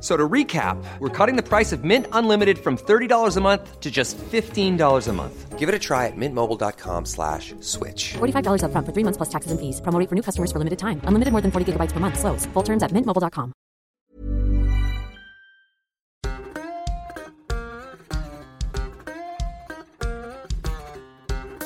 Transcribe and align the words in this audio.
So 0.00 0.16
to 0.16 0.28
recap, 0.28 0.82
we're 0.98 1.10
cutting 1.10 1.36
the 1.36 1.42
price 1.42 1.72
of 1.72 1.84
Mint 1.84 2.06
Unlimited 2.12 2.58
from 2.58 2.78
$30 2.78 3.36
a 3.36 3.40
month 3.40 3.80
to 3.80 3.90
just 3.90 4.16
$15 4.16 5.08
a 5.08 5.12
month. 5.12 5.58
Give 5.58 5.68
it 5.68 5.74
a 5.74 5.78
try 5.78 6.06
at 6.06 6.16
mintmobile.com 6.16 7.04
slash 7.04 7.54
switch. 7.60 8.14
$45 8.14 8.62
upfront 8.64 8.86
for 8.86 8.92
three 8.92 9.04
months 9.04 9.18
plus 9.18 9.28
taxes 9.28 9.52
and 9.52 9.60
fees. 9.60 9.80
Promo 9.82 10.08
for 10.08 10.14
new 10.14 10.22
customers 10.22 10.50
for 10.50 10.58
limited 10.58 10.78
time. 10.78 11.02
Unlimited 11.04 11.32
more 11.32 11.42
than 11.42 11.50
40 11.50 11.72
gigabytes 11.72 11.92
per 11.92 12.00
month. 12.00 12.18
Slows. 12.18 12.46
Full 12.54 12.62
terms 12.62 12.82
at 12.82 12.92
mintmobile.com. 12.92 13.52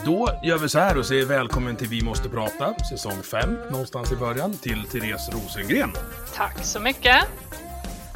Då 0.05 0.31
gör 0.43 0.59
vi 0.59 0.69
så 0.69 0.79
här 0.79 0.99
och 0.99 1.07
säger 1.07 1.27
välkommen 1.27 1.77
till 1.77 1.89
Vi 1.89 2.05
måste 2.05 2.29
prata, 2.29 2.75
säsong 2.75 3.23
5, 3.23 3.57
någonstans 3.71 4.13
i 4.13 4.17
början, 4.17 4.53
till 4.53 4.85
Therese 4.85 5.31
Rosengren. 5.33 5.93
Tack 6.35 6.65
så 6.65 6.81
mycket. 6.81 7.17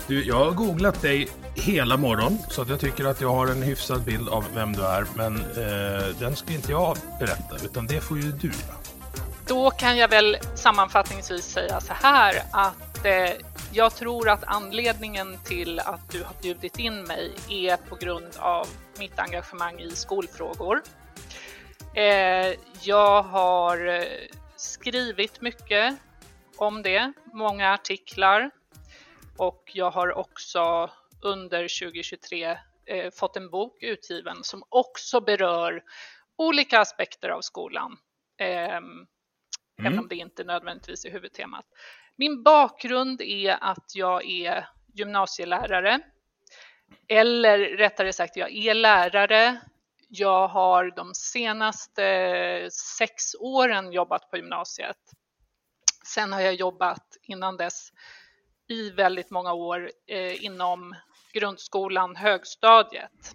Du, 0.09 0.25
jag 0.25 0.45
har 0.45 0.51
googlat 0.51 1.03
dig 1.03 1.29
hela 1.55 1.97
morgon, 1.97 2.39
så 2.49 2.63
att 2.63 2.69
jag 2.69 2.81
tycker 2.81 3.05
att 3.05 3.21
jag 3.21 3.29
har 3.29 3.47
en 3.47 3.63
hyfsad 3.63 4.05
bild 4.05 4.29
av 4.29 4.45
vem 4.55 4.73
du 4.73 4.87
är, 4.87 5.05
men 5.17 5.37
eh, 5.37 6.17
den 6.19 6.37
ska 6.37 6.53
inte 6.53 6.73
jag 6.73 6.97
berätta, 7.21 7.65
utan 7.65 7.87
det 7.87 8.01
får 8.01 8.19
ju 8.19 8.33
du 8.33 8.49
göra. 8.49 8.75
Då 9.47 9.71
kan 9.71 9.97
jag 9.97 10.09
väl 10.09 10.37
sammanfattningsvis 10.55 11.45
säga 11.45 11.81
så 11.81 11.93
här 11.93 12.43
att 12.53 13.05
eh, 13.05 13.31
jag 13.73 13.95
tror 13.95 14.29
att 14.29 14.45
anledningen 14.47 15.39
till 15.45 15.81
att 15.81 16.11
du 16.11 16.23
har 16.23 16.35
bjudit 16.43 16.79
in 16.79 17.03
mig 17.03 17.33
är 17.49 17.77
på 17.77 17.97
grund 17.97 18.33
av 18.39 18.67
mitt 18.99 19.19
engagemang 19.19 19.81
i 19.81 19.91
skolfrågor. 19.91 20.83
Eh, 21.95 22.55
jag 22.83 23.23
har 23.23 23.87
eh, 23.87 24.05
skrivit 24.57 25.41
mycket 25.41 25.97
om 26.57 26.83
det, 26.83 27.13
många 27.33 27.75
artiklar 27.75 28.51
och 29.39 29.71
jag 29.75 29.91
har 29.91 30.19
också 30.19 30.91
under 31.23 31.81
2023 31.81 32.59
eh, 32.87 33.11
fått 33.11 33.37
en 33.37 33.51
bok 33.51 33.83
utgiven 33.83 34.45
som 34.45 34.63
också 34.69 35.21
berör 35.21 35.83
olika 36.37 36.81
aspekter 36.81 37.29
av 37.29 37.41
skolan. 37.41 37.99
Eh, 38.41 38.81
Mm. 39.79 39.93
Även 39.93 39.99
om 39.99 40.09
det 40.09 40.17
inte 40.17 40.45
nödvändigtvis 40.45 41.05
är 41.05 41.11
huvudtemat. 41.11 41.65
Min 42.17 42.43
bakgrund 42.43 43.21
är 43.21 43.59
att 43.61 43.93
jag 43.95 44.31
är 44.31 44.69
gymnasielärare. 44.95 46.01
Eller 47.09 47.59
rättare 47.59 48.13
sagt, 48.13 48.37
jag 48.37 48.53
är 48.57 48.75
lärare. 48.75 49.61
Jag 50.09 50.49
har 50.49 50.91
de 50.97 51.15
senaste 51.15 52.69
sex 52.73 53.35
åren 53.41 53.93
jobbat 53.93 54.31
på 54.31 54.37
gymnasiet. 54.37 54.97
Sen 56.07 56.33
har 56.33 56.41
jag 56.41 56.55
jobbat 56.55 57.17
innan 57.23 57.57
dess 57.57 57.93
i 58.69 58.91
väldigt 58.91 59.31
många 59.31 59.53
år 59.53 59.91
eh, 60.07 60.45
inom 60.45 60.95
grundskolan, 61.33 62.17
högstadiet. 62.17 63.35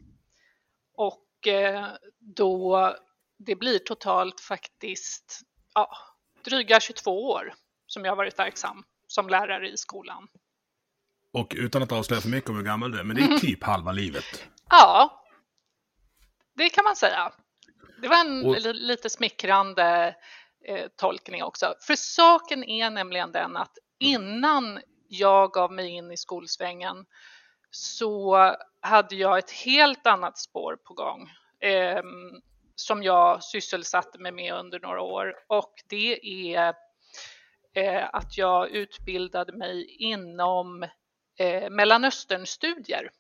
Och 0.96 1.48
eh, 1.48 1.88
då 2.20 2.96
det 3.38 3.56
blir 3.56 3.80
totalt 3.80 4.42
faktiskt 4.42 5.42
ja, 5.74 5.98
dryga 6.46 6.80
22 6.80 7.30
år 7.30 7.54
som 7.88 8.06
jag 8.06 8.16
varit 8.16 8.40
verksam 8.40 8.84
som 9.08 9.30
lärare 9.30 9.70
i 9.70 9.78
skolan. 9.78 10.28
Och 11.34 11.54
utan 11.58 11.84
att 11.84 11.92
avslöja 11.92 12.22
för 12.22 12.30
mycket 12.30 12.50
om 12.50 12.56
hur 12.56 12.64
gammal 12.64 12.92
du 12.92 13.00
är, 13.00 13.04
men 13.04 13.16
det 13.16 13.22
är 13.22 13.38
typ 13.40 13.64
halva 13.64 13.92
livet. 13.92 14.48
Ja, 14.70 15.24
det 16.56 16.70
kan 16.70 16.84
man 16.84 16.96
säga. 16.96 17.34
Det 18.02 18.08
var 18.08 18.20
en 18.20 18.46
och... 18.46 18.76
lite 18.76 19.10
smickrande 19.10 20.16
eh, 20.66 20.88
tolkning 20.96 21.44
också. 21.44 21.76
För 21.82 21.96
saken 21.96 22.64
är 22.64 22.90
nämligen 22.90 23.32
den 23.32 23.58
att 23.58 23.78
innan 24.00 24.80
jag 25.14 25.52
gav 25.52 25.72
mig 25.72 25.90
in 25.90 26.12
i 26.12 26.18
skolsvängen 26.18 27.06
så 27.72 28.38
hade 28.82 29.16
jag 29.16 29.38
ett 29.38 29.52
helt 29.52 30.08
annat 30.08 30.38
spår 30.38 30.78
på 30.84 30.94
gång. 30.94 31.32
Eh, 31.60 32.04
som 32.76 33.04
jag 33.04 33.44
sysselsatte 33.44 34.20
mig 34.20 34.32
med 34.32 34.54
under 34.54 34.80
några 34.80 35.02
år 35.02 35.36
och 35.48 35.74
det 35.90 36.20
är 36.56 36.74
eh, 37.74 38.10
att 38.14 38.38
jag 38.38 38.70
utbildade 38.70 39.54
mig 39.54 39.96
inom 40.00 40.84
eh, 41.40 41.70
Mellanösternstudier. 41.70 43.12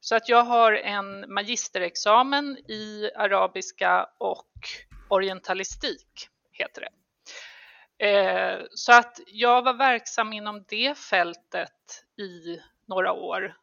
Så 0.00 0.16
att 0.16 0.28
jag 0.28 0.44
har 0.44 0.72
en 0.72 1.34
magisterexamen 1.34 2.58
i 2.58 3.10
arabiska 3.16 4.08
och 4.18 4.48
orientalistik, 5.08 6.28
heter 6.52 6.80
det. 6.80 6.99
Eh, 8.00 8.60
så 8.70 8.92
att 8.92 9.20
jag 9.26 9.62
var 9.62 9.74
verksam 9.74 10.32
inom 10.32 10.64
det 10.68 10.98
fältet 10.98 12.04
i 12.18 12.60
några 12.88 13.12
år. 13.12 13.56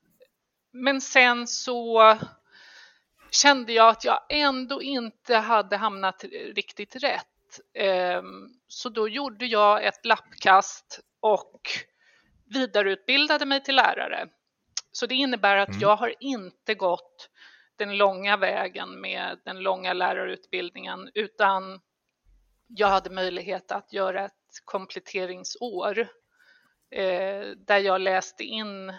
Men 0.71 1.01
sen 1.01 1.47
så 1.47 2.17
kände 3.31 3.73
jag 3.73 3.89
att 3.89 4.05
jag 4.05 4.19
ändå 4.29 4.81
inte 4.81 5.35
hade 5.35 5.77
hamnat 5.77 6.23
riktigt 6.55 6.95
rätt. 6.95 7.59
Ehm, 7.73 8.49
så 8.67 8.89
då 8.89 9.09
gjorde 9.09 9.45
jag 9.45 9.85
ett 9.85 10.05
lappkast 10.05 10.99
och 11.19 11.61
vidareutbildade 12.45 13.45
mig 13.45 13.63
till 13.63 13.75
lärare. 13.75 14.27
Så 14.91 15.05
det 15.05 15.15
innebär 15.15 15.57
att 15.57 15.69
mm. 15.69 15.79
jag 15.79 15.95
har 15.95 16.13
inte 16.19 16.75
gått 16.75 17.29
den 17.75 17.97
långa 17.97 18.37
vägen 18.37 19.01
med 19.01 19.39
den 19.45 19.59
långa 19.59 19.93
lärarutbildningen 19.93 21.09
utan 21.13 21.79
jag 22.67 22.87
hade 22.87 23.09
möjlighet 23.09 23.71
att 23.71 23.93
göra 23.93 24.25
ett 24.25 24.33
kompletteringsår 24.65 25.99
eh, 26.91 27.47
där 27.57 27.77
jag 27.77 28.01
läste 28.01 28.43
in 28.43 28.93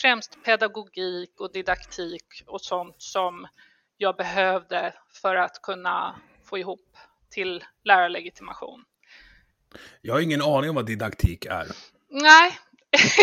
främst 0.00 0.44
pedagogik 0.44 1.40
och 1.40 1.52
didaktik 1.52 2.42
och 2.46 2.60
sånt 2.60 2.96
som 2.98 3.46
jag 3.96 4.16
behövde 4.16 4.94
för 5.22 5.36
att 5.36 5.62
kunna 5.62 6.20
få 6.44 6.58
ihop 6.58 6.96
till 7.30 7.64
lärarlegitimation. 7.84 8.84
Jag 10.00 10.14
har 10.14 10.20
ingen 10.20 10.42
aning 10.42 10.70
om 10.70 10.76
vad 10.76 10.86
didaktik 10.86 11.44
är. 11.44 11.66
Nej, 12.08 12.58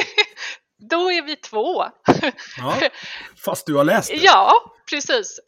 då 0.89 1.11
är 1.11 1.21
vi 1.21 1.35
två. 1.35 1.85
Ja, 2.57 2.81
fast 3.45 3.65
du 3.65 3.75
har 3.75 3.83
läst 3.83 4.09
det? 4.09 4.15
Ja, 4.15 4.75
precis. 4.89 5.39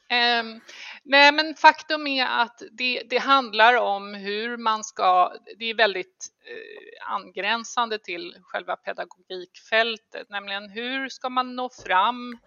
Nej, 1.03 1.31
men 1.31 1.55
faktum 1.55 2.07
är 2.07 2.25
att 2.25 2.61
det, 2.71 3.03
det, 3.09 3.17
handlar 3.17 3.75
om 3.75 4.13
hur 4.13 4.57
man 4.57 4.83
ska, 4.83 5.33
det 5.57 5.65
är 5.65 5.73
väldigt 5.75 6.27
eh, 6.45 7.13
angränsande 7.13 7.99
till 7.99 8.35
själva 8.41 8.75
pedagogikfältet, 8.75 10.29
nämligen 10.29 10.69
hur 10.69 11.09
ska 11.09 11.29
man 11.29 11.55
nå 11.55 11.69
fram 11.69 12.37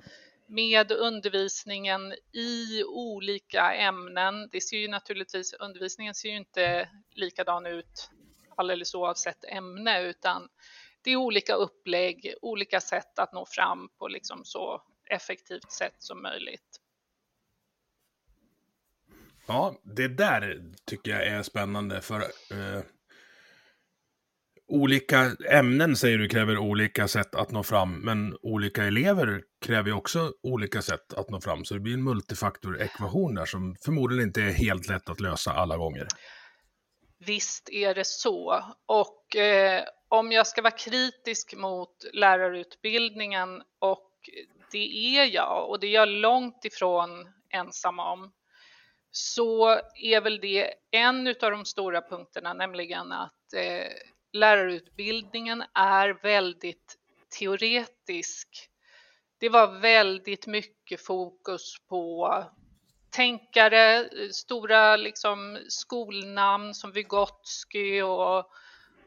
med 0.47 0.93
undervisningen 0.93 2.15
i 2.33 2.85
olika 2.85 3.75
ämnen. 3.75 4.49
Det 4.53 4.61
ser 4.61 4.77
ju 4.77 4.89
naturligtvis, 4.89 5.53
undervisningen 5.53 6.15
ser 6.15 6.29
ju 6.29 6.37
inte 6.37 6.89
likadan 7.15 7.67
ut 7.67 8.11
alldeles 8.57 8.95
oavsett 8.95 9.45
ämne, 9.45 10.03
utan 10.03 10.49
det 11.03 11.11
är 11.11 11.17
olika 11.17 11.55
upplägg, 11.55 12.35
olika 12.43 12.81
sätt 12.81 13.19
att 13.19 13.33
nå 13.33 13.47
fram 13.47 13.89
på 13.99 14.09
liksom 14.09 14.45
så 14.45 14.83
effektivt 15.11 15.73
sätt 15.73 15.97
som 15.99 16.23
möjligt. 16.23 16.81
Ja, 19.47 19.75
det 19.83 20.09
där 20.09 20.63
tycker 20.87 21.11
jag 21.11 21.27
är 21.27 21.43
spännande 21.43 22.01
för 22.01 22.21
eh, 22.21 22.83
olika 24.69 25.37
ämnen 25.51 25.97
säger 25.97 26.19
du 26.19 26.29
kräver 26.29 26.59
olika 26.59 27.09
sätt 27.09 27.35
att 27.35 27.51
nå 27.51 27.63
fram, 27.63 28.01
men 28.01 28.37
olika 28.43 28.85
elever 28.85 29.43
kräver 29.67 29.89
ju 29.89 29.95
också 29.95 30.33
olika 30.43 30.83
sätt 30.83 31.13
att 31.13 31.31
nå 31.31 31.41
fram. 31.41 31.65
Så 31.65 31.75
det 31.75 31.81
blir 31.81 31.95
en 31.95 32.05
multifaktorekvation 32.05 33.35
där 33.35 33.45
som 33.45 33.77
förmodligen 33.85 34.27
inte 34.27 34.43
är 34.43 34.53
helt 34.53 34.89
lätt 34.89 35.09
att 35.09 35.21
lösa 35.21 35.53
alla 35.53 35.77
gånger. 35.77 36.07
Visst 37.27 37.69
är 37.69 37.95
det 37.95 38.07
så. 38.07 38.65
Och 38.87 39.37
eh, 39.37 39.83
om 40.09 40.33
jag 40.33 40.47
ska 40.47 40.63
vara 40.63 40.77
kritisk 40.77 41.55
mot 41.57 42.05
lärarutbildningen 42.13 43.63
och 43.79 44.11
det 44.73 45.17
är 45.19 45.25
jag 45.25 45.71
och 45.71 45.81
det 45.81 45.87
är 45.87 45.93
jag 45.93 46.09
långt 46.09 46.65
ifrån 46.65 47.11
ensam 47.55 47.99
om 47.99 48.33
så 49.17 49.81
är 49.95 50.21
väl 50.21 50.41
det 50.41 50.75
en 50.91 51.29
av 51.29 51.51
de 51.51 51.65
stora 51.65 52.03
punkterna, 52.03 52.53
nämligen 52.53 53.13
att 53.13 53.55
eh, 53.57 53.93
lärarutbildningen 54.33 55.65
är 55.75 56.23
väldigt 56.23 56.99
teoretisk. 57.39 58.49
Det 59.39 59.49
var 59.49 59.81
väldigt 59.81 60.47
mycket 60.47 61.01
fokus 61.01 61.75
på 61.89 62.35
tänkare, 63.11 64.09
stora 64.33 64.97
liksom 64.97 65.59
skolnamn 65.69 66.75
som 66.75 66.93
Vygotsky 66.93 68.03
och, 68.03 68.51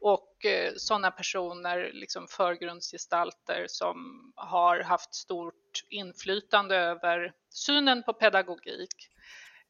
och 0.01 0.45
eh, 0.45 0.73
sådana 0.77 1.11
personer, 1.11 1.91
liksom 1.93 2.27
förgrundsgestalter 2.27 3.65
som 3.69 4.31
har 4.35 4.79
haft 4.79 5.15
stort 5.15 5.83
inflytande 5.89 6.75
över 6.75 7.33
synen 7.49 8.03
på 8.03 8.13
pedagogik. 8.13 9.09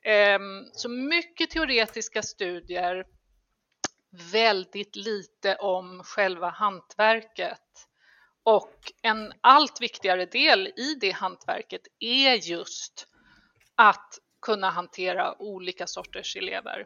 Ehm, 0.03 0.65
så 0.73 0.89
mycket 0.89 1.49
teoretiska 1.49 2.21
studier, 2.21 3.05
väldigt 4.31 4.95
lite 4.95 5.55
om 5.55 6.03
själva 6.03 6.49
hantverket. 6.49 7.61
Och 8.43 8.91
en 9.01 9.33
allt 9.41 9.81
viktigare 9.81 10.25
del 10.25 10.67
i 10.67 10.95
det 11.01 11.11
hantverket 11.11 11.81
är 11.99 12.33
just 12.33 13.07
att 13.75 14.19
kunna 14.41 14.69
hantera 14.69 15.41
olika 15.41 15.87
sorters 15.87 16.35
elever. 16.35 16.85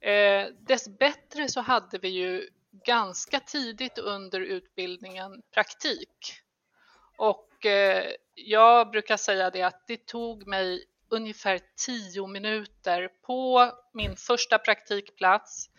Eh, 0.00 0.46
dessbättre 0.60 1.48
så 1.48 1.60
hade 1.60 1.98
vi 1.98 2.08
ju 2.08 2.48
ganska 2.86 3.40
tidigt 3.40 3.98
under 3.98 4.40
utbildningen 4.40 5.42
praktik. 5.54 6.34
Och 7.18 7.66
eh, 7.66 8.12
jag 8.34 8.90
brukar 8.90 9.16
säga 9.16 9.50
det 9.50 9.62
att 9.62 9.86
det 9.86 10.06
tog 10.06 10.46
mig 10.46 10.84
ungefär 11.10 11.60
tio 11.86 12.26
minuter 12.26 13.08
på 13.26 13.72
min 13.92 14.16
första 14.16 14.58
praktikplats 14.58 15.70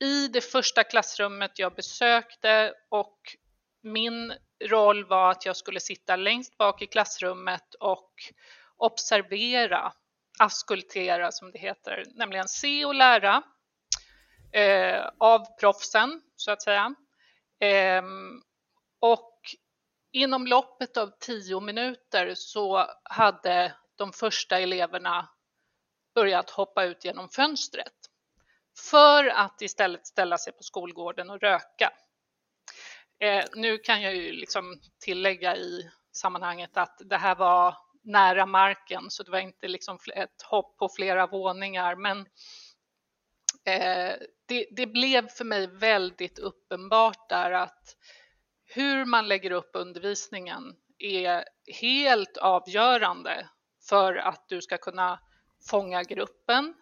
i 0.00 0.28
det 0.28 0.40
första 0.40 0.84
klassrummet 0.84 1.58
jag 1.58 1.74
besökte 1.74 2.74
och 2.88 3.20
min 3.82 4.34
roll 4.64 5.04
var 5.04 5.30
att 5.30 5.46
jag 5.46 5.56
skulle 5.56 5.80
sitta 5.80 6.16
längst 6.16 6.56
bak 6.56 6.82
i 6.82 6.86
klassrummet 6.86 7.74
och 7.80 8.12
observera, 8.76 9.92
askultera 10.38 11.32
som 11.32 11.50
det 11.50 11.58
heter, 11.58 12.04
nämligen 12.14 12.48
se 12.48 12.84
och 12.84 12.94
lära 12.94 13.42
eh, 14.52 15.10
av 15.18 15.58
proffsen 15.60 16.22
så 16.36 16.50
att 16.50 16.62
säga. 16.62 16.94
Eh, 17.60 18.02
och 19.00 19.40
inom 20.12 20.46
loppet 20.46 20.96
av 20.96 21.10
tio 21.20 21.60
minuter 21.60 22.34
så 22.34 22.86
hade 23.02 23.74
de 23.96 24.12
första 24.12 24.58
eleverna 24.58 25.28
börjat 26.14 26.50
hoppa 26.50 26.84
ut 26.84 27.04
genom 27.04 27.28
fönstret 27.28 27.94
för 28.90 29.26
att 29.26 29.62
istället 29.62 30.06
ställa 30.06 30.38
sig 30.38 30.52
på 30.52 30.62
skolgården 30.62 31.30
och 31.30 31.40
röka. 31.40 31.92
Eh, 33.20 33.44
nu 33.54 33.78
kan 33.78 34.02
jag 34.02 34.16
ju 34.16 34.32
liksom 34.32 34.80
tillägga 35.00 35.56
i 35.56 35.90
sammanhanget 36.12 36.76
att 36.76 37.00
det 37.04 37.16
här 37.16 37.34
var 37.34 37.76
nära 38.02 38.46
marken 38.46 39.10
så 39.10 39.22
det 39.22 39.30
var 39.30 39.38
inte 39.38 39.68
liksom 39.68 39.98
ett 40.14 40.42
hopp 40.42 40.76
på 40.76 40.88
flera 40.88 41.26
våningar 41.26 41.96
men 41.96 42.18
eh, 43.64 44.14
det, 44.46 44.66
det, 44.70 44.86
blev 44.86 45.28
för 45.28 45.44
mig 45.44 45.66
väldigt 45.66 46.38
uppenbart 46.38 47.28
där 47.28 47.50
att 47.50 47.96
hur 48.64 49.04
man 49.04 49.28
lägger 49.28 49.50
upp 49.50 49.70
undervisningen 49.72 50.76
är 50.98 51.44
helt 51.80 52.36
avgörande 52.36 53.48
för 53.88 54.16
att 54.16 54.48
du 54.48 54.62
ska 54.62 54.78
kunna 54.78 55.20
fånga 55.70 56.02
gruppen 56.02 56.74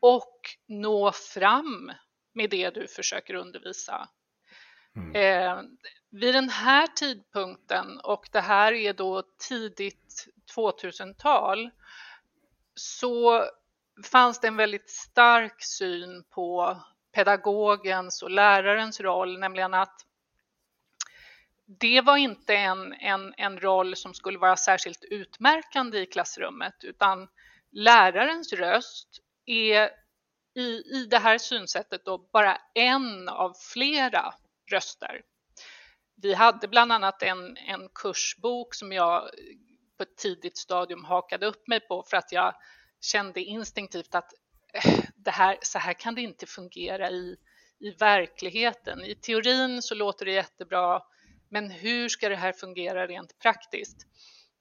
och 0.00 0.40
nå 0.66 1.12
fram 1.12 1.92
med 2.32 2.50
det 2.50 2.70
du 2.70 2.88
försöker 2.88 3.34
undervisa. 3.34 4.08
Mm. 4.96 5.14
Eh, 5.14 5.62
vid 6.10 6.34
den 6.34 6.48
här 6.48 6.86
tidpunkten, 6.86 8.00
och 8.00 8.28
det 8.32 8.40
här 8.40 8.72
är 8.72 8.92
då 8.92 9.22
tidigt 9.48 10.26
2000-tal, 10.56 11.70
så 12.74 13.44
fanns 14.04 14.40
det 14.40 14.48
en 14.48 14.56
väldigt 14.56 14.90
stark 14.90 15.62
syn 15.62 16.24
på 16.30 16.76
pedagogens 17.12 18.22
och 18.22 18.30
lärarens 18.30 19.00
roll, 19.00 19.38
nämligen 19.38 19.74
att 19.74 20.06
det 21.66 22.00
var 22.00 22.16
inte 22.16 22.54
en, 22.54 22.92
en, 22.92 23.34
en 23.36 23.60
roll 23.60 23.96
som 23.96 24.14
skulle 24.14 24.38
vara 24.38 24.56
särskilt 24.56 25.04
utmärkande 25.04 25.98
i 25.98 26.06
klassrummet, 26.06 26.74
utan 26.82 27.28
lärarens 27.72 28.52
röst 28.52 29.08
är 29.46 29.90
i, 30.54 30.96
i 30.96 31.06
det 31.10 31.18
här 31.18 31.38
synsättet 31.38 32.04
då 32.04 32.18
bara 32.32 32.60
en 32.74 33.28
av 33.28 33.52
flera 33.72 34.34
röster. 34.70 35.22
Vi 36.22 36.34
hade 36.34 36.68
bland 36.68 36.92
annat 36.92 37.22
en, 37.22 37.56
en 37.56 37.88
kursbok 37.94 38.74
som 38.74 38.92
jag 38.92 39.30
på 39.96 40.02
ett 40.02 40.16
tidigt 40.16 40.58
stadium 40.58 41.04
hakade 41.04 41.46
upp 41.46 41.68
mig 41.68 41.80
på 41.80 42.02
för 42.10 42.16
att 42.16 42.32
jag 42.32 42.54
kände 43.00 43.40
instinktivt 43.40 44.14
att 44.14 44.32
äh, 44.72 44.98
det 45.16 45.30
här, 45.30 45.58
så 45.62 45.78
här 45.78 45.92
kan 45.92 46.14
det 46.14 46.22
inte 46.22 46.46
fungera 46.46 47.10
i, 47.10 47.36
i 47.78 47.90
verkligheten. 47.90 49.04
I 49.04 49.14
teorin 49.14 49.82
så 49.82 49.94
låter 49.94 50.24
det 50.24 50.32
jättebra, 50.32 51.02
men 51.48 51.70
hur 51.70 52.08
ska 52.08 52.28
det 52.28 52.36
här 52.36 52.52
fungera 52.52 53.06
rent 53.06 53.38
praktiskt? 53.38 53.96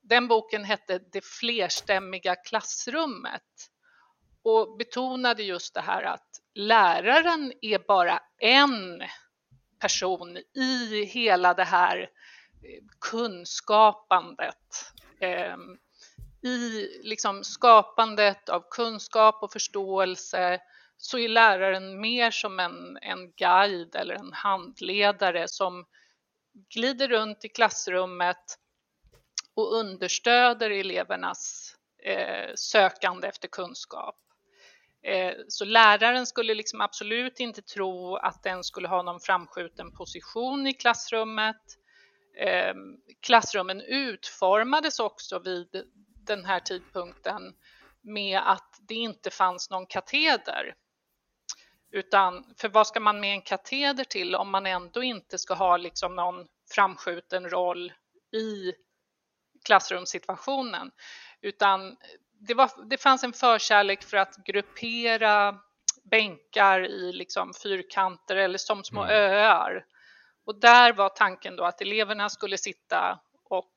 Den 0.01 0.27
boken 0.27 0.63
hette 0.63 0.99
Det 1.11 1.25
flerstämmiga 1.25 2.35
klassrummet 2.35 3.41
och 4.43 4.77
betonade 4.77 5.43
just 5.43 5.73
det 5.73 5.81
här 5.81 6.03
att 6.03 6.41
läraren 6.53 7.53
är 7.61 7.79
bara 7.87 8.19
en 8.37 9.03
person 9.79 10.37
i 10.53 11.05
hela 11.05 11.53
det 11.53 11.63
här 11.63 11.97
eh, 11.99 12.83
kunskapandet. 12.99 14.91
Ehm, 15.19 15.77
I 16.43 16.88
liksom 17.03 17.43
skapandet 17.43 18.49
av 18.49 18.63
kunskap 18.69 19.43
och 19.43 19.51
förståelse 19.51 20.59
så 20.97 21.17
är 21.17 21.29
läraren 21.29 22.01
mer 22.01 22.31
som 22.31 22.59
en, 22.59 22.97
en 23.01 23.31
guide 23.31 23.95
eller 23.95 24.15
en 24.15 24.33
handledare 24.33 25.47
som 25.47 25.85
glider 26.69 27.07
runt 27.07 27.45
i 27.45 27.49
klassrummet 27.49 28.59
och 29.55 29.73
understöder 29.73 30.69
elevernas 30.69 31.75
eh, 32.03 32.53
sökande 32.55 33.27
efter 33.27 33.47
kunskap. 33.47 34.15
Eh, 35.03 35.33
så 35.47 35.65
läraren 35.65 36.25
skulle 36.25 36.53
liksom 36.53 36.81
absolut 36.81 37.39
inte 37.39 37.61
tro 37.61 38.15
att 38.15 38.43
den 38.43 38.63
skulle 38.63 38.87
ha 38.87 39.01
någon 39.01 39.19
framskjuten 39.19 39.91
position 39.91 40.67
i 40.67 40.73
klassrummet. 40.73 41.62
Eh, 42.38 42.74
klassrummen 43.21 43.81
utformades 43.81 45.00
också 45.00 45.39
vid 45.39 45.67
den 46.25 46.45
här 46.45 46.59
tidpunkten 46.59 47.41
med 48.01 48.39
att 48.39 48.79
det 48.88 48.95
inte 48.95 49.29
fanns 49.29 49.69
någon 49.69 49.85
kateder. 49.85 50.75
Utan, 51.95 52.45
för 52.57 52.69
vad 52.69 52.87
ska 52.87 52.99
man 52.99 53.19
med 53.19 53.33
en 53.33 53.41
kateder 53.41 54.03
till 54.03 54.35
om 54.35 54.49
man 54.49 54.65
ändå 54.65 55.03
inte 55.03 55.37
ska 55.37 55.53
ha 55.53 55.77
liksom 55.77 56.15
någon 56.15 56.47
framskjuten 56.71 57.49
roll 57.49 57.93
i 58.31 58.73
klassrumssituationen? 59.65 60.91
Utan 61.41 61.97
det, 62.39 62.53
var, 62.53 62.89
det 62.89 62.97
fanns 62.97 63.23
en 63.23 63.33
förkärlek 63.33 64.03
för 64.03 64.17
att 64.17 64.35
gruppera 64.35 65.59
bänkar 66.03 66.85
i 66.85 67.13
liksom 67.13 67.53
fyrkanter 67.63 68.35
eller 68.35 68.57
som 68.57 68.83
små 68.83 69.03
mm. 69.03 69.15
öar. 69.15 69.85
Och 70.45 70.59
där 70.59 70.93
var 70.93 71.09
tanken 71.09 71.55
då 71.55 71.63
att 71.63 71.81
eleverna 71.81 72.29
skulle 72.29 72.57
sitta 72.57 73.19
och 73.49 73.73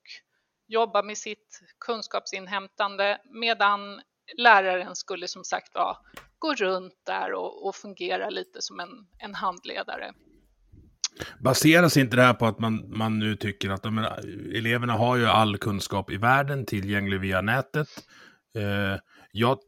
jobba 0.66 1.02
med 1.02 1.18
sitt 1.18 1.60
kunskapsinhämtande 1.80 3.20
medan 3.24 4.02
läraren 4.36 4.96
skulle 4.96 5.28
som 5.28 5.44
sagt 5.44 5.74
var 5.74 5.96
gå 6.38 6.54
runt 6.54 6.94
där 7.06 7.32
och, 7.32 7.66
och 7.66 7.76
fungera 7.76 8.30
lite 8.30 8.62
som 8.62 8.80
en, 8.80 8.88
en 9.18 9.34
handledare. 9.34 10.12
Baseras 11.40 11.96
inte 11.96 12.16
det 12.16 12.22
här 12.22 12.34
på 12.34 12.46
att 12.46 12.58
man, 12.58 12.98
man 12.98 13.18
nu 13.18 13.36
tycker 13.36 13.70
att 13.70 13.82
de, 13.82 13.98
eleverna 14.54 14.92
har 14.92 15.16
ju 15.16 15.26
all 15.26 15.58
kunskap 15.58 16.10
i 16.10 16.16
världen 16.16 16.66
tillgänglig 16.66 17.20
via 17.20 17.40
nätet? 17.40 17.88
Eh, 18.56 19.00
jag, 19.32 19.58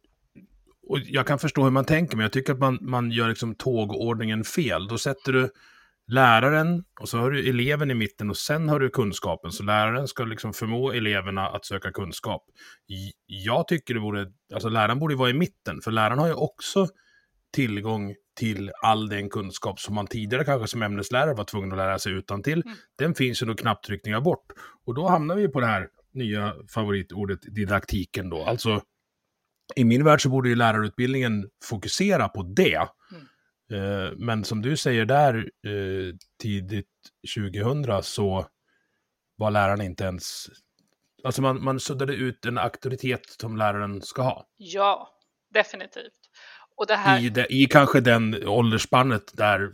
och 0.89 0.99
jag 0.99 1.27
kan 1.27 1.39
förstå 1.39 1.63
hur 1.65 1.71
man 1.71 1.85
tänker, 1.85 2.17
men 2.17 2.23
jag 2.23 2.33
tycker 2.33 2.53
att 2.53 2.59
man, 2.59 2.79
man 2.81 3.11
gör 3.11 3.29
liksom 3.29 3.55
tågordningen 3.55 4.45
fel. 4.45 4.89
Då 4.89 4.99
sätter 4.99 5.33
du 5.33 5.51
läraren 6.11 6.85
och 7.01 7.09
så 7.09 7.19
har 7.19 7.31
du 7.31 7.49
eleven 7.49 7.91
i 7.91 7.95
mitten 7.95 8.31
och 8.31 8.37
sen 8.37 8.69
har 8.69 8.81
du 8.81 8.91
kunskapen. 8.91 9.53
Så 9.53 9.63
läraren 9.63 10.09
ska 10.09 10.25
liksom 10.25 10.53
förmå 10.53 10.93
eleverna 10.93 11.49
att 11.49 11.65
söka 11.65 11.91
kunskap. 11.91 12.45
Jag 13.27 13.69
tycker 13.69 13.95
det 13.95 14.01
vore, 14.01 14.27
alltså 14.55 14.69
läraren 14.69 14.99
borde 14.99 15.17
vara 15.17 15.31
i 15.31 15.35
mitten, 15.35 15.81
för 15.85 15.91
läraren 15.91 16.19
har 16.19 16.27
ju 16.27 16.35
också 16.35 16.89
tillgång 17.53 18.15
till 18.37 18.71
all 18.83 19.09
den 19.09 19.31
kunskap 19.31 19.81
som 19.81 19.95
man 19.95 20.07
tidigare 20.07 20.45
kanske 20.45 20.69
som 20.69 20.83
ämneslärare 20.83 21.35
var 21.35 21.45
tvungen 21.45 21.73
att 21.73 21.79
lära 21.79 21.99
sig 21.99 22.13
utan 22.13 22.43
till. 22.43 22.63
Mm. 22.63 22.77
Den 22.99 23.15
finns 23.15 23.43
ju 23.43 23.47
då 23.47 23.55
knapptryckningar 23.55 24.21
bort. 24.21 24.47
Och 24.87 24.95
då 24.95 25.09
hamnar 25.09 25.37
vi 25.37 25.49
på 25.49 25.61
det 25.61 25.67
här 25.67 25.89
nya 26.15 26.55
favoritordet 26.75 27.39
didaktiken 27.43 28.31
då. 28.31 28.45
Alltså, 28.45 28.83
i 29.77 29.85
min 29.85 30.05
värld 30.05 30.23
så 30.23 30.29
borde 30.29 30.49
ju 30.49 30.55
lärarutbildningen 30.55 31.49
fokusera 31.65 32.29
på 32.29 32.43
det. 32.43 32.77
Mm. 32.77 33.27
Eh, 33.73 34.13
men 34.17 34.45
som 34.45 34.63
du 34.63 34.77
säger 34.77 35.05
där 35.05 35.35
eh, 35.67 36.15
tidigt 36.43 36.87
2000 37.37 38.03
så 38.03 38.47
var 39.37 39.51
läraren 39.51 39.81
inte 39.81 40.05
ens... 40.05 40.47
Alltså 41.25 41.43
man, 41.43 41.65
man 41.65 41.81
suddade 41.81 42.15
ut 42.15 42.47
en 42.47 42.59
auktoritet 42.59 43.37
som 43.41 43.57
läraren 43.57 44.03
ska 44.03 44.23
ha. 44.23 44.47
Ja, 44.57 45.09
definitivt. 45.55 46.21
Och 46.77 46.87
det 46.87 46.97
här... 46.97 47.25
I, 47.25 47.29
de, 47.29 47.47
I 47.51 47.67
kanske 47.67 48.01
den 48.01 48.49
åldersspannet 48.49 49.37
där 49.37 49.71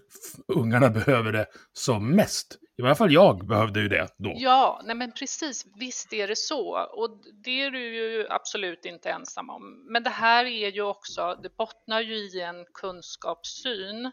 ungarna 0.48 0.90
behöver 1.06 1.32
det 1.32 1.46
som 1.72 2.10
mest. 2.10 2.58
I 2.78 2.82
varje 2.82 2.94
fall 2.94 3.12
jag 3.12 3.46
behövde 3.46 3.80
ju 3.80 3.88
det 3.88 4.08
då. 4.16 4.32
Ja, 4.36 4.80
nej 4.84 4.96
men 4.96 5.12
precis, 5.12 5.66
visst 5.74 6.12
är 6.12 6.28
det 6.28 6.36
så. 6.36 6.78
Och 6.78 7.20
det 7.44 7.62
är 7.62 7.70
du 7.70 7.94
ju 7.94 8.26
absolut 8.30 8.84
inte 8.84 9.10
ensam 9.10 9.50
om. 9.50 9.86
Men 9.92 10.02
det 10.02 10.10
här 10.10 10.44
är 10.44 10.70
ju 10.70 10.82
också, 10.82 11.38
det 11.42 11.56
bottnar 11.56 12.00
ju 12.00 12.14
i 12.14 12.40
en 12.40 12.64
kunskapssyn 12.74 14.12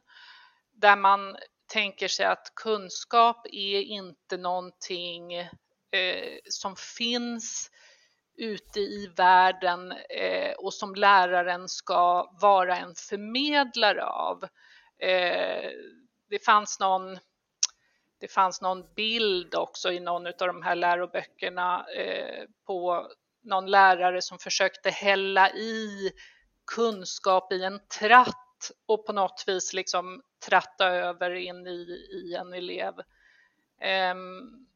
där 0.75 0.96
man 0.96 1.36
tänker 1.74 2.08
sig 2.08 2.25
att 2.25 2.55
kunskap 2.55 3.46
är 3.51 3.82
inte 3.82 4.38
någonting 4.38 5.34
eh, 5.34 6.38
som 6.50 6.75
finns 6.75 7.72
ute 8.38 8.79
i 8.79 9.12
världen 9.15 9.91
eh, 9.91 10.53
och 10.58 10.74
som 10.74 10.96
läraren 10.96 11.70
ska 11.70 12.32
vara 12.41 12.77
en 12.77 12.96
förmedlare 12.96 14.03
av. 14.05 14.43
Eh, 15.00 15.70
det 16.29 16.46
fanns 16.46 16.79
någon 16.79 17.17
det 18.24 18.32
fanns 18.32 18.62
någon 18.62 18.86
bild 18.96 19.56
också 19.56 19.92
i 19.92 20.00
någon 20.00 20.27
av 20.27 20.34
de 20.38 20.62
här 20.62 20.75
läroböckerna 20.75 21.86
eh, 21.96 22.44
på 22.65 23.08
någon 23.44 23.72
lärare 23.72 24.22
som 24.22 24.39
försökte 24.39 24.89
hälla 24.89 25.50
i 25.50 26.12
kunskap 26.75 27.53
i 27.53 27.63
en 27.63 27.80
tratt 28.00 28.72
och 28.86 29.06
på 29.06 29.13
något 29.13 29.44
vis 29.48 29.74
liksom 29.74 30.22
tratta 30.48 30.88
över 30.88 31.32
in 31.32 31.68
i, 31.68 32.08
i 32.12 32.36
en 32.36 32.53
elev. 32.53 32.94
Um, 34.12 34.68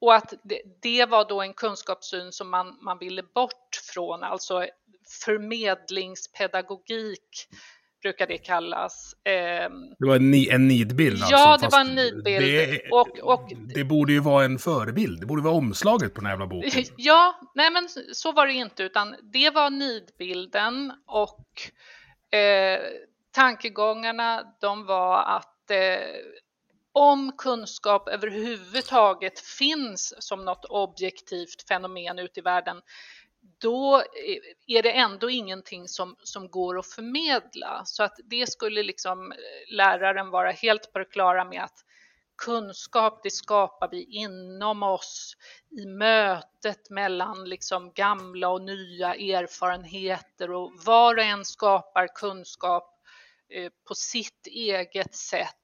och 0.00 0.14
att 0.14 0.34
det, 0.42 0.62
det, 0.82 1.06
var 1.06 1.28
då 1.28 1.42
en 1.42 1.54
kunskapssyn 1.54 2.32
som 2.32 2.50
man, 2.50 2.78
man 2.80 2.98
ville 2.98 3.22
bort 3.22 3.80
från, 3.94 4.22
alltså 4.22 4.66
förmedlingspedagogik 5.24 7.48
brukar 8.02 8.26
det 8.26 8.38
kallas. 8.38 9.14
Ehm, 9.24 9.72
det 9.98 10.06
var 10.06 10.16
en, 10.16 10.34
en 10.34 10.68
nidbild 10.68 11.22
alltså? 11.22 11.36
Ja, 11.36 11.56
det 11.60 11.68
var 11.68 11.80
en 11.80 11.94
nidbild. 11.94 12.44
Det, 12.44 12.80
och, 12.90 13.18
och, 13.18 13.52
det 13.74 13.84
borde 13.84 14.12
ju 14.12 14.20
vara 14.20 14.44
en 14.44 14.58
förebild, 14.58 15.20
det 15.20 15.26
borde 15.26 15.42
vara 15.42 15.54
omslaget 15.54 16.14
på 16.14 16.20
den 16.20 16.26
här 16.26 16.32
jävla 16.32 16.46
boken. 16.46 16.84
Ja, 16.96 17.40
nej 17.54 17.70
men 17.70 17.88
så 18.12 18.32
var 18.32 18.46
det 18.46 18.52
inte, 18.52 18.82
utan 18.82 19.16
det 19.32 19.50
var 19.50 19.70
nidbilden 19.70 20.92
och 21.06 21.46
eh, 22.38 22.80
tankegångarna 23.34 24.42
de 24.60 24.86
var 24.86 25.22
att 25.22 25.70
eh, 25.70 26.06
om 26.92 27.32
kunskap 27.38 28.08
överhuvudtaget 28.08 29.40
finns 29.40 30.14
som 30.18 30.44
något 30.44 30.64
objektivt 30.64 31.68
fenomen 31.68 32.18
ute 32.18 32.40
i 32.40 32.42
världen, 32.42 32.76
då 33.60 33.96
eh, 33.98 34.76
är 34.76 34.82
det 34.82 34.90
ändå 34.90 35.30
ingenting 35.30 35.88
som, 35.88 36.16
som 36.22 36.48
går 36.48 36.78
att 36.78 36.86
förmedla. 36.86 37.82
Så 37.84 38.02
att 38.02 38.16
det 38.24 38.50
skulle 38.50 38.82
liksom 38.82 39.32
eh, 39.32 39.38
läraren 39.76 40.30
vara 40.30 40.50
helt 40.50 40.92
på 40.92 40.98
det 40.98 41.04
klara 41.04 41.44
med 41.44 41.64
att 41.64 41.84
kunskap, 42.44 43.20
det 43.22 43.30
skapar 43.30 43.88
vi 43.90 44.04
inom 44.04 44.82
oss 44.82 45.36
i 45.70 45.86
mötet 45.86 46.90
mellan 46.90 47.48
liksom 47.48 47.92
gamla 47.92 48.48
och 48.48 48.62
nya 48.62 49.14
erfarenheter 49.14 50.50
och 50.50 50.72
var 50.86 51.16
och 51.16 51.24
en 51.24 51.44
skapar 51.44 52.06
kunskap 52.14 53.02
eh, 53.54 53.72
på 53.88 53.94
sitt 53.94 54.46
eget 54.46 55.14
sätt 55.14 55.56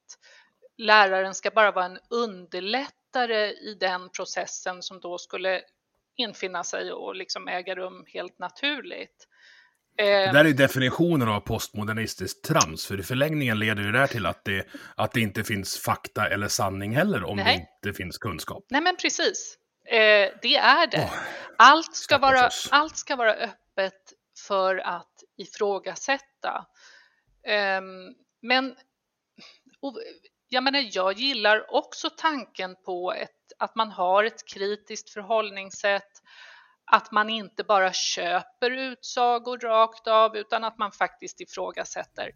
läraren 0.79 1.35
ska 1.35 1.51
bara 1.51 1.73
vara 1.73 1.85
en 1.85 1.99
underlättare 2.11 3.53
i 3.53 3.77
den 3.81 4.11
processen 4.11 4.83
som 4.83 5.01
då 5.01 5.19
skulle 5.19 5.63
infinna 6.17 6.65
sig 6.65 6.93
och 6.93 7.17
liksom 7.17 7.49
äga 7.49 7.75
rum 7.75 8.05
helt 8.07 8.39
naturligt. 8.39 9.27
Det 9.97 10.33
där 10.33 10.45
är 10.45 10.53
definitionen 10.53 11.29
av 11.29 11.41
postmodernistiskt 11.41 12.45
trams, 12.45 12.87
för 12.87 13.01
i 13.01 13.03
förlängningen 13.03 13.59
leder 13.59 13.83
det 13.83 13.93
där 13.93 14.07
till 14.07 14.27
att 14.27 14.45
det, 14.45 14.67
att 14.97 15.13
det 15.13 15.21
inte 15.21 15.45
finns 15.45 15.79
fakta 15.79 16.29
eller 16.29 16.49
sanning 16.49 16.97
heller 16.97 17.25
om 17.25 17.37
Nej. 17.37 17.45
det 17.83 17.89
inte 17.89 17.97
finns 17.97 18.19
kunskap. 18.19 18.65
Nej, 18.71 18.81
men 18.81 18.97
precis. 18.97 19.59
Eh, 19.87 20.39
det 20.43 20.57
är 20.57 20.87
det. 20.87 20.99
Oh, 20.99 21.15
allt, 21.59 21.95
ska 21.95 22.19
vara, 22.19 22.51
allt 22.71 22.97
ska 22.97 23.17
vara 23.17 23.35
öppet 23.35 24.13
för 24.47 24.77
att 24.77 25.13
ifrågasätta. 25.37 26.67
Eh, 27.47 27.81
men 28.43 28.77
jag 30.49 30.65
menar, 30.65 30.89
jag 30.93 31.13
gillar 31.13 31.75
också 31.75 32.11
tanken 32.11 32.77
på 32.85 33.13
ett, 33.13 33.53
att 33.59 33.75
man 33.75 33.91
har 33.91 34.25
ett 34.25 34.49
kritiskt 34.55 35.11
förhållningssätt, 35.11 36.23
att 36.85 37.13
man 37.13 37.31
inte 37.31 37.65
bara 37.65 37.93
köper 37.93 38.71
utsagor 38.71 39.59
rakt 39.59 40.07
av 40.07 40.37
utan 40.37 40.65
att 40.65 40.79
man 40.79 40.93
faktiskt 40.93 41.41
ifrågasätter. 41.41 42.31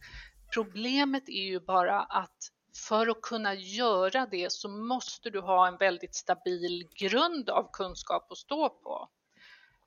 Problemet 0.55 1.29
är 1.29 1.43
ju 1.43 1.61
bara 1.61 2.01
att 2.01 2.51
för 2.89 3.07
att 3.07 3.23
kunna 3.23 3.55
göra 3.55 4.27
det 4.27 4.53
så 4.53 4.69
måste 4.69 5.31
du 5.31 5.41
ha 5.41 5.69
en 5.69 5.77
väldigt 5.77 6.15
stabil 6.15 6.89
grund 6.95 7.51
av 7.51 7.71
kunskap 7.73 8.33
att 8.33 8.39
stå 8.39 8.69
på. 8.69 9.09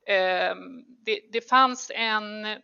Ehm, 0.08 0.86
det, 1.06 1.20
det 1.32 1.50
fanns 1.50 1.92
en 1.96 2.62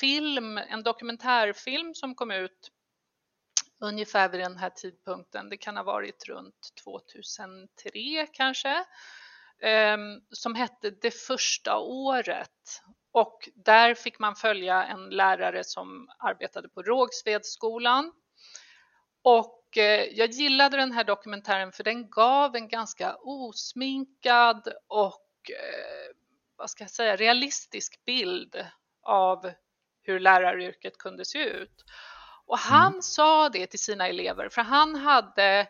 film, 0.00 0.58
en 0.58 0.82
dokumentärfilm 0.82 1.94
som 1.94 2.14
kom 2.14 2.30
ut 2.30 2.70
ungefär 3.80 4.28
vid 4.28 4.40
den 4.40 4.56
här 4.56 4.70
tidpunkten. 4.70 5.50
Det 5.50 5.56
kan 5.56 5.76
ha 5.76 5.84
varit 5.84 6.28
runt 6.28 6.72
2003 6.84 8.26
kanske, 8.32 8.84
ehm, 9.62 10.20
som 10.30 10.54
hette 10.54 10.90
Det 10.90 11.10
första 11.10 11.78
året. 11.78 12.82
Och 13.12 13.48
där 13.54 13.94
fick 13.94 14.18
man 14.18 14.36
följa 14.36 14.84
en 14.84 15.10
lärare 15.10 15.64
som 15.64 16.08
arbetade 16.18 16.68
på 16.68 16.82
Rågsvedsskolan. 16.82 18.12
Och 19.22 19.78
eh, 19.78 20.04
jag 20.04 20.30
gillade 20.30 20.76
den 20.76 20.92
här 20.92 21.04
dokumentären 21.04 21.72
för 21.72 21.84
den 21.84 22.10
gav 22.10 22.56
en 22.56 22.68
ganska 22.68 23.16
osminkad 23.16 24.68
och 24.88 25.50
eh, 25.50 26.16
vad 26.56 26.70
ska 26.70 26.84
jag 26.84 26.90
säga, 26.90 27.16
realistisk 27.16 28.04
bild 28.04 28.66
av 29.02 29.52
hur 30.02 30.20
läraryrket 30.20 30.98
kunde 30.98 31.24
se 31.24 31.38
ut. 31.38 31.84
Och 32.50 32.58
han 32.58 32.92
mm. 32.92 33.02
sa 33.02 33.48
det 33.48 33.66
till 33.66 33.78
sina 33.78 34.08
elever 34.08 34.48
för 34.48 34.62
han 34.62 34.94
hade 34.94 35.68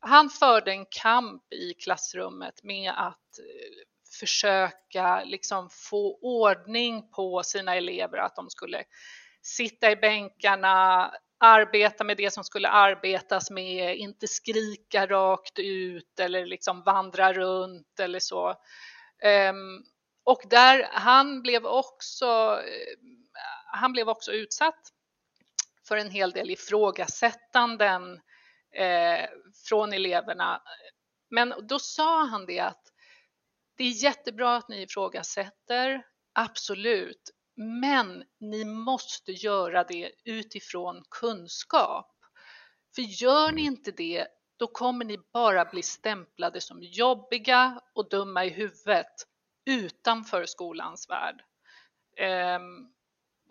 han 0.00 0.30
förde 0.30 0.70
en 0.70 0.86
kamp 0.86 1.52
i 1.52 1.74
klassrummet 1.74 2.62
med 2.62 2.92
att 2.96 3.38
eh, 3.38 3.84
försöka 4.20 5.24
liksom 5.24 5.68
få 5.70 6.18
ordning 6.22 7.10
på 7.10 7.42
sina 7.42 7.76
elever, 7.76 8.18
att 8.18 8.36
de 8.36 8.50
skulle 8.50 8.84
sitta 9.42 9.90
i 9.90 9.96
bänkarna, 9.96 11.14
arbeta 11.38 12.04
med 12.04 12.16
det 12.16 12.30
som 12.30 12.44
skulle 12.44 12.68
arbetas 12.68 13.50
med, 13.50 13.96
inte 13.96 14.28
skrika 14.28 15.06
rakt 15.06 15.58
ut 15.58 16.20
eller 16.20 16.46
liksom 16.46 16.82
vandra 16.82 17.32
runt 17.32 18.00
eller 18.00 18.20
så. 18.20 18.48
Um, 19.50 19.84
och 20.24 20.42
där 20.50 20.88
han 20.92 21.42
blev 21.42 21.66
också, 21.66 22.60
eh, 22.60 23.22
han 23.66 23.92
blev 23.92 24.08
också 24.08 24.32
utsatt 24.32 24.91
för 25.88 25.96
en 25.96 26.10
hel 26.10 26.30
del 26.30 26.50
ifrågasättanden 26.50 28.20
eh, 28.74 29.28
från 29.68 29.92
eleverna. 29.92 30.62
Men 31.30 31.54
då 31.62 31.78
sa 31.78 32.24
han 32.24 32.46
det 32.46 32.60
att 32.60 32.82
det 33.76 33.84
är 33.84 34.04
jättebra 34.04 34.56
att 34.56 34.68
ni 34.68 34.82
ifrågasätter, 34.82 36.06
absolut, 36.32 37.30
men 37.56 38.24
ni 38.40 38.64
måste 38.64 39.32
göra 39.32 39.84
det 39.84 40.12
utifrån 40.24 41.04
kunskap. 41.10 42.08
För 42.94 43.02
gör 43.02 43.52
ni 43.52 43.62
inte 43.62 43.90
det, 43.90 44.28
då 44.56 44.66
kommer 44.66 45.04
ni 45.04 45.18
bara 45.32 45.64
bli 45.64 45.82
stämplade 45.82 46.60
som 46.60 46.78
jobbiga 46.82 47.80
och 47.94 48.08
dumma 48.08 48.44
i 48.44 48.48
huvudet 48.48 49.12
utanför 49.64 50.46
skolans 50.46 51.08
värld. 51.10 51.44
Um, 52.56 52.92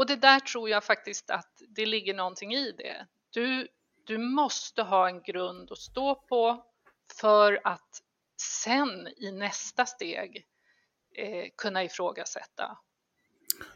och 0.02 0.08
det 0.08 0.16
där 0.16 0.40
tror 0.40 0.70
jag 0.70 0.84
faktiskt 0.84 1.30
att 1.30 1.62
det 1.70 1.86
ligger 1.86 2.14
någonting 2.14 2.54
i 2.54 2.72
det. 2.72 3.06
Du, 3.30 3.68
du 4.06 4.18
måste 4.18 4.82
ha 4.82 5.08
en 5.08 5.22
grund 5.22 5.72
att 5.72 5.78
stå 5.78 6.16
på 6.16 6.64
för 7.22 7.60
att 7.64 7.90
sen 8.62 9.08
i 9.08 9.32
nästa 9.32 9.86
steg 9.86 10.46
eh, 11.18 11.46
kunna 11.58 11.84
ifrågasätta. 11.84 12.78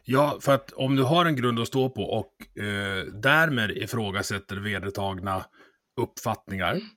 Ja, 0.04 0.38
för 0.42 0.56
att 0.56 0.72
om 0.72 0.96
du 0.96 1.04
har 1.04 1.26
en 1.26 1.36
grund 1.36 1.60
att 1.60 1.68
stå 1.68 1.90
på 1.90 2.04
och 2.04 2.62
eh, 2.64 3.04
därmed 3.06 3.72
ifrågasätter 3.72 4.56
vedertagna 4.56 5.46
uppfattningar, 5.98 6.72
mm 6.72 6.88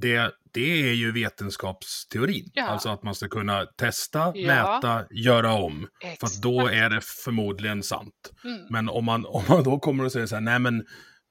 det, 0.00 0.32
det 0.52 0.88
är 0.88 0.92
ju 0.92 1.12
vetenskapsteorin. 1.12 2.50
Ja. 2.54 2.68
Alltså 2.68 2.88
att 2.88 3.02
man 3.02 3.14
ska 3.14 3.28
kunna 3.28 3.66
testa, 3.66 4.32
ja. 4.34 4.46
mäta, 4.46 5.06
göra 5.10 5.52
om. 5.52 5.88
Exakt. 6.00 6.20
För 6.20 6.26
att 6.26 6.42
då 6.42 6.66
är 6.66 6.90
det 6.90 7.00
förmodligen 7.00 7.82
sant. 7.82 8.32
Mm. 8.44 8.66
Men 8.70 8.88
om 8.88 9.04
man, 9.04 9.26
om 9.28 9.44
man 9.48 9.64
då 9.64 9.78
kommer 9.78 10.04
och 10.04 10.12
säger 10.12 10.26
så 10.26 10.34
här, 10.34 10.42
nej 10.42 10.58
men 10.58 10.86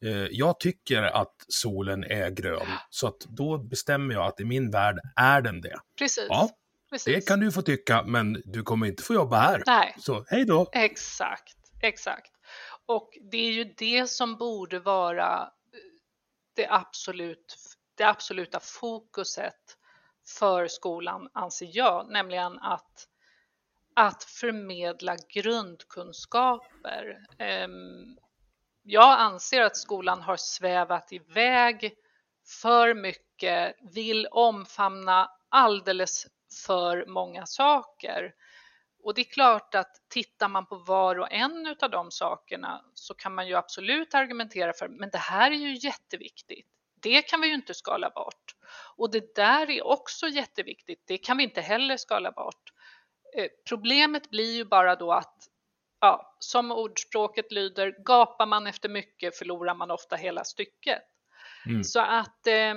eh, 0.05 0.27
jag 0.31 0.59
tycker 0.59 1.03
att 1.03 1.35
solen 1.47 2.03
är 2.03 2.29
grön, 2.29 2.67
så 2.89 3.07
att 3.07 3.19
då 3.19 3.57
bestämmer 3.57 4.13
jag 4.13 4.25
att 4.25 4.39
i 4.39 4.45
min 4.45 4.71
värld 4.71 4.99
är 5.15 5.41
den 5.41 5.61
det. 5.61 5.77
Precis. 5.99 6.25
Ja, 6.29 6.49
Precis. 6.89 7.15
det 7.15 7.27
kan 7.27 7.39
du 7.39 7.51
få 7.51 7.61
tycka, 7.61 8.03
men 8.03 8.41
du 8.45 8.63
kommer 8.63 8.87
inte 8.87 9.03
få 9.03 9.13
jobba 9.13 9.37
här. 9.37 9.63
Nej. 9.65 9.95
Så 9.99 10.25
hej 10.27 10.45
då! 10.45 10.69
Exakt, 10.73 11.57
exakt. 11.81 12.31
Och 12.85 13.09
det 13.31 13.37
är 13.37 13.51
ju 13.51 13.73
det 13.77 14.09
som 14.09 14.35
borde 14.35 14.79
vara 14.79 15.41
eh, 15.41 15.79
det, 16.55 16.67
absolut, 16.69 17.55
det 17.97 18.03
absoluta 18.03 18.59
fokuset 18.59 19.77
för 20.39 20.67
skolan, 20.67 21.29
anser 21.33 21.69
jag, 21.71 22.09
nämligen 22.09 22.59
att, 22.59 23.07
att 23.93 24.23
förmedla 24.23 25.15
grundkunskaper. 25.29 27.25
Ehm, 27.37 28.17
jag 28.83 29.19
anser 29.19 29.61
att 29.61 29.77
skolan 29.77 30.21
har 30.21 30.37
svävat 30.37 31.13
iväg 31.13 31.93
för 32.61 32.93
mycket, 32.93 33.75
vill 33.81 34.27
omfamna 34.31 35.31
alldeles 35.49 36.27
för 36.65 37.05
många 37.05 37.45
saker. 37.45 38.33
Och 39.03 39.13
det 39.13 39.21
är 39.21 39.31
klart 39.33 39.75
att 39.75 40.01
tittar 40.09 40.47
man 40.47 40.65
på 40.65 40.75
var 40.75 41.19
och 41.19 41.31
en 41.31 41.75
av 41.81 41.89
de 41.89 42.11
sakerna 42.11 42.81
så 42.93 43.13
kan 43.13 43.35
man 43.35 43.47
ju 43.47 43.55
absolut 43.55 44.13
argumentera 44.13 44.73
för, 44.73 44.87
men 44.87 45.09
det 45.09 45.17
här 45.17 45.51
är 45.51 45.55
ju 45.55 45.75
jätteviktigt. 45.75 46.76
Det 46.99 47.21
kan 47.21 47.41
vi 47.41 47.47
ju 47.47 47.53
inte 47.53 47.73
skala 47.73 48.09
bort. 48.09 48.55
Och 48.95 49.11
det 49.11 49.35
där 49.35 49.69
är 49.69 49.87
också 49.87 50.27
jätteviktigt. 50.27 51.03
Det 51.05 51.17
kan 51.17 51.37
vi 51.37 51.43
inte 51.43 51.61
heller 51.61 51.97
skala 51.97 52.31
bort. 52.31 52.73
Eh, 53.37 53.47
problemet 53.69 54.29
blir 54.29 54.55
ju 54.55 54.65
bara 54.65 54.95
då 54.95 55.11
att, 55.11 55.47
ja, 55.99 56.35
som 56.39 56.71
ordspråket 56.71 57.51
lyder, 57.51 57.95
gapar 58.05 58.45
man 58.45 58.67
efter 58.67 58.89
mycket 58.89 59.37
förlorar 59.37 59.75
man 59.75 59.91
ofta 59.91 60.15
hela 60.15 60.43
stycket. 60.43 61.01
Mm. 61.65 61.83
Så 61.83 61.99
att 61.99 62.47
eh, 62.47 62.75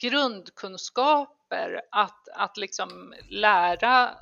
grundkunskaper, 0.00 1.82
att, 1.90 2.28
att 2.28 2.56
liksom 2.56 3.14
lära 3.28 4.14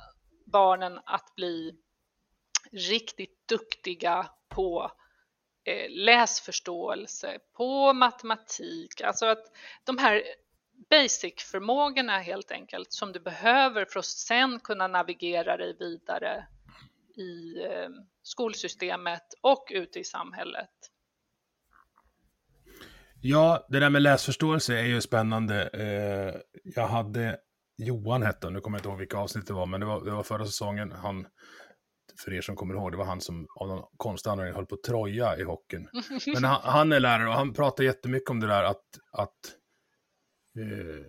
barnen 0.45 0.99
att 1.05 1.35
bli 1.35 1.75
riktigt 2.71 3.47
duktiga 3.47 4.29
på 4.49 4.91
Eh, 5.65 5.89
läsförståelse, 5.89 7.39
på 7.57 7.93
matematik, 7.93 9.01
alltså 9.01 9.25
att 9.25 9.51
de 9.83 9.97
här 9.97 10.23
basic-förmågorna 10.89 12.19
helt 12.19 12.51
enkelt 12.51 12.93
som 12.93 13.11
du 13.11 13.19
behöver 13.19 13.85
för 13.85 13.99
att 13.99 14.05
sen 14.05 14.59
kunna 14.59 14.87
navigera 14.87 15.57
dig 15.57 15.75
vidare 15.79 16.47
i 17.15 17.63
eh, 17.63 17.89
skolsystemet 18.23 19.33
och 19.41 19.67
ute 19.71 19.99
i 19.99 20.03
samhället. 20.03 20.69
Ja, 23.21 23.67
det 23.69 23.79
där 23.79 23.89
med 23.89 24.01
läsförståelse 24.01 24.73
är 24.73 24.85
ju 24.85 25.01
spännande. 25.01 25.69
Eh, 25.73 26.59
jag 26.63 26.87
hade 26.87 27.39
Johan 27.77 28.23
hette 28.23 28.49
nu 28.49 28.61
kommer 28.61 28.77
jag 28.77 28.79
inte 28.79 28.89
ihåg 28.89 28.99
vilka 28.99 29.17
avsnitt 29.17 29.47
det 29.47 29.53
var, 29.53 29.65
men 29.65 29.79
det 29.79 29.85
var, 29.85 30.05
det 30.05 30.11
var 30.11 30.23
förra 30.23 30.45
säsongen. 30.45 30.91
Han, 30.91 31.27
för 32.23 32.33
er 32.33 32.41
som 32.41 32.55
kommer 32.55 32.73
ihåg, 32.73 32.91
det 32.91 32.97
var 32.97 33.05
han 33.05 33.21
som 33.21 33.47
av 33.55 33.67
någon 33.67 33.83
konstig 33.97 34.29
anledning 34.29 34.55
höll 34.55 34.65
på 34.65 34.77
Troja 34.87 35.37
i 35.37 35.43
hockeyn. 35.43 35.89
Men 36.33 36.43
han, 36.43 36.61
han, 36.63 36.91
är 36.91 36.99
lärare 36.99 37.27
och 37.27 37.33
han 37.33 37.53
pratar 37.53 37.83
jättemycket 37.83 38.29
om 38.29 38.39
det 38.39 38.47
där 38.47 38.63
att, 38.63 38.83
att 39.11 39.39
eh, 40.59 41.05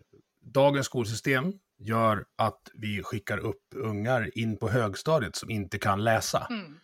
dagens 0.53 0.87
skolsystem 0.87 1.53
gör 1.79 2.25
att 2.39 2.61
vi 2.75 3.03
skickar 3.03 3.39
upp 3.39 3.63
ungar 3.75 4.39
in 4.39 4.57
på 4.57 4.69
högstadiet 4.69 5.37
som 5.37 5.51
inte 5.51 5.79
kan 5.79 6.05
läsa. 6.05 6.47
Mm. 6.51 6.79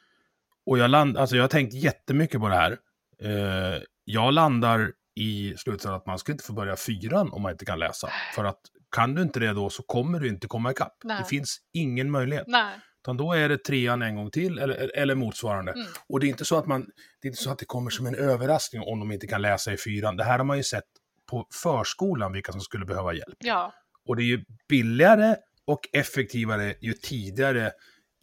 Och 0.67 0.79
jag, 0.79 0.91
land, 0.91 1.17
alltså 1.17 1.37
jag 1.37 1.43
har 1.43 1.49
tänkt 1.49 1.75
jättemycket 1.75 2.41
på 2.41 2.49
det 2.49 2.55
här. 2.55 2.79
Eh, 3.23 3.83
jag 4.05 4.33
landar 4.33 4.93
i 5.15 5.55
slutsatsen 5.57 5.95
att 5.95 6.07
man 6.07 6.19
ska 6.19 6.33
inte 6.33 6.45
få 6.45 6.53
börja 6.53 6.77
fyran 6.77 7.33
om 7.33 7.43
man 7.43 7.53
inte 7.53 7.65
kan 7.65 7.79
läsa. 7.79 8.09
För 8.35 8.45
att 8.45 8.61
kan 8.91 9.15
du 9.15 9.23
inte 9.23 9.41
det 9.41 9.53
då 9.53 9.71
så 9.71 9.83
kommer 9.83 10.21
du 10.21 10.29
inte 10.29 10.47
komma 10.47 10.71
ikapp. 10.71 10.97
Nej. 11.05 11.19
Det 11.19 11.29
finns 11.29 11.59
ingen 11.73 12.11
möjlighet. 12.11 12.45
Nej. 12.47 12.81
Utan 13.03 13.17
då 13.17 13.33
är 13.33 13.49
det 13.49 13.65
trean 13.65 14.03
en 14.03 14.17
gång 14.17 14.31
till 14.31 14.59
eller, 14.59 14.97
eller 14.97 15.15
motsvarande. 15.15 15.73
Mm. 15.73 15.87
Och 16.09 16.21
det 16.21 16.27
är 16.27 16.29
inte 16.29 16.45
så 16.45 16.57
att 16.57 16.67
man, 16.67 16.81
det 17.21 17.29
är 17.29 17.31
inte 17.31 17.43
så 17.43 17.51
att 17.51 17.59
det 17.59 17.65
kommer 17.65 17.91
som 17.91 18.07
en 18.07 18.15
överraskning 18.15 18.83
om 18.83 19.01
de 19.01 19.13
inte 19.13 19.27
kan 19.27 19.43
läsa 19.43 19.73
i 19.73 19.77
fyran. 19.77 20.17
Det 20.17 20.25
här 20.25 20.39
har 20.39 20.45
man 20.45 20.57
ju 20.57 20.63
sett 20.63 20.85
på 21.31 21.47
förskolan 21.63 22.33
vilka 22.33 22.53
som 22.53 22.61
skulle 22.61 22.87
behöva 22.87 23.15
hjälp. 23.15 23.37
Ja. 23.39 23.73
Och 24.09 24.17
det 24.17 24.23
är 24.23 24.27
ju 24.27 24.45
billigare 24.69 25.37
och 25.67 25.81
effektivare 25.93 26.75
ju 26.81 26.93
tidigare 26.93 27.73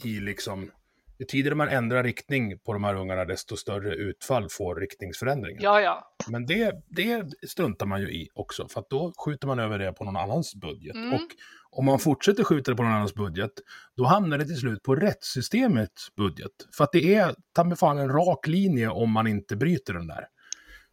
i 0.04 0.20
liksom 0.20 0.72
ju 1.20 1.26
tidigare 1.26 1.56
man 1.56 1.70
ändrar 1.70 2.04
riktning 2.04 2.60
på 2.60 2.74
de 2.74 2.84
här 2.84 2.96
ungarna, 2.96 3.26
desto 3.26 3.58
större 3.58 3.96
utfall 3.96 4.50
får 4.50 4.76
riktningsförändringen. 4.76 5.64
Ja, 5.64 5.82
ja. 5.82 6.16
Men 6.30 6.46
det, 6.46 6.76
det 6.88 7.26
struntar 7.48 7.86
man 7.86 8.02
ju 8.02 8.08
i 8.08 8.30
också, 8.34 8.68
för 8.68 8.80
att 8.80 8.90
då 8.90 9.14
skjuter 9.26 9.48
man 9.48 9.60
över 9.60 9.80
det 9.80 9.94
på 9.94 10.04
någon 10.04 10.18
annans 10.18 10.56
budget. 10.56 10.96
Mm. 10.96 11.14
Och 11.14 11.28
om 11.72 11.86
man 11.86 12.00
fortsätter 12.00 12.44
skjuta 12.44 12.72
det 12.72 12.78
på 12.78 12.84
någon 12.84 12.92
annans 12.92 13.16
budget, 13.16 13.52
då 13.96 14.06
hamnar 14.06 14.38
det 14.38 14.46
till 14.46 14.60
slut 14.60 14.84
på 14.84 14.96
rättssystemets 14.96 16.16
budget. 16.16 16.52
För 16.74 16.84
att 16.84 16.92
det 16.92 17.16
är 17.16 17.36
ta 17.54 17.64
mig 17.64 17.78
fan 17.78 17.98
en 17.98 18.10
rak 18.10 18.48
linje 18.48 18.90
om 18.90 19.12
man 19.12 19.28
inte 19.28 19.56
bryter 19.56 19.94
den 19.94 20.08
där. 20.08 20.28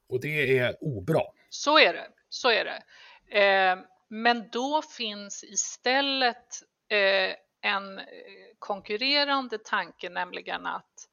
Och 0.08 0.20
det 0.20 0.58
är 0.58 0.76
obra. 0.80 1.20
Så 1.50 1.78
är 1.78 1.92
det, 1.92 2.06
så 2.28 2.50
är 2.50 2.64
det. 2.64 2.82
Eh, 3.40 3.78
men 4.08 4.48
då 4.52 4.82
finns 4.82 5.44
istället 5.44 6.62
eh, 6.88 7.34
en 7.72 7.98
eh, 7.98 8.04
konkurrerande 8.58 9.58
tanke, 9.58 10.08
nämligen 10.10 10.66
att 10.66 11.08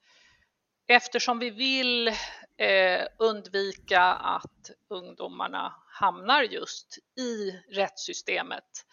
eftersom 0.88 1.40
vi 1.40 1.50
vill 1.50 2.08
eh, 2.58 3.06
undvika 3.20 4.02
att 4.02 4.72
ungdomarna 4.90 5.74
hamnar 5.88 6.44
just 6.44 6.98
i 7.20 7.52
rättssystemet 7.76 8.86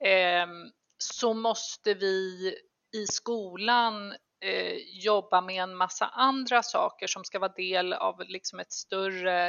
Ehm, 0.00 0.70
så 0.98 1.34
måste 1.34 1.94
vi 1.94 2.54
i 2.92 3.06
skolan 3.06 4.14
eh, 4.40 4.76
jobba 5.04 5.40
med 5.40 5.62
en 5.62 5.76
massa 5.76 6.06
andra 6.06 6.62
saker 6.62 7.06
som 7.06 7.24
ska 7.24 7.38
vara 7.38 7.52
del 7.52 7.92
av 7.92 8.20
liksom 8.28 8.60
ett 8.60 8.72
större 8.72 9.46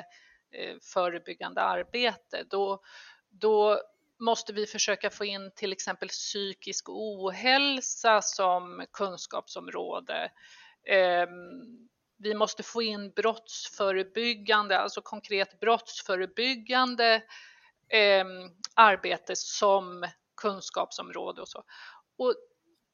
eh, 0.52 0.76
förebyggande 0.94 1.62
arbete. 1.62 2.44
Då, 2.50 2.82
då 3.30 3.82
måste 4.20 4.54
vi 4.54 4.66
försöka 4.66 5.10
få 5.10 5.26
in 5.26 5.52
till 5.56 5.72
exempel 5.72 6.10
psykisk 6.10 6.90
ohälsa 6.90 8.22
som 8.22 8.86
kunskapsområde. 8.94 10.32
Ehm, 10.88 11.90
vi 12.18 12.34
måste 12.34 12.64
få 12.64 12.82
in 12.82 13.12
brottsförebyggande, 13.12 14.80
alltså 14.80 15.02
konkret 15.02 15.60
brottsförebyggande 15.60 17.24
ehm, 17.90 18.50
arbete 18.76 19.36
som 19.36 20.06
kunskapsområde 20.38 21.42
och 21.42 21.48
så. 21.48 21.64
Och 22.18 22.36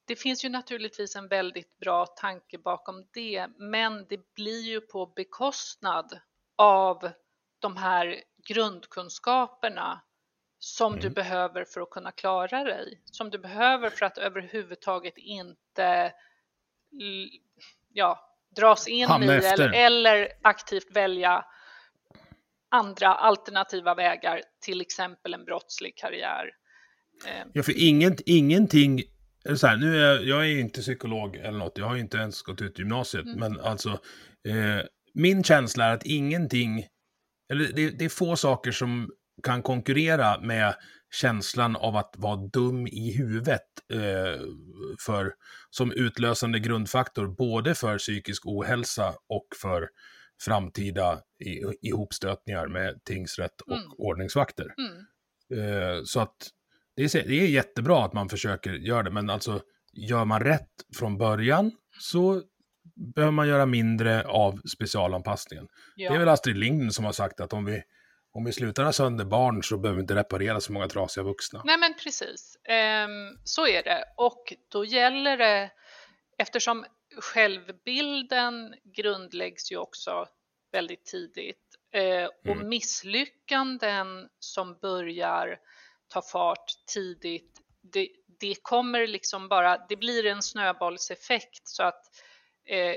det 0.04 0.16
finns 0.16 0.44
ju 0.44 0.48
naturligtvis 0.48 1.16
en 1.16 1.28
väldigt 1.28 1.78
bra 1.78 2.06
tanke 2.06 2.58
bakom 2.58 3.06
det, 3.12 3.46
men 3.56 4.06
det 4.08 4.34
blir 4.34 4.60
ju 4.60 4.80
på 4.80 5.06
bekostnad 5.06 6.20
av 6.56 7.10
de 7.58 7.76
här 7.76 8.22
grundkunskaperna 8.48 10.00
som 10.58 10.92
mm. 10.92 11.02
du 11.02 11.10
behöver 11.10 11.64
för 11.64 11.80
att 11.80 11.90
kunna 11.90 12.12
klara 12.12 12.64
dig, 12.64 13.02
som 13.04 13.30
du 13.30 13.38
behöver 13.38 13.90
för 13.90 14.06
att 14.06 14.18
överhuvudtaget 14.18 15.18
inte 15.18 16.12
ja, 17.92 18.36
dras 18.56 18.88
in 18.88 19.22
i 19.22 19.26
eller, 19.26 19.74
eller 19.74 20.28
aktivt 20.42 20.96
välja 20.96 21.44
andra 22.68 23.14
alternativa 23.14 23.94
vägar, 23.94 24.42
till 24.60 24.80
exempel 24.80 25.34
en 25.34 25.44
brottslig 25.44 25.96
karriär. 25.96 26.50
Eh. 27.26 27.46
Ja, 27.52 27.62
för 27.62 27.72
inget, 27.76 28.20
ingenting, 28.20 29.02
så 29.56 29.66
här, 29.66 29.76
nu 29.76 29.96
är 29.96 30.14
jag, 30.14 30.24
jag 30.24 30.46
är 30.50 30.60
inte 30.60 30.80
psykolog 30.80 31.36
eller 31.36 31.58
något, 31.58 31.78
jag 31.78 31.86
har 31.86 31.96
inte 31.96 32.16
ens 32.16 32.42
gått 32.42 32.62
ut 32.62 32.78
gymnasiet, 32.78 33.24
mm. 33.24 33.38
men 33.38 33.60
alltså 33.60 33.90
eh, 34.48 34.86
min 35.14 35.44
känsla 35.44 35.84
är 35.84 35.94
att 35.94 36.06
ingenting, 36.06 36.86
eller 37.52 37.72
det, 37.72 37.90
det, 37.90 38.04
är 38.04 38.08
få 38.08 38.36
saker 38.36 38.72
som 38.72 39.10
kan 39.42 39.62
konkurrera 39.62 40.40
med 40.40 40.74
känslan 41.14 41.76
av 41.76 41.96
att 41.96 42.14
vara 42.18 42.36
dum 42.36 42.86
i 42.86 43.12
huvudet 43.16 43.62
eh, 43.92 44.40
för, 45.06 45.32
som 45.70 45.92
utlösande 45.92 46.58
grundfaktor, 46.58 47.26
både 47.26 47.74
för 47.74 47.98
psykisk 47.98 48.46
ohälsa 48.46 49.14
och 49.28 49.46
för 49.62 49.88
framtida 50.44 51.20
i, 51.44 51.88
ihopstötningar 51.88 52.66
med 52.66 53.04
tingsrätt 53.04 53.60
och 53.60 53.76
mm. 53.76 53.92
ordningsvakter. 53.98 54.74
Mm. 54.78 55.06
Eh, 55.52 56.02
så 56.04 56.20
att 56.20 56.36
det 56.96 57.14
är, 57.14 57.28
det 57.28 57.34
är 57.34 57.46
jättebra 57.46 58.04
att 58.04 58.12
man 58.12 58.28
försöker 58.28 58.72
göra 58.72 59.02
det, 59.02 59.10
men 59.10 59.30
alltså 59.30 59.62
gör 59.92 60.24
man 60.24 60.40
rätt 60.40 60.70
från 60.98 61.18
början 61.18 61.72
så 61.98 62.42
behöver 63.14 63.32
man 63.32 63.48
göra 63.48 63.66
mindre 63.66 64.24
av 64.24 64.60
specialanpassningen. 64.68 65.68
Ja. 65.96 66.10
Det 66.10 66.16
är 66.16 66.18
väl 66.18 66.28
Astrid 66.28 66.56
Lindgren 66.56 66.92
som 66.92 67.04
har 67.04 67.12
sagt 67.12 67.40
att 67.40 67.52
om 67.52 67.64
vi 67.64 67.82
om 68.34 68.44
vi 68.44 68.52
slutar 68.52 68.84
ha 68.84 68.92
sönder 68.92 69.24
barn 69.24 69.62
så 69.62 69.78
behöver 69.78 69.96
vi 69.96 70.00
inte 70.00 70.14
reparera 70.14 70.60
så 70.60 70.72
många 70.72 70.88
trasiga 70.88 71.24
vuxna. 71.24 71.62
Nej 71.64 71.78
men 71.78 71.94
precis, 72.04 72.56
ehm, 72.64 73.38
så 73.44 73.66
är 73.66 73.82
det. 73.82 74.04
Och 74.16 74.52
då 74.68 74.84
gäller 74.84 75.36
det, 75.36 75.70
eftersom 76.38 76.84
självbilden 77.20 78.74
grundläggs 78.96 79.72
ju 79.72 79.76
också 79.76 80.26
väldigt 80.72 81.04
tidigt, 81.04 81.72
Eh, 81.94 82.28
och 82.44 82.56
mm. 82.56 82.68
misslyckanden 82.68 84.28
som 84.38 84.78
börjar 84.82 85.58
ta 86.12 86.22
fart 86.22 86.72
tidigt, 86.86 87.60
det, 87.80 88.08
det 88.40 88.54
kommer 88.62 89.06
liksom 89.06 89.48
bara, 89.48 89.86
det 89.88 89.96
blir 89.96 90.26
en 90.26 90.42
snöbollseffekt 90.42 91.68
så 91.68 91.82
att 91.82 92.04
eh, 92.64 92.96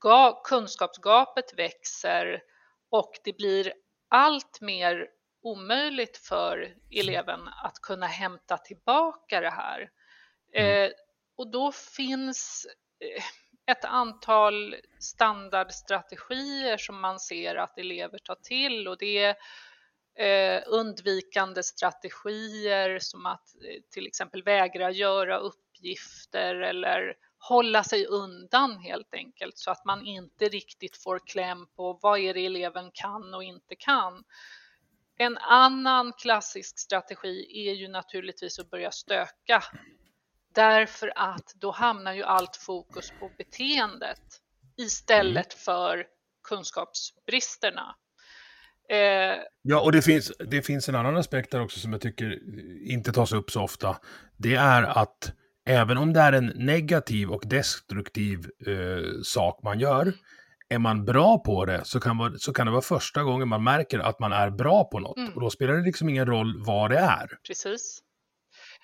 ga, 0.00 0.40
kunskapsgapet 0.44 1.58
växer 1.58 2.42
och 2.90 3.12
det 3.24 3.36
blir 3.36 3.72
allt 4.08 4.60
mer 4.60 5.08
omöjligt 5.42 6.16
för 6.16 6.74
eleven 6.90 7.48
att 7.64 7.78
kunna 7.82 8.06
hämta 8.06 8.58
tillbaka 8.58 9.40
det 9.40 9.50
här. 9.50 9.90
Mm. 10.52 10.84
Eh, 10.84 10.90
och 11.36 11.50
då 11.50 11.72
finns 11.72 12.66
eh, 13.00 13.24
ett 13.66 13.84
antal 13.84 14.76
standardstrategier 15.00 16.76
som 16.76 17.00
man 17.00 17.20
ser 17.20 17.56
att 17.56 17.78
elever 17.78 18.18
tar 18.18 18.34
till 18.34 18.88
och 18.88 18.98
det 18.98 19.18
är 19.18 19.36
eh, 20.18 20.62
undvikande 20.66 21.62
strategier 21.62 22.98
som 22.98 23.26
att 23.26 23.54
eh, 23.54 23.82
till 23.90 24.06
exempel 24.06 24.42
vägra 24.42 24.90
göra 24.90 25.38
uppgifter 25.38 26.54
eller 26.54 27.14
hålla 27.38 27.84
sig 27.84 28.06
undan 28.06 28.78
helt 28.78 29.14
enkelt 29.14 29.58
så 29.58 29.70
att 29.70 29.84
man 29.84 30.06
inte 30.06 30.48
riktigt 30.48 31.02
får 31.02 31.18
kläm 31.26 31.66
på 31.76 31.98
vad 32.02 32.18
är 32.18 32.34
det 32.34 32.46
eleven 32.46 32.90
kan 32.94 33.34
och 33.34 33.44
inte 33.44 33.74
kan. 33.74 34.24
En 35.18 35.38
annan 35.38 36.12
klassisk 36.12 36.78
strategi 36.78 37.68
är 37.68 37.72
ju 37.72 37.88
naturligtvis 37.88 38.58
att 38.58 38.70
börja 38.70 38.90
stöka 38.90 39.62
Därför 40.54 41.12
att 41.16 41.54
då 41.54 41.70
hamnar 41.70 42.12
ju 42.12 42.22
allt 42.22 42.56
fokus 42.56 43.10
på 43.20 43.30
beteendet 43.38 44.40
istället 44.76 45.54
mm. 45.54 45.58
för 45.64 46.06
kunskapsbristerna. 46.48 47.96
Eh, 48.90 49.38
ja, 49.62 49.80
och 49.80 49.92
det 49.92 50.02
finns, 50.02 50.32
det 50.38 50.62
finns 50.62 50.88
en 50.88 50.94
annan 50.94 51.16
aspekt 51.16 51.50
där 51.50 51.60
också 51.60 51.80
som 51.80 51.92
jag 51.92 52.00
tycker 52.00 52.38
inte 52.90 53.12
tas 53.12 53.32
upp 53.32 53.50
så 53.50 53.62
ofta. 53.62 53.96
Det 54.36 54.54
är 54.54 54.82
att 54.82 55.32
även 55.66 55.98
om 55.98 56.12
det 56.12 56.20
är 56.20 56.32
en 56.32 56.52
negativ 56.56 57.30
och 57.30 57.42
destruktiv 57.46 58.38
eh, 58.66 59.22
sak 59.24 59.60
man 59.62 59.80
gör, 59.80 60.12
är 60.68 60.78
man 60.78 61.04
bra 61.04 61.38
på 61.38 61.64
det 61.64 61.80
så 61.84 62.00
kan, 62.00 62.16
man, 62.16 62.38
så 62.38 62.52
kan 62.52 62.66
det 62.66 62.72
vara 62.72 62.82
första 62.82 63.22
gången 63.22 63.48
man 63.48 63.64
märker 63.64 63.98
att 63.98 64.18
man 64.18 64.32
är 64.32 64.50
bra 64.50 64.84
på 64.84 64.98
något. 64.98 65.16
Mm. 65.16 65.32
Och 65.32 65.40
då 65.40 65.50
spelar 65.50 65.74
det 65.74 65.82
liksom 65.82 66.08
ingen 66.08 66.26
roll 66.26 66.64
vad 66.64 66.90
det 66.90 66.98
är. 66.98 67.38
Precis 67.46 68.00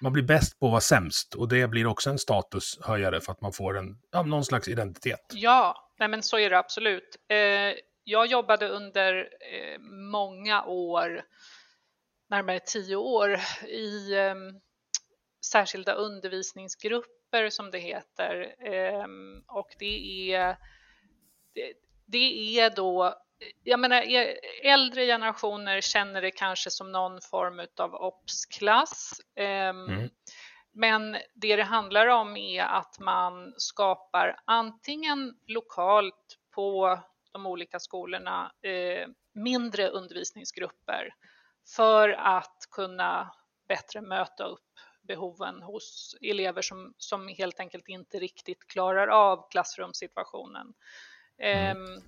man 0.01 0.13
blir 0.13 0.23
bäst 0.23 0.61
på 0.61 0.67
att 0.67 0.71
vara 0.71 0.81
sämst 0.81 1.35
och 1.35 1.49
det 1.49 1.69
blir 1.69 1.87
också 1.87 2.11
en 2.11 2.19
statushöjare 2.19 3.21
för 3.21 3.33
att 3.33 3.41
man 3.41 3.53
får 3.53 3.79
en, 3.79 3.97
ja, 4.13 4.23
någon 4.23 4.45
slags 4.45 4.69
identitet. 4.69 5.21
Ja, 5.33 5.91
nej 5.99 6.09
men 6.09 6.23
så 6.23 6.39
är 6.39 6.51
det 6.51 6.59
absolut. 6.59 7.17
Eh, 7.29 7.37
jag 8.05 8.27
jobbade 8.27 8.69
under 8.69 9.29
eh, 9.41 9.79
många 10.13 10.65
år, 10.65 11.23
närmare 12.29 12.61
tio 12.61 12.97
år, 12.97 13.41
i 13.69 14.15
eh, 14.15 14.35
särskilda 15.45 15.93
undervisningsgrupper 15.93 17.51
som 17.51 17.71
det 17.71 17.79
heter. 17.79 18.55
Ehm, 18.59 19.45
och 19.47 19.75
det 19.79 20.33
är, 20.33 20.57
det, 21.55 21.73
det 22.07 22.59
är 22.61 22.71
då 22.71 23.15
jag 23.65 23.81
menar, 23.81 24.05
äldre 24.63 25.07
generationer 25.07 25.81
känner 25.81 26.23
det 26.23 26.31
kanske 26.31 26.71
som 26.71 26.93
någon 26.93 27.21
form 27.21 27.67
av 27.79 27.95
obsklass. 27.95 29.21
Ehm, 29.37 29.89
mm. 29.89 30.11
Men 30.73 31.13
det 31.35 31.57
det 31.57 31.63
handlar 31.63 32.07
om 32.07 32.37
är 32.37 32.63
att 32.63 32.99
man 32.99 33.55
skapar 33.57 34.37
antingen 34.45 35.35
lokalt 35.47 36.39
på 36.55 36.99
de 37.33 37.47
olika 37.47 37.79
skolorna 37.81 38.53
eh, 38.63 39.09
mindre 39.35 39.89
undervisningsgrupper 39.89 41.15
för 41.77 42.09
att 42.09 42.67
kunna 42.71 43.33
bättre 43.69 44.01
möta 44.01 44.45
upp 44.45 44.61
behoven 45.03 45.63
hos 45.63 46.17
elever 46.21 46.63
som, 46.63 46.95
som 46.99 47.29
helt 47.29 47.61
enkelt 47.61 47.89
inte 47.89 48.19
riktigt 48.19 48.67
klarar 48.67 49.09
av 49.09 49.51
klassrumssituationen. 49.51 50.67
Um, 51.73 52.03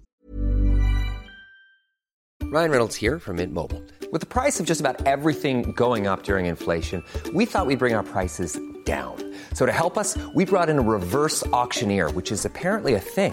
Ryan 2.52 2.70
Reynolds 2.70 2.96
here 2.96 3.18
from 3.18 3.36
Mint 3.36 3.54
Mobile. 3.54 3.82
With 4.12 4.20
the 4.20 4.26
price 4.26 4.60
of 4.60 4.66
just 4.66 4.80
about 4.80 5.06
everything 5.06 5.72
going 5.72 6.06
up 6.06 6.22
during 6.22 6.46
inflation, 6.46 7.02
we 7.32 7.46
thought 7.46 7.66
we'd 7.66 7.78
bring 7.78 7.94
our 7.94 8.02
prices 8.02 8.58
down. 8.84 9.16
So 9.54 9.64
to 9.64 9.72
help 9.72 9.96
us, 9.96 10.18
we 10.34 10.44
brought 10.44 10.68
in 10.68 10.78
a 10.78 10.82
reverse 10.82 11.46
auctioneer, 11.46 12.10
which 12.10 12.30
is 12.30 12.44
apparently 12.44 12.94
a 12.94 13.00
thing. 13.00 13.32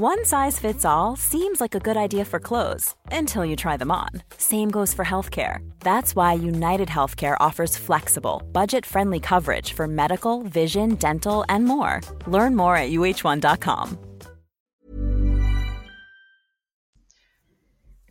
One 0.00 0.24
size 0.24 0.60
fits 0.60 0.84
all 0.84 1.16
seems 1.16 1.60
like 1.60 1.74
a 1.74 1.80
good 1.80 1.96
idea 1.96 2.24
for 2.24 2.38
clothes 2.38 2.94
until 3.10 3.44
you 3.44 3.56
try 3.56 3.76
them 3.76 3.90
on. 3.90 4.10
Same 4.36 4.70
goes 4.70 4.94
for 4.94 5.04
healthcare. 5.04 5.68
That's 5.80 6.14
why 6.14 6.34
United 6.34 6.88
Healthcare 6.88 7.36
offers 7.40 7.76
flexible, 7.76 8.40
budget 8.52 8.86
friendly 8.86 9.18
coverage 9.18 9.72
for 9.72 9.88
medical, 9.88 10.44
vision, 10.44 10.94
dental, 10.94 11.44
and 11.48 11.64
more. 11.64 12.00
Learn 12.28 12.54
more 12.54 12.76
at 12.76 12.90
uh1.com. 12.90 13.98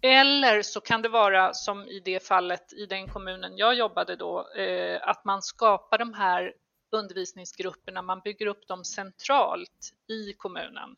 Eller 0.02 0.62
så 0.62 0.82
kan 0.82 1.02
det 1.02 1.10
vara 1.10 1.54
som 1.54 1.84
i 1.84 2.02
det 2.06 2.23
fallet 2.23 2.73
i 2.73 2.86
den 2.86 3.08
kommunen 3.08 3.58
jag 3.58 3.76
jobbade 3.76 4.15
då, 4.15 4.47
eh, 4.58 5.10
att 5.10 5.26
man 5.26 5.41
skapar 5.41 5.97
de 5.97 6.13
här 6.13 6.54
undervisningsgrupperna, 6.91 8.02
man 8.02 8.21
bygger 8.23 8.45
upp 8.45 8.67
dem 8.67 8.84
centralt 8.84 9.93
i 10.10 10.34
kommunen. 10.34 10.95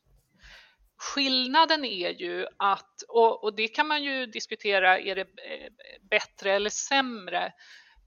Skillnaden 1.01 1.85
är 1.85 2.09
ju 2.09 2.47
att, 2.57 3.01
och, 3.07 3.43
och, 3.43 3.55
det 3.55 3.67
kan 3.67 3.87
man 3.87 4.03
ju 4.03 4.25
diskutera, 4.25 4.99
är 4.99 5.15
det 5.15 5.21
eh, 5.21 5.71
bättre 6.01 6.53
eller 6.53 6.69
sämre? 6.69 7.53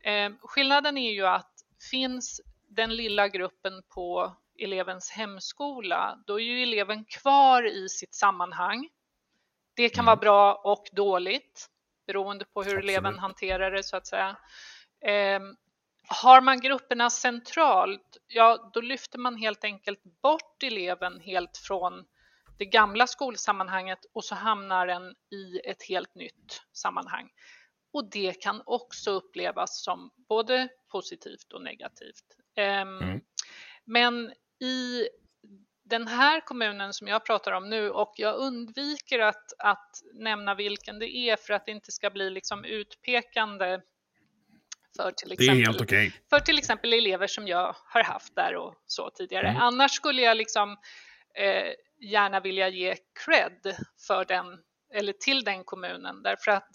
Eh, 0.05 0.33
skillnaden 0.41 0.99
är 0.99 1.13
ju 1.13 1.27
att 1.27 1.53
finns 1.91 2.41
den 2.69 2.97
lilla 2.97 3.29
gruppen 3.29 3.83
på 3.95 4.37
elevens 4.59 5.11
hemskola, 5.11 6.19
då 6.27 6.41
är 6.41 6.45
ju 6.45 6.63
eleven 6.63 7.05
kvar 7.05 7.67
i 7.67 7.89
sitt 7.89 8.15
sammanhang. 8.15 8.89
Det 9.75 9.89
kan 9.89 10.05
mm. 10.05 10.07
vara 10.07 10.17
bra 10.17 10.55
och 10.55 10.85
dåligt 10.93 11.69
beroende 12.07 12.45
på 12.45 12.63
hur 12.63 12.71
Absolut. 12.71 12.85
eleven 12.85 13.19
hanterar 13.19 13.71
det 13.71 13.83
så 13.83 13.97
att 13.97 14.07
säga. 14.07 14.37
Eh, 15.05 15.41
har 16.09 16.41
man 16.41 16.61
grupperna 16.61 17.11
centralt, 17.11 18.17
ja 18.27 18.71
då 18.75 18.81
lyfter 18.81 19.19
man 19.19 19.37
helt 19.37 19.65
enkelt 19.65 20.03
bort 20.23 20.63
eleven 20.63 21.21
helt 21.21 21.57
från 21.57 22.05
det 22.59 22.65
gamla 22.65 23.07
skolsammanhanget 23.07 23.99
och 24.12 24.25
så 24.25 24.35
hamnar 24.35 24.87
den 24.87 25.15
i 25.31 25.61
ett 25.65 25.83
helt 25.88 26.15
nytt 26.15 26.62
sammanhang. 26.73 27.29
Och 27.93 28.11
det 28.11 28.43
kan 28.43 28.62
också 28.67 29.11
upplevas 29.11 29.83
som 29.85 30.11
både 30.29 30.69
positivt 30.93 31.53
och 31.53 31.62
negativt. 31.62 32.25
Ehm, 32.57 32.99
mm. 32.99 33.21
Men 33.85 34.33
i 34.61 35.09
den 35.85 36.09
här 36.09 36.41
kommunen 36.41 36.93
som 36.93 37.09
jag 37.09 37.27
pratar 37.27 37.53
om 37.53 37.71
nu 37.71 37.91
och 37.91 38.12
jag 38.17 38.37
undviker 38.37 39.19
att, 39.19 39.53
att 39.59 39.91
nämna 40.15 40.55
vilken 40.55 40.99
det 40.99 41.17
är 41.17 41.37
för 41.37 41.55
att 41.55 41.67
det 41.67 41.73
inte 41.73 41.93
ska 41.93 42.11
bli 42.11 42.31
liksom 42.31 42.65
utpekande 42.65 43.81
för 44.97 45.11
till, 45.11 45.33
exempel, 45.33 45.83
okay. 45.83 46.11
för 46.31 46.41
till 46.41 46.59
exempel 46.59 46.93
elever 46.93 47.27
som 47.27 47.49
jag 47.49 47.77
har 47.85 48.05
haft 48.05 48.35
där 48.35 48.57
och 48.57 48.75
så 48.87 49.11
tidigare. 49.11 49.49
Mm. 49.49 49.62
Annars 49.62 49.91
skulle 49.93 50.23
jag 50.23 50.37
liksom 50.37 50.77
eh, 51.35 51.73
gärna 52.01 52.40
vilja 52.40 52.68
ge 52.68 52.97
cred 53.25 53.77
för 54.07 54.25
den 54.25 54.62
eller 54.95 55.12
till 55.12 55.45
den 55.45 55.64
kommunen 55.64 56.23
därför 56.23 56.51
att 56.51 56.71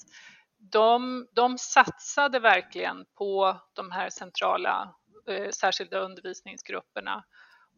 de, 0.60 1.28
de 1.32 1.58
satsade 1.58 2.40
verkligen 2.40 3.06
på 3.18 3.58
de 3.74 3.92
här 3.92 4.10
centrala 4.10 4.96
eh, 5.30 5.50
särskilda 5.50 6.00
undervisningsgrupperna 6.00 7.24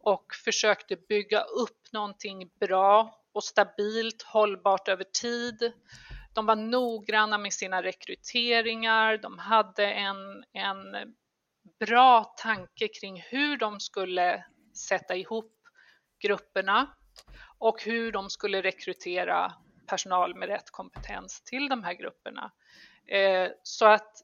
och 0.02 0.26
försökte 0.46 0.96
bygga 0.96 1.42
upp 1.42 1.92
någonting 1.92 2.50
bra 2.60 3.20
och 3.34 3.44
stabilt, 3.44 4.22
hållbart 4.22 4.88
över 4.88 5.04
tid. 5.04 5.74
De 6.34 6.46
var 6.46 6.56
noggranna 6.56 7.38
med 7.38 7.54
sina 7.54 7.84
rekryteringar. 7.84 9.18
De 9.18 9.38
hade 9.38 9.92
en, 9.92 10.44
en 10.54 11.14
bra 11.80 12.24
tanke 12.24 12.88
kring 12.88 13.22
hur 13.22 13.58
de 13.58 13.80
skulle 13.80 14.46
sätta 14.76 15.16
ihop 15.16 15.59
grupperna 16.20 16.88
och 17.58 17.84
hur 17.84 18.12
de 18.12 18.30
skulle 18.30 18.62
rekrytera 18.62 19.54
personal 19.88 20.36
med 20.36 20.50
rätt 20.50 20.72
kompetens 20.72 21.42
till 21.42 21.70
de 21.70 21.84
här 21.84 21.94
grupperna. 21.94 22.52
Eh, 23.06 23.50
så 23.64 23.86
att 23.86 24.24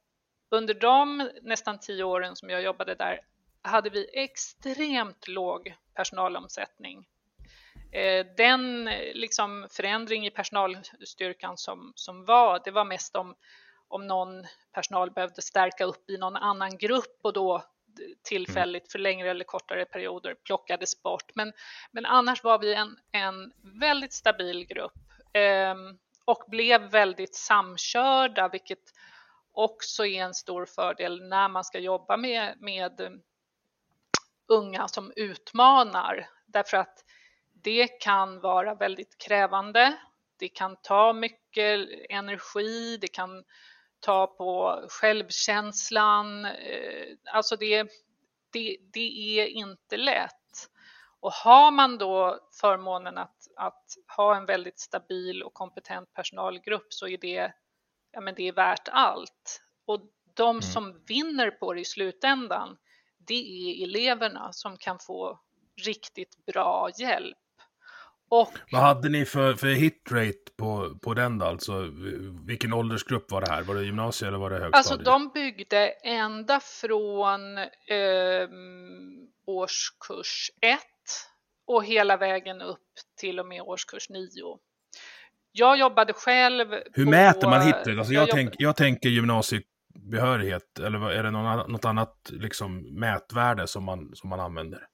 under 0.49 0.73
de 0.73 1.29
nästan 1.41 1.79
tio 1.79 2.03
åren 2.03 2.35
som 2.35 2.49
jag 2.49 2.61
jobbade 2.61 2.95
där 2.95 3.19
hade 3.61 3.89
vi 3.89 4.09
extremt 4.13 5.27
låg 5.27 5.75
personalomsättning. 5.93 7.07
Eh, 7.91 8.25
den 8.37 8.85
liksom, 9.13 9.67
förändring 9.71 10.25
i 10.25 10.31
personalstyrkan 10.31 11.57
som, 11.57 11.93
som 11.95 12.25
var, 12.25 12.61
det 12.65 12.71
var 12.71 12.85
mest 12.85 13.15
om, 13.15 13.35
om 13.87 14.07
någon 14.07 14.45
personal 14.71 15.11
behövde 15.11 15.41
stärka 15.41 15.83
upp 15.83 16.09
i 16.09 16.17
någon 16.17 16.35
annan 16.35 16.77
grupp 16.77 17.19
och 17.21 17.33
då 17.33 17.63
Mm. 17.99 18.15
tillfälligt 18.23 18.91
för 18.91 18.99
längre 18.99 19.29
eller 19.29 19.45
kortare 19.45 19.85
perioder 19.85 20.35
plockades 20.43 21.03
bort. 21.03 21.31
Men, 21.35 21.53
men 21.91 22.05
annars 22.05 22.43
var 22.43 22.59
vi 22.59 22.73
en, 22.73 22.97
en 23.11 23.53
väldigt 23.61 24.13
stabil 24.13 24.65
grupp 24.65 24.93
eh, 25.33 25.75
och 26.25 26.43
blev 26.47 26.81
väldigt 26.81 27.35
samkörda, 27.35 28.47
vilket 28.47 28.93
också 29.51 30.05
är 30.05 30.23
en 30.23 30.33
stor 30.33 30.65
fördel 30.65 31.27
när 31.27 31.49
man 31.49 31.63
ska 31.63 31.79
jobba 31.79 32.17
med, 32.17 32.55
med 32.59 33.01
ehm, 33.01 33.21
unga 34.47 34.87
som 34.87 35.13
utmanar. 35.15 36.29
Därför 36.45 36.77
att 36.77 37.03
det 37.53 37.87
kan 37.87 38.39
vara 38.39 38.75
väldigt 38.75 39.17
krävande. 39.17 39.97
Det 40.37 40.47
kan 40.47 40.75
ta 40.81 41.13
mycket 41.13 41.89
energi, 42.09 42.97
det 42.97 43.07
kan 43.07 43.43
ta 44.05 44.27
på 44.27 44.81
självkänslan. 44.89 46.45
Eh, 46.45 47.07
alltså 47.33 47.55
det, 47.55 47.83
det, 48.51 48.77
det 48.93 49.39
är 49.39 49.45
inte 49.45 49.97
lätt. 49.97 50.69
Och 51.19 51.31
har 51.31 51.71
man 51.71 51.97
då 51.97 52.39
förmånen 52.61 53.17
att, 53.17 53.47
att 53.55 53.83
ha 54.17 54.35
en 54.35 54.45
väldigt 54.45 54.79
stabil 54.79 55.43
och 55.43 55.53
kompetent 55.53 56.13
personalgrupp 56.13 56.93
så 56.93 57.07
är 57.07 57.17
det, 57.17 57.53
ja 58.11 58.21
men 58.21 58.35
det 58.35 58.47
är 58.47 58.53
värt 58.53 58.87
allt. 58.91 59.61
Och 59.85 60.01
de 60.33 60.49
mm. 60.49 60.61
som 60.61 61.03
vinner 61.07 61.51
på 61.51 61.73
det 61.73 61.81
i 61.81 61.85
slutändan, 61.85 62.77
det 63.17 63.33
är 63.33 63.83
eleverna 63.83 64.53
som 64.53 64.77
kan 64.77 64.99
få 64.99 65.39
riktigt 65.85 66.45
bra 66.45 66.89
hjälp. 66.97 67.37
Och, 68.29 68.53
Vad 68.71 68.81
hade 68.81 69.09
ni 69.09 69.25
för, 69.25 69.53
för 69.53 69.67
hitrate 69.67 70.51
på, 70.57 70.99
på 71.01 71.13
den 71.13 71.37
då? 71.37 71.45
Alltså, 71.45 71.91
vilken 72.47 72.73
åldersgrupp 72.73 73.31
var 73.31 73.41
det 73.41 73.51
här? 73.51 73.63
Var 73.63 73.75
det 73.75 73.83
gymnasiet 73.83 74.27
eller 74.27 74.37
var 74.37 74.49
det 74.49 74.55
högstadiet? 74.55 74.91
Alltså 74.91 75.11
de 75.11 75.31
byggde 75.33 75.87
ända 76.03 76.59
från 76.59 77.57
eh, 77.57 78.49
årskurs 79.45 80.51
1 80.61 80.79
och 81.67 81.85
hela 81.85 82.17
vägen 82.17 82.61
upp 82.61 82.79
till 83.19 83.39
och 83.39 83.45
med 83.45 83.61
årskurs 83.61 84.09
9. 84.09 84.27
Jag 85.51 85.77
jobbade 85.77 86.13
själv 86.13 86.67
Hur 86.93 87.05
på, 87.05 87.11
mäter 87.11 87.49
man 87.49 87.61
hitrate? 87.61 87.91
Alltså 87.91 88.13
jag, 88.13 88.21
jag, 88.21 88.29
tänk, 88.29 88.53
jag 88.57 88.75
tänker 88.75 89.09
gymnasiebehörighet, 89.09 90.79
eller 90.79 91.11
är 91.11 91.23
det 91.23 91.31
någon, 91.31 91.71
något 91.71 91.85
annat 91.85 92.29
liksom, 92.29 92.99
mätvärde 92.99 93.67
som 93.67 93.83
man, 93.83 94.15
som 94.15 94.29
man 94.29 94.39
använder? 94.39 94.87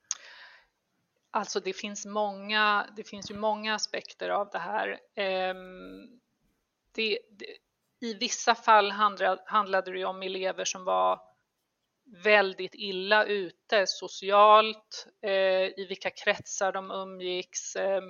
Alltså 1.32 1.60
det 1.60 1.74
finns 1.74 2.06
många, 2.06 2.88
det 2.96 3.04
finns 3.04 3.32
ju 3.32 3.36
många 3.36 3.76
aspekter 3.76 4.30
av 4.30 4.50
det 4.50 4.60
här. 4.60 5.00
Ehm, 5.16 6.20
det, 6.92 7.20
det, 7.30 7.58
I 8.00 8.14
vissa 8.14 8.56
fall 8.56 8.92
handlade, 8.92 9.44
handlade 9.46 9.92
det 9.92 10.06
om 10.06 10.22
elever 10.24 10.66
som 10.66 10.84
var 10.84 11.20
väldigt 12.24 12.76
illa 12.76 13.26
ute 13.26 13.88
socialt, 13.88 15.08
eh, 15.22 15.80
i 15.80 15.86
vilka 15.90 16.10
kretsar 16.10 16.72
de 16.72 16.92
umgicks. 16.92 17.76
Eh, 17.76 18.02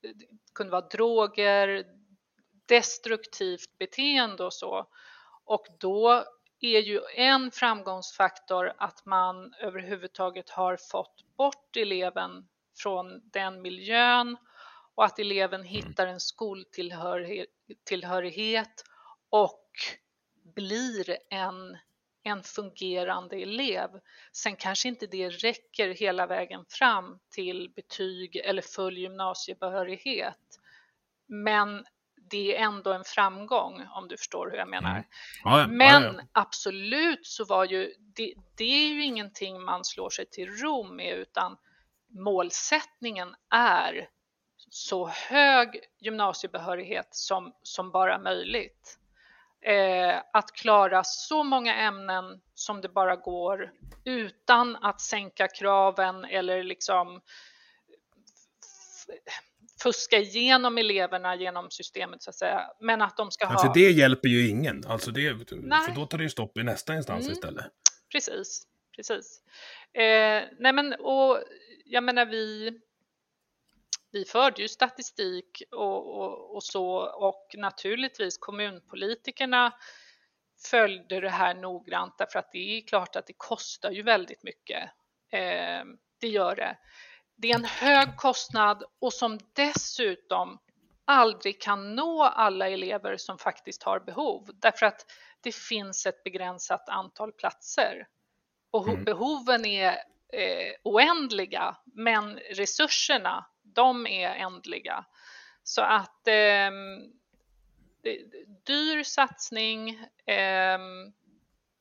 det 0.00 0.26
kunde 0.54 0.72
vara 0.72 0.88
droger, 0.88 1.84
destruktivt 2.66 3.78
beteende 3.78 4.44
och 4.44 4.54
så. 4.54 4.86
Och 5.44 5.66
då 5.78 6.24
är 6.60 6.80
ju 6.80 7.00
en 7.16 7.50
framgångsfaktor 7.50 8.72
att 8.78 9.06
man 9.06 9.54
överhuvudtaget 9.60 10.50
har 10.50 10.76
fått 10.76 11.24
bort 11.36 11.76
eleven 11.76 12.48
från 12.78 13.30
den 13.30 13.62
miljön 13.62 14.36
och 14.94 15.04
att 15.04 15.18
eleven 15.18 15.62
hittar 15.62 16.06
en 16.06 16.20
skoltillhörighet 16.20 18.84
och 19.30 19.68
blir 20.54 21.16
en, 21.30 21.78
en 22.22 22.42
fungerande 22.42 23.36
elev. 23.36 23.90
Sen 24.32 24.56
kanske 24.56 24.88
inte 24.88 25.06
det 25.06 25.28
räcker 25.28 25.88
hela 25.88 26.26
vägen 26.26 26.64
fram 26.68 27.18
till 27.30 27.72
betyg 27.76 28.36
eller 28.36 28.62
full 28.62 28.98
gymnasiebehörighet. 28.98 30.58
Men 31.26 31.84
det 32.30 32.56
är 32.56 32.60
ändå 32.64 32.92
en 32.92 33.04
framgång 33.04 33.86
om 33.90 34.08
du 34.08 34.16
förstår 34.16 34.50
hur 34.50 34.58
jag 34.58 34.68
menar. 34.68 34.90
Mm. 34.90 35.04
Ja, 35.44 35.66
Men 35.66 36.02
ja, 36.02 36.12
ja. 36.16 36.22
absolut 36.32 37.26
så 37.26 37.44
var 37.44 37.64
ju 37.64 37.94
det, 37.98 38.34
det 38.56 38.64
är 38.64 38.88
ju 38.88 39.04
ingenting 39.04 39.62
man 39.62 39.84
slår 39.84 40.10
sig 40.10 40.26
till 40.26 40.50
ro 40.50 40.84
med 40.84 41.18
utan 41.18 41.56
målsättningen 42.08 43.34
är 43.50 44.08
så 44.70 45.06
hög 45.06 45.80
gymnasiebehörighet 46.00 47.08
som, 47.10 47.54
som 47.62 47.90
bara 47.90 48.18
möjligt. 48.18 48.98
Eh, 49.62 50.22
att 50.32 50.52
klara 50.52 51.04
så 51.04 51.44
många 51.44 51.74
ämnen 51.74 52.40
som 52.54 52.80
det 52.80 52.88
bara 52.88 53.16
går 53.16 53.72
utan 54.04 54.76
att 54.76 55.00
sänka 55.00 55.48
kraven 55.48 56.24
eller 56.24 56.62
liksom 56.62 57.20
fuska 59.82 60.18
igenom 60.18 60.78
eleverna 60.78 61.36
genom 61.36 61.70
systemet 61.70 62.22
så 62.22 62.30
att 62.30 62.36
säga. 62.36 62.66
Men 62.80 63.02
att 63.02 63.16
de 63.16 63.30
ska 63.30 63.46
ha... 63.46 63.58
för 63.58 63.74
det 63.74 63.90
hjälper 63.90 64.28
ju 64.28 64.48
ingen. 64.48 64.86
Alltså 64.86 65.10
det, 65.10 65.32
Nej. 65.50 65.86
För 65.86 65.94
då 65.94 66.06
tar 66.06 66.18
det 66.18 66.24
ju 66.24 66.30
stopp 66.30 66.58
i 66.58 66.62
nästa 66.62 66.96
instans 66.96 67.24
mm. 67.24 67.32
istället. 67.32 67.64
Precis, 68.12 68.66
precis. 68.96 69.42
Eh, 69.92 70.42
nej 70.58 70.72
men 70.72 70.94
och 70.94 71.42
jag 71.84 72.04
menar 72.04 72.26
vi 72.26 72.72
vi 74.12 74.24
förde 74.24 74.62
ju 74.62 74.68
statistik 74.68 75.62
och, 75.70 76.20
och, 76.20 76.54
och, 76.54 76.64
så 76.64 76.86
och 76.98 77.54
naturligtvis 77.54 78.38
kommunpolitikerna 78.38 79.72
följde 80.70 81.20
det 81.20 81.30
här 81.30 81.54
noggrant 81.54 82.18
därför 82.18 82.38
att 82.38 82.52
det 82.52 82.58
är 82.58 82.86
klart 82.86 83.16
att 83.16 83.26
det 83.26 83.32
kostar 83.36 83.90
ju 83.90 84.02
väldigt 84.02 84.42
mycket. 84.42 84.82
Eh, 85.32 85.84
det 86.20 86.28
gör 86.28 86.56
det. 86.56 86.76
Det 87.40 87.50
är 87.50 87.54
en 87.54 87.64
hög 87.64 88.16
kostnad 88.16 88.84
och 88.98 89.12
som 89.12 89.38
dessutom 89.52 90.58
aldrig 91.04 91.62
kan 91.62 91.94
nå 91.94 92.22
alla 92.22 92.68
elever 92.68 93.16
som 93.16 93.38
faktiskt 93.38 93.82
har 93.82 94.00
behov 94.00 94.50
därför 94.54 94.86
att 94.86 95.06
det 95.40 95.54
finns 95.54 96.06
ett 96.06 96.24
begränsat 96.24 96.88
antal 96.88 97.32
platser. 97.32 98.06
Och 98.70 98.88
mm. 98.88 99.04
behoven 99.04 99.64
är 99.64 99.88
eh, 100.32 100.72
oändliga 100.82 101.76
men 101.84 102.38
resurserna 102.38 103.46
de 103.62 104.06
är 104.06 104.30
ändliga. 104.30 105.04
Så 105.62 105.82
att 105.82 106.28
eh, 106.28 106.70
dyr 108.66 109.02
satsning, 109.02 109.90
eh, 110.26 110.78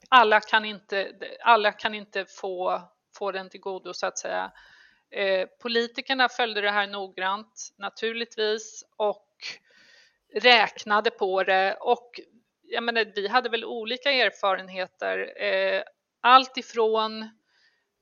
alla 0.10 0.40
kan 0.40 0.66
inte, 0.66 1.14
alla 1.44 1.72
kan 1.72 1.94
inte 1.94 2.26
få, 2.26 2.82
få 3.18 3.32
den 3.32 3.50
till 3.50 3.62
godo 3.62 3.94
så 3.94 4.08
att 4.08 4.18
säga. 4.18 4.52
Eh, 5.12 5.48
politikerna 5.62 6.30
följde 6.30 6.62
det 6.62 6.72
här 6.72 6.88
noggrant 6.88 7.74
naturligtvis 7.78 8.84
och 8.98 9.28
räknade 10.34 11.12
på 11.12 11.44
det 11.44 11.78
och 11.80 12.20
jag 12.72 12.84
menar, 12.84 13.12
vi 13.16 13.28
hade 13.28 13.50
väl 13.50 13.66
olika 13.66 14.12
erfarenheter. 14.12 15.44
Eh, 15.44 15.84
allt 16.22 16.58
ifrån 16.58 17.30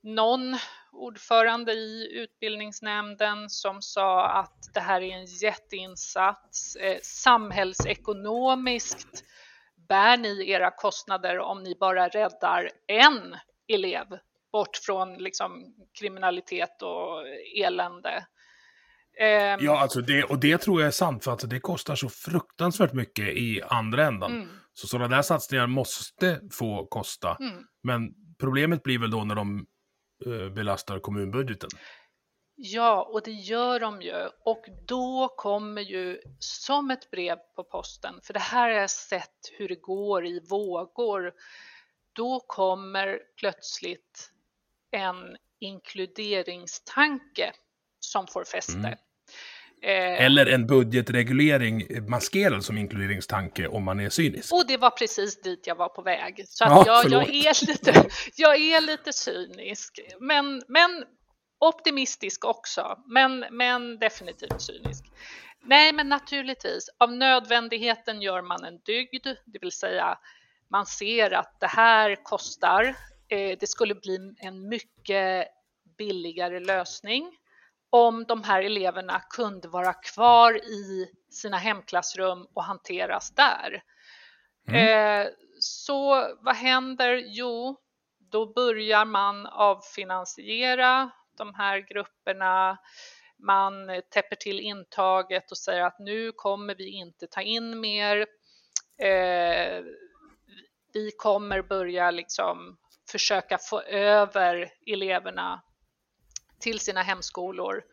någon 0.02 0.56
ordförande 0.92 1.72
i 1.72 2.08
utbildningsnämnden 2.12 3.50
som 3.50 3.82
sa 3.82 4.28
att 4.28 4.70
det 4.74 4.80
här 4.80 5.00
är 5.00 5.16
en 5.16 5.24
jätteinsats. 5.24 6.76
Eh, 6.76 6.98
samhällsekonomiskt 7.02 9.24
bär 9.88 10.16
ni 10.16 10.50
era 10.50 10.70
kostnader 10.70 11.38
om 11.38 11.62
ni 11.62 11.74
bara 11.74 12.08
räddar 12.08 12.70
en 12.86 13.36
elev 13.68 14.18
bort 14.52 14.76
från 14.76 15.14
liksom, 15.14 15.74
kriminalitet 16.00 16.82
och 16.82 17.24
elände. 17.56 18.26
Um, 19.20 19.64
ja, 19.64 19.80
alltså 19.80 20.00
det, 20.00 20.24
och 20.24 20.38
det 20.38 20.58
tror 20.58 20.80
jag 20.80 20.86
är 20.86 20.92
sant, 20.92 21.24
för 21.24 21.32
att 21.32 21.50
det 21.50 21.60
kostar 21.60 21.94
så 21.94 22.08
fruktansvärt 22.08 22.92
mycket 22.92 23.28
i 23.28 23.62
andra 23.62 24.06
ändan. 24.06 24.32
Mm. 24.32 24.48
Så 24.72 24.86
sådana 24.86 25.16
där 25.16 25.22
satsningar 25.22 25.66
måste 25.66 26.40
få 26.52 26.86
kosta. 26.86 27.36
Mm. 27.40 27.64
Men 27.82 28.14
problemet 28.40 28.82
blir 28.82 28.98
väl 28.98 29.10
då 29.10 29.24
när 29.24 29.34
de 29.34 29.66
uh, 30.26 30.48
belastar 30.48 30.98
kommunbudgeten. 30.98 31.70
Ja, 32.60 33.10
och 33.12 33.22
det 33.24 33.30
gör 33.30 33.80
de 33.80 34.02
ju. 34.02 34.28
Och 34.44 34.64
då 34.86 35.34
kommer 35.36 35.82
ju 35.82 36.20
som 36.38 36.90
ett 36.90 37.10
brev 37.10 37.36
på 37.56 37.64
posten, 37.64 38.14
för 38.22 38.32
det 38.32 38.40
här 38.40 38.70
har 38.70 38.80
jag 38.80 38.90
sett 38.90 39.52
hur 39.58 39.68
det 39.68 39.80
går 39.80 40.26
i 40.26 40.40
vågor. 40.50 41.32
Då 42.12 42.40
kommer 42.46 43.18
plötsligt 43.36 44.30
en 44.90 45.36
inkluderingstanke 45.60 47.52
som 48.00 48.26
får 48.26 48.44
fäste. 48.44 48.72
Mm. 48.72 48.98
Eh, 49.82 50.24
Eller 50.24 50.46
en 50.46 50.66
budgetreglering 50.66 51.86
maskerad 52.08 52.64
som 52.64 52.78
inkluderingstanke 52.78 53.68
om 53.68 53.84
man 53.84 54.00
är 54.00 54.10
cynisk. 54.10 54.52
Och 54.52 54.66
det 54.66 54.76
var 54.76 54.90
precis 54.90 55.40
dit 55.40 55.66
jag 55.66 55.74
var 55.74 55.88
på 55.88 56.02
väg. 56.02 56.44
Så 56.48 56.64
ja, 56.64 56.82
jag, 56.86 57.10
jag, 57.10 57.34
är 57.34 57.66
lite, 57.66 58.08
jag 58.36 58.56
är 58.56 58.80
lite 58.80 59.12
cynisk. 59.12 60.00
Men, 60.20 60.62
men 60.68 61.04
optimistisk 61.58 62.44
också, 62.44 62.98
men, 63.06 63.44
men 63.50 63.98
definitivt 63.98 64.62
cynisk. 64.62 65.04
Nej, 65.64 65.92
men 65.92 66.08
naturligtvis, 66.08 66.88
av 66.98 67.12
nödvändigheten 67.12 68.22
gör 68.22 68.42
man 68.42 68.64
en 68.64 68.78
dygd, 68.78 69.26
det 69.46 69.58
vill 69.60 69.72
säga 69.72 70.18
man 70.70 70.86
ser 70.86 71.34
att 71.34 71.60
det 71.60 71.66
här 71.66 72.24
kostar. 72.24 72.96
Eh, 73.28 73.58
det 73.60 73.66
skulle 73.66 73.94
bli 73.94 74.34
en 74.38 74.68
mycket 74.68 75.48
billigare 75.98 76.60
lösning 76.60 77.36
om 77.90 78.24
de 78.24 78.42
här 78.42 78.62
eleverna 78.62 79.20
kunde 79.20 79.68
vara 79.68 79.92
kvar 79.92 80.56
i 80.56 81.10
sina 81.30 81.56
hemklassrum 81.56 82.46
och 82.54 82.64
hanteras 82.64 83.30
där. 83.30 83.82
Mm. 84.68 85.26
Eh, 85.26 85.28
så 85.60 86.28
vad 86.40 86.56
händer? 86.56 87.22
Jo, 87.26 87.76
då 88.18 88.52
börjar 88.52 89.04
man 89.04 89.46
avfinansiera 89.46 91.10
de 91.36 91.54
här 91.54 91.78
grupperna. 91.78 92.78
Man 93.38 94.02
täpper 94.10 94.36
till 94.36 94.60
intaget 94.60 95.50
och 95.50 95.58
säger 95.58 95.82
att 95.82 95.98
nu 95.98 96.32
kommer 96.32 96.74
vi 96.74 96.88
inte 96.88 97.26
ta 97.26 97.40
in 97.40 97.80
mer. 97.80 98.26
Eh, 98.98 99.84
vi 100.92 101.10
kommer 101.16 101.62
börja 101.62 102.10
liksom 102.10 102.78
försöka 103.10 103.58
få 103.58 103.80
över 103.82 104.72
eleverna 104.86 105.62
till 106.60 106.80
sina 106.80 107.02
hemskolor. 107.02 107.84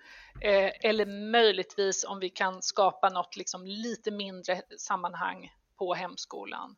Eh, 0.41 0.71
eller 0.81 1.05
möjligtvis 1.31 2.03
om 2.03 2.19
vi 2.19 2.29
kan 2.29 2.61
skapa 2.61 3.09
något 3.09 3.35
liksom 3.35 3.65
lite 3.65 4.11
mindre 4.11 4.61
sammanhang 4.77 5.51
på 5.77 5.93
hemskolan. 5.93 6.75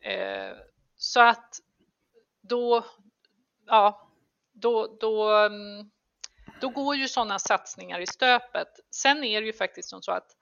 Eh, 0.00 0.56
så 0.96 1.20
att 1.20 1.54
då, 2.42 2.84
ja, 3.66 4.10
då, 4.52 4.96
då, 5.00 5.30
mm, 5.30 5.90
då 6.60 6.68
går 6.68 6.96
ju 6.96 7.08
sådana 7.08 7.38
satsningar 7.38 8.00
i 8.00 8.06
stöpet. 8.06 8.68
Sen 8.90 9.24
är 9.24 9.40
det 9.40 9.46
ju 9.46 9.52
faktiskt 9.52 9.88
som 9.88 10.02
så 10.02 10.12
att 10.12 10.36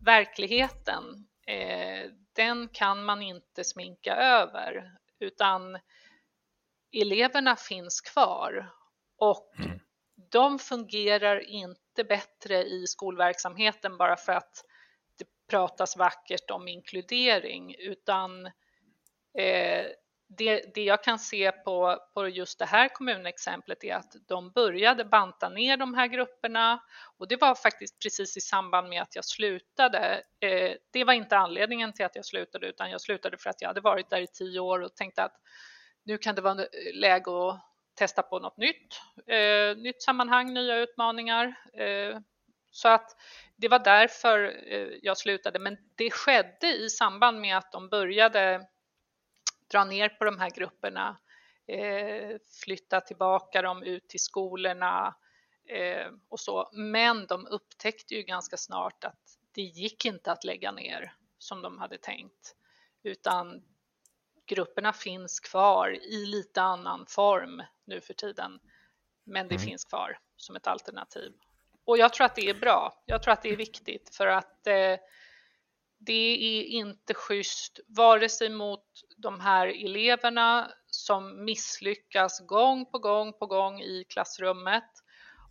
verkligheten, 0.00 1.28
eh, 1.46 2.10
den 2.32 2.68
kan 2.68 3.04
man 3.04 3.22
inte 3.22 3.64
sminka 3.64 4.16
över 4.16 4.92
utan 5.18 5.78
eleverna 6.92 7.56
finns 7.56 8.00
kvar 8.00 8.72
och 9.18 9.52
mm. 9.58 9.80
de 10.30 10.58
fungerar 10.58 11.48
inte 11.48 12.04
bättre 12.04 12.64
i 12.64 12.86
skolverksamheten 12.86 13.96
bara 13.96 14.16
för 14.16 14.32
att 14.32 14.64
det 15.18 15.26
pratas 15.50 15.96
vackert 15.96 16.50
om 16.50 16.68
inkludering 16.68 17.74
utan 17.78 18.46
eh, 19.38 19.86
det, 20.38 20.74
det 20.74 20.84
jag 20.84 21.04
kan 21.04 21.18
se 21.18 21.52
på, 21.52 21.98
på 22.14 22.28
just 22.28 22.58
det 22.58 22.64
här 22.64 22.88
kommunexemplet 22.88 23.84
är 23.84 23.94
att 23.94 24.16
de 24.28 24.50
började 24.50 25.04
banta 25.04 25.48
ner 25.48 25.76
de 25.76 25.94
här 25.94 26.06
grupperna 26.06 26.82
och 27.18 27.28
det 27.28 27.36
var 27.36 27.54
faktiskt 27.54 28.02
precis 28.02 28.36
i 28.36 28.40
samband 28.40 28.88
med 28.88 29.02
att 29.02 29.16
jag 29.16 29.24
slutade. 29.24 30.22
Eh, 30.40 30.72
det 30.92 31.04
var 31.04 31.12
inte 31.12 31.36
anledningen 31.36 31.92
till 31.92 32.04
att 32.04 32.16
jag 32.16 32.24
slutade 32.24 32.66
utan 32.66 32.90
jag 32.90 33.00
slutade 33.00 33.36
för 33.36 33.50
att 33.50 33.60
jag 33.62 33.68
hade 33.68 33.80
varit 33.80 34.10
där 34.10 34.20
i 34.20 34.26
tio 34.26 34.60
år 34.60 34.80
och 34.80 34.94
tänkte 34.94 35.22
att 35.22 35.36
nu 36.04 36.18
kan 36.18 36.34
det 36.34 36.42
vara 36.42 36.60
eh, 36.62 36.94
läge 36.94 37.30
att 37.30 37.60
testa 37.94 38.22
på 38.22 38.38
något 38.38 38.56
nytt, 38.56 39.00
eh, 39.26 39.76
nytt 39.76 40.02
sammanhang, 40.02 40.54
nya 40.54 40.76
utmaningar. 40.76 41.54
Eh, 41.72 42.18
så 42.70 42.88
att 42.88 43.16
det 43.56 43.68
var 43.68 43.78
därför 43.78 44.56
eh, 44.72 44.88
jag 45.02 45.18
slutade, 45.18 45.58
men 45.58 45.76
det 45.94 46.10
skedde 46.10 46.76
i 46.76 46.90
samband 46.90 47.40
med 47.40 47.56
att 47.56 47.72
de 47.72 47.88
började 47.88 48.66
dra 49.70 49.84
ner 49.84 50.08
på 50.08 50.24
de 50.24 50.38
här 50.38 50.50
grupperna, 50.50 51.16
eh, 51.66 52.36
flytta 52.64 53.00
tillbaka 53.00 53.62
dem 53.62 53.82
ut 53.82 54.08
till 54.08 54.20
skolorna 54.20 55.14
eh, 55.68 56.06
och 56.28 56.40
så. 56.40 56.68
Men 56.72 57.26
de 57.26 57.46
upptäckte 57.46 58.14
ju 58.14 58.22
ganska 58.22 58.56
snart 58.56 59.04
att 59.04 59.38
det 59.54 59.62
gick 59.62 60.04
inte 60.04 60.32
att 60.32 60.44
lägga 60.44 60.72
ner 60.72 61.14
som 61.38 61.62
de 61.62 61.78
hade 61.78 61.98
tänkt, 61.98 62.56
utan 63.02 63.62
grupperna 64.54 64.92
finns 64.92 65.40
kvar 65.40 65.90
i 65.90 66.26
lite 66.26 66.62
annan 66.62 67.06
form 67.06 67.62
nu 67.84 68.00
för 68.00 68.14
tiden. 68.14 68.60
Men 69.24 69.48
det 69.48 69.54
mm. 69.54 69.66
finns 69.66 69.84
kvar 69.84 70.18
som 70.36 70.56
ett 70.56 70.66
alternativ. 70.66 71.32
Och 71.84 71.98
jag 71.98 72.12
tror 72.12 72.24
att 72.24 72.34
det 72.34 72.48
är 72.48 72.54
bra. 72.54 73.02
Jag 73.06 73.22
tror 73.22 73.32
att 73.32 73.42
det 73.42 73.48
är 73.48 73.56
viktigt 73.56 74.14
för 74.16 74.26
att 74.26 74.66
eh, 74.66 74.96
det 75.98 76.58
är 76.58 76.62
inte 76.62 77.14
schysst 77.14 77.80
vare 77.86 78.28
sig 78.28 78.48
mot 78.48 78.84
de 79.16 79.40
här 79.40 79.66
eleverna 79.66 80.70
som 80.86 81.44
misslyckas 81.44 82.46
gång 82.46 82.86
på 82.86 82.98
gång 82.98 83.32
på 83.32 83.46
gång 83.46 83.80
i 83.80 84.04
klassrummet 84.08 84.90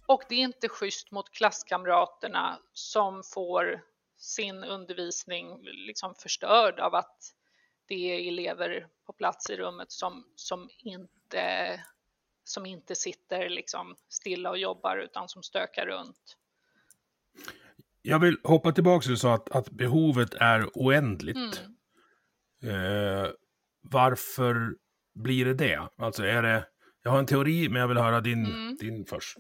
och 0.08 0.24
det 0.30 0.36
är 0.36 0.40
inte 0.40 0.70
schysst 0.70 1.12
mot 1.12 1.30
klasskamraterna 1.30 2.60
som 2.74 3.24
får 3.34 3.84
sin 4.18 4.64
undervisning 4.64 5.60
liksom 5.64 6.16
förstörd 6.16 6.80
av 6.80 6.96
att 6.96 7.34
det 7.92 8.12
är 8.12 8.28
elever 8.28 8.88
på 9.06 9.14
plats 9.14 9.50
i 9.50 9.56
rummet 9.56 9.92
som, 9.92 10.24
som, 10.36 10.70
inte, 10.78 11.80
som 12.44 12.66
inte 12.66 12.96
sitter 12.96 13.50
liksom 13.50 13.96
stilla 14.10 14.50
och 14.50 14.58
jobbar 14.58 14.98
utan 14.98 15.30
som 15.30 15.44
stökar 15.44 15.86
runt. 15.86 16.38
Jag 18.02 18.20
vill 18.20 18.38
hoppa 18.44 18.72
tillbaka 18.72 19.04
till 19.04 19.18
så 19.18 19.28
att, 19.28 19.50
att 19.52 19.70
behovet 19.70 20.34
är 20.34 20.70
oändligt. 20.74 21.62
Mm. 22.64 22.76
Eh, 22.76 23.30
varför 23.82 24.76
blir 25.14 25.46
det 25.46 25.54
det? 25.54 25.90
Alltså 25.98 26.24
är 26.24 26.42
det, 26.42 26.68
jag 27.04 27.12
har 27.12 27.20
en 27.20 27.26
teori 27.26 27.70
men 27.70 27.82
jag 27.82 27.88
vill 27.88 27.98
höra 27.98 28.22
din, 28.22 28.46
mm. 28.46 28.76
din 28.76 29.06
först. 29.06 29.38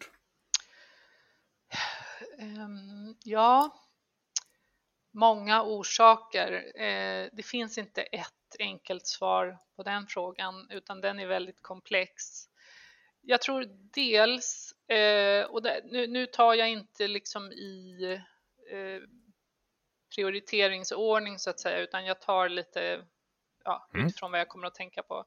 Um, 2.39 3.15
ja, 3.23 3.73
många 5.13 5.63
orsaker. 5.63 6.51
Eh, 6.81 7.29
det 7.33 7.45
finns 7.45 7.77
inte 7.77 8.01
ett 8.01 8.40
enkelt 8.61 9.07
svar 9.07 9.57
på 9.75 9.83
den 9.83 10.07
frågan 10.07 10.67
utan 10.69 11.01
den 11.01 11.19
är 11.19 11.27
väldigt 11.27 11.61
komplex. 11.61 12.13
Jag 13.21 13.41
tror 13.41 13.65
dels, 13.93 14.73
eh, 14.87 15.45
och 15.45 15.63
nu, 15.83 16.07
nu, 16.07 16.25
tar 16.25 16.53
jag 16.53 16.69
inte 16.69 17.07
liksom 17.07 17.51
i 17.51 18.21
Eh, 18.71 19.01
prioriteringsordning 20.15 21.39
så 21.39 21.49
att 21.49 21.59
säga, 21.59 21.77
utan 21.77 22.05
jag 22.05 22.21
tar 22.21 22.49
lite 22.49 23.05
ja, 23.63 23.89
mm. 23.93 24.07
utifrån 24.07 24.31
vad 24.31 24.39
jag 24.39 24.47
kommer 24.47 24.67
att 24.67 24.75
tänka 24.75 25.03
på. 25.03 25.25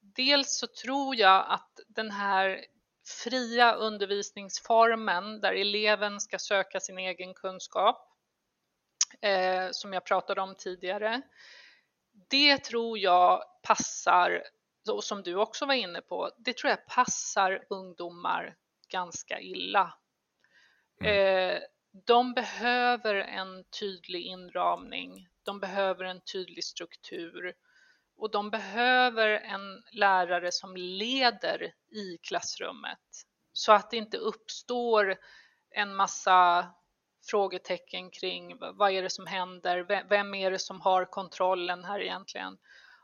Dels 0.00 0.58
så 0.58 0.66
tror 0.66 1.16
jag 1.16 1.44
att 1.48 1.80
den 1.88 2.10
här 2.10 2.64
fria 3.24 3.74
undervisningsformen 3.74 5.40
där 5.40 5.52
eleven 5.52 6.20
ska 6.20 6.38
söka 6.38 6.80
sin 6.80 6.98
egen 6.98 7.34
kunskap, 7.34 8.12
eh, 9.20 9.68
som 9.70 9.92
jag 9.92 10.04
pratade 10.04 10.40
om 10.40 10.54
tidigare, 10.54 11.22
det 12.28 12.64
tror 12.64 12.98
jag 12.98 13.42
passar, 13.62 14.42
och 14.90 15.04
som 15.04 15.22
du 15.22 15.34
också 15.34 15.66
var 15.66 15.74
inne 15.74 16.00
på, 16.00 16.30
det 16.38 16.56
tror 16.56 16.70
jag 16.70 16.86
passar 16.86 17.64
ungdomar 17.70 18.56
ganska 18.88 19.40
illa. 19.40 19.94
Mm. 21.00 21.16
Eh, 21.16 21.60
de 22.06 22.34
behöver 22.34 23.14
en 23.14 23.64
tydlig 23.64 24.22
inramning. 24.22 25.28
De 25.42 25.60
behöver 25.60 26.04
en 26.04 26.20
tydlig 26.20 26.64
struktur 26.64 27.54
och 28.16 28.30
de 28.30 28.50
behöver 28.50 29.28
en 29.28 29.82
lärare 29.92 30.52
som 30.52 30.76
leder 30.76 31.72
i 31.90 32.18
klassrummet 32.22 32.98
så 33.52 33.72
att 33.72 33.90
det 33.90 33.96
inte 33.96 34.16
uppstår 34.16 35.16
en 35.70 35.94
massa 35.94 36.68
frågetecken 37.22 38.10
kring 38.10 38.58
vad 38.58 38.92
är 38.92 39.02
det 39.02 39.10
som 39.10 39.26
händer? 39.26 40.04
Vem 40.08 40.34
är 40.34 40.50
det 40.50 40.58
som 40.58 40.80
har 40.80 41.04
kontrollen 41.04 41.84
här 41.84 42.00
egentligen? 42.00 42.58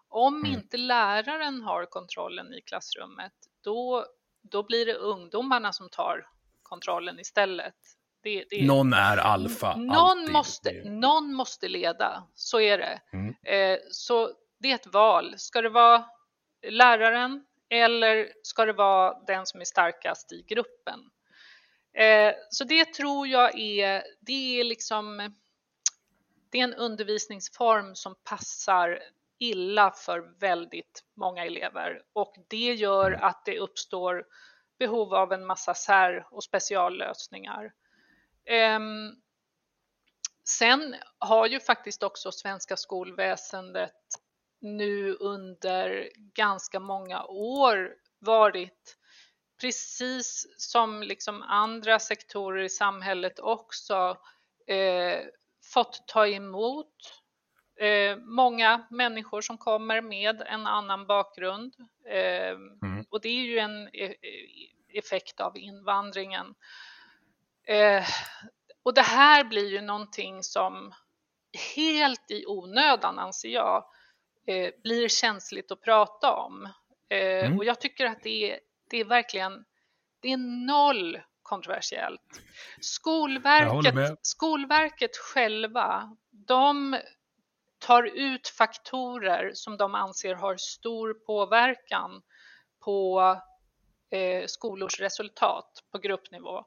Om 0.08 0.36
mm. 0.36 0.52
inte 0.52 0.76
läraren 0.76 1.62
har 1.62 1.86
kontrollen 1.86 2.54
i 2.54 2.60
klassrummet, 2.60 3.32
då, 3.64 4.06
då 4.42 4.62
blir 4.62 4.86
det 4.86 4.94
ungdomarna 4.94 5.72
som 5.72 5.88
tar 5.88 6.26
kontrollen 6.62 7.20
istället. 7.20 7.74
Det, 8.22 8.44
det, 8.50 8.66
någon 8.66 8.92
är 8.92 9.16
alfa. 9.16 9.76
Någon 9.76 10.32
måste, 10.32 10.82
någon 10.84 11.34
måste 11.34 11.68
leda, 11.68 12.24
så 12.34 12.60
är 12.60 12.78
det. 12.78 13.00
Mm. 13.12 13.34
Eh, 13.42 13.78
så 13.90 14.30
det 14.58 14.70
är 14.70 14.74
ett 14.74 14.86
val. 14.86 15.34
Ska 15.38 15.62
det 15.62 15.68
vara 15.68 16.04
läraren 16.70 17.44
eller 17.68 18.28
ska 18.42 18.64
det 18.64 18.72
vara 18.72 19.24
den 19.26 19.46
som 19.46 19.60
är 19.60 19.64
starkast 19.64 20.32
i 20.32 20.42
gruppen? 20.42 21.00
Eh, 21.96 22.34
så 22.50 22.64
det 22.64 22.94
tror 22.94 23.26
jag 23.26 23.58
är, 23.58 24.04
det 24.20 24.60
är 24.60 24.64
liksom, 24.64 25.34
det 26.50 26.60
är 26.60 26.64
en 26.64 26.74
undervisningsform 26.74 27.94
som 27.94 28.14
passar 28.24 29.02
illa 29.38 29.90
för 29.90 30.38
väldigt 30.40 31.04
många 31.14 31.44
elever 31.44 32.02
och 32.12 32.34
det 32.48 32.74
gör 32.74 33.06
mm. 33.06 33.24
att 33.24 33.44
det 33.44 33.58
uppstår 33.58 34.24
behov 34.78 35.14
av 35.14 35.32
en 35.32 35.46
massa 35.46 35.74
sär 35.74 36.26
och 36.30 36.44
speciallösningar. 36.44 37.72
Ehm, 38.44 39.12
sen 40.44 40.94
har 41.18 41.46
ju 41.46 41.60
faktiskt 41.60 42.02
också 42.02 42.32
svenska 42.32 42.76
skolväsendet 42.76 43.92
nu 44.60 45.12
under 45.14 46.10
ganska 46.16 46.80
många 46.80 47.24
år 47.24 47.94
varit 48.18 48.96
precis 49.60 50.46
som 50.56 51.02
liksom 51.02 51.42
andra 51.42 51.98
sektorer 51.98 52.62
i 52.62 52.68
samhället 52.68 53.38
också 53.38 54.16
eh, 54.66 55.20
fått 55.72 56.08
ta 56.08 56.26
emot 56.26 57.22
eh, 57.80 58.16
många 58.16 58.86
människor 58.90 59.40
som 59.40 59.58
kommer 59.58 60.00
med 60.00 60.42
en 60.46 60.66
annan 60.66 61.06
bakgrund. 61.06 61.74
Eh, 62.10 62.50
mm. 62.82 63.04
Och 63.10 63.20
det 63.20 63.28
är 63.28 63.42
ju 63.42 63.58
en 63.58 63.88
e, 63.88 64.04
e, 64.04 64.16
effekt 64.98 65.40
av 65.40 65.56
invandringen. 65.56 66.54
Eh, 67.66 68.04
och 68.82 68.94
det 68.94 69.02
här 69.02 69.44
blir 69.44 69.70
ju 69.70 69.80
någonting 69.80 70.42
som 70.42 70.94
helt 71.76 72.30
i 72.30 72.46
onödan, 72.46 73.18
anser 73.18 73.48
jag, 73.48 73.84
eh, 74.46 74.70
blir 74.82 75.08
känsligt 75.08 75.72
att 75.72 75.80
prata 75.80 76.32
om. 76.32 76.68
Eh, 77.08 77.46
mm. 77.46 77.58
Och 77.58 77.64
jag 77.64 77.80
tycker 77.80 78.06
att 78.06 78.22
det 78.22 78.52
är, 78.52 78.60
det 78.90 79.00
är 79.00 79.04
verkligen 79.04 79.64
det 80.20 80.32
är 80.32 80.66
noll 80.66 81.20
kontroversiellt. 81.42 82.40
Skolverket, 82.80 84.18
Skolverket 84.22 85.16
själva, 85.16 86.16
de 86.30 86.98
tar 87.78 88.02
ut 88.02 88.48
faktorer 88.48 89.50
som 89.54 89.76
de 89.76 89.94
anser 89.94 90.34
har 90.34 90.56
stor 90.56 91.14
påverkan 91.14 92.22
på 92.84 93.20
eh, 94.10 94.46
skolors 94.46 95.00
resultat 95.00 95.84
på 95.92 95.98
gruppnivå. 95.98 96.64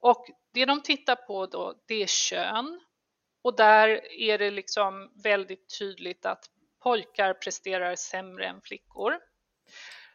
Och 0.00 0.26
det 0.52 0.64
de 0.64 0.82
tittar 0.82 1.16
på 1.16 1.46
då, 1.46 1.74
det 1.86 2.02
är 2.02 2.06
kön. 2.06 2.80
Och 3.42 3.56
där 3.56 4.12
är 4.12 4.38
det 4.38 4.50
liksom 4.50 5.12
väldigt 5.22 5.78
tydligt 5.78 6.26
att 6.26 6.44
pojkar 6.82 7.34
presterar 7.34 7.96
sämre 7.96 8.46
än 8.46 8.60
flickor. 8.60 9.18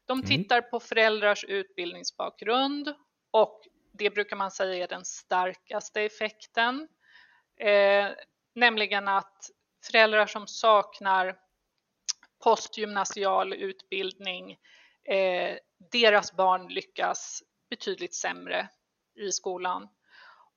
De 0.08 0.20
mm. 0.20 0.28
tittar 0.28 0.58
mm. 0.58 0.70
på 0.70 0.80
föräldrars 0.80 1.44
utbildningsbakgrund 1.44 2.94
och 3.32 3.62
det 3.92 4.10
brukar 4.10 4.36
man 4.36 4.52
säga 4.52 4.84
är 4.84 4.88
den 4.88 5.06
starkaste 5.06 6.02
effekten. 6.02 6.88
Eh, 7.60 8.08
nämligen 8.56 9.08
att 9.08 9.50
föräldrar 9.86 10.26
som 10.26 10.48
saknar 10.48 11.36
postgymnasial 12.44 13.54
utbildning, 13.54 14.52
eh, 15.04 15.58
deras 15.92 16.34
barn 16.36 16.68
lyckas 16.68 17.44
betydligt 17.70 18.16
sämre 18.16 18.70
i 19.16 19.32
skolan. 19.32 19.90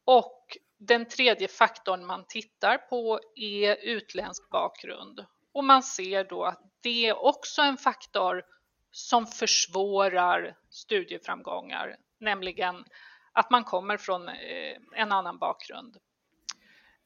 Och 0.05 0.57
den 0.79 1.09
tredje 1.09 1.49
faktorn 1.49 2.07
man 2.07 2.25
tittar 2.29 2.79
på 2.79 3.21
är 3.35 3.77
utländsk 3.77 4.51
bakgrund. 4.51 5.27
Och 5.53 5.65
man 5.65 5.83
ser 5.83 6.25
då 6.25 6.45
att 6.45 6.63
det 6.81 7.07
är 7.07 7.25
också 7.25 7.63
en 7.63 7.77
faktor 7.77 8.45
som 8.91 9.27
försvårar 9.27 10.57
studieframgångar, 10.71 11.97
nämligen 12.19 12.85
att 13.33 13.51
man 13.51 13.65
kommer 13.65 13.97
från 13.97 14.29
eh, 14.29 14.77
en 14.95 15.13
annan 15.13 15.39
bakgrund. 15.39 15.97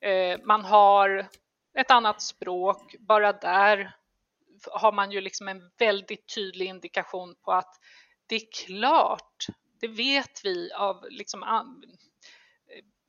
Eh, 0.00 0.40
man 0.44 0.64
har 0.64 1.28
ett 1.74 1.90
annat 1.90 2.22
språk, 2.22 2.94
bara 2.98 3.32
där 3.32 3.96
har 4.70 4.92
man 4.92 5.10
ju 5.10 5.20
liksom 5.20 5.48
en 5.48 5.70
väldigt 5.78 6.34
tydlig 6.34 6.66
indikation 6.66 7.34
på 7.42 7.52
att 7.52 7.80
det 8.26 8.34
är 8.34 8.66
klart, 8.66 9.46
det 9.80 9.88
vet 9.88 10.44
vi 10.44 10.72
av 10.72 11.06
liksom 11.10 11.42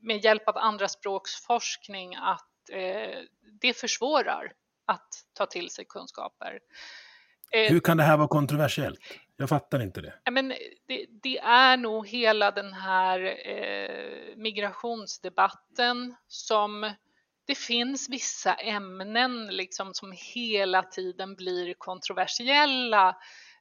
med 0.06 0.24
hjälp 0.24 0.48
av 0.48 0.58
andra 0.58 0.88
språksforskning 0.88 2.16
att 2.16 2.70
eh, 2.70 3.20
det 3.62 3.74
försvårar 3.74 4.54
att 4.86 5.10
ta 5.34 5.46
till 5.46 5.70
sig 5.70 5.86
kunskaper. 5.86 6.60
Hur 7.52 7.80
kan 7.80 7.98
det 7.98 8.04
här 8.04 8.18
vara 8.18 8.28
kontroversiellt? 8.28 9.00
Jag 9.38 9.50
fattar 9.50 9.82
inte 9.82 10.02
det. 10.02 10.14
Men 10.32 10.50
det, 10.88 11.06
det 11.24 11.38
är 11.38 11.78
nog 11.78 12.08
hela 12.08 12.52
den 12.52 12.74
här 12.74 13.20
eh, 13.50 14.38
migrationsdebatten 14.38 16.16
som 16.28 16.92
det 17.48 17.56
finns 17.56 18.10
vissa 18.10 18.54
ämnen 18.54 19.48
liksom 19.48 19.94
som 19.94 20.14
hela 20.36 20.84
tiden 20.84 21.36
blir 21.36 21.74
kontroversiella 21.74 23.16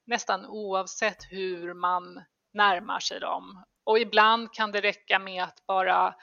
nästan 0.05 0.47
oavsett 0.47 1.26
hur 1.30 1.74
man 1.74 2.22
närmar 2.53 3.01
sig 3.01 3.20
dem. 3.20 3.64
Och 3.85 3.99
ibland 3.99 4.53
kan 4.53 4.72
det 4.72 4.80
räcka 4.80 5.18
med 5.18 5.43
att 5.45 5.66
bara 5.66 6.14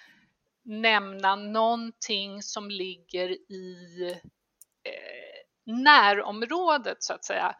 nämna 0.63 1.35
någonting 1.35 2.41
som 2.41 2.69
ligger 2.69 3.51
i 3.51 3.77
eh, 4.11 4.29
närområdet 5.65 7.03
så 7.03 7.13
att 7.13 7.25
säga 7.25 7.55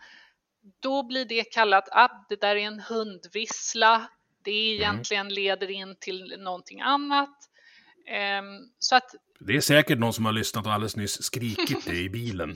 då 0.80 1.04
blir 1.04 1.26
det 1.26 1.44
kallat 1.44 1.90
att 1.92 2.12
ah, 2.12 2.26
det 2.30 2.42
där 2.42 2.56
är 2.56 2.68
en 2.68 2.80
hundvissla. 2.80 4.10
Det 4.44 4.72
mm. 4.72 4.82
egentligen 4.82 5.22
mm. 5.26 5.34
leder 5.34 5.72
in 5.72 5.96
till 6.00 6.36
någonting 6.40 6.82
annat. 6.82 7.38
Um, 8.40 8.72
så 8.80 8.96
att... 8.96 9.16
Det 9.40 9.56
är 9.56 9.62
säkert 9.62 10.00
någon 10.00 10.14
som 10.14 10.26
har 10.26 10.32
lyssnat 10.32 10.66
och 10.66 10.74
alldeles 10.74 10.96
nyss 10.96 11.24
skrikit 11.24 11.86
det 11.86 11.98
i 11.98 12.10
bilen. 12.10 12.56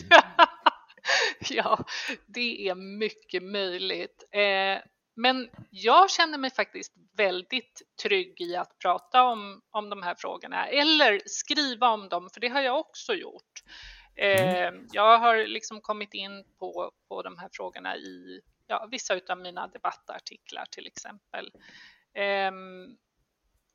ja, 1.49 1.85
det 2.25 2.69
är 2.69 2.75
mycket 2.75 3.43
möjligt. 3.43 4.23
Eh, 4.31 4.89
men 5.15 5.49
jag 5.69 6.11
känner 6.11 6.37
mig 6.37 6.51
faktiskt 6.51 6.93
väldigt 7.17 7.81
trygg 8.03 8.41
i 8.41 8.55
att 8.55 8.79
prata 8.79 9.23
om, 9.23 9.61
om 9.71 9.89
de 9.89 10.03
här 10.03 10.15
frågorna 10.15 10.67
eller 10.67 11.21
skriva 11.25 11.89
om 11.89 12.09
dem, 12.09 12.29
för 12.33 12.41
det 12.41 12.47
har 12.47 12.61
jag 12.61 12.79
också 12.79 13.13
gjort. 13.13 13.63
Mm. 14.15 14.75
Eh, 14.75 14.81
jag 14.91 15.19
har 15.19 15.47
liksom 15.47 15.81
kommit 15.81 16.13
in 16.13 16.43
på, 16.59 16.91
på 17.07 17.21
de 17.21 17.37
här 17.37 17.49
frågorna 17.51 17.97
i 17.97 18.41
ja, 18.67 18.87
vissa 18.91 19.19
av 19.29 19.37
mina 19.37 19.67
debattartiklar 19.67 20.65
till 20.71 20.87
exempel. 20.87 21.51
Ehm, 22.13 22.97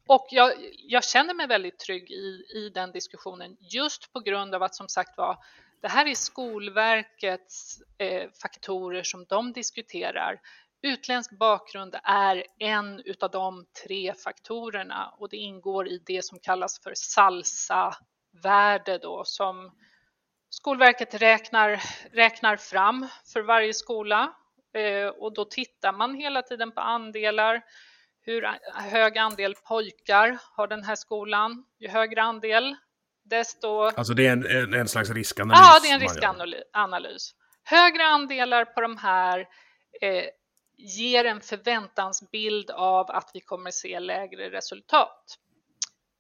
och 0.07 0.27
jag, 0.31 0.53
jag, 0.77 1.05
känner 1.05 1.35
mig 1.35 1.47
väldigt 1.47 1.79
trygg 1.79 2.11
i, 2.11 2.45
i 2.55 2.71
den 2.75 2.93
diskussionen 2.93 3.57
just 3.61 4.13
på 4.13 4.21
grund 4.21 4.55
av 4.55 4.63
att 4.63 4.75
som 4.75 4.89
sagt 4.89 5.17
var, 5.17 5.37
det 5.81 5.89
här 5.89 6.07
är 6.07 6.15
Skolverkets 6.15 7.79
eh, 7.99 8.31
faktorer 8.43 9.03
som 9.03 9.25
de 9.25 9.53
diskuterar. 9.53 10.41
Utländsk 10.83 11.39
bakgrund 11.39 11.97
är 12.05 12.45
en 12.59 13.03
utav 13.05 13.31
de 13.31 13.67
tre 13.85 14.15
faktorerna 14.15 15.15
och 15.19 15.29
det 15.29 15.37
ingår 15.37 15.89
i 15.89 16.03
det 16.07 16.25
som 16.25 16.39
kallas 16.39 16.83
för 16.83 16.93
SALSA-värde 16.95 18.99
då 18.99 19.25
som 19.25 19.73
Skolverket 20.51 21.15
räknar, 21.15 21.83
räknar 22.13 22.57
fram 22.57 23.07
för 23.33 23.43
varje 23.43 23.75
skola 23.75 24.33
eh, 24.75 25.09
och 25.09 25.35
då 25.35 25.45
tittar 25.45 25.93
man 25.93 26.15
hela 26.15 26.43
tiden 26.43 26.73
på 26.73 26.81
andelar. 26.81 27.63
Hur 28.23 28.49
hög 28.75 29.19
andel 29.19 29.55
pojkar 29.55 30.39
har 30.57 30.67
den 30.67 30.85
här 30.85 30.95
skolan? 30.95 31.65
Ju 31.79 31.89
högre 31.89 32.23
andel, 32.23 32.77
desto... 33.25 33.83
Alltså 33.83 34.15
det 34.15 34.27
är 34.27 34.33
en, 34.33 34.47
en, 34.47 34.75
en 34.75 34.89
slags 34.89 35.11
riskanalys? 35.11 35.61
Ja, 35.61 35.81
det 35.83 35.91
är 35.91 35.95
en 35.95 36.01
riskanalys. 36.01 37.35
Högre 37.65 38.05
andelar 38.05 38.65
på 38.65 38.81
de 38.81 38.97
här 38.97 39.49
eh, 40.01 40.25
ger 40.77 41.25
en 41.25 41.41
förväntansbild 41.41 42.71
av 42.71 43.11
att 43.11 43.31
vi 43.35 43.41
kommer 43.41 43.71
se 43.71 44.01
lägre 44.01 44.51
resultat 44.51 45.39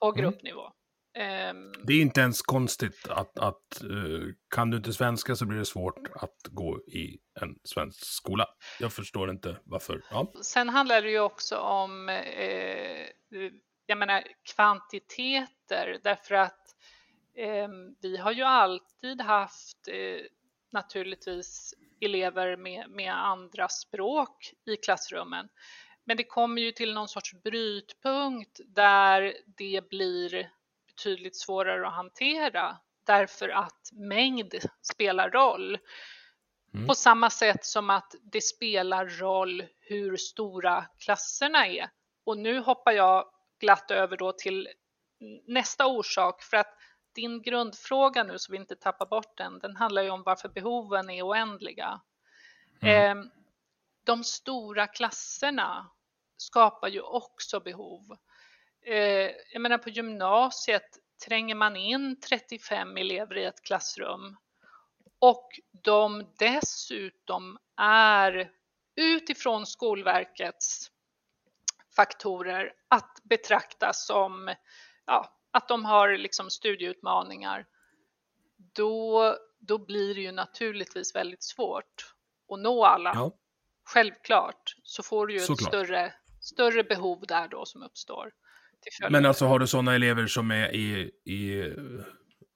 på 0.00 0.06
mm. 0.06 0.20
gruppnivå. 0.20 0.60
Mm. 0.60 0.72
Um, 1.18 1.72
det 1.86 1.92
är 1.92 2.00
inte 2.00 2.20
ens 2.20 2.42
konstigt 2.42 3.08
att, 3.08 3.38
att 3.38 3.82
uh, 3.84 4.28
kan 4.54 4.70
du 4.70 4.76
inte 4.76 4.92
svenska 4.92 5.36
så 5.36 5.46
blir 5.46 5.58
det 5.58 5.66
svårt 5.66 6.08
att 6.14 6.38
gå 6.50 6.78
i 6.78 7.18
en 7.40 7.56
svensk 7.64 8.04
skola. 8.04 8.46
Jag 8.80 8.92
förstår 8.92 9.30
inte 9.30 9.56
varför. 9.64 10.02
Ja. 10.10 10.32
Sen 10.42 10.68
handlar 10.68 11.02
det 11.02 11.10
ju 11.10 11.20
också 11.20 11.56
om 11.56 12.08
eh, 12.08 13.06
jag 13.86 13.98
menar, 13.98 14.24
kvantiteter 14.54 15.98
därför 16.02 16.34
att 16.34 16.76
eh, 17.36 17.68
vi 18.02 18.16
har 18.16 18.32
ju 18.32 18.42
alltid 18.42 19.20
haft 19.20 19.88
eh, 19.88 20.26
naturligtvis 20.72 21.74
elever 22.00 22.56
med, 22.56 22.90
med 22.90 23.14
andra 23.14 23.68
språk 23.68 24.52
i 24.66 24.76
klassrummen. 24.76 25.48
Men 26.04 26.16
det 26.16 26.24
kommer 26.24 26.62
ju 26.62 26.72
till 26.72 26.94
någon 26.94 27.08
sorts 27.08 27.42
brytpunkt 27.42 28.60
där 28.66 29.34
det 29.56 29.88
blir 29.90 30.50
betydligt 31.00 31.36
svårare 31.36 31.86
att 31.86 31.94
hantera 31.94 32.76
därför 33.06 33.48
att 33.48 33.90
mängd 33.92 34.54
spelar 34.82 35.30
roll. 35.30 35.78
Mm. 36.74 36.86
På 36.86 36.94
samma 36.94 37.30
sätt 37.30 37.64
som 37.64 37.90
att 37.90 38.14
det 38.22 38.40
spelar 38.40 39.06
roll 39.06 39.64
hur 39.80 40.16
stora 40.16 40.86
klasserna 40.98 41.66
är. 41.66 41.90
Och 42.24 42.38
nu 42.38 42.60
hoppar 42.60 42.92
jag 42.92 43.24
glatt 43.60 43.90
över 43.90 44.16
då 44.16 44.32
till 44.32 44.68
nästa 45.46 45.86
orsak 45.86 46.42
för 46.42 46.56
att 46.56 46.74
din 47.14 47.42
grundfråga 47.42 48.24
nu 48.24 48.38
så 48.38 48.52
vi 48.52 48.58
inte 48.58 48.76
tappar 48.76 49.06
bort 49.06 49.36
den, 49.36 49.58
den 49.58 49.76
handlar 49.76 50.02
ju 50.02 50.10
om 50.10 50.22
varför 50.22 50.48
behoven 50.48 51.10
är 51.10 51.22
oändliga. 51.22 52.00
Mm. 52.80 53.18
Eh, 53.18 53.24
de 54.04 54.24
stora 54.24 54.86
klasserna 54.86 55.90
skapar 56.36 56.88
ju 56.88 57.00
också 57.00 57.60
behov 57.60 58.16
eh, 58.86 59.30
jag 59.52 59.62
menar 59.62 59.78
på 59.78 59.90
gymnasiet 59.90 60.98
tränger 61.26 61.54
man 61.54 61.76
in 61.76 62.20
35 62.20 62.96
elever 62.96 63.38
i 63.38 63.44
ett 63.44 63.62
klassrum 63.62 64.36
och 65.18 65.60
de 65.70 66.26
dessutom 66.38 67.58
är 67.76 68.50
utifrån 68.96 69.66
Skolverkets 69.66 70.90
faktorer 71.96 72.72
att 72.88 73.18
betrakta 73.22 73.92
som 73.92 74.54
ja, 75.06 75.40
att 75.50 75.68
de 75.68 75.84
har 75.84 76.16
liksom 76.16 76.50
studieutmaningar, 76.50 77.66
då, 78.56 79.36
då 79.58 79.78
blir 79.78 80.14
det 80.14 80.20
ju 80.20 80.32
naturligtvis 80.32 81.14
väldigt 81.14 81.44
svårt 81.44 82.14
att 82.52 82.58
nå 82.58 82.84
alla. 82.84 83.12
Ja. 83.14 83.32
Självklart 83.84 84.76
så 84.82 85.02
får 85.02 85.26
du 85.26 85.34
ju 85.34 85.40
ett 85.40 85.62
större, 85.62 86.14
större 86.40 86.84
behov 86.84 87.24
där 87.28 87.48
då 87.48 87.64
som 87.64 87.82
uppstår. 87.82 88.32
Men 89.10 89.26
alltså 89.26 89.46
har 89.46 89.58
du 89.58 89.66
sådana 89.66 89.94
elever 89.94 90.26
som 90.26 90.50
är 90.50 90.74
i, 90.74 91.10
i 91.24 91.72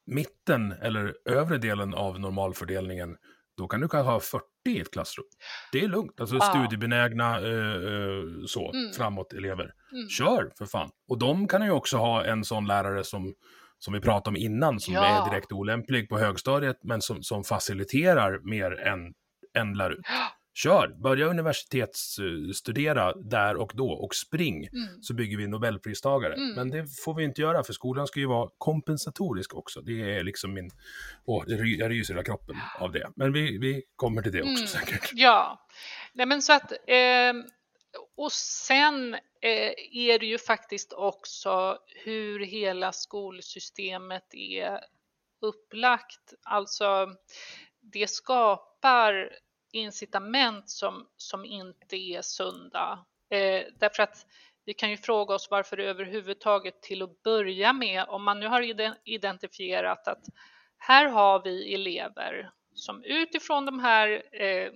mitten 0.07 0.73
eller 0.73 1.15
övre 1.25 1.59
delen 1.59 1.95
av 1.95 2.21
normalfördelningen, 2.21 3.17
då 3.57 3.69
kan 3.69 3.81
du 3.81 3.89
kanske 3.89 4.11
ha 4.11 4.21
40 4.21 4.45
i 4.69 4.81
ett 4.81 4.91
klassrum. 4.91 5.27
Det 5.73 5.85
är 5.85 5.89
lugnt, 5.89 6.21
alltså 6.21 6.37
ah. 6.37 6.41
studiebenägna 6.41 7.41
uh, 7.41 8.45
så, 8.47 8.73
mm. 8.73 8.93
framåt-elever. 8.93 9.73
Mm. 9.93 10.09
Kör 10.09 10.53
för 10.59 10.67
fan! 10.67 10.91
Och 11.09 11.19
de 11.19 11.49
kan 11.49 11.65
ju 11.65 11.71
också 11.71 11.97
ha 11.97 12.25
en 12.25 12.45
sån 12.45 12.67
lärare 12.67 13.05
som, 13.05 13.35
som 13.79 13.95
vi 13.95 14.01
pratade 14.01 14.31
om 14.31 14.37
innan, 14.37 14.81
som 14.81 14.95
ja. 14.95 15.05
är 15.05 15.31
direkt 15.31 15.53
olämplig 15.53 16.09
på 16.09 16.19
högstadiet, 16.19 16.77
men 16.83 17.03
som, 17.03 17.23
som 17.23 17.45
faciliterar 17.45 18.41
mer 18.43 18.81
än, 18.81 19.15
än 19.59 19.75
lär 19.75 19.91
ut. 19.91 20.07
Kör, 20.55 20.89
börja 21.03 21.27
universitetsstudera 21.27 23.13
där 23.13 23.57
och 23.57 23.73
då 23.75 23.91
och 23.91 24.15
spring 24.15 24.67
mm. 24.67 25.03
så 25.03 25.15
bygger 25.15 25.37
vi 25.37 25.47
nobelpristagare. 25.47 26.35
Mm. 26.35 26.55
Men 26.55 26.71
det 26.71 26.87
får 27.05 27.15
vi 27.15 27.25
inte 27.25 27.41
göra 27.41 27.65
för 27.65 27.73
skolan 27.73 28.07
ska 28.07 28.21
ju 28.21 28.27
vara 28.27 28.51
kompensatorisk 28.59 29.55
också. 29.55 29.81
Det 29.81 30.17
är 30.17 30.25
liksom 30.25 30.55
min, 30.55 30.71
åh, 31.25 31.45
jag 31.47 31.91
ryser 31.91 32.15
hela 32.15 32.25
kroppen 32.25 32.57
av 32.79 32.93
det. 32.93 33.11
Men 33.17 33.33
vi, 33.33 33.59
vi 33.59 33.83
kommer 33.97 34.23
till 34.23 34.33
det 34.33 34.43
också 34.43 34.55
mm. 34.55 34.67
säkert. 34.67 35.11
Ja, 35.13 35.67
nej 36.13 36.27
men 36.27 36.43
så 36.43 36.53
att 36.53 36.73
eh, 36.73 37.33
och 38.17 38.33
sen 38.33 39.15
eh, 39.15 39.73
är 39.93 40.19
det 40.19 40.27
ju 40.27 40.39
faktiskt 40.39 40.93
också 40.93 41.79
hur 42.05 42.41
hela 42.41 42.93
skolsystemet 42.93 44.35
är 44.35 44.81
upplagt. 45.41 46.35
Alltså 46.43 47.09
det 47.81 48.11
skapar 48.11 49.31
incitament 49.75 50.71
som, 50.71 51.07
som 51.17 51.45
inte 51.45 51.97
är 51.97 52.23
sunda. 52.23 53.05
Eh, 53.31 53.63
därför 53.79 54.03
att 54.03 54.27
vi 54.65 54.75
kan 54.75 54.91
ju 54.91 54.97
fråga 54.97 55.35
oss 55.35 55.51
varför 55.51 55.77
det 55.77 55.85
överhuvudtaget 55.85 56.83
till 56.83 57.03
att 57.03 57.23
börja 57.23 57.73
med, 57.73 58.05
om 58.09 58.25
man 58.25 58.41
nu 58.41 58.47
har 58.47 58.63
identifierat 59.05 60.09
att 60.09 60.25
här 60.79 61.09
har 61.09 61.43
vi 61.45 61.75
elever 61.75 62.51
som 62.75 63.05
utifrån 63.05 63.67
de 63.67 63.79
här 63.79 64.23
eh, 64.43 64.73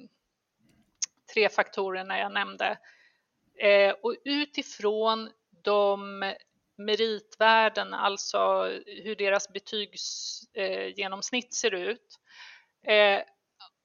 tre 1.35 1.49
faktorerna 1.49 2.19
jag 2.19 2.33
nämnde 2.33 2.79
eh, 3.59 3.95
och 4.03 4.15
utifrån 4.25 5.31
de 5.63 6.21
meritvärden, 6.79 7.95
alltså 7.95 8.65
hur 8.87 9.17
deras 9.17 9.53
betygsgenomsnitt 9.53 11.45
eh, 11.45 11.51
ser 11.51 11.75
ut, 11.75 12.19
eh, 12.87 13.21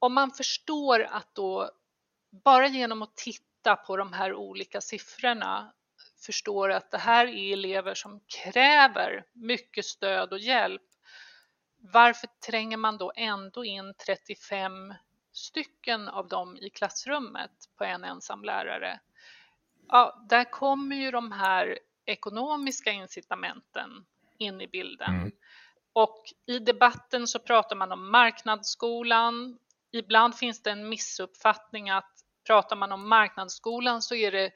om 0.04 0.14
man 0.14 0.32
förstår 0.32 1.04
att 1.04 1.36
då 1.36 1.72
bara 2.44 2.68
genom 2.68 3.02
att 3.02 3.16
titta 3.16 3.76
på 3.76 3.98
de 3.98 4.14
här 4.14 4.34
olika 4.34 4.82
siffrorna 4.82 5.74
förstår 6.26 6.72
att 6.72 6.92
det 6.92 6.98
här 6.98 7.28
är 7.28 7.54
elever 7.54 7.94
som 7.94 8.20
kräver 8.20 9.26
mycket 9.34 9.86
stöd 9.86 10.34
och 10.34 10.40
hjälp. 10.40 10.82
Varför 11.78 12.30
tränger 12.48 12.78
man 12.78 12.98
då 12.98 13.12
ändå 13.16 13.66
in 13.66 13.94
35 14.06 14.94
stycken 15.32 16.08
av 16.08 16.28
dem 16.28 16.58
i 16.58 16.70
klassrummet 16.70 17.52
på 17.78 17.84
en 17.84 18.04
ensam 18.04 18.44
lärare? 18.44 19.00
Ja, 19.88 20.26
där 20.30 20.52
kommer 20.52 20.96
ju 20.96 21.12
de 21.12 21.32
här 21.32 21.80
ekonomiska 22.06 22.92
incitamenten 22.92 24.06
in 24.38 24.62
i 24.62 24.68
bilden. 24.68 25.16
Mm. 25.16 25.32
Och 25.94 26.24
i 26.46 26.60
debatten 26.60 27.28
så 27.28 27.40
pratar 27.40 27.76
man 27.76 27.92
om 27.92 28.12
marknadsskolan 28.12 29.60
ibland 29.94 30.36
finns 30.36 30.64
det 30.64 30.72
en 30.72 30.90
missuppfattning 30.90 31.90
att 31.90 32.12
pratar 32.48 32.76
man 32.76 32.92
om 32.92 33.10
marknadsskolan 33.10 34.02
så 34.02 34.16
är 34.16 34.32
det 34.32 34.52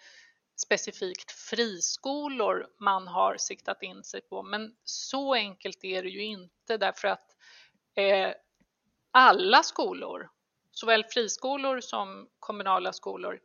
specifikt 0.55 1.31
friskolor 1.31 2.67
man 2.79 3.07
har 3.07 3.37
siktat 3.37 3.83
in 3.83 4.03
sig 4.03 4.21
på. 4.21 4.43
Men 4.43 4.75
så 4.83 5.33
enkelt 5.33 5.83
är 5.83 6.03
det 6.03 6.09
ju 6.09 6.23
inte 6.23 6.77
därför 6.77 7.07
att 7.07 7.35
eh, 7.95 8.33
alla 9.11 9.63
skolor, 9.63 10.29
såväl 10.71 11.03
friskolor 11.03 11.81
som 11.81 12.29
kommunala 12.39 12.93
skolor, 12.93 13.39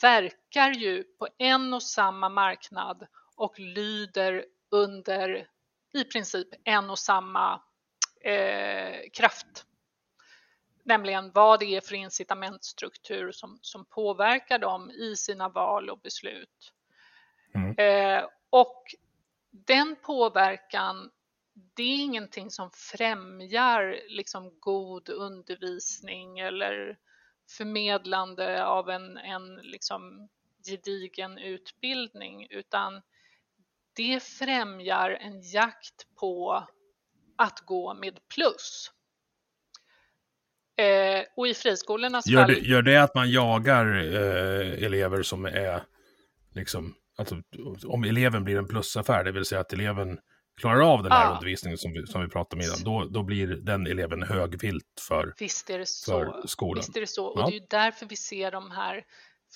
verkar 0.00 0.70
ju 0.70 1.04
på 1.04 1.28
en 1.38 1.74
och 1.74 1.82
samma 1.82 2.28
marknad 2.28 3.06
och 3.36 3.58
lyder 3.58 4.44
under 4.70 5.48
i 5.94 6.04
princip 6.04 6.48
en 6.64 6.90
och 6.90 6.98
samma 6.98 7.62
eh, 8.24 9.10
kraft 9.12 9.66
nämligen 10.88 11.30
vad 11.32 11.60
det 11.60 11.76
är 11.76 11.80
för 11.80 11.94
incitamentstruktur 11.94 13.32
som, 13.32 13.58
som 13.62 13.84
påverkar 13.84 14.58
dem 14.58 14.90
i 14.90 15.16
sina 15.16 15.48
val 15.48 15.90
och 15.90 16.00
beslut. 16.00 16.72
Mm. 17.54 17.74
Eh, 17.78 18.24
och 18.50 18.94
den 19.50 19.96
påverkan, 19.96 21.10
det 21.74 21.82
är 21.82 21.96
ingenting 21.96 22.50
som 22.50 22.70
främjar 22.70 24.00
liksom 24.08 24.60
god 24.60 25.08
undervisning 25.08 26.38
eller 26.38 26.98
förmedlande 27.50 28.64
av 28.64 28.90
en, 28.90 29.18
en 29.18 29.54
liksom 29.56 30.28
gedigen 30.68 31.38
utbildning, 31.38 32.46
utan 32.50 33.02
det 33.92 34.22
främjar 34.22 35.10
en 35.10 35.40
jakt 35.42 36.14
på 36.16 36.66
att 37.36 37.60
gå 37.60 37.94
med 37.94 38.20
plus. 38.28 38.92
Eh, 40.78 41.24
och 41.36 41.48
i 41.48 41.54
friskolornas 41.54 42.26
gör 42.26 42.40
fall... 42.40 42.54
Det, 42.54 42.60
gör 42.60 42.82
det 42.82 42.96
att 42.96 43.14
man 43.14 43.30
jagar 43.30 43.86
eh, 43.86 44.84
elever 44.84 45.22
som 45.22 45.44
är, 45.44 45.82
liksom, 46.54 46.94
alltså, 47.18 47.42
om 47.86 48.04
eleven 48.04 48.44
blir 48.44 48.58
en 48.58 48.68
plusaffär, 48.68 49.24
det 49.24 49.32
vill 49.32 49.44
säga 49.44 49.60
att 49.60 49.72
eleven 49.72 50.18
klarar 50.60 50.92
av 50.92 51.02
den 51.02 51.12
här 51.12 51.24
ja. 51.24 51.30
undervisningen 51.30 51.78
som 51.78 51.92
vi, 51.92 52.06
som 52.06 52.22
vi 52.22 52.28
pratade 52.28 52.62
om 52.62 52.66
innan, 52.66 52.84
då, 52.84 53.08
då 53.10 53.22
blir 53.22 53.46
den 53.46 53.86
eleven 53.86 54.22
högvilt 54.22 55.02
för, 55.08 55.34
Visst 55.38 55.70
är 55.70 55.78
det 55.78 55.88
så. 55.88 56.12
för 56.12 56.46
skolan. 56.46 56.80
Visst 56.80 56.96
är 56.96 57.00
det 57.00 57.06
så, 57.06 57.26
och 57.26 57.40
ja. 57.40 57.46
det 57.46 57.52
är 57.52 57.60
ju 57.60 57.66
därför 57.70 58.06
vi 58.06 58.16
ser 58.16 58.50
de 58.50 58.70
här 58.70 59.04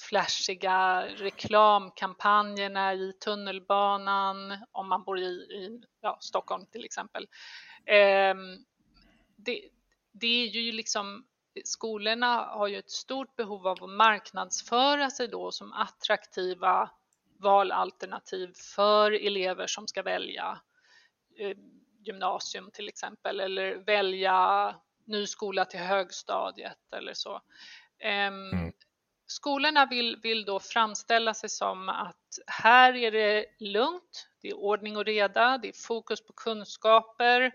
flashiga 0.08 1.04
reklamkampanjerna 1.16 2.94
i 2.94 3.12
tunnelbanan, 3.24 4.58
om 4.72 4.88
man 4.88 5.04
bor 5.04 5.18
i, 5.18 5.32
i 5.32 5.80
ja, 6.00 6.18
Stockholm 6.20 6.66
till 6.72 6.84
exempel. 6.84 7.26
Eh, 7.86 8.34
det, 9.36 9.60
det 10.12 10.44
är 10.44 10.46
ju 10.46 10.72
liksom 10.72 11.26
skolorna 11.64 12.36
har 12.36 12.68
ju 12.68 12.78
ett 12.78 12.90
stort 12.90 13.36
behov 13.36 13.66
av 13.66 13.84
att 13.84 13.90
marknadsföra 13.90 15.10
sig 15.10 15.28
då 15.28 15.52
som 15.52 15.72
attraktiva 15.72 16.90
valalternativ 17.38 18.52
för 18.74 19.12
elever 19.12 19.66
som 19.66 19.86
ska 19.86 20.02
välja 20.02 20.60
eh, 21.38 21.56
gymnasium 22.04 22.70
till 22.70 22.88
exempel 22.88 23.40
eller 23.40 23.74
välja 23.74 24.74
ny 25.04 25.26
skola 25.26 25.64
till 25.64 25.80
högstadiet 25.80 26.92
eller 26.92 27.14
så. 27.14 27.40
Ehm, 27.98 28.50
mm. 28.50 28.72
Skolorna 29.26 29.86
vill, 29.86 30.16
vill 30.22 30.44
då 30.44 30.60
framställa 30.60 31.34
sig 31.34 31.48
som 31.48 31.88
att 31.88 32.38
här 32.46 32.96
är 32.96 33.10
det 33.10 33.46
lugnt, 33.58 34.28
det 34.40 34.48
är 34.48 34.56
ordning 34.56 34.96
och 34.96 35.04
reda, 35.04 35.58
det 35.58 35.68
är 35.68 35.86
fokus 35.86 36.26
på 36.26 36.32
kunskaper 36.32 37.52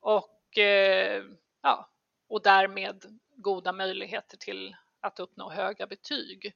och 0.00 0.58
eh, 0.58 1.22
ja, 1.62 1.90
och 2.28 2.42
därmed 2.42 3.04
goda 3.36 3.72
möjligheter 3.72 4.36
till 4.36 4.76
att 5.00 5.20
uppnå 5.20 5.50
höga 5.50 5.86
betyg. 5.86 6.52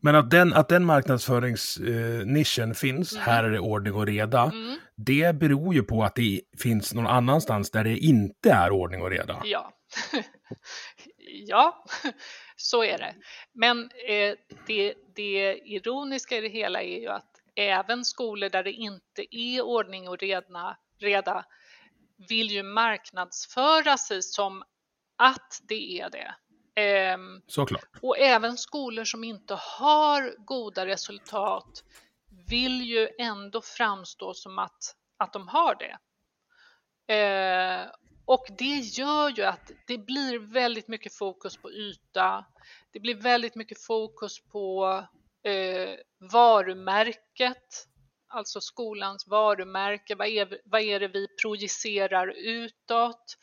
Men 0.00 0.14
att 0.16 0.30
den, 0.30 0.52
att 0.52 0.68
den 0.68 0.84
marknadsföringsnischen 0.84 2.70
eh, 2.70 2.74
finns, 2.74 3.12
mm. 3.12 3.24
här 3.24 3.44
är 3.44 3.50
det 3.50 3.58
ordning 3.58 3.94
och 3.94 4.06
reda, 4.06 4.42
mm. 4.42 4.78
det 4.96 5.36
beror 5.36 5.74
ju 5.74 5.82
på 5.82 6.02
att 6.02 6.14
det 6.14 6.40
finns 6.58 6.94
någon 6.94 7.06
annanstans 7.06 7.70
där 7.70 7.84
det 7.84 7.96
inte 7.96 8.50
är 8.50 8.70
ordning 8.70 9.02
och 9.02 9.10
reda. 9.10 9.42
Ja, 9.44 9.72
ja 11.46 11.84
så 12.56 12.84
är 12.84 12.98
det. 12.98 13.14
Men 13.52 13.90
eh, 14.08 14.34
det, 14.66 14.94
det 15.14 15.58
ironiska 15.64 16.36
i 16.36 16.40
det 16.40 16.48
hela 16.48 16.82
är 16.82 17.00
ju 17.00 17.08
att 17.08 17.30
även 17.56 18.04
skolor 18.04 18.48
där 18.48 18.62
det 18.62 18.72
inte 18.72 19.36
är 19.36 19.62
ordning 19.62 20.08
och 20.08 20.18
reda, 20.18 20.76
reda 20.98 21.44
vill 22.28 22.50
ju 22.50 22.62
marknadsföra 22.62 23.98
sig 23.98 24.22
som 24.22 24.62
att 25.16 25.60
det 25.62 26.00
är 26.00 26.10
det. 26.10 26.34
Ehm, 26.80 27.42
Såklart. 27.46 27.88
Och 28.02 28.18
även 28.18 28.56
skolor 28.56 29.04
som 29.04 29.24
inte 29.24 29.54
har 29.54 30.34
goda 30.44 30.86
resultat 30.86 31.84
vill 32.48 32.82
ju 32.82 33.08
ändå 33.18 33.60
framstå 33.60 34.34
som 34.34 34.58
att, 34.58 34.96
att 35.16 35.32
de 35.32 35.48
har 35.48 35.74
det. 35.74 35.98
Ehm, 37.14 37.88
och 38.24 38.46
det 38.58 38.78
gör 38.78 39.30
ju 39.30 39.42
att 39.42 39.70
det 39.86 39.98
blir 39.98 40.38
väldigt 40.38 40.88
mycket 40.88 41.14
fokus 41.14 41.56
på 41.56 41.72
yta. 41.72 42.44
Det 42.92 43.00
blir 43.00 43.14
väldigt 43.14 43.54
mycket 43.54 43.82
fokus 43.82 44.44
på 44.52 44.86
eh, 45.42 45.90
varumärket, 46.32 47.86
alltså 48.30 48.60
skolans 48.60 49.26
varumärke. 49.26 50.14
Vad 50.14 50.28
är, 50.28 50.60
vad 50.64 50.80
är 50.80 51.00
det 51.00 51.08
vi 51.08 51.26
projicerar 51.42 52.28
utåt? 52.36 53.36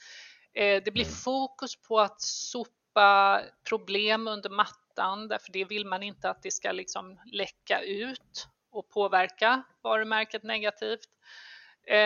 Eh, 0.53 0.83
det 0.83 0.91
blir 0.91 1.05
mm. 1.05 1.15
fokus 1.15 1.75
på 1.75 1.99
att 1.99 2.21
sopa 2.21 3.41
problem 3.69 4.27
under 4.27 4.49
mattan, 4.49 5.27
därför 5.27 5.51
det 5.51 5.65
vill 5.65 5.85
man 5.85 6.03
inte 6.03 6.29
att 6.29 6.43
det 6.43 6.51
ska 6.51 6.71
liksom 6.71 7.19
läcka 7.25 7.81
ut 7.81 8.47
och 8.71 8.89
påverka 8.89 9.63
varumärket 9.81 10.43
negativt. 10.43 11.09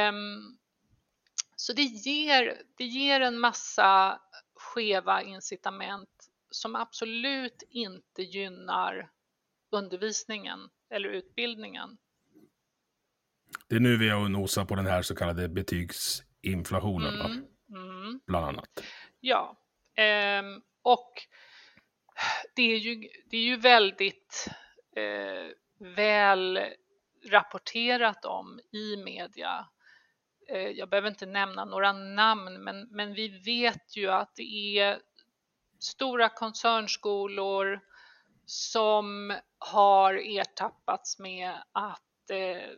Um, 0.09 0.57
så 1.55 1.73
det 1.73 1.81
ger, 1.81 2.61
det 2.77 2.85
ger 2.85 3.21
en 3.21 3.39
massa 3.39 4.21
skeva 4.55 5.21
incitament 5.21 6.29
som 6.51 6.75
absolut 6.75 7.63
inte 7.69 8.21
gynnar 8.21 9.11
undervisningen 9.69 10.69
eller 10.89 11.09
utbildningen. 11.09 11.97
Det 13.71 13.77
är 13.77 13.79
nu 13.79 13.97
vi 13.97 14.09
har 14.09 14.29
nosat 14.29 14.67
på 14.67 14.75
den 14.75 14.85
här 14.85 15.01
så 15.01 15.15
kallade 15.15 15.49
betygsinflationen, 15.49 17.21
mm, 17.21 17.45
mm. 17.73 18.19
bland 18.27 18.45
annat. 18.45 18.83
Ja, 19.19 19.57
um, 20.39 20.61
och 20.81 21.11
det 22.55 22.61
är 22.61 22.77
ju, 22.77 23.09
det 23.29 23.37
är 23.37 23.41
ju 23.41 23.57
väldigt 23.57 24.47
eh, 24.95 25.87
väl 25.95 26.59
rapporterat 27.29 28.25
om 28.25 28.59
i 28.71 28.97
media. 28.97 29.67
Eh, 30.49 30.67
jag 30.67 30.89
behöver 30.89 31.09
inte 31.09 31.25
nämna 31.25 31.65
några 31.65 31.93
namn, 31.93 32.63
men, 32.63 32.87
men 32.89 33.13
vi 33.13 33.27
vet 33.27 33.97
ju 33.97 34.11
att 34.11 34.35
det 34.35 34.79
är 34.79 34.99
stora 35.79 36.29
koncernskolor 36.29 37.79
som 38.45 39.33
har 39.57 40.13
ertappats 40.13 41.19
med 41.19 41.51
att 41.71 42.29
eh, 42.29 42.71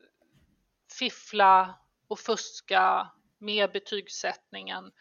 fiffla 1.00 1.76
och 2.08 2.20
fuska 2.20 3.12
med 3.40 3.72
betygssättningen 3.72 4.92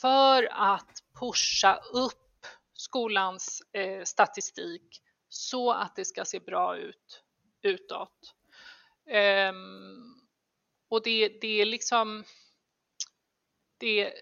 för 0.00 0.48
att 0.52 1.02
pusha 1.20 1.76
upp 1.92 2.46
skolans 2.72 3.62
eh, 3.72 4.04
statistik 4.04 5.02
så 5.28 5.72
att 5.72 5.96
det 5.96 6.04
ska 6.04 6.24
se 6.24 6.40
bra 6.40 6.76
ut 6.76 7.24
utåt. 7.62 8.34
Um, 9.50 10.20
och 10.88 11.02
det, 11.02 11.28
det 11.40 11.60
är 11.60 11.66
liksom 11.66 12.24
det, 13.78 14.12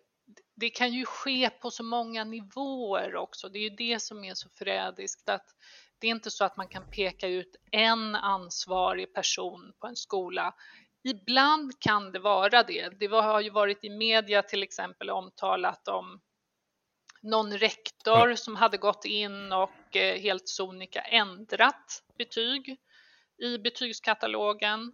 det 0.55 0.71
kan 0.71 0.93
ju 0.93 1.05
ske 1.05 1.51
på 1.51 1.71
så 1.71 1.83
många 1.83 2.25
nivåer 2.25 3.17
också. 3.17 3.49
Det 3.49 3.59
är 3.59 3.63
ju 3.63 3.77
det 3.77 4.03
som 4.03 4.25
är 4.25 4.35
så 4.35 4.49
förrädiskt 4.49 5.29
att 5.29 5.55
det 5.99 6.07
är 6.07 6.11
inte 6.11 6.31
så 6.31 6.45
att 6.45 6.57
man 6.57 6.69
kan 6.69 6.91
peka 6.91 7.29
ut 7.29 7.57
en 7.71 8.15
ansvarig 8.15 9.15
person 9.15 9.73
på 9.81 9.87
en 9.87 9.97
skola. 9.97 10.55
Ibland 11.11 11.81
kan 11.81 12.13
det 12.13 12.19
vara 12.19 12.63
det. 12.63 12.89
Det 13.01 13.07
har 13.07 13.41
ju 13.41 13.51
varit 13.51 13.85
i 13.85 13.91
media 13.91 14.43
till 14.43 14.63
exempel 14.63 15.11
omtalat 15.11 15.89
om 15.89 16.21
någon 17.23 17.59
rektor 17.59 18.35
som 18.35 18.57
hade 18.57 18.77
gått 18.77 19.05
in 19.05 19.53
och 19.53 19.97
eh, 19.97 20.21
helt 20.21 20.49
sonika 20.49 21.01
ändrat 21.01 22.03
betyg 22.19 22.77
i 23.43 23.59
betygskatalogen. 23.59 24.93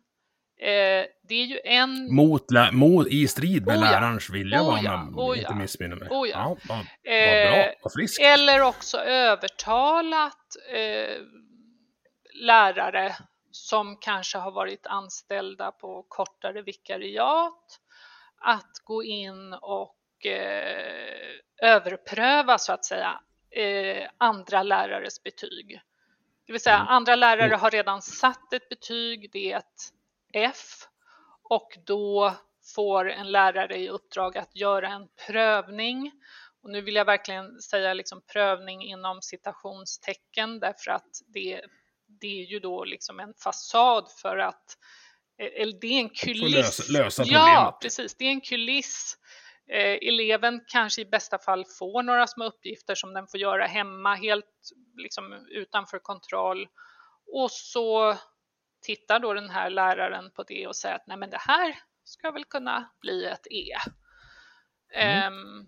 Eh, 0.61 1.07
det 1.29 1.35
är 1.35 1.45
ju 1.45 1.61
en... 1.65 2.15
Mot, 2.15 2.45
mot 2.73 3.07
I 3.07 3.29
strid 3.29 3.67
med 3.67 3.77
oh 3.77 3.85
ja. 3.85 3.91
lärarens 3.91 4.31
vilja, 4.31 4.63
oh 4.63 4.81
ja. 4.85 4.95
om 4.95 5.15
man 5.15 5.25
oh 5.25 5.39
inte 5.39 5.55
missminner 5.55 5.97
mig. 5.97 6.09
Oh 6.11 6.29
ja. 6.29 6.35
ja 6.35 6.57
vad, 6.69 6.77
vad 6.79 7.53
bra, 7.53 7.75
vad 7.83 7.93
friskt. 7.93 8.23
Eller 8.23 8.61
också 8.61 8.99
övertalat 8.99 10.57
eh, 10.73 11.23
lärare 12.35 13.17
som 13.55 13.97
kanske 13.97 14.39
har 14.39 14.51
varit 14.51 14.87
anställda 14.87 15.73
på 15.73 16.03
kortare 16.09 16.63
vikariat 16.63 17.81
att 18.39 18.79
gå 18.85 19.03
in 19.03 19.53
och 19.53 20.27
eh, 20.27 21.41
överpröva 21.63 22.59
så 22.59 22.73
att 22.73 22.85
säga 22.85 23.21
eh, 23.51 24.09
andra 24.19 24.63
lärares 24.63 25.23
betyg. 25.23 25.81
Det 26.47 26.53
vill 26.53 26.61
säga 26.61 26.77
mm. 26.77 26.89
andra 26.89 27.17
lärare 27.17 27.55
har 27.55 27.71
redan 27.71 28.03
satt 28.03 28.53
ett 28.53 28.69
betyg, 28.69 29.31
det 29.33 29.53
är 29.53 29.59
ett 29.59 29.93
F 30.33 30.89
och 31.43 31.79
då 31.87 32.35
får 32.75 33.11
en 33.11 33.33
lärare 33.33 33.77
i 33.77 33.89
uppdrag 33.89 34.39
att 34.39 34.57
göra 34.57 34.89
en 34.89 35.09
prövning. 35.27 36.13
Och 36.63 36.71
nu 36.71 36.81
vill 36.81 36.95
jag 36.95 37.05
verkligen 37.05 37.61
säga 37.61 37.95
liksom 37.95 38.23
prövning 38.33 38.83
inom 38.83 39.23
citationstecken 39.23 40.61
därför 40.61 40.91
att 40.91 41.11
det, 41.27 41.61
det 42.21 42.43
är 42.43 42.45
ju 42.45 42.59
då 42.59 42.85
liksom 42.85 43.21
en 43.21 43.35
fasad 43.35 44.11
för 44.23 44.39
att 44.39 44.79
eller 45.59 45.81
det 45.81 45.87
är 45.87 46.01
en 46.01 46.09
kuliss. 46.09 46.89
Lösa, 46.89 46.93
lösa. 46.93 47.25
Ja, 47.27 47.79
precis. 47.83 48.15
Det 48.15 48.25
är 48.25 48.31
en 48.31 48.41
kuliss 48.41 49.19
Eh, 49.69 50.09
eleven 50.09 50.61
kanske 50.67 51.03
i 51.03 51.05
bästa 51.05 51.39
fall 51.39 51.65
får 51.79 52.03
några 52.03 52.27
små 52.27 52.45
uppgifter 52.45 52.95
som 52.95 53.15
den 53.15 53.27
får 53.27 53.41
göra 53.41 53.67
hemma 53.67 54.15
helt 54.15 54.73
liksom, 54.97 55.47
utanför 55.51 55.99
kontroll. 55.99 56.69
Och 57.33 57.51
så 57.51 58.17
tittar 58.83 59.21
då 59.21 59.35
den 59.35 59.51
här 59.51 59.71
läraren 59.71 60.31
på 60.31 60.43
det 60.43 60.67
och 60.67 60.77
säger 60.77 60.95
att 60.95 61.07
nej 61.07 61.17
men 61.17 61.31
det 61.31 61.41
här 61.41 61.79
ska 62.05 62.31
väl 62.31 62.45
kunna 62.45 62.91
bli 63.01 63.25
ett 63.25 63.47
E. 63.51 63.77
Mm. 64.95 65.35
Um, 65.35 65.67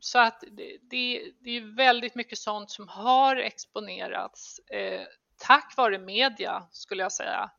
så 0.00 0.18
att 0.18 0.44
det, 0.50 0.78
det, 0.90 1.32
det, 1.40 1.50
är 1.50 1.76
väldigt 1.76 2.14
mycket 2.14 2.38
sånt 2.38 2.70
som 2.70 2.88
har 2.88 3.36
exponerats 3.36 4.58
eh, 4.58 5.06
tack 5.38 5.74
vare 5.76 5.98
media 5.98 6.68
skulle 6.70 7.02
jag 7.02 7.12
säga. 7.12 7.50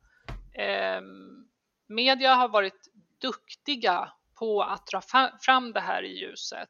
Eh, 0.52 1.00
media 1.88 2.34
har 2.34 2.48
varit 2.48 2.88
duktiga 3.20 4.12
på 4.38 4.62
att 4.62 4.86
dra 4.86 5.00
fram 5.40 5.72
det 5.72 5.80
här 5.80 6.02
i 6.02 6.20
ljuset. 6.20 6.68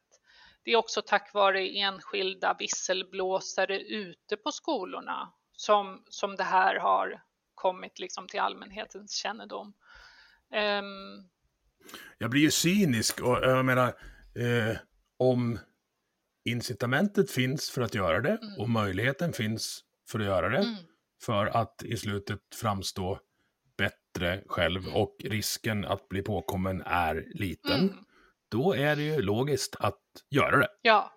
Det 0.63 0.71
är 0.71 0.75
också 0.75 1.01
tack 1.01 1.33
vare 1.33 1.67
enskilda 1.67 2.55
visselblåsare 2.59 3.79
ute 3.79 4.37
på 4.37 4.51
skolorna 4.51 5.33
som, 5.55 6.03
som 6.09 6.35
det 6.35 6.43
här 6.43 6.75
har 6.75 7.23
kommit 7.55 7.99
liksom 7.99 8.27
till 8.27 8.39
allmänhetens 8.39 9.15
kännedom. 9.15 9.73
Um... 10.53 11.29
Jag 12.17 12.29
blir 12.29 12.41
ju 12.41 12.51
cynisk 12.51 13.21
och 13.21 13.37
jag 13.41 13.65
menar 13.65 13.87
eh, 14.35 14.77
om 15.17 15.59
incitamentet 16.45 17.31
finns 17.31 17.69
för 17.69 17.81
att 17.81 17.95
göra 17.95 18.21
det 18.21 18.37
mm. 18.37 18.59
och 18.59 18.69
möjligheten 18.69 19.33
finns 19.33 19.83
för 20.09 20.19
att 20.19 20.25
göra 20.25 20.49
det 20.49 20.57
mm. 20.57 20.75
För 21.25 21.45
att 21.45 21.83
i 21.83 21.97
slutet 21.97 22.39
framstå 22.55 23.19
bättre 23.77 24.43
själv 24.47 24.87
och 24.87 25.15
risken 25.19 25.85
att 25.85 26.09
bli 26.09 26.21
påkommen 26.21 26.81
är 26.85 27.27
liten, 27.33 27.79
mm. 27.79 28.05
då 28.49 28.73
är 28.73 28.95
det 28.95 29.01
ju 29.01 29.21
logiskt 29.21 29.75
att 29.79 30.01
göra 30.29 30.57
det. 30.57 30.69
Ja, 30.81 31.13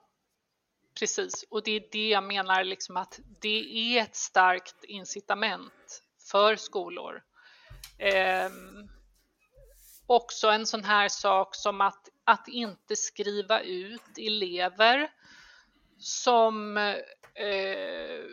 precis. 0.98 1.44
Och 1.50 1.62
det 1.62 1.70
är 1.70 1.88
det 1.92 2.08
jag 2.08 2.24
menar, 2.24 2.64
liksom 2.64 2.96
att 2.96 3.20
det 3.40 3.96
är 3.96 4.02
ett 4.02 4.16
starkt 4.16 4.84
incitament 4.84 6.02
för 6.30 6.56
skolor. 6.56 7.22
Eh, 7.98 8.50
också 10.06 10.48
en 10.48 10.66
sån 10.66 10.84
här 10.84 11.08
sak 11.08 11.54
som 11.54 11.80
att, 11.80 12.08
att 12.24 12.48
inte 12.48 12.96
skriva 12.96 13.60
ut 13.60 14.18
elever 14.18 15.10
som 15.98 16.76
eh, 16.76 18.24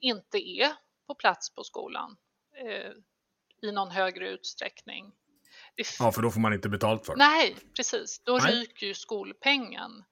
inte 0.00 0.38
är 0.38 0.72
på 1.10 1.14
plats 1.14 1.54
på 1.54 1.64
skolan. 1.64 2.16
Eh, 2.56 2.92
i 3.68 3.72
någon 3.72 3.90
högre 3.90 4.28
utsträckning. 4.28 5.12
Ja, 5.98 6.12
för 6.12 6.22
då 6.22 6.30
får 6.30 6.40
man 6.40 6.52
inte 6.52 6.68
betalt 6.68 7.06
för 7.06 7.12
det. 7.12 7.18
Nej, 7.18 7.56
precis. 7.76 8.22
Då 8.24 8.38
Nej. 8.38 8.52
ryker 8.52 8.86
ju 8.86 8.94
skolpengen. 8.94 10.04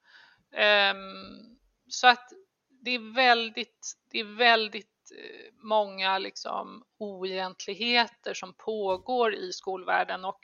Um, 0.91 1.57
så 1.87 2.07
att 2.07 2.29
det 2.69 2.91
är 2.91 3.13
väldigt, 3.13 3.93
det 4.11 4.19
är 4.19 4.37
väldigt 4.37 5.11
eh, 5.17 5.53
många 5.53 6.17
liksom 6.17 6.83
oegentligheter 6.97 8.33
som 8.33 8.53
pågår 8.53 9.35
i 9.35 9.53
skolvärlden 9.53 10.25
och 10.25 10.39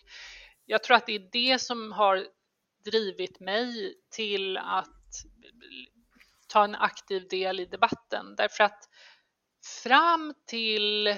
jag 0.66 0.84
tror 0.84 0.98
att 0.98 1.06
det 1.06 1.16
är 1.16 1.30
det 1.32 1.60
som 1.60 1.92
har 1.92 2.28
drivit 2.86 3.40
mig 3.40 3.96
till 4.10 4.58
att 4.58 5.26
ta 6.48 6.64
en 6.64 6.76
aktiv 6.76 7.28
del 7.28 7.60
i 7.60 7.66
debatten 7.66 8.36
därför 8.36 8.64
att 8.64 8.90
fram 9.66 10.34
till 10.46 11.08
eh, 11.08 11.18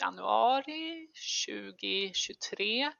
januari 0.00 1.08
2023 1.46 2.92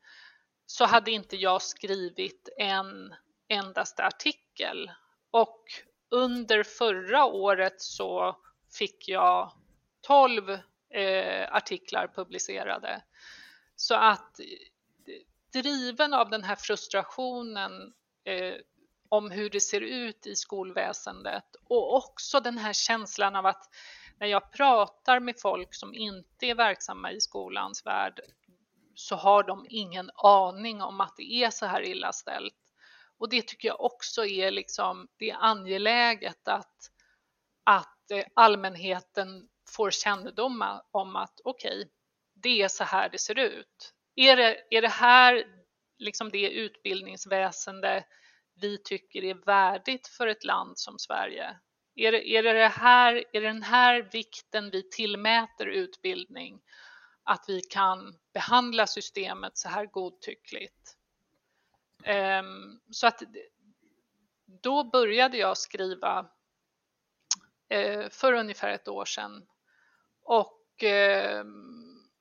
så 0.66 0.84
hade 0.84 1.10
inte 1.10 1.36
jag 1.36 1.62
skrivit 1.62 2.48
en 2.56 3.14
endaste 3.48 4.04
artikel 4.04 4.90
och 5.30 5.64
under 6.10 6.62
förra 6.62 7.24
året 7.24 7.80
så 7.80 8.36
fick 8.78 9.08
jag 9.08 9.52
12 10.00 10.50
eh, 10.90 11.54
artiklar 11.54 12.08
publicerade. 12.14 13.02
Så 13.76 13.94
att 13.94 14.40
eh, 14.40 14.46
driven 15.52 16.14
av 16.14 16.30
den 16.30 16.44
här 16.44 16.56
frustrationen 16.56 17.92
eh, 18.24 18.54
om 19.16 19.30
hur 19.30 19.50
det 19.50 19.60
ser 19.60 19.80
ut 19.80 20.26
i 20.26 20.36
skolväsendet 20.36 21.56
och 21.68 21.96
också 21.96 22.40
den 22.40 22.58
här 22.58 22.72
känslan 22.72 23.36
av 23.36 23.46
att 23.46 23.68
när 24.18 24.26
jag 24.26 24.52
pratar 24.52 25.20
med 25.20 25.34
folk 25.40 25.74
som 25.74 25.94
inte 25.94 26.46
är 26.46 26.54
verksamma 26.54 27.12
i 27.12 27.20
skolans 27.20 27.86
värld 27.86 28.20
så 28.94 29.16
har 29.16 29.42
de 29.42 29.66
ingen 29.68 30.10
aning 30.14 30.82
om 30.82 31.00
att 31.00 31.16
det 31.16 31.44
är 31.44 31.50
så 31.50 31.66
här 31.66 31.82
illa 31.82 32.12
ställt. 32.12 32.54
Och 33.18 33.28
det 33.28 33.46
tycker 33.46 33.68
jag 33.68 33.80
också 33.80 34.26
är 34.26 34.50
liksom, 34.50 35.08
det 35.16 35.30
är 35.30 35.36
angeläget 35.40 36.48
att, 36.48 36.90
att 37.64 38.10
eh, 38.10 38.24
allmänheten 38.34 39.48
får 39.76 39.90
kännedom 39.90 40.80
om 40.90 41.16
att 41.16 41.40
okej, 41.44 41.78
okay, 41.78 41.90
det 42.34 42.62
är 42.62 42.68
så 42.68 42.84
här 42.84 43.08
det 43.08 43.18
ser 43.18 43.38
ut. 43.38 43.94
Är 44.16 44.36
det, 44.36 44.56
är 44.70 44.82
det 44.82 44.88
här 44.88 45.44
liksom 45.98 46.30
det 46.30 46.50
utbildningsväsende 46.50 48.04
vi 48.60 48.78
tycker 48.78 49.24
är 49.24 49.34
värdigt 49.34 50.08
för 50.08 50.26
ett 50.26 50.44
land 50.44 50.78
som 50.78 50.98
Sverige? 50.98 51.56
Är 51.96 52.12
det, 52.12 52.28
är 52.28 52.42
det, 52.42 52.52
det 52.52 52.68
här, 52.68 53.14
är 53.32 53.40
det 53.40 53.46
den 53.46 53.62
här 53.62 54.08
vikten 54.12 54.70
vi 54.70 54.90
tillmäter 54.90 55.66
utbildning? 55.66 56.60
Att 57.22 57.44
vi 57.48 57.60
kan 57.60 58.18
behandla 58.32 58.86
systemet 58.86 59.58
så 59.58 59.68
här 59.68 59.86
godtyckligt? 59.86 60.96
Um, 62.06 62.80
så 62.90 63.06
att 63.06 63.22
då 64.62 64.84
började 64.84 65.36
jag 65.36 65.58
skriva 65.58 66.20
uh, 67.74 68.08
för 68.08 68.32
ungefär 68.32 68.68
ett 68.68 68.88
år 68.88 69.04
sedan 69.04 69.46
och, 70.22 70.82
uh, 70.82 71.44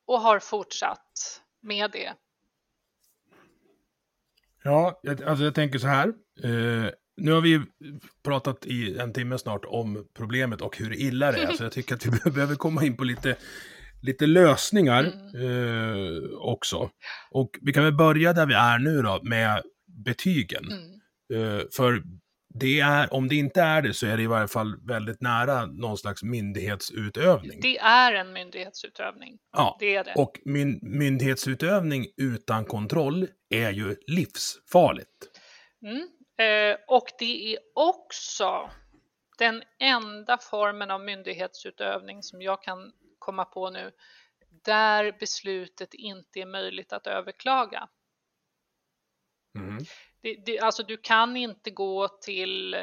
och 0.05 0.21
har 0.21 0.39
fortsatt 0.39 1.41
med 1.59 1.91
det. 1.91 2.13
Ja, 4.63 5.01
alltså 5.25 5.43
jag 5.43 5.55
tänker 5.55 5.79
så 5.79 5.87
här. 5.87 6.07
Uh, 6.45 6.89
nu 7.17 7.31
har 7.31 7.41
vi 7.41 7.61
pratat 8.23 8.65
i 8.65 8.97
en 8.97 9.13
timme 9.13 9.37
snart 9.37 9.65
om 9.65 10.05
problemet 10.17 10.61
och 10.61 10.77
hur 10.77 10.93
illa 10.93 11.31
det 11.31 11.37
är, 11.37 11.51
så 11.51 11.63
jag 11.63 11.71
tycker 11.71 11.95
att 11.95 12.05
vi 12.05 12.31
behöver 12.31 12.55
komma 12.55 12.85
in 12.85 12.97
på 12.97 13.03
lite, 13.03 13.35
lite 14.01 14.25
lösningar 14.25 15.03
eh, 15.35 16.37
också. 16.39 16.89
Och 17.31 17.49
vi 17.61 17.73
kan 17.73 17.83
väl 17.83 17.97
börja 17.97 18.33
där 18.33 18.45
vi 18.45 18.53
är 18.53 18.79
nu 18.79 19.01
då, 19.01 19.19
med 19.23 19.61
betygen. 20.05 20.63
Mm. 20.65 20.93
Eh, 21.33 21.61
för 21.75 22.03
det 22.53 22.79
är, 22.79 23.13
om 23.13 23.27
det 23.27 23.35
inte 23.35 23.61
är 23.61 23.81
det 23.81 23.93
så 23.93 24.07
är 24.07 24.17
det 24.17 24.23
i 24.23 24.27
varje 24.27 24.47
fall 24.47 24.87
väldigt 24.87 25.21
nära 25.21 25.65
någon 25.65 25.97
slags 25.97 26.23
myndighetsutövning. 26.23 27.59
Det 27.61 27.77
är 27.77 28.13
en 28.13 28.33
myndighetsutövning. 28.33 29.39
Ja, 29.51 29.77
det 29.79 29.95
är 29.95 30.03
det. 30.03 30.13
och 30.15 30.39
min, 30.45 30.79
myndighetsutövning 30.81 32.07
utan 32.17 32.65
kontroll 32.65 33.27
är 33.49 33.71
ju 33.71 33.95
livsfarligt. 34.07 35.09
Mm. 35.81 36.07
Eh, 36.37 36.77
och 36.87 37.05
det 37.19 37.53
är 37.53 37.59
också 37.75 38.69
den 39.37 39.63
enda 39.79 40.37
formen 40.37 40.91
av 40.91 41.01
myndighetsutövning 41.01 42.23
som 42.23 42.41
jag 42.41 42.63
kan 42.63 42.91
komma 43.19 43.45
på 43.45 43.69
nu 43.69 43.91
där 44.65 45.15
beslutet 45.19 45.93
inte 45.93 46.39
är 46.39 46.45
möjligt 46.45 46.93
att 46.93 47.07
överklaga. 47.07 47.87
Mm. 49.57 49.85
Det, 50.23 50.45
det, 50.45 50.59
alltså 50.59 50.83
du 50.83 50.97
kan 50.97 51.37
inte 51.37 51.71
gå 51.71 52.07
till 52.07 52.73
eh, 52.73 52.79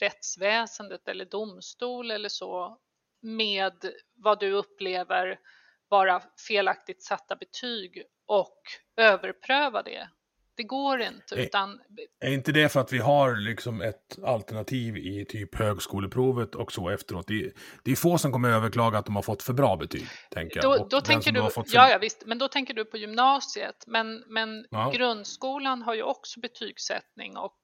rättsväsendet 0.00 1.08
eller 1.08 1.24
domstol 1.24 2.10
eller 2.10 2.28
så 2.28 2.78
med 3.20 3.92
vad 4.14 4.40
du 4.40 4.52
upplever 4.52 5.40
vara 5.88 6.22
felaktigt 6.48 7.02
satta 7.02 7.36
betyg 7.36 8.02
och 8.26 8.60
överpröva 8.96 9.82
det 9.82 10.08
det 10.56 10.62
går 10.62 11.00
inte. 11.00 11.34
Utan... 11.34 11.80
Är, 12.20 12.28
är 12.28 12.32
inte 12.32 12.52
det 12.52 12.68
för 12.68 12.80
att 12.80 12.92
vi 12.92 12.98
har 12.98 13.36
liksom 13.36 13.82
ett 13.82 14.18
alternativ 14.24 14.96
i 14.96 15.24
typ 15.28 15.54
högskoleprovet 15.54 16.54
och 16.54 16.72
så 16.72 16.88
efteråt? 16.88 17.26
Det 17.26 17.44
är, 17.44 17.52
det 17.82 17.92
är 17.92 17.96
få 17.96 18.18
som 18.18 18.32
kommer 18.32 18.50
överklaga 18.50 18.98
att 18.98 19.06
de 19.06 19.16
har 19.16 19.22
fått 19.22 19.42
för 19.42 19.52
bra 19.52 19.76
betyg. 19.76 20.06
Tänker 20.30 20.62
då, 20.62 20.86
då 20.90 21.00
tänker 21.00 21.32
du, 21.32 21.50
för... 21.50 21.64
ja, 21.66 21.90
ja, 21.90 21.98
visst, 21.98 22.22
men 22.26 22.38
då 22.38 22.48
tänker 22.48 22.74
du 22.74 22.84
på 22.84 22.96
gymnasiet. 22.96 23.84
Men, 23.86 24.24
men 24.26 24.66
ja. 24.70 24.90
grundskolan 24.94 25.82
har 25.82 25.94
ju 25.94 26.02
också 26.02 26.40
betygssättning 26.40 27.36
och 27.36 27.58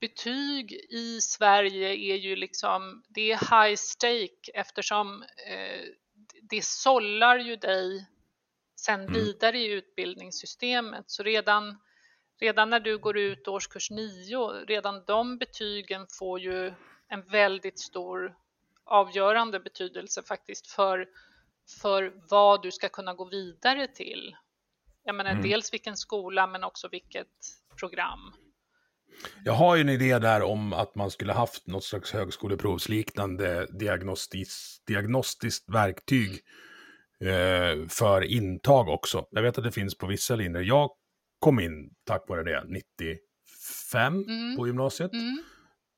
betyg 0.00 0.72
i 0.90 1.20
Sverige 1.20 1.88
är 1.88 2.16
ju 2.16 2.36
liksom, 2.36 3.02
det 3.08 3.32
är 3.32 3.64
high 3.64 3.76
stake 3.76 4.50
eftersom 4.54 5.22
eh, 5.22 5.82
det 6.42 6.64
sållar 6.64 7.38
ju 7.38 7.56
dig 7.56 8.06
sen 8.76 9.00
mm. 9.00 9.12
vidare 9.12 9.58
i 9.58 9.72
utbildningssystemet. 9.72 11.04
Så 11.06 11.22
redan 11.22 11.78
redan 12.40 12.70
när 12.70 12.80
du 12.80 12.98
går 12.98 13.18
ut 13.18 13.48
årskurs 13.48 13.90
9, 13.90 14.48
redan 14.66 15.04
de 15.06 15.38
betygen 15.38 16.06
får 16.18 16.40
ju 16.40 16.72
en 17.08 17.22
väldigt 17.30 17.78
stor 17.78 18.34
avgörande 18.84 19.60
betydelse 19.60 20.22
faktiskt 20.22 20.66
för, 20.66 21.06
för 21.80 22.12
vad 22.30 22.62
du 22.62 22.70
ska 22.70 22.88
kunna 22.88 23.14
gå 23.14 23.24
vidare 23.24 23.86
till. 23.86 24.36
Jag 25.04 25.14
menar 25.14 25.30
mm. 25.30 25.42
dels 25.42 25.72
vilken 25.72 25.96
skola 25.96 26.46
men 26.46 26.64
också 26.64 26.88
vilket 26.88 27.26
program. 27.78 28.32
Jag 29.44 29.52
har 29.52 29.76
ju 29.76 29.80
en 29.80 29.88
idé 29.88 30.18
där 30.18 30.42
om 30.42 30.72
att 30.72 30.94
man 30.94 31.10
skulle 31.10 31.32
haft 31.32 31.66
något 31.66 31.84
slags 31.84 32.12
högskoleprovsliknande 32.12 33.66
diagnostis, 33.66 34.82
diagnostiskt 34.86 35.74
verktyg 35.74 36.30
eh, 37.20 37.88
för 37.88 38.24
intag 38.24 38.88
också. 38.88 39.26
Jag 39.30 39.42
vet 39.42 39.58
att 39.58 39.64
det 39.64 39.72
finns 39.72 39.98
på 39.98 40.06
vissa 40.06 40.36
linjer. 40.36 40.62
Jag 40.62 40.90
kom 41.40 41.60
in 41.60 41.90
tack 42.04 42.28
vare 42.28 42.42
det 42.42 42.64
95 42.68 44.14
mm. 44.14 44.56
på 44.56 44.66
gymnasiet. 44.66 45.12
Mm. 45.12 45.38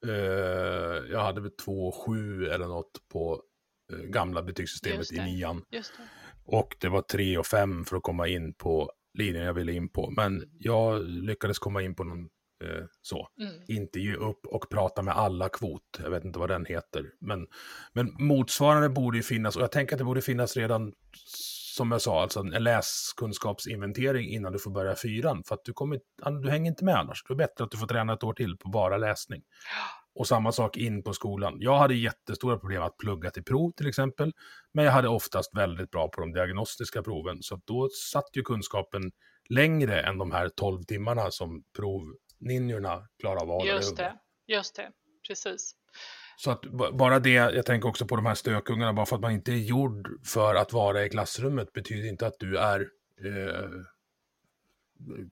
Uh, 0.07 1.11
jag 1.11 1.21
hade 1.21 1.41
väl 1.41 1.51
2,7 1.67 2.51
eller 2.51 2.67
något 2.67 3.09
på 3.09 3.43
uh, 3.93 3.99
gamla 3.99 4.43
betygssystemet 4.43 5.13
i 5.13 5.19
nian. 5.19 5.65
Och 6.45 6.77
det 6.81 6.89
var 6.89 7.03
3 7.03 7.39
och 7.39 7.47
5 7.47 7.85
för 7.85 7.97
att 7.97 8.03
komma 8.03 8.29
in 8.29 8.55
på 8.55 8.93
linjen 9.19 9.45
jag 9.45 9.55
ville 9.55 9.73
in 9.73 9.89
på. 9.89 10.11
Men 10.11 10.45
jag 10.59 11.05
lyckades 11.05 11.59
komma 11.59 11.83
in 11.83 11.95
på 11.95 12.05
någon 12.05 12.23
uh, 12.65 12.85
så. 13.03 13.29
Mm. 13.41 13.53
Inte 13.69 14.01
ge 14.01 14.15
upp 14.15 14.47
och 14.47 14.71
prata 14.71 15.03
med 15.03 15.17
alla 15.17 15.49
kvot. 15.49 15.83
Jag 15.99 16.11
vet 16.11 16.25
inte 16.25 16.39
vad 16.39 16.51
den 16.51 16.65
heter. 16.65 17.11
Men, 17.21 17.47
men 17.93 18.15
motsvarande 18.19 18.89
borde 18.89 19.17
ju 19.17 19.23
finnas 19.23 19.57
och 19.57 19.63
jag 19.63 19.73
tänker 19.73 19.95
att 19.95 19.99
det 19.99 20.05
borde 20.05 20.23
finnas 20.23 20.57
redan 20.57 20.93
som 21.73 21.93
jag 21.93 22.03
sa, 22.03 22.23
alltså 22.23 22.41
en 22.41 22.65
läskunskapsinventering 22.65 24.29
innan 24.29 24.53
du 24.53 24.59
får 24.59 24.71
börja 24.71 24.97
fyran. 24.97 25.45
För 25.45 25.55
att 25.55 25.65
du, 25.65 25.73
kommer, 25.73 26.01
du 26.43 26.51
hänger 26.51 26.71
inte 26.71 26.85
med 26.85 26.97
annars. 26.97 27.25
Det 27.29 27.35
är 27.35 27.37
bättre 27.37 27.65
att 27.65 27.71
du 27.71 27.77
får 27.77 27.87
träna 27.87 28.13
ett 28.13 28.25
år 28.25 28.35
till 28.35 28.57
på 28.57 28.69
bara 28.69 28.97
läsning. 28.97 29.43
Och 30.15 30.27
samma 30.27 30.53
sak 30.53 30.77
in 30.77 31.03
på 31.03 31.13
skolan. 31.13 31.57
Jag 31.61 31.79
hade 31.79 31.95
jättestora 31.95 32.59
problem 32.59 32.83
att 32.83 32.97
plugga 32.97 33.31
till 33.31 33.45
prov 33.45 33.71
till 33.71 33.89
exempel. 33.89 34.33
Men 34.73 34.85
jag 34.85 34.93
hade 34.93 35.09
oftast 35.09 35.57
väldigt 35.57 35.91
bra 35.91 36.09
på 36.09 36.21
de 36.21 36.33
diagnostiska 36.33 37.03
proven. 37.03 37.43
Så 37.43 37.61
då 37.65 37.89
satt 38.13 38.37
ju 38.37 38.43
kunskapen 38.43 39.13
längre 39.49 40.01
än 40.01 40.19
de 40.19 40.33
här 40.33 40.49
12 40.49 40.83
timmarna 40.83 41.31
som 41.31 41.65
provninjorna 41.77 43.09
klarar 43.21 43.43
av 43.43 43.51
att 43.51 43.63
hålla 43.63 43.73
Just 43.73 43.97
det, 43.97 44.15
just 44.47 44.77
det, 44.77 44.91
precis. 45.29 45.75
Så 46.45 46.51
att 46.51 46.63
bara 46.93 47.19
det, 47.19 47.31
jag 47.31 47.67
tänker 47.67 47.89
också 47.89 48.07
på 48.07 48.17
de 48.17 48.27
här 48.27 48.35
stökungarna, 48.35 48.93
bara 48.93 49.07
för 49.07 49.17
att 49.17 49.23
man 49.23 49.33
inte 49.33 49.53
är 49.53 49.57
gjord 49.57 50.27
för 50.27 50.55
att 50.55 50.73
vara 50.73 51.05
i 51.05 51.09
klassrummet 51.09 51.73
betyder 51.73 52.09
inte 52.09 52.27
att 52.27 52.39
du 52.39 52.59
är 52.59 52.81
eh, 53.25 53.71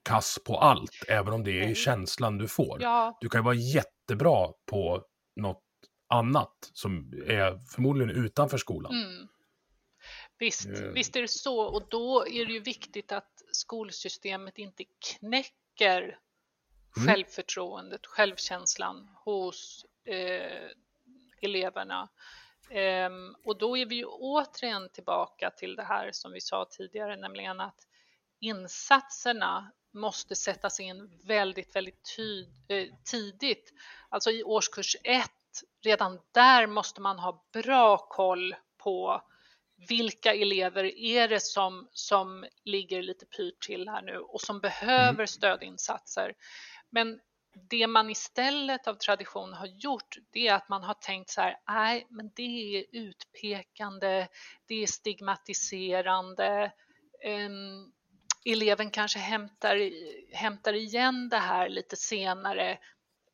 kass 0.02 0.38
på 0.46 0.56
allt, 0.56 1.04
även 1.08 1.32
om 1.32 1.44
det 1.44 1.60
är 1.60 1.74
känslan 1.74 2.38
du 2.38 2.48
får. 2.48 2.82
Ja. 2.82 3.18
Du 3.20 3.28
kan 3.28 3.44
vara 3.44 3.54
jättebra 3.54 4.52
på 4.66 5.04
något 5.36 5.62
annat 6.08 6.70
som 6.72 7.12
är 7.26 7.60
förmodligen 7.74 8.10
utanför 8.24 8.58
skolan. 8.58 8.94
Mm. 8.94 9.28
Visst, 10.38 10.66
eh. 10.66 10.80
visst 10.80 11.16
är 11.16 11.22
det 11.22 11.28
så 11.28 11.60
och 11.60 11.82
då 11.90 12.26
är 12.26 12.46
det 12.46 12.52
ju 12.52 12.60
viktigt 12.60 13.12
att 13.12 13.42
skolsystemet 13.52 14.58
inte 14.58 14.84
knäcker 14.84 16.02
mm. 16.02 17.08
självförtroendet, 17.08 18.06
självkänslan 18.06 19.08
hos 19.24 19.86
eh, 20.04 20.70
eleverna. 21.40 22.08
Ehm, 22.70 23.34
och 23.44 23.58
då 23.58 23.76
är 23.76 23.86
vi 23.86 23.94
ju 23.94 24.04
återigen 24.04 24.88
tillbaka 24.88 25.50
till 25.50 25.76
det 25.76 25.82
här 25.82 26.12
som 26.12 26.32
vi 26.32 26.40
sa 26.40 26.64
tidigare, 26.70 27.16
nämligen 27.16 27.60
att 27.60 27.86
insatserna 28.40 29.72
måste 29.92 30.34
sättas 30.34 30.80
in 30.80 31.20
väldigt, 31.24 31.76
väldigt 31.76 32.16
eh, 32.68 32.84
tidigt. 33.04 33.72
Alltså 34.08 34.30
i 34.30 34.44
årskurs 34.44 34.96
1, 35.04 35.30
redan 35.82 36.20
där 36.32 36.66
måste 36.66 37.00
man 37.00 37.18
ha 37.18 37.44
bra 37.52 37.96
koll 37.96 38.54
på 38.78 39.22
vilka 39.88 40.34
elever 40.34 40.84
är 40.84 41.28
det 41.28 41.40
som, 41.40 41.88
som 41.92 42.46
ligger 42.64 43.02
lite 43.02 43.26
pyrt 43.26 43.66
till 43.66 43.88
här 43.88 44.02
nu 44.02 44.18
och 44.18 44.40
som 44.40 44.60
behöver 44.60 45.14
mm. 45.14 45.26
stödinsatser. 45.26 46.34
Men 46.90 47.20
det 47.52 47.86
man 47.86 48.10
istället 48.10 48.86
av 48.86 48.94
tradition 48.94 49.52
har 49.52 49.66
gjort, 49.66 50.16
det 50.30 50.48
är 50.48 50.54
att 50.54 50.68
man 50.68 50.82
har 50.82 50.94
tänkt 50.94 51.30
så 51.30 51.40
här, 51.40 51.56
nej, 51.68 52.06
men 52.10 52.30
det 52.36 52.76
är 52.76 52.84
utpekande, 52.92 54.28
det 54.66 54.82
är 54.82 54.86
stigmatiserande. 54.86 56.72
Um, 57.26 57.92
eleven 58.44 58.90
kanske 58.90 59.18
hämtar, 59.18 59.90
hämtar 60.34 60.72
igen 60.72 61.28
det 61.28 61.36
här 61.36 61.68
lite 61.68 61.96
senare. 61.96 62.78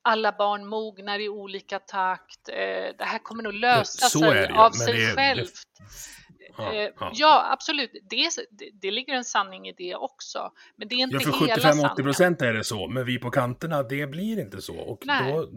alla 0.03 0.33
barn 0.33 0.67
mognar 0.67 1.19
i 1.19 1.29
olika 1.29 1.79
takt. 1.79 2.49
Eh, 2.49 2.97
det 2.99 3.05
här 3.05 3.19
kommer 3.19 3.43
nog 3.43 3.55
lösa 3.55 4.09
sig 4.09 4.21
det, 4.21 4.55
av 4.55 4.71
sig 4.71 4.93
det, 4.95 5.15
självt. 5.15 5.53
Ja, 6.59 6.73
eh, 6.73 6.91
ja. 7.01 7.11
ja, 7.15 7.53
absolut. 7.53 7.91
Det, 7.93 8.29
det, 8.51 8.71
det, 8.73 8.91
ligger 8.91 9.15
en 9.15 9.25
sanning 9.25 9.69
i 9.69 9.73
det 9.73 9.95
också. 9.95 10.53
Men 10.77 10.89
det 10.89 10.95
är 10.95 10.99
inte 10.99 11.17
ja, 11.17 11.21
för 11.21 11.31
75-80 11.31 12.03
procent 12.03 12.43
är 12.43 12.53
det 12.53 12.65
så, 12.65 12.89
men 12.89 13.05
vi 13.05 13.19
på 13.19 13.31
kanterna, 13.31 13.83
det 13.83 14.07
blir 14.07 14.41
inte 14.41 14.63
så. 14.63 14.77
Och 14.77 15.07
Nej. 15.07 15.33
Då, 15.33 15.49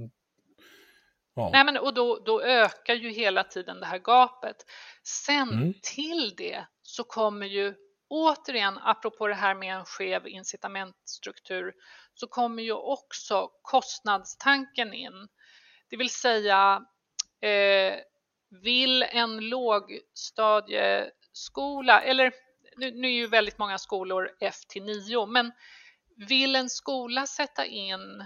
ja. 1.35 1.49
Nej, 1.53 1.65
men, 1.65 1.77
och 1.77 1.93
då, 1.93 2.19
då 2.25 2.41
ökar 2.41 2.93
ju 2.93 3.09
hela 3.09 3.43
tiden 3.43 3.79
det 3.79 3.85
här 3.85 3.99
gapet. 3.99 4.55
Sen 5.03 5.49
mm. 5.49 5.73
till 5.81 6.33
det 6.37 6.65
så 6.81 7.03
kommer 7.03 7.47
ju 7.47 7.75
återigen, 8.09 8.77
apropå 8.77 9.27
det 9.27 9.33
här 9.33 9.55
med 9.55 9.75
en 9.75 9.85
skev 9.85 10.27
incitamentstruktur, 10.27 11.73
så 12.13 12.27
kommer 12.27 12.63
ju 12.63 12.73
också 12.73 13.49
kostnadstanken 13.61 14.93
in. 14.93 15.27
Det 15.89 15.97
vill 15.97 16.09
säga, 16.09 16.85
eh, 17.41 17.99
vill 18.49 19.03
en 19.03 19.49
lågstadieskola, 19.49 22.01
eller 22.01 22.33
nu, 22.77 22.91
nu 22.91 23.07
är 23.07 23.11
ju 23.11 23.27
väldigt 23.27 23.57
många 23.57 23.77
skolor 23.77 24.31
F 24.39 24.55
till 24.67 24.83
9, 24.83 25.25
men 25.25 25.51
vill 26.27 26.55
en 26.55 26.69
skola 26.69 27.27
sätta 27.27 27.65
in 27.65 28.25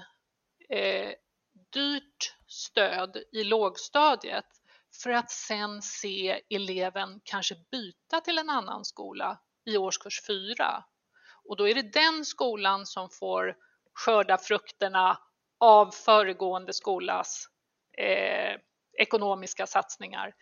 eh, 0.69 1.11
dyrt 1.73 2.35
stöd 2.47 3.17
i 3.31 3.43
lågstadiet 3.43 4.45
för 5.03 5.09
att 5.09 5.31
sen 5.31 5.81
se 5.81 6.41
eleven 6.49 7.21
kanske 7.23 7.55
byta 7.71 8.21
till 8.21 8.37
en 8.37 8.49
annan 8.49 8.85
skola 8.85 9.39
i 9.65 9.77
årskurs 9.77 10.21
4. 10.27 10.83
Och 11.43 11.57
då 11.57 11.67
är 11.67 11.75
det 11.75 11.93
den 11.93 12.25
skolan 12.25 12.85
som 12.85 13.09
får 13.09 13.55
skörda 13.93 14.37
frukterna 14.37 15.19
av 15.59 15.91
föregående 15.91 16.73
skolas 16.73 17.47
eh, 17.97 18.59
ekonomiska 18.97 19.67
satsningar. 19.67 20.35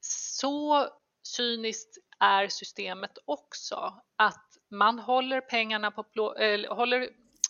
Så 0.00 0.88
cyniskt 1.22 1.98
är 2.20 2.48
systemet 2.48 3.18
också 3.24 4.02
att 4.16 4.44
man 4.70 4.98
håller 4.98 5.40
pengarna 5.40 5.90
på 5.90 6.02
plå, 6.02 6.34
äh, 6.34 6.76
håller 6.76 7.08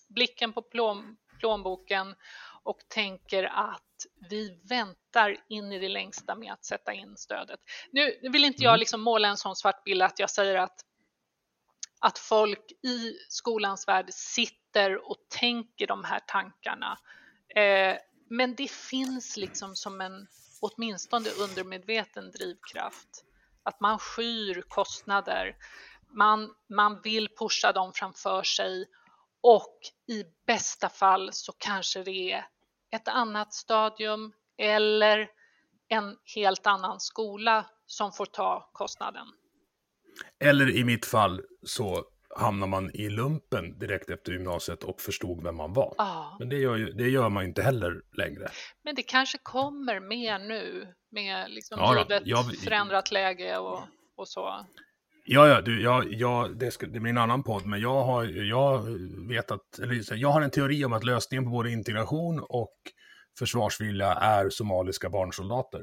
blicken 0.09 0.53
på 0.53 0.63
plån, 0.63 1.17
plånboken 1.39 2.15
och 2.63 2.79
tänker 2.89 3.45
att 3.45 3.83
vi 4.31 4.61
väntar 4.65 5.37
in 5.49 5.73
i 5.73 5.79
det 5.79 5.89
längsta 5.89 6.35
med 6.35 6.53
att 6.53 6.65
sätta 6.65 6.93
in 6.93 7.17
stödet. 7.17 7.61
Nu 7.91 8.19
vill 8.23 8.45
inte 8.45 8.63
jag 8.63 8.71
mm. 8.71 8.81
liksom 8.81 9.01
måla 9.01 9.29
en 9.29 9.37
sån 9.37 9.57
svart 9.57 9.85
bild 9.85 10.03
att 10.03 10.19
jag 10.19 10.31
säger 10.31 10.55
att 10.55 10.85
att 12.01 12.19
folk 12.19 12.73
i 12.83 13.17
skolans 13.29 13.89
värld 13.89 14.07
sitter 14.11 15.11
och 15.11 15.17
tänker 15.29 15.87
de 15.87 16.05
här 16.05 16.21
tankarna. 16.27 16.99
Eh, 17.55 17.97
men 18.31 18.55
det 18.55 18.71
finns 18.71 19.37
liksom 19.37 19.77
som 19.77 20.01
en 20.01 20.27
åtminstone 20.61 21.29
undermedveten 21.31 22.31
drivkraft. 22.31 23.25
Att 23.63 23.81
man 23.81 23.99
skyr 23.99 24.63
kostnader. 24.69 25.57
Man, 26.17 26.55
man 26.69 27.01
vill 27.03 27.29
pusha 27.39 27.73
dem 27.73 27.93
framför 27.95 28.43
sig 28.43 28.87
och 29.41 29.79
i 30.09 30.25
bästa 30.47 30.89
fall 30.89 31.33
så 31.33 31.53
kanske 31.59 32.03
det 32.03 32.33
är 32.33 32.47
ett 32.91 33.09
annat 33.09 33.55
stadium 33.55 34.33
eller 34.59 35.29
en 35.89 36.17
helt 36.35 36.67
annan 36.67 37.01
skola 37.01 37.67
som 37.87 38.13
får 38.13 38.27
ta 38.27 38.71
kostnaden. 38.73 39.27
Eller 40.41 40.77
i 40.77 40.85
mitt 40.85 41.07
fall 41.07 41.43
så 41.63 42.05
hamnar 42.37 42.67
man 42.67 42.91
i 42.95 43.11
lumpen 43.11 43.79
direkt 43.79 44.11
efter 44.11 44.33
gymnasiet 44.33 44.85
och 44.85 45.01
förstod 45.01 45.43
vem 45.43 45.57
man 45.57 45.73
var. 45.73 45.95
Ah. 45.99 46.25
Men 46.39 46.49
det 46.49 46.57
gör, 46.57 46.77
ju, 46.77 46.93
det 46.93 47.09
gör 47.09 47.29
man 47.29 47.45
inte 47.45 47.63
heller 47.63 48.03
längre. 48.17 48.49
Men 48.85 48.95
det 48.95 49.03
kanske 49.03 49.39
kommer 49.43 50.01
mer 50.01 50.39
nu 50.39 50.95
med 51.11 51.51
liksom 51.51 51.79
ja, 51.79 51.99
givet 51.99 52.23
jag, 52.25 52.57
förändrat 52.57 53.13
läge 53.13 53.59
och, 53.59 53.81
och 54.17 54.29
så. 54.29 54.67
Ja, 55.31 55.49
ja, 55.49 55.61
du, 55.61 55.83
ja, 55.83 56.05
ja 56.05 56.49
det, 56.55 56.71
ska, 56.71 56.87
det 56.87 57.01
blir 57.01 57.11
en 57.11 57.19
annan 57.19 57.43
podd, 57.43 57.67
men 57.67 57.81
jag 57.81 58.05
har, 58.05 58.25
jag 58.25 58.99
vet 59.29 59.51
att, 59.51 59.79
eller 59.79 60.15
jag 60.15 60.29
har 60.29 60.43
en 60.43 60.51
teori 60.51 60.85
om 60.85 60.93
att 60.93 61.05
lösningen 61.05 61.45
på 61.45 61.51
både 61.51 61.71
integration 61.71 62.41
och 62.49 62.75
försvarsvilja 63.39 64.13
är 64.13 64.51
somaliska 64.51 65.11
barnsoldater. 65.11 65.83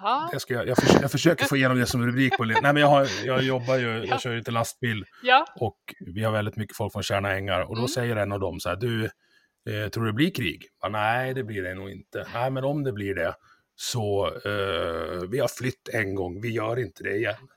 Ja. 0.00 0.28
Jag, 0.32 0.40
ska, 0.40 0.54
jag, 0.64 0.76
för, 0.76 1.02
jag, 1.02 1.10
försöker 1.10 1.44
få 1.44 1.56
igenom 1.56 1.78
det 1.78 1.86
som 1.86 2.06
rubrik 2.06 2.36
på 2.36 2.44
Nej, 2.44 2.60
men 2.62 2.76
jag, 2.76 2.88
har, 2.88 3.08
jag 3.24 3.42
jobbar 3.42 3.76
ju, 3.76 4.04
jag 4.04 4.20
kör 4.20 4.30
ju 4.30 4.36
lite 4.36 4.50
lastbil 4.50 5.04
ja. 5.22 5.46
och 5.60 5.78
vi 6.00 6.24
har 6.24 6.32
väldigt 6.32 6.56
mycket 6.56 6.76
folk 6.76 6.92
från 6.92 7.02
Tjärna 7.02 7.32
Ängar 7.32 7.60
och 7.60 7.74
då 7.74 7.80
mm. 7.80 7.88
säger 7.88 8.16
en 8.16 8.32
av 8.32 8.40
dem 8.40 8.60
så 8.60 8.68
här, 8.68 8.76
du, 8.76 9.04
eh, 9.04 9.88
tror 9.88 10.04
du 10.04 10.10
det 10.10 10.16
blir 10.16 10.30
krig? 10.30 10.66
Ja, 10.82 10.88
nej, 10.88 11.34
det 11.34 11.44
blir 11.44 11.62
det 11.62 11.74
nog 11.74 11.90
inte. 11.90 12.26
Nej, 12.34 12.50
men 12.50 12.64
om 12.64 12.84
det 12.84 12.92
blir 12.92 13.14
det 13.14 13.34
så, 13.76 14.26
eh, 14.26 15.28
vi 15.30 15.38
har 15.38 15.48
flytt 15.58 15.88
en 15.92 16.14
gång, 16.14 16.40
vi 16.40 16.50
gör 16.50 16.78
inte 16.78 17.02
det 17.02 17.16
igen. 17.16 17.48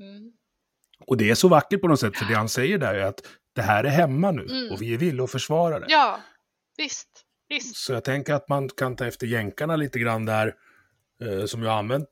Mm. 0.00 0.32
Och 1.06 1.16
det 1.16 1.30
är 1.30 1.34
så 1.34 1.48
vackert 1.48 1.80
på 1.80 1.88
något 1.88 2.00
sätt, 2.00 2.16
för 2.16 2.24
det 2.24 2.34
han 2.34 2.48
säger 2.48 2.78
där 2.78 2.94
är 2.94 3.04
att 3.04 3.20
det 3.54 3.62
här 3.62 3.84
är 3.84 3.88
hemma 3.88 4.30
nu 4.30 4.42
mm. 4.42 4.72
och 4.72 4.82
vi 4.82 4.94
är 4.94 4.98
villiga 4.98 5.24
att 5.24 5.30
försvara 5.30 5.78
det. 5.80 5.86
Ja, 5.88 6.20
visst. 6.76 7.08
Visst. 7.48 7.76
Så 7.76 7.92
jag 7.92 8.04
tänker 8.04 8.34
att 8.34 8.48
man 8.48 8.68
kan 8.68 8.96
ta 8.96 9.06
efter 9.06 9.26
jänkarna 9.26 9.76
lite 9.76 9.98
grann 9.98 10.24
där, 10.24 10.54
eh, 11.20 11.44
som 11.44 11.62
ju 11.62 11.68
har 11.68 11.78
använt 11.78 12.08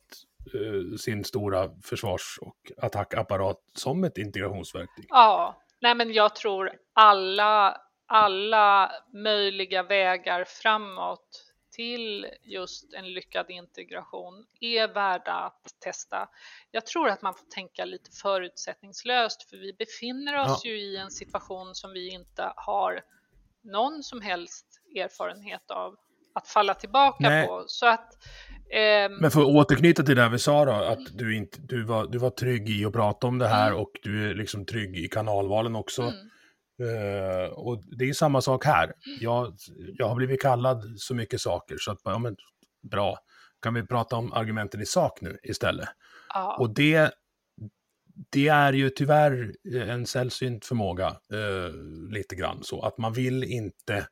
eh, 0.55 0.97
sin 0.97 1.25
stora 1.25 1.71
försvars 1.83 2.39
och 2.41 2.73
attackapparat 2.77 3.61
som 3.75 4.05
ett 4.05 4.19
integrationsverktyg. 4.19 5.07
Ja, 5.09 5.63
nej 5.81 5.95
men 5.95 6.13
jag 6.13 6.35
tror 6.35 6.73
alla, 6.93 7.81
alla 8.07 8.93
möjliga 9.13 9.83
vägar 9.83 10.45
framåt 10.45 11.49
till 11.79 12.27
just 12.43 12.95
en 12.95 13.13
lyckad 13.13 13.51
integration 13.51 14.47
är 14.61 14.89
värda 14.89 15.33
att 15.33 15.75
testa. 15.81 16.29
Jag 16.71 16.87
tror 16.87 17.09
att 17.09 17.23
man 17.23 17.35
får 17.35 17.47
tänka 17.47 17.85
lite 17.85 18.11
förutsättningslöst 18.11 19.51
för 19.51 19.57
vi 19.57 19.73
befinner 19.73 20.41
oss 20.41 20.61
ja. 20.65 20.71
ju 20.71 20.81
i 20.81 20.97
en 20.97 21.11
situation 21.11 21.75
som 21.75 21.93
vi 21.93 22.11
inte 22.11 22.53
har 22.57 23.01
någon 23.63 24.03
som 24.03 24.21
helst 24.21 24.67
erfarenhet 24.97 25.71
av 25.71 25.97
att 26.35 26.49
falla 26.49 26.75
tillbaka 26.75 27.29
Nej. 27.29 27.47
på. 27.47 27.65
Så 27.67 27.87
att. 27.87 28.15
Men 29.21 29.31
för 29.31 29.41
att 29.41 29.47
återknyta 29.47 30.03
till 30.03 30.17
det 30.17 30.29
vi 30.29 30.39
sa 30.39 30.65
då, 30.65 30.73
att 30.73 31.19
du, 31.19 31.37
inte, 31.37 31.59
du, 31.61 31.83
var, 31.83 32.07
du 32.07 32.19
var 32.19 32.31
trygg 32.31 32.69
i 32.69 32.85
att 32.85 32.93
prata 32.93 33.27
om 33.27 33.39
det 33.39 33.49
här 33.49 33.69
mm. 33.69 33.81
och 33.81 33.91
du 34.03 34.31
är 34.31 34.35
liksom 34.35 34.67
trygg 34.67 34.99
i 34.99 35.09
kanalvalen 35.09 35.77
också. 35.77 36.03
Mm. 36.03 36.15
Uh, 36.83 37.49
och 37.49 37.85
det 37.99 38.09
är 38.09 38.13
samma 38.13 38.41
sak 38.41 38.65
här. 38.65 38.93
Jag, 39.21 39.57
jag 39.95 40.09
har 40.09 40.15
blivit 40.17 40.43
kallad 40.43 40.85
så 40.97 41.15
mycket 41.15 41.41
saker 41.41 41.77
så 41.79 41.91
att, 41.91 41.99
ja 42.05 42.19
men 42.19 42.37
bra, 42.91 43.19
kan 43.63 43.75
vi 43.75 43.87
prata 43.87 44.17
om 44.17 44.33
argumenten 44.33 44.81
i 44.81 44.87
sak 44.87 45.21
nu 45.21 45.39
istället? 45.43 45.89
Ja. 46.35 46.57
Och 46.61 46.75
det, 46.75 47.11
det 48.31 48.49
är 48.49 48.73
ju 48.73 48.91
tyvärr 48.91 49.53
en 49.75 50.07
sällsynt 50.07 50.65
förmåga, 50.65 51.09
uh, 51.09 52.11
lite 52.11 52.37
grann 52.37 52.59
så, 52.63 52.83
att 52.83 52.99
man 52.99 53.13
vill 53.13 53.45
inte 53.45 54.07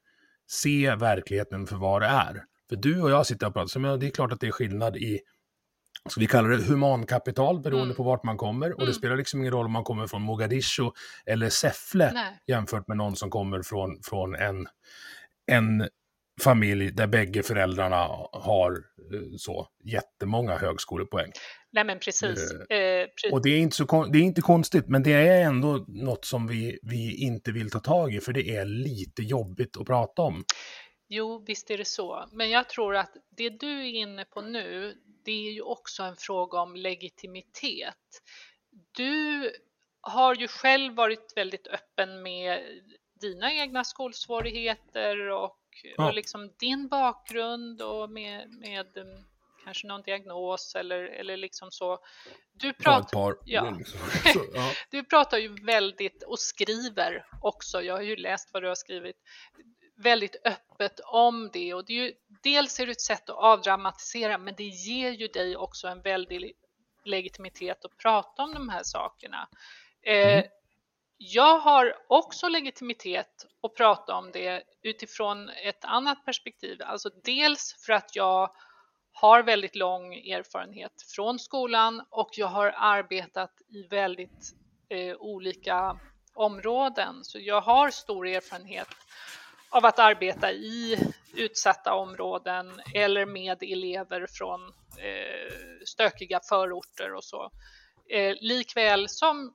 se 0.50 0.94
verkligheten 0.94 1.66
för 1.66 1.76
vad 1.76 2.02
det 2.02 2.08
är. 2.08 2.42
För 2.68 2.76
du 2.76 3.02
och 3.02 3.10
jag 3.10 3.26
sitter 3.26 3.46
och 3.46 3.54
pratar, 3.54 3.66
så 3.66 3.96
det 3.96 4.06
är 4.06 4.10
klart 4.10 4.32
att 4.32 4.40
det 4.40 4.46
är 4.46 4.52
skillnad 4.52 4.96
i, 4.96 5.20
ska 6.08 6.20
vi 6.20 6.26
kalla 6.26 6.48
det 6.48 6.64
humankapital 6.64 7.60
beroende 7.60 7.84
mm. 7.84 7.96
på 7.96 8.02
vart 8.02 8.24
man 8.24 8.36
kommer. 8.36 8.72
Och 8.72 8.80
mm. 8.80 8.88
det 8.88 8.94
spelar 8.94 9.16
liksom 9.16 9.40
ingen 9.40 9.52
roll 9.52 9.66
om 9.66 9.72
man 9.72 9.84
kommer 9.84 10.06
från 10.06 10.22
Mogadishu 10.22 10.90
eller 11.26 11.48
Säffle 11.48 12.12
Nej. 12.12 12.38
jämfört 12.46 12.88
med 12.88 12.96
någon 12.96 13.16
som 13.16 13.30
kommer 13.30 13.62
från, 13.62 14.02
från 14.02 14.34
en, 14.34 14.66
en 15.46 15.88
familj 16.40 16.90
där 16.90 17.06
bägge 17.06 17.42
föräldrarna 17.42 18.08
har 18.32 18.72
eh, 18.72 19.36
så 19.36 19.68
jättemånga 19.84 20.56
högskolepoäng. 20.56 21.32
Nej 21.72 21.84
men 21.84 21.98
precis. 21.98 22.52
Eh, 22.70 22.76
eh, 22.78 23.06
precis. 23.06 23.32
Och 23.32 23.42
det 23.42 23.50
är, 23.50 23.58
inte 23.58 23.76
så, 23.76 24.06
det 24.12 24.18
är 24.18 24.22
inte 24.22 24.40
konstigt, 24.40 24.88
men 24.88 25.02
det 25.02 25.12
är 25.12 25.44
ändå 25.44 25.84
något 25.88 26.24
som 26.24 26.46
vi, 26.46 26.78
vi 26.82 27.16
inte 27.16 27.52
vill 27.52 27.70
ta 27.70 27.80
tag 27.80 28.14
i, 28.14 28.20
för 28.20 28.32
det 28.32 28.56
är 28.56 28.64
lite 28.64 29.22
jobbigt 29.22 29.76
att 29.76 29.86
prata 29.86 30.22
om. 30.22 30.44
Jo, 31.08 31.44
visst 31.46 31.70
är 31.70 31.78
det 31.78 31.84
så. 31.84 32.28
Men 32.32 32.50
jag 32.50 32.68
tror 32.68 32.96
att 32.96 33.16
det 33.30 33.50
du 33.50 33.80
är 33.80 33.94
inne 33.94 34.24
på 34.24 34.40
nu, 34.40 34.98
det 35.24 35.48
är 35.48 35.52
ju 35.52 35.62
också 35.62 36.02
en 36.02 36.16
fråga 36.16 36.60
om 36.60 36.76
legitimitet. 36.76 38.22
Du 38.92 39.52
har 40.00 40.34
ju 40.34 40.48
själv 40.48 40.94
varit 40.94 41.32
väldigt 41.36 41.66
öppen 41.66 42.22
med 42.22 42.82
dina 43.20 43.52
egna 43.52 43.84
skolsvårigheter 43.84 45.30
och, 45.30 45.60
ja. 45.96 46.08
och 46.08 46.14
liksom 46.14 46.52
din 46.58 46.88
bakgrund 46.88 47.82
och 47.82 48.10
med, 48.10 48.50
med 48.50 48.96
mm, 48.96 49.24
kanske 49.64 49.86
någon 49.86 50.02
diagnos 50.02 50.74
eller, 50.74 51.02
eller 51.04 51.36
liksom 51.36 51.70
så. 51.70 51.98
Du, 52.52 52.72
prat, 52.72 53.10
ja. 53.44 53.70
Liksom. 53.78 54.00
så, 54.32 54.46
ja. 54.54 54.72
du 54.90 55.04
pratar 55.04 55.38
ju 55.38 55.64
väldigt 55.64 56.22
och 56.22 56.38
skriver 56.38 57.26
också, 57.42 57.82
jag 57.82 57.94
har 57.94 58.02
ju 58.02 58.16
läst 58.16 58.50
vad 58.52 58.62
du 58.62 58.68
har 58.68 58.74
skrivit, 58.74 59.16
väldigt 59.96 60.36
öppet 60.44 61.00
om 61.04 61.50
det 61.52 61.74
och 61.74 61.84
det 61.84 61.92
är 61.92 62.04
ju, 62.04 62.12
dels 62.42 62.80
är 62.80 62.86
det 62.86 62.92
ett 62.92 63.00
sätt 63.00 63.30
att 63.30 63.36
avdramatisera 63.36 64.38
men 64.38 64.54
det 64.56 64.64
ger 64.64 65.10
ju 65.10 65.26
dig 65.28 65.56
också 65.56 65.88
en 65.88 66.00
väldig 66.00 66.52
legitimitet 67.04 67.84
att 67.84 67.96
prata 67.96 68.42
om 68.42 68.54
de 68.54 68.68
här 68.68 68.82
sakerna. 68.82 69.48
Eh, 70.02 70.38
mm. 70.38 70.44
jag 71.16 71.58
har 71.58 71.96
också 72.08 72.48
legitimitet 72.48 73.46
att 73.62 73.74
prata 73.74 74.14
om 74.14 74.32
det 74.32 74.62
utifrån 74.82 75.48
ett 75.48 75.84
annat 75.84 76.24
perspektiv. 76.24 76.82
Alltså 76.82 77.10
dels 77.24 77.84
för 77.86 77.92
att 77.92 78.16
jag 78.16 78.50
har 79.12 79.42
väldigt 79.42 79.76
lång 79.76 80.14
erfarenhet 80.14 81.02
från 81.14 81.38
skolan 81.38 82.02
och 82.10 82.30
jag 82.32 82.46
har 82.46 82.74
arbetat 82.76 83.52
i 83.68 83.82
väldigt 83.82 84.54
eh, 84.88 85.16
olika 85.16 85.98
områden. 86.34 87.24
Så 87.24 87.38
jag 87.38 87.60
har 87.60 87.90
stor 87.90 88.26
erfarenhet 88.26 88.88
av 89.70 89.84
att 89.86 89.98
arbeta 89.98 90.52
i 90.52 90.98
utsatta 91.36 91.94
områden 91.94 92.80
eller 92.94 93.26
med 93.26 93.62
elever 93.62 94.26
från 94.30 94.60
eh, 94.98 95.50
stökiga 95.84 96.40
förorter 96.40 97.14
och 97.14 97.24
så. 97.24 97.50
Eh, 98.08 98.36
likväl 98.40 99.08
som 99.08 99.54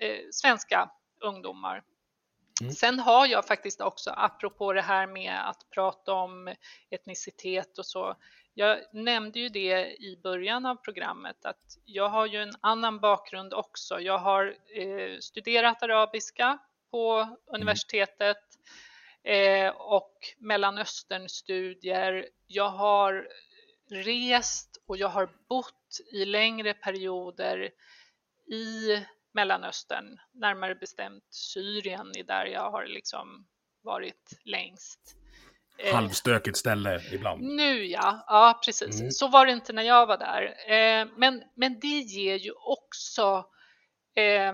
eh, 0.00 0.18
svenska 0.30 0.90
ungdomar. 1.20 1.82
Mm. 2.60 2.72
Sen 2.72 2.98
har 2.98 3.26
jag 3.26 3.46
faktiskt 3.46 3.80
också, 3.80 4.10
apropå 4.16 4.72
det 4.72 4.82
här 4.82 5.06
med 5.06 5.48
att 5.48 5.70
prata 5.70 6.12
om 6.12 6.54
etnicitet 6.90 7.78
och 7.78 7.86
så, 7.86 8.16
jag 8.54 8.78
nämnde 8.92 9.40
ju 9.40 9.48
det 9.48 9.86
i 9.86 10.18
början 10.22 10.66
av 10.66 10.76
programmet 10.76 11.44
att 11.44 11.78
jag 11.84 12.08
har 12.08 12.26
ju 12.26 12.42
en 12.42 12.54
annan 12.60 12.98
bakgrund 12.98 13.54
också. 13.54 14.00
Jag 14.00 14.18
har 14.18 14.56
eh, 14.76 15.18
studerat 15.20 15.82
arabiska 15.82 16.58
på 16.90 17.12
mm. 17.12 17.36
universitetet 17.46 18.38
eh, 19.24 19.68
och 19.68 20.18
Mellanösternstudier. 20.38 22.28
Jag 22.46 22.68
har 22.68 23.28
rest 23.90 24.82
och 24.86 24.96
jag 24.96 25.08
har 25.08 25.30
bott 25.48 26.00
i 26.12 26.24
längre 26.24 26.74
perioder 26.74 27.70
i 28.52 28.98
Mellanöstern, 29.34 30.18
närmare 30.32 30.74
bestämt 30.74 31.24
Syrien 31.30 32.12
är 32.18 32.24
där 32.24 32.46
jag 32.46 32.70
har 32.70 32.86
liksom 32.86 33.46
varit 33.82 34.30
längst. 34.44 35.16
Eh, 35.78 35.94
Halvstökigt 35.94 36.56
ställe 36.56 37.00
ibland. 37.12 37.42
Nu 37.42 37.86
ja, 37.86 38.24
ja 38.26 38.60
precis. 38.64 39.00
Mm. 39.00 39.10
Så 39.10 39.28
var 39.28 39.46
det 39.46 39.52
inte 39.52 39.72
när 39.72 39.82
jag 39.82 40.06
var 40.06 40.18
där. 40.18 40.72
Eh, 40.72 41.08
men, 41.16 41.42
men 41.54 41.80
det 41.80 41.98
ger 41.98 42.36
ju 42.36 42.52
också 42.52 43.46
eh, 44.14 44.52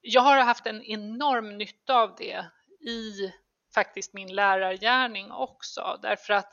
jag 0.00 0.22
har 0.22 0.40
haft 0.40 0.66
en 0.66 0.82
enorm 0.82 1.58
nytta 1.58 1.94
av 1.94 2.14
det 2.18 2.46
i 2.88 3.32
faktiskt 3.78 4.14
min 4.14 4.34
lärargärning 4.34 5.30
också 5.30 5.98
därför 6.02 6.34
att 6.34 6.52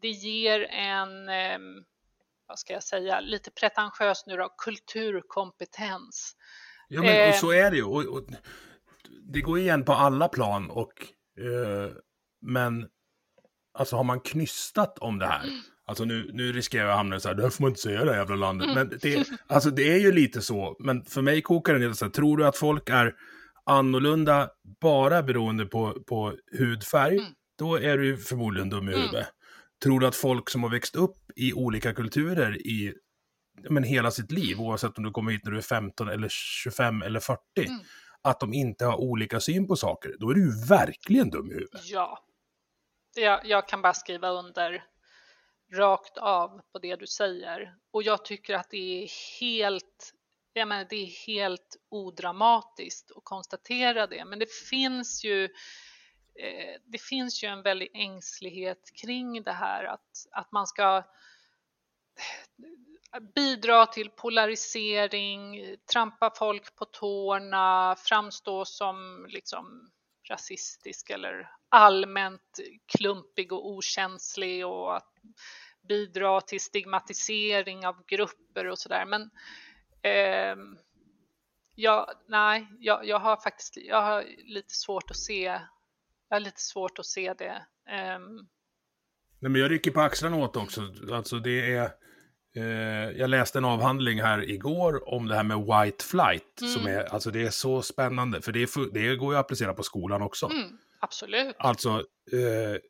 det 0.00 0.08
ger 0.08 0.60
en, 0.60 1.28
eh, 1.28 1.58
vad 2.48 2.58
ska 2.58 2.72
jag 2.72 2.82
säga, 2.82 3.20
lite 3.20 3.50
pretentiös 3.50 4.26
nu 4.26 4.36
då, 4.36 4.48
kulturkompetens. 4.58 6.36
Ja 6.88 7.02
men 7.02 7.28
och 7.28 7.34
så 7.34 7.52
är 7.52 7.70
det 7.70 7.76
ju. 7.76 7.84
Och, 7.84 8.04
och, 8.04 8.24
det 9.32 9.40
går 9.40 9.58
igen 9.58 9.84
på 9.84 9.92
alla 9.92 10.28
plan 10.28 10.70
och 10.70 10.92
eh, 11.38 11.90
men 12.42 12.88
alltså 13.78 13.96
har 13.96 14.04
man 14.04 14.20
knystat 14.20 14.98
om 14.98 15.18
det 15.18 15.26
här, 15.26 15.42
alltså 15.86 16.04
nu, 16.04 16.30
nu 16.32 16.52
riskerar 16.52 16.84
jag 16.84 16.90
att 16.90 16.96
hamna 16.96 17.20
så 17.20 17.28
här, 17.28 17.34
det 17.34 17.50
får 17.50 17.62
man 17.62 17.70
inte 17.70 17.80
säga 17.80 18.04
det 18.04 18.10
här 18.10 18.18
jävla 18.18 18.36
landet, 18.36 18.68
mm. 18.68 18.88
men 18.88 18.98
det, 19.02 19.28
alltså 19.46 19.70
det 19.70 19.92
är 19.92 19.98
ju 19.98 20.12
lite 20.12 20.42
så, 20.42 20.76
men 20.78 21.04
för 21.04 21.22
mig 21.22 21.42
kokar 21.42 21.74
det 21.74 21.78
ner 21.78 21.92
så 21.92 22.04
här, 22.04 22.12
tror 22.12 22.36
du 22.36 22.46
att 22.46 22.56
folk 22.56 22.88
är 22.88 23.14
annorlunda 23.66 24.50
bara 24.80 25.22
beroende 25.22 25.66
på, 25.66 26.02
på 26.06 26.36
hudfärg, 26.58 27.18
mm. 27.18 27.32
då 27.58 27.76
är 27.76 27.98
du 27.98 28.16
förmodligen 28.16 28.70
dum 28.70 28.88
i 28.88 28.92
mm. 28.92 29.00
huvudet. 29.04 29.28
Tror 29.82 30.00
du 30.00 30.06
att 30.06 30.16
folk 30.16 30.50
som 30.50 30.62
har 30.62 30.70
växt 30.70 30.96
upp 30.96 31.16
i 31.36 31.52
olika 31.52 31.94
kulturer 31.94 32.66
i 32.66 32.94
men, 33.70 33.84
hela 33.84 34.10
sitt 34.10 34.32
liv, 34.32 34.60
oavsett 34.60 34.98
om 34.98 35.04
du 35.04 35.10
kommer 35.10 35.32
hit 35.32 35.44
när 35.44 35.52
du 35.52 35.58
är 35.58 35.62
15 35.62 36.08
eller 36.08 36.28
25 36.28 37.02
eller 37.02 37.20
40, 37.20 37.40
mm. 37.56 37.78
att 38.22 38.40
de 38.40 38.54
inte 38.54 38.84
har 38.84 38.96
olika 38.96 39.40
syn 39.40 39.66
på 39.66 39.76
saker, 39.76 40.14
då 40.18 40.30
är 40.30 40.34
du 40.34 40.40
ju 40.40 40.66
verkligen 40.68 41.30
dum 41.30 41.50
i 41.50 41.54
huvudet. 41.54 41.80
Ja, 41.84 42.18
jag, 43.14 43.46
jag 43.46 43.68
kan 43.68 43.82
bara 43.82 43.94
skriva 43.94 44.28
under 44.28 44.84
rakt 45.72 46.18
av 46.18 46.60
på 46.72 46.78
det 46.78 46.96
du 46.96 47.06
säger. 47.06 47.74
Och 47.90 48.02
jag 48.02 48.24
tycker 48.24 48.54
att 48.54 48.70
det 48.70 49.02
är 49.04 49.08
helt, 49.40 50.12
jag 50.60 50.68
menar, 50.68 50.86
det 50.90 50.96
är 50.96 51.26
helt 51.26 51.76
odramatiskt 51.88 53.10
att 53.16 53.24
konstatera 53.24 54.06
det. 54.06 54.24
Men 54.24 54.38
det 54.38 54.52
finns 54.52 55.24
ju 55.24 55.44
eh, 56.34 56.80
det 56.84 57.02
finns 57.02 57.44
ju 57.44 57.48
en 57.48 57.62
väldig 57.62 57.90
ängslighet 57.94 58.90
kring 59.02 59.42
det 59.42 59.52
här 59.52 59.84
att, 59.84 60.26
att 60.30 60.52
man 60.52 60.66
ska 60.66 60.96
eh, 63.14 63.20
bidra 63.34 63.86
till 63.86 64.10
polarisering, 64.10 65.60
trampa 65.92 66.30
folk 66.38 66.76
på 66.76 66.84
tårna, 66.84 67.96
framstå 67.98 68.64
som 68.64 69.26
liksom 69.28 69.90
rasistisk 70.28 71.10
eller 71.10 71.50
allmänt 71.68 72.60
klumpig 72.96 73.52
och 73.52 73.70
okänslig 73.70 74.66
och 74.66 74.96
att 74.96 75.12
bidra 75.88 76.40
till 76.40 76.60
stigmatisering 76.60 77.86
av 77.86 78.04
grupper 78.06 78.66
och 78.66 78.78
sådär. 78.78 79.04
Men 79.06 79.30
eh, 80.04 80.56
ja, 81.74 82.12
nej, 82.28 82.68
jag, 82.78 83.06
jag, 83.06 83.18
har 83.18 83.36
faktiskt 83.36 83.76
jag 83.76 84.02
har 84.02 84.24
lite 84.44 84.74
svårt 84.74 85.10
att 85.10 85.16
se, 85.16 85.42
jag 86.28 86.36
har 86.36 86.40
lite 86.40 86.60
svårt 86.60 86.98
att 86.98 87.06
se 87.06 87.34
det. 87.34 87.66
Eh, 87.88 88.18
Nej, 89.44 89.50
men 89.50 89.60
jag 89.60 89.70
rycker 89.70 89.90
på 89.90 90.00
axlarna 90.00 90.36
åt 90.36 90.56
också. 90.56 90.80
Alltså 91.12 91.38
det 91.38 91.74
är... 91.74 91.90
Eh, 92.56 93.10
jag 93.18 93.30
läste 93.30 93.58
en 93.58 93.64
avhandling 93.64 94.20
här 94.20 94.50
igår 94.50 95.08
om 95.08 95.28
det 95.28 95.34
här 95.34 95.42
med 95.42 95.58
white 95.58 96.04
flight. 96.04 96.60
Mm. 96.60 96.72
Som 96.72 96.86
är, 96.86 97.04
alltså 97.04 97.30
det 97.30 97.42
är 97.42 97.50
så 97.50 97.82
spännande, 97.82 98.42
för 98.42 98.52
det, 98.52 98.62
är, 98.62 98.92
det 98.92 99.16
går 99.16 99.32
ju 99.32 99.38
att 99.38 99.44
applicera 99.44 99.74
på 99.74 99.82
skolan 99.82 100.22
också. 100.22 100.46
Mm. 100.46 100.78
Absolut. 101.00 101.56
Alltså, 101.58 101.88
eh, 102.32 102.80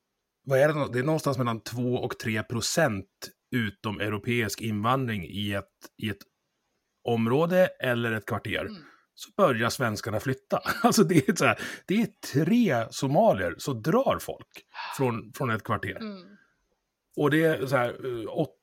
vad 0.44 0.58
är 0.58 0.68
det? 0.68 0.92
Det 0.92 0.98
är 0.98 1.02
någonstans 1.02 1.38
mellan 1.38 1.60
2 1.60 1.94
och 1.94 2.18
3 2.18 2.42
procent 2.42 3.08
utom 3.50 4.00
europeisk 4.00 4.60
invandring 4.60 5.24
i 5.24 5.52
ett, 5.52 5.64
i 6.02 6.10
ett 6.10 6.22
område 7.04 7.66
eller 7.66 8.12
ett 8.12 8.26
kvarter. 8.26 8.60
Mm. 8.60 8.82
Så 9.14 9.30
börjar 9.36 9.68
svenskarna 9.68 10.20
flytta. 10.20 10.62
Alltså 10.82 11.04
det 11.04 11.28
är, 11.28 11.34
så 11.34 11.44
här, 11.44 11.60
det 11.86 12.02
är 12.02 12.08
tre 12.32 12.86
somalier 12.90 13.54
så 13.58 13.72
drar 13.72 14.18
folk 14.20 14.48
från, 14.96 15.32
från 15.32 15.50
ett 15.50 15.62
kvarter. 15.62 15.96
Mm. 15.96 16.36
Och 17.16 17.30
det 17.30 17.44
är 17.44 17.66
så 17.66 17.76
här, 17.76 17.88
eh, 17.88 18.28
åt, 18.28 18.56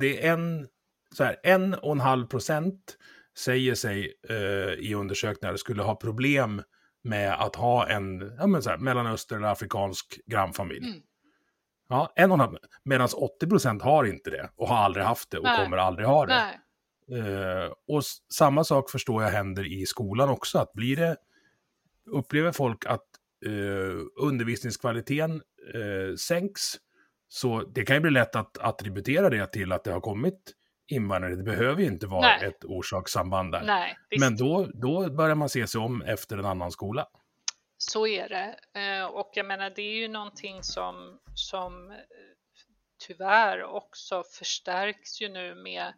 det 0.00 0.26
är 0.26 0.32
en, 0.32 0.68
så 1.14 1.24
här, 1.24 1.36
en 1.42 1.74
och 1.74 1.92
en 1.92 2.00
halv 2.00 2.26
procent 2.26 2.96
säger 3.38 3.74
sig 3.74 4.12
eh, 4.28 4.72
i 4.72 4.94
undersökningar 4.94 5.56
skulle 5.56 5.82
ha 5.82 5.94
problem 5.94 6.62
med 7.04 7.32
att 7.32 7.56
ha 7.56 7.88
en 7.88 8.34
ja, 8.38 8.46
men 8.46 8.62
så 8.62 8.70
här, 8.70 8.78
mellanöster 8.78 9.36
eller 9.36 9.48
afrikansk 9.48 10.20
grannfamilj. 10.26 10.86
Mm. 10.86 11.02
Ja, 11.88 12.12
en 12.16 12.30
och 12.30 12.34
en 12.34 12.40
halv, 12.40 12.56
medan 12.84 13.08
80 13.16 13.46
procent 13.46 13.82
har 13.82 14.04
inte 14.04 14.30
det 14.30 14.50
och 14.56 14.68
har 14.68 14.76
aldrig 14.76 15.04
haft 15.04 15.30
det 15.30 15.38
och 15.38 15.44
Nej. 15.44 15.64
kommer 15.64 15.76
aldrig 15.76 16.08
ha 16.08 16.26
det. 16.26 16.32
Uh, 17.12 17.72
och 17.88 18.02
samma 18.34 18.64
sak 18.64 18.90
förstår 18.90 19.22
jag 19.22 19.30
händer 19.30 19.72
i 19.72 19.86
skolan 19.86 20.28
också, 20.28 20.58
att 20.58 20.72
blir 20.72 20.96
det, 20.96 21.16
upplever 22.06 22.52
folk 22.52 22.86
att 22.86 23.06
uh, 23.46 24.02
undervisningskvaliteten 24.20 25.42
uh, 25.74 26.16
sänks, 26.16 26.62
så 27.28 27.62
det 27.62 27.84
kan 27.84 27.96
ju 27.96 28.00
bli 28.00 28.10
lätt 28.10 28.36
att 28.36 28.58
attributera 28.58 29.30
det 29.30 29.46
till 29.46 29.72
att 29.72 29.84
det 29.84 29.92
har 29.92 30.00
kommit 30.00 30.52
invandrare. 30.88 31.36
Det 31.36 31.42
behöver 31.42 31.82
ju 31.82 31.86
inte 31.86 32.06
vara 32.06 32.20
Nej. 32.20 32.48
ett 32.48 32.64
orsakssamband 32.64 33.52
där. 33.52 33.62
Nej, 33.62 33.96
Men 34.18 34.36
då, 34.36 34.68
då 34.74 35.10
börjar 35.10 35.34
man 35.34 35.48
se 35.48 35.66
sig 35.66 35.80
om 35.80 36.02
efter 36.02 36.38
en 36.38 36.44
annan 36.44 36.70
skola. 36.70 37.06
Så 37.78 38.06
är 38.06 38.28
det. 38.28 38.56
Eh, 38.80 39.04
och 39.04 39.30
jag 39.34 39.46
menar, 39.46 39.70
det 39.70 39.82
är 39.82 39.94
ju 39.94 40.08
någonting 40.08 40.62
som, 40.62 41.18
som 41.34 41.90
eh, 41.90 41.96
tyvärr 43.06 43.62
också 43.62 44.22
förstärks 44.38 45.20
ju 45.20 45.28
nu 45.28 45.54
med, 45.54 45.92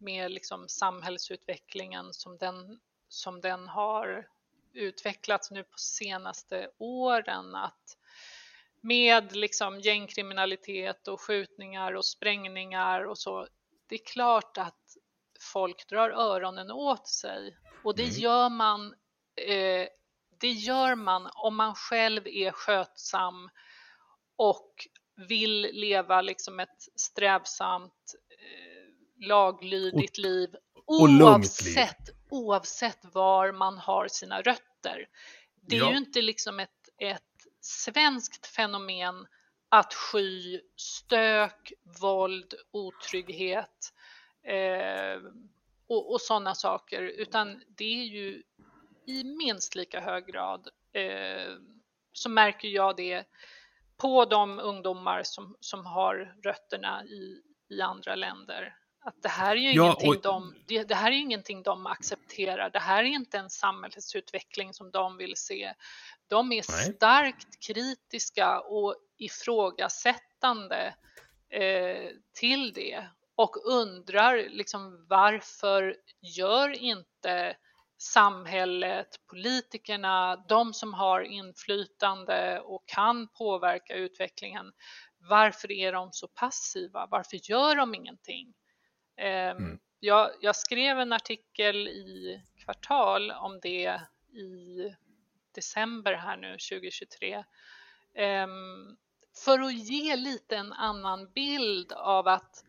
med 0.00 0.30
liksom 0.30 0.68
samhällsutvecklingen 0.68 2.14
som 2.14 2.38
den, 2.38 2.80
som 3.08 3.40
den 3.40 3.68
har 3.68 4.28
utvecklats 4.72 5.50
nu 5.50 5.64
på 5.64 5.78
senaste 5.78 6.70
åren. 6.78 7.54
Att 7.54 7.96
med 8.80 9.36
liksom 9.36 9.80
gängkriminalitet 9.80 11.08
och 11.08 11.20
skjutningar 11.20 11.92
och 11.92 12.04
sprängningar 12.04 13.04
och 13.04 13.18
så 13.18 13.48
det 13.86 13.94
är 13.94 14.04
klart 14.04 14.58
att 14.58 14.96
folk 15.40 15.88
drar 15.88 16.10
öronen 16.10 16.70
åt 16.70 17.08
sig 17.08 17.56
och 17.84 17.96
det 17.96 18.02
mm. 18.02 18.14
gör 18.14 18.48
man 18.48 18.94
eh, 19.36 19.88
det 20.40 20.50
gör 20.50 20.94
man 20.94 21.30
om 21.34 21.56
man 21.56 21.74
själv 21.74 22.26
är 22.26 22.50
skötsam 22.50 23.50
och 24.36 24.88
vill 25.28 25.70
leva 25.72 26.20
liksom 26.20 26.60
ett 26.60 26.88
strävsamt, 26.94 28.14
eh, 28.30 28.69
laglydigt 29.20 30.18
och, 30.18 30.22
liv 30.24 30.56
oavsett, 30.86 32.08
liv. 32.08 32.16
oavsett 32.28 32.98
var 33.14 33.52
man 33.52 33.78
har 33.78 34.08
sina 34.08 34.42
rötter. 34.42 35.08
Det 35.60 35.76
är 35.76 35.80
ja. 35.80 35.90
ju 35.90 35.96
inte 35.96 36.22
liksom 36.22 36.60
ett, 36.60 36.88
ett 36.98 37.22
svenskt 37.60 38.46
fenomen 38.46 39.26
att 39.68 39.94
sky 39.94 40.60
stök, 40.76 41.72
våld, 42.00 42.54
otrygghet 42.70 43.92
eh, 44.42 45.22
och, 45.86 46.12
och 46.12 46.20
sådana 46.20 46.54
saker, 46.54 47.02
utan 47.02 47.62
det 47.68 48.00
är 48.00 48.04
ju 48.04 48.42
i 49.06 49.24
minst 49.24 49.74
lika 49.74 50.00
hög 50.00 50.26
grad 50.26 50.68
eh, 50.92 51.54
så 52.12 52.28
märker 52.28 52.68
jag 52.68 52.96
det 52.96 53.24
på 53.96 54.24
de 54.24 54.58
ungdomar 54.58 55.22
som, 55.22 55.56
som 55.60 55.86
har 55.86 56.34
rötterna 56.42 57.04
i, 57.04 57.42
i 57.68 57.80
andra 57.80 58.14
länder. 58.14 58.76
Att 59.02 59.22
det 59.22 59.28
här 59.28 59.56
är 59.56 59.60
ju 59.60 59.72
ja, 59.72 59.84
ingenting 59.84 60.10
och... 60.10 60.22
de, 60.22 60.54
det, 60.66 60.82
det, 60.82 60.94
här 60.94 61.10
är 61.10 61.16
ingenting 61.16 61.62
de 61.62 61.86
accepterar. 61.86 62.70
Det 62.70 62.78
här 62.78 63.04
är 63.04 63.08
inte 63.08 63.38
en 63.38 63.50
samhällsutveckling 63.50 64.74
som 64.74 64.90
de 64.90 65.16
vill 65.16 65.36
se. 65.36 65.74
De 66.28 66.52
är 66.52 66.64
Nej. 66.68 66.94
starkt 66.94 67.66
kritiska 67.66 68.60
och 68.60 68.96
ifrågasättande 69.18 70.94
eh, 71.50 72.10
till 72.34 72.72
det 72.72 73.08
och 73.34 73.56
undrar 73.66 74.48
liksom 74.48 75.06
varför 75.08 75.96
gör 76.20 76.68
inte 76.82 77.56
samhället, 77.98 79.08
politikerna, 79.26 80.36
de 80.48 80.74
som 80.74 80.94
har 80.94 81.20
inflytande 81.20 82.60
och 82.60 82.82
kan 82.86 83.28
påverka 83.28 83.94
utvecklingen. 83.94 84.72
Varför 85.18 85.72
är 85.72 85.92
de 85.92 86.12
så 86.12 86.28
passiva? 86.28 87.06
Varför 87.10 87.50
gör 87.50 87.76
de 87.76 87.94
ingenting? 87.94 88.54
Ehm, 89.20 89.56
mm. 89.56 89.78
Jag, 90.00 90.30
jag, 90.40 90.56
skrev 90.56 90.98
en 90.98 91.12
artikel 91.12 91.88
i 91.88 92.42
Kvartal 92.64 93.30
om 93.30 93.60
det 93.60 94.00
i 94.32 94.94
december 95.54 96.12
här 96.12 96.36
nu 96.36 96.50
2023 96.50 97.44
ehm, 98.14 98.96
för 99.44 99.60
att 99.60 99.74
ge 99.74 100.16
lite 100.16 100.56
en 100.56 100.72
annan 100.72 101.32
bild 101.32 101.92
av 101.92 102.28
att 102.28 102.64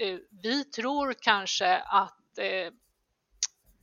eh, 0.00 0.18
vi 0.42 0.64
tror 0.64 1.14
kanske 1.20 1.76
att 1.76 2.38
eh, 2.38 2.72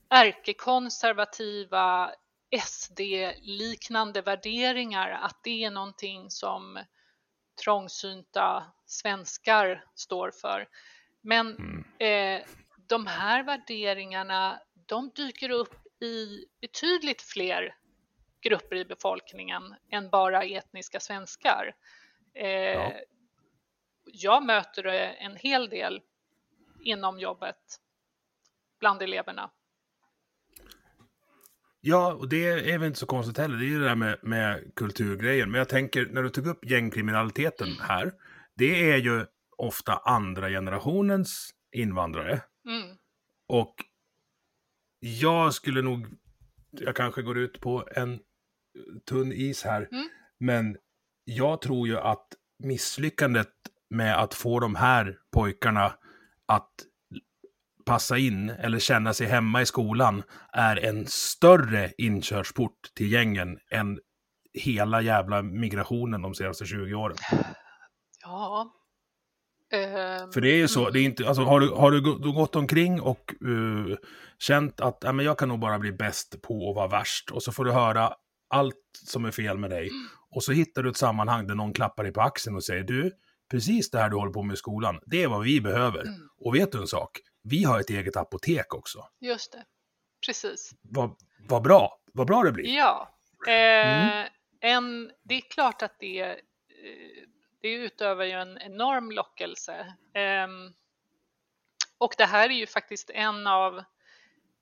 ärkekonservativa 0.08 2.14
SD-liknande 2.60 4.22
värderingar, 4.22 5.10
att 5.10 5.40
det 5.42 5.64
är 5.64 5.70
någonting 5.70 6.30
som 6.30 6.78
trångsynta 7.64 8.64
svenskar 8.86 9.84
står 9.94 10.30
för. 10.30 10.68
Men 11.22 11.56
mm. 11.56 11.84
eh, 11.98 12.46
de 12.86 13.06
här 13.06 13.42
värderingarna, 13.42 14.60
de 14.86 15.10
dyker 15.14 15.50
upp 15.50 16.02
i 16.02 16.44
betydligt 16.60 17.22
fler 17.22 17.74
grupper 18.40 18.76
i 18.76 18.84
befolkningen 18.84 19.74
än 19.90 20.10
bara 20.10 20.42
etniska 20.42 21.00
svenskar. 21.00 21.74
Eh, 22.34 22.48
ja. 22.48 22.92
Jag 24.04 24.44
möter 24.44 24.82
det 24.82 25.06
en 25.06 25.36
hel 25.36 25.68
del 25.68 26.00
inom 26.84 27.18
jobbet 27.18 27.56
bland 28.80 29.02
eleverna. 29.02 29.50
Ja, 31.80 32.12
och 32.12 32.28
det 32.28 32.46
är 32.46 32.78
väl 32.78 32.86
inte 32.86 32.98
så 32.98 33.06
konstigt 33.06 33.38
heller. 33.38 33.56
Det 33.56 33.64
är 33.64 33.68
ju 33.68 33.78
det 33.78 33.88
där 33.88 33.94
med, 33.94 34.18
med 34.22 34.74
kulturgrejen. 34.76 35.50
Men 35.50 35.58
jag 35.58 35.68
tänker, 35.68 36.06
när 36.06 36.22
du 36.22 36.30
tog 36.30 36.46
upp 36.46 36.70
gängkriminaliteten 36.70 37.68
här, 37.80 38.12
det 38.54 38.90
är 38.90 38.96
ju 38.96 39.26
ofta 39.58 39.96
andra 39.96 40.48
generationens 40.48 41.50
invandrare. 41.76 42.42
Mm. 42.68 42.96
Och 43.48 43.74
jag 45.00 45.54
skulle 45.54 45.82
nog, 45.82 46.06
jag 46.70 46.96
kanske 46.96 47.22
går 47.22 47.38
ut 47.38 47.60
på 47.60 47.88
en 47.96 48.20
tunn 49.08 49.32
is 49.32 49.64
här, 49.64 49.88
mm. 49.92 50.08
men 50.40 50.76
jag 51.24 51.60
tror 51.60 51.88
ju 51.88 51.98
att 51.98 52.26
misslyckandet 52.64 53.52
med 53.90 54.20
att 54.20 54.34
få 54.34 54.60
de 54.60 54.74
här 54.74 55.18
pojkarna 55.32 55.94
att 56.46 56.72
passa 57.84 58.18
in 58.18 58.50
eller 58.50 58.78
känna 58.78 59.14
sig 59.14 59.26
hemma 59.26 59.62
i 59.62 59.66
skolan 59.66 60.22
är 60.52 60.76
en 60.76 61.06
större 61.06 61.92
inkörsport 61.98 62.94
till 62.94 63.12
gängen 63.12 63.58
än 63.70 64.00
hela 64.54 65.00
jävla 65.00 65.42
migrationen 65.42 66.22
de 66.22 66.34
senaste 66.34 66.66
20 66.66 66.94
åren. 66.94 67.16
Ja. 68.22 68.72
För 70.32 70.40
det 70.40 70.48
är 70.48 70.56
ju 70.56 70.68
så, 70.68 70.90
det 70.90 71.00
är 71.00 71.04
inte, 71.04 71.28
alltså, 71.28 71.42
har, 71.42 71.60
du, 71.60 71.68
har 71.68 71.90
du 71.90 72.32
gått 72.32 72.56
omkring 72.56 73.00
och 73.00 73.34
uh, 73.44 73.96
känt 74.38 74.80
att 74.80 75.04
äh, 75.04 75.12
men 75.12 75.24
jag 75.24 75.38
kan 75.38 75.48
nog 75.48 75.58
bara 75.58 75.78
bli 75.78 75.92
bäst 75.92 76.42
på 76.42 76.70
att 76.70 76.76
vara 76.76 76.88
värst 76.88 77.30
och 77.30 77.42
så 77.42 77.52
får 77.52 77.64
du 77.64 77.72
höra 77.72 78.14
allt 78.50 79.00
som 79.06 79.24
är 79.24 79.30
fel 79.30 79.58
med 79.58 79.70
dig 79.70 79.88
mm. 79.88 80.08
och 80.30 80.44
så 80.44 80.52
hittar 80.52 80.82
du 80.82 80.90
ett 80.90 80.96
sammanhang 80.96 81.46
där 81.46 81.54
någon 81.54 81.72
klappar 81.72 82.02
dig 82.02 82.12
på 82.12 82.20
axeln 82.20 82.56
och 82.56 82.64
säger 82.64 82.84
du, 82.84 83.12
precis 83.50 83.90
det 83.90 83.98
här 83.98 84.08
du 84.10 84.16
håller 84.16 84.32
på 84.32 84.42
med 84.42 84.54
i 84.54 84.56
skolan, 84.56 85.00
det 85.06 85.22
är 85.22 85.28
vad 85.28 85.44
vi 85.44 85.60
behöver. 85.60 86.02
Mm. 86.02 86.28
Och 86.40 86.54
vet 86.54 86.72
du 86.72 86.78
en 86.78 86.86
sak? 86.86 87.18
Vi 87.42 87.64
har 87.64 87.80
ett 87.80 87.90
eget 87.90 88.16
apotek 88.16 88.74
också. 88.74 88.98
Just 89.20 89.52
det, 89.52 89.64
precis. 90.26 90.70
Vad, 90.82 91.16
vad 91.48 91.62
bra, 91.62 92.00
vad 92.12 92.26
bra 92.26 92.42
det 92.42 92.52
blir. 92.52 92.76
Ja, 92.76 93.18
eh, 93.48 93.52
mm. 93.52 94.28
en, 94.60 95.10
det 95.24 95.34
är 95.34 95.40
klart 95.40 95.82
att 95.82 95.96
det, 95.98 96.20
eh, 96.20 96.36
det 97.62 97.72
utövar 97.72 98.24
ju 98.24 98.30
en 98.32 98.58
enorm 98.58 99.10
lockelse. 99.10 99.94
Eh, 100.14 100.48
och 101.98 102.14
det 102.18 102.24
här 102.24 102.50
är 102.50 102.54
ju 102.54 102.66
faktiskt 102.66 103.10
en 103.10 103.46
av 103.46 103.84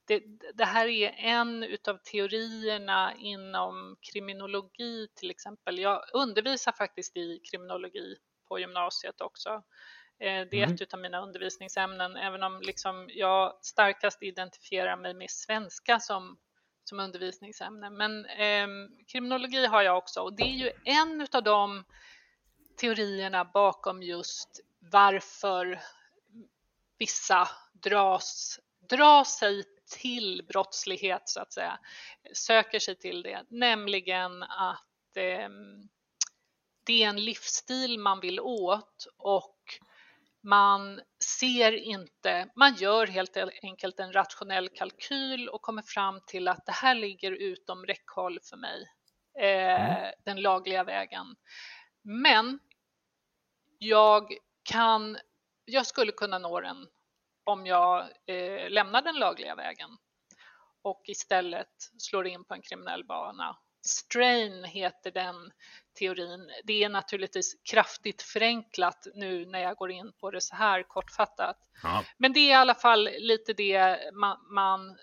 det, 0.05 0.22
det, 0.55 0.64
här 0.64 0.88
är 0.88 1.14
en 1.18 1.62
utav 1.62 1.96
teorierna 1.96 3.14
inom 3.18 3.96
kriminologi 4.01 5.09
till 5.14 5.30
exempel. 5.30 5.78
Jag 5.78 6.03
undervisar 6.12 6.72
faktiskt 6.72 7.16
i 7.16 7.40
kriminologi 7.51 8.16
på 8.48 8.59
gymnasiet 8.59 9.20
också. 9.20 9.48
Eh, 10.20 10.46
det 10.51 10.61
är 10.61 10.64
mm. 10.64 10.74
ett 10.74 10.94
av 10.94 11.01
mina 11.01 11.22
undervisningsämnen, 11.22 12.16
även 12.16 12.42
om 12.42 12.61
liksom 12.61 13.11
jag 13.12 13.59
starkast 13.62 14.22
identifierar 14.22 14.96
mig 14.96 15.14
med 15.14 15.30
svenska 15.30 16.01
som, 16.01 16.38
som 16.84 17.01
undervisningsämne. 17.01 17.90
Men 17.90 18.26
eh, 18.26 18.68
kriminologi 19.12 19.66
har 19.66 19.82
jag 19.82 19.98
också 19.98 20.20
och 20.20 20.32
det 20.32 20.42
är 20.42 20.57
ju 20.57 20.70
en 20.84 21.26
av 21.32 21.42
de 21.42 21.84
teorierna 22.77 23.45
bakom 23.45 24.03
just 24.03 24.61
varför 24.79 25.81
vissa 26.99 27.49
dras, 27.73 28.61
drar 28.89 29.25
sig 29.25 29.64
till 29.91 30.45
brottslighet 30.49 31.23
så 31.25 31.41
att 31.41 31.53
säga, 31.53 31.79
söker 32.33 32.79
sig 32.79 32.97
till 32.97 33.23
det, 33.23 33.45
nämligen 33.49 34.43
att 34.43 35.16
eh, 35.16 35.49
det 36.85 37.03
är 37.03 37.09
en 37.09 37.25
livsstil 37.25 37.99
man 37.99 38.21
vill 38.21 38.41
åt 38.41 39.07
och 39.16 39.57
man 40.43 41.01
ser 41.39 41.73
inte, 41.73 42.49
man 42.57 42.75
gör 42.75 43.07
helt 43.07 43.37
enkelt 43.62 44.01
en 44.01 44.12
rationell 44.12 44.68
kalkyl 44.68 45.49
och 45.49 45.62
kommer 45.62 45.83
fram 45.83 46.21
till 46.27 46.49
att 46.49 46.66
det 46.66 46.73
här 46.73 46.95
ligger 46.95 47.33
utom 47.33 47.87
räckhåll 47.87 48.39
för 48.43 48.57
mig, 48.57 48.91
eh, 49.39 49.97
mm. 49.97 50.12
den 50.25 50.41
lagliga 50.41 50.85
vägen. 50.85 51.37
Men 52.03 52.59
jag 53.79 54.33
kan, 54.63 55.18
jag 55.64 55.87
skulle 55.87 56.13
kunna 56.13 56.39
nå 56.39 56.61
den 56.61 56.87
om 57.45 57.67
jag 57.67 58.09
eh, 58.27 58.71
lämnar 58.71 59.03
den 59.03 59.14
lagliga 59.14 59.55
vägen 59.55 59.91
och 60.83 61.03
istället 61.05 61.91
slår 61.99 62.27
in 62.27 62.45
på 62.45 62.55
en 62.55 62.63
kriminell 62.63 63.05
bana. 63.05 63.57
Strain 63.83 64.64
heter 64.64 65.11
den 65.11 65.53
teorin. 65.99 66.51
Det 66.64 66.85
är 66.85 66.89
naturligtvis 66.89 67.57
kraftigt 67.71 68.22
förenklat 68.22 69.07
nu 69.14 69.47
när 69.47 69.59
jag 69.59 69.77
går 69.77 69.91
in 69.91 70.13
på 70.21 70.31
det 70.31 70.41
så 70.41 70.57
här 70.57 70.83
kortfattat. 70.83 71.57
Ja. 71.83 72.05
Men 72.18 72.33
det 72.33 72.41
är 72.41 72.51
i 72.51 72.55
alla 72.55 72.75
fall 72.75 73.09
lite 73.18 73.53
det 73.53 73.99
man, 74.13 74.39
man 74.51 74.99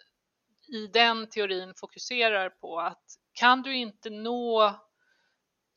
i 0.67 0.87
den 0.87 1.29
teorin 1.29 1.73
fokuserar 1.73 2.49
på 2.49 2.79
att 2.79 3.03
kan 3.33 3.61
du 3.61 3.75
inte 3.75 4.09
nå 4.09 4.73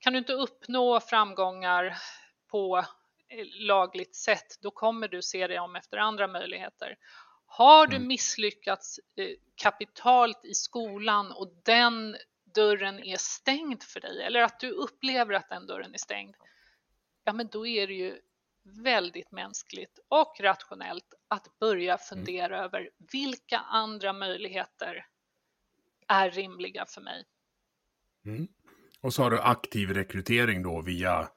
kan 0.00 0.12
du 0.12 0.18
inte 0.18 0.32
uppnå 0.32 1.00
framgångar 1.00 1.96
på 2.50 2.84
lagligt 3.44 4.16
sätt, 4.16 4.58
då 4.60 4.70
kommer 4.70 5.08
du 5.08 5.22
se 5.22 5.46
dig 5.46 5.58
om 5.58 5.76
efter 5.76 5.98
andra 5.98 6.26
möjligheter. 6.26 6.96
Har 7.46 7.86
du 7.86 7.96
mm. 7.96 8.08
misslyckats 8.08 9.00
eh, 9.16 9.30
kapitalt 9.54 10.44
i 10.44 10.54
skolan 10.54 11.32
och 11.32 11.52
den 11.64 12.16
dörren 12.54 13.04
är 13.04 13.16
stängd 13.16 13.82
för 13.82 14.00
dig 14.00 14.22
eller 14.22 14.40
att 14.40 14.60
du 14.60 14.70
upplever 14.70 15.34
att 15.34 15.48
den 15.48 15.66
dörren 15.66 15.94
är 15.94 15.98
stängd, 15.98 16.36
ja 17.24 17.32
men 17.32 17.48
då 17.48 17.66
är 17.66 17.86
det 17.86 17.94
ju 17.94 18.20
väldigt 18.62 19.30
mänskligt 19.30 19.98
och 20.08 20.40
rationellt 20.40 21.14
att 21.28 21.58
börja 21.58 21.92
mm. 21.92 21.98
fundera 21.98 22.54
mm. 22.54 22.64
över 22.64 22.90
vilka 23.12 23.58
andra 23.58 24.12
möjligheter 24.12 25.06
är 26.06 26.30
rimliga 26.30 26.86
för 26.86 27.00
mig. 27.00 27.24
Mm. 28.24 28.48
Och 29.02 29.14
så 29.14 29.22
har 29.22 29.30
du 29.30 29.40
aktiv 29.40 29.90
rekrytering 29.90 30.62
då 30.62 30.80
via, 30.80 31.28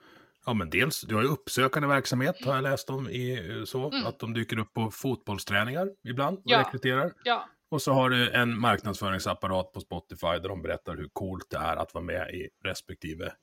ja 0.45 0.53
men 0.53 0.69
dels, 0.69 1.01
du 1.01 1.15
har 1.15 1.21
ju 1.21 1.27
uppsökande 1.27 1.87
verksamhet 1.87 2.45
har 2.45 2.55
jag 2.55 2.63
läst 2.63 2.89
om 2.89 3.09
i 3.09 3.63
så, 3.67 3.89
mm. 3.91 4.05
att 4.05 4.19
de 4.19 4.33
dyker 4.33 4.59
upp 4.59 4.73
på 4.73 4.91
fotbollsträningar 4.91 5.89
ibland 6.03 6.37
och 6.37 6.43
ja. 6.45 6.59
rekryterar. 6.59 7.13
Ja. 7.23 7.49
Och 7.69 7.81
så 7.81 7.93
har 7.93 8.09
du 8.09 8.31
en 8.31 8.59
marknadsföringsapparat 8.59 9.71
på 9.71 9.79
Spotify 9.79 10.27
där 10.27 10.49
de 10.49 10.61
berättar 10.61 10.95
hur 10.95 11.09
coolt 11.13 11.49
det 11.49 11.57
är 11.57 11.75
att 11.75 11.93
vara 11.93 12.03
med 12.03 12.29
i 12.29 12.49
respektive 12.63 13.33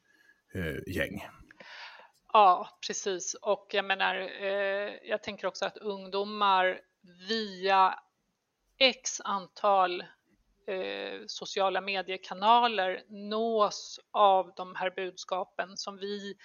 eh, 0.54 0.94
gäng. 0.94 1.26
Ja, 2.32 2.78
precis. 2.86 3.34
Och 3.34 3.66
jag 3.70 3.84
menar, 3.84 4.16
eh, 4.16 4.92
jag 5.04 5.22
tänker 5.22 5.46
också 5.46 5.64
att 5.64 5.76
ungdomar 5.76 6.80
via 7.28 7.94
x 8.78 9.20
antal 9.24 10.04
eh, 10.70 11.20
sociala 11.26 11.80
mediekanaler 11.80 13.04
nås 13.08 14.00
av 14.10 14.52
de 14.56 14.74
här 14.74 14.90
budskapen 14.90 15.76
som 15.76 15.96
vi 15.96 16.36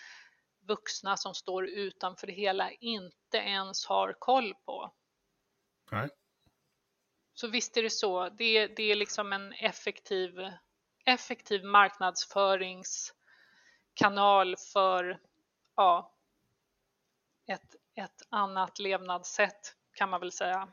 vuxna 0.67 1.17
som 1.17 1.33
står 1.33 1.67
utanför 1.67 2.27
det 2.27 2.33
hela 2.33 2.71
inte 2.71 3.37
ens 3.37 3.85
har 3.85 4.15
koll 4.19 4.53
på. 4.65 4.93
Nej. 5.91 6.09
Så 7.33 7.47
visst 7.47 7.77
är 7.77 7.83
det 7.83 7.89
så. 7.89 8.29
Det, 8.29 8.67
det 8.67 8.83
är 8.83 8.95
liksom 8.95 9.33
en 9.33 9.53
effektiv, 9.53 10.31
effektiv 11.05 11.63
marknadsföringskanal 11.63 14.55
för 14.73 15.19
ja, 15.75 16.15
ett, 17.47 17.75
ett 17.95 18.21
annat 18.29 18.79
levnadssätt 18.79 19.75
kan 19.93 20.09
man 20.09 20.19
väl 20.19 20.31
säga. 20.31 20.69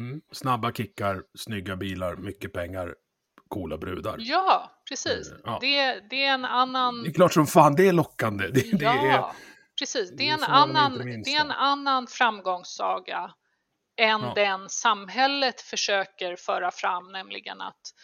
Mm. 0.00 0.20
Snabba 0.32 0.72
kickar, 0.72 1.22
snygga 1.34 1.76
bilar, 1.76 2.16
mycket 2.16 2.52
pengar, 2.52 2.94
coola 3.48 3.78
brudar. 3.78 4.16
Ja, 4.18 4.70
precis. 4.88 5.32
Ja. 5.44 5.58
Det, 5.60 6.00
det 6.10 6.24
är 6.24 6.34
en 6.34 6.44
annan... 6.44 7.02
Det 7.02 7.08
är 7.08 7.12
klart 7.12 7.32
som 7.32 7.46
fan 7.46 7.74
det 7.74 7.88
är 7.88 7.92
lockande. 7.92 8.48
Det, 8.48 8.60
ja, 8.60 8.92
det 8.92 9.08
är... 9.08 9.24
precis. 9.78 10.10
Det 10.16 10.28
är, 10.28 10.34
en 10.34 10.44
annan, 10.44 10.98
det 10.98 11.34
är 11.34 11.40
en 11.40 11.50
annan 11.50 12.06
framgångssaga 12.06 13.34
än 13.96 14.20
ja. 14.20 14.32
den 14.34 14.68
samhället 14.68 15.60
försöker 15.60 16.36
föra 16.36 16.70
fram, 16.70 17.12
nämligen 17.12 17.60
att 17.60 17.94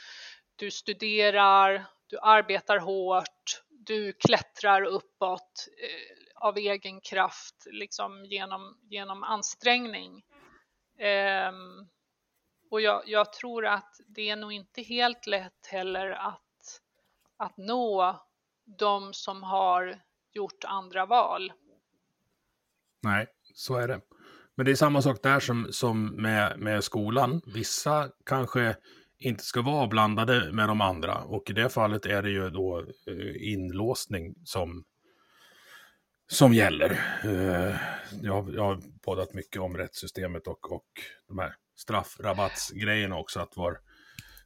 du 0.57 0.71
studerar, 0.71 1.87
du 2.07 2.19
arbetar 2.23 2.79
hårt, 2.79 3.63
du 3.69 4.13
klättrar 4.13 4.83
uppåt 4.83 5.69
eh, 5.83 6.47
av 6.47 6.57
egen 6.57 7.01
kraft, 7.01 7.67
liksom 7.67 8.25
genom, 8.25 8.77
genom 8.91 9.23
ansträngning. 9.23 10.23
Um, 10.99 11.89
och 12.71 12.81
jag, 12.81 13.03
jag, 13.07 13.33
tror 13.33 13.67
att 13.67 14.01
det 14.07 14.31
är 14.31 14.37
nog 14.37 14.53
inte 14.53 14.83
helt 14.83 15.27
lätt 15.27 15.67
heller 15.67 16.11
att, 16.11 16.81
att 17.37 17.57
nå 17.57 18.21
de 18.79 19.13
som 19.13 19.43
har 19.43 20.01
gjort 20.33 20.65
andra 20.65 21.07
val. 21.07 21.53
Nej, 23.03 23.27
så 23.55 23.77
är 23.77 23.89
det. 23.89 24.01
Men 24.55 24.67
det 24.67 24.73
är 24.73 24.77
samma 24.77 25.03
sak 25.03 25.23
där 25.23 25.41
som, 25.41 25.69
som 25.71 26.07
med, 26.07 26.59
med 26.59 26.85
skolan. 26.85 27.43
Vissa 27.47 28.11
kanske 28.27 28.77
inte 29.19 29.45
ska 29.45 29.63
vara 29.63 29.87
blandade 29.87 30.53
med 30.53 30.69
de 30.69 30.81
andra 30.81 31.19
och 31.19 31.51
i 31.51 31.53
det 31.53 31.69
fallet 31.69 32.07
är 32.07 32.23
det 32.23 32.31
ju 32.31 32.51
då 32.51 32.81
eh, 33.07 33.53
inlåsning 33.53 34.35
som, 34.45 34.85
som 36.29 36.55
gäller. 36.55 36.91
Eh, 37.25 37.77
jag, 38.23 38.55
jag 38.55 38.83
poddat 39.07 39.35
mycket 39.35 39.63
om 39.63 39.77
rättssystemet 39.77 40.47
och, 40.47 40.73
och 40.73 40.87
de 41.29 41.39
här 41.39 41.55
straffrabattsgrejerna 41.77 43.19
också. 43.19 43.41
Att 43.41 43.57
var, 43.57 43.79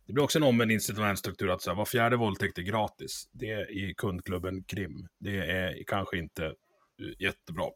det 0.07 0.13
blir 0.13 0.25
också 0.25 0.39
en 0.39 0.45
omvänd 0.45 0.73
incitamentstruktur 0.73 1.51
att 1.51 1.63
så 1.63 1.71
här, 1.71 1.77
var 1.77 1.85
fjärde 1.85 2.17
våldtäkt 2.17 2.59
är 2.59 2.63
gratis. 2.63 3.29
Det 3.33 3.51
är 3.51 3.71
i 3.71 3.95
kundklubben 3.97 4.65
Krim. 4.65 5.09
Det 5.19 5.37
är 5.37 5.85
kanske 5.87 6.19
inte 6.19 6.45
eh, 6.45 6.53
jättebra. 7.19 7.71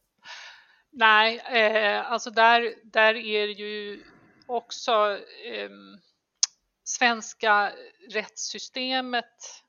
Nej, 0.92 1.38
eh, 1.38 2.10
alltså 2.10 2.30
där, 2.30 2.74
där 2.84 3.14
är 3.14 3.46
ju 3.46 4.04
också 4.46 5.18
eh, 5.46 5.70
svenska 6.84 7.72
rättssystemet, 8.10 9.62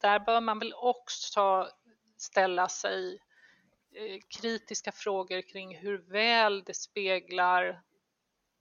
där 0.00 0.18
bör 0.20 0.40
man 0.40 0.58
väl 0.58 0.74
också 0.74 1.68
ställa 2.16 2.68
sig 2.68 3.14
eh, 3.14 3.20
kritiska 4.40 4.92
frågor 4.92 5.42
kring 5.52 5.76
hur 5.76 5.98
väl 6.12 6.62
det 6.66 6.74
speglar 6.74 7.80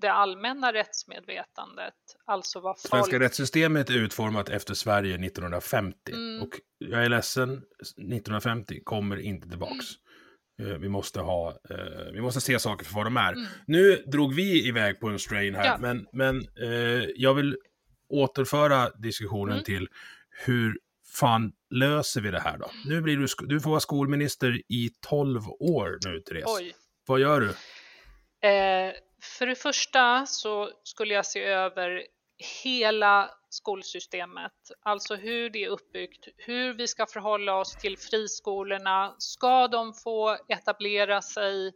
det 0.02 0.12
allmänna 0.12 0.74
rättsmedvetandet. 0.74 1.94
Alltså 2.26 2.60
vad 2.60 2.80
folk... 2.80 2.90
Svenska 2.90 3.20
rättssystemet 3.20 3.90
är 3.90 3.94
utformat 3.94 4.50
efter 4.50 4.74
Sverige 4.74 5.16
1950 5.16 6.12
mm. 6.12 6.42
och 6.42 6.50
jag 6.78 7.06
är 7.06 7.10
ledsen, 7.10 7.52
1950 7.52 8.84
kommer 8.84 9.18
inte 9.18 9.50
tillbaks. 9.50 9.86
Mm. 10.60 10.72
Eh, 10.72 10.78
vi 10.78 10.90
måste, 10.90 11.20
ha, 11.20 11.60
eh, 11.70 12.12
vi 12.14 12.22
måste 12.22 12.42
se 12.42 12.60
saker 12.60 12.86
för 12.86 12.96
vad 12.96 13.06
de 13.06 13.18
är. 13.18 13.34
Mm. 13.34 13.46
Nu 13.68 13.96
drog 13.96 14.34
vi 14.34 14.68
iväg 14.68 15.00
på 15.00 15.08
en 15.08 15.20
strain 15.20 15.56
här, 15.56 15.66
ja. 15.66 15.78
men, 15.78 16.08
men 16.14 16.48
eh, 16.62 17.08
jag 17.16 17.34
vill 17.34 17.58
återföra 18.10 18.90
diskussionen 18.90 19.54
mm. 19.54 19.64
till 19.64 19.88
hur 20.46 20.80
fan 21.16 21.52
löser 21.70 22.22
vi 22.22 22.32
det 22.32 22.40
här 22.40 22.58
då? 22.58 22.70
Nu 22.86 23.02
blir 23.02 23.18
du, 23.18 23.28
du 23.48 23.60
får 23.62 23.70
vara 23.70 23.80
skolminister 23.80 24.62
i 24.68 24.90
12 25.02 25.42
år 25.60 25.98
nu, 26.06 26.20
Therese. 26.20 26.46
Oj. 26.48 26.74
Vad 27.08 27.20
gör 27.20 27.42
du? 27.42 27.50
Eh, 28.48 28.94
för 29.22 29.48
det 29.48 29.56
första 29.56 30.26
så 30.26 30.70
skulle 30.84 31.14
jag 31.14 31.26
se 31.26 31.44
över 31.44 32.04
hela 32.64 33.30
skolsystemet, 33.50 34.52
alltså 34.82 35.16
hur 35.16 35.50
det 35.50 35.64
är 35.64 35.70
uppbyggt, 35.70 36.28
hur 36.38 36.74
vi 36.74 36.88
ska 36.88 37.06
förhålla 37.06 37.56
oss 37.56 37.76
till 37.76 37.98
friskolorna. 37.98 39.16
Ska 39.18 39.68
de 39.68 39.94
få 39.94 40.38
etablera 40.48 41.22
sig 41.22 41.74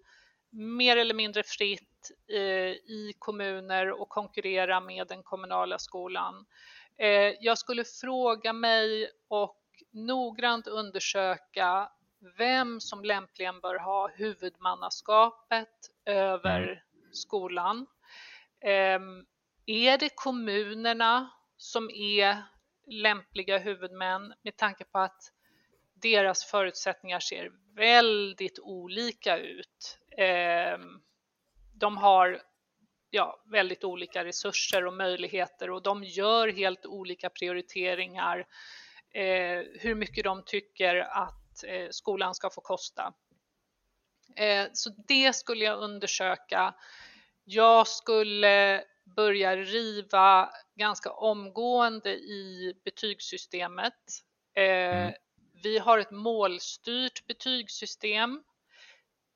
mer 0.52 0.98
eller 0.98 1.14
mindre 1.14 1.44
fritt 1.44 2.12
eh, 2.34 2.40
i 2.72 3.14
kommuner 3.20 4.02
och 4.02 4.10
konkurrera 4.10 4.82
med 4.82 5.08
den 5.08 5.24
kommunala 5.24 5.80
skolan? 5.80 6.46
Eh, 6.98 7.34
jag 7.40 7.58
skulle 7.58 7.84
fråga 8.02 8.54
mig 8.54 9.10
och 9.28 9.63
noggrant 9.92 10.68
undersöka 10.68 11.90
vem 12.38 12.80
som 12.80 13.04
lämpligen 13.06 13.60
bör 13.60 13.80
ha 13.80 14.08
huvudmannaskapet 14.08 15.70
över 16.06 16.64
mm. 16.64 16.78
skolan. 17.12 17.86
Ehm, 18.62 19.26
är 19.66 19.98
det 19.98 20.10
kommunerna 20.16 21.30
som 21.58 21.90
är 21.90 22.44
lämpliga 22.88 23.58
huvudmän 23.58 24.34
med 24.44 24.58
tanke 24.58 24.84
på 24.84 25.00
att 25.00 25.32
deras 25.94 26.46
förutsättningar 26.46 27.20
ser 27.20 27.52
väldigt 27.76 28.60
olika 28.60 29.38
ut. 29.38 30.00
Ehm, 30.18 31.02
de 31.74 31.98
har 31.98 32.42
ja, 33.10 33.44
väldigt 33.46 33.84
olika 33.84 34.26
resurser 34.26 34.86
och 34.86 34.94
möjligheter 34.94 35.70
och 35.70 35.84
de 35.84 36.04
gör 36.04 36.48
helt 36.48 36.86
olika 36.86 37.30
prioriteringar 37.30 38.46
hur 39.80 39.96
mycket 39.96 40.24
de 40.24 40.44
tycker 40.46 40.96
att 40.96 41.64
eh, 41.64 41.88
skolan 41.92 42.36
ska 42.36 42.50
få 42.50 42.62
kosta. 42.62 43.14
Eh, 44.36 44.66
så 44.74 44.90
det 45.08 45.36
skulle 45.36 45.66
jag 45.66 45.80
undersöka. 45.80 46.74
Jag 47.46 47.88
skulle 47.88 48.84
börjar 49.16 49.58
riva 49.58 50.50
ganska 50.76 51.12
omgående 51.12 52.10
i 52.10 52.74
betygssystemet. 52.86 53.94
Eh, 54.56 54.64
mm. 54.64 55.14
Vi 55.64 55.78
har 55.78 56.00
ett 56.00 56.12
målstyrt 56.12 57.28
betygssystem. 57.28 58.42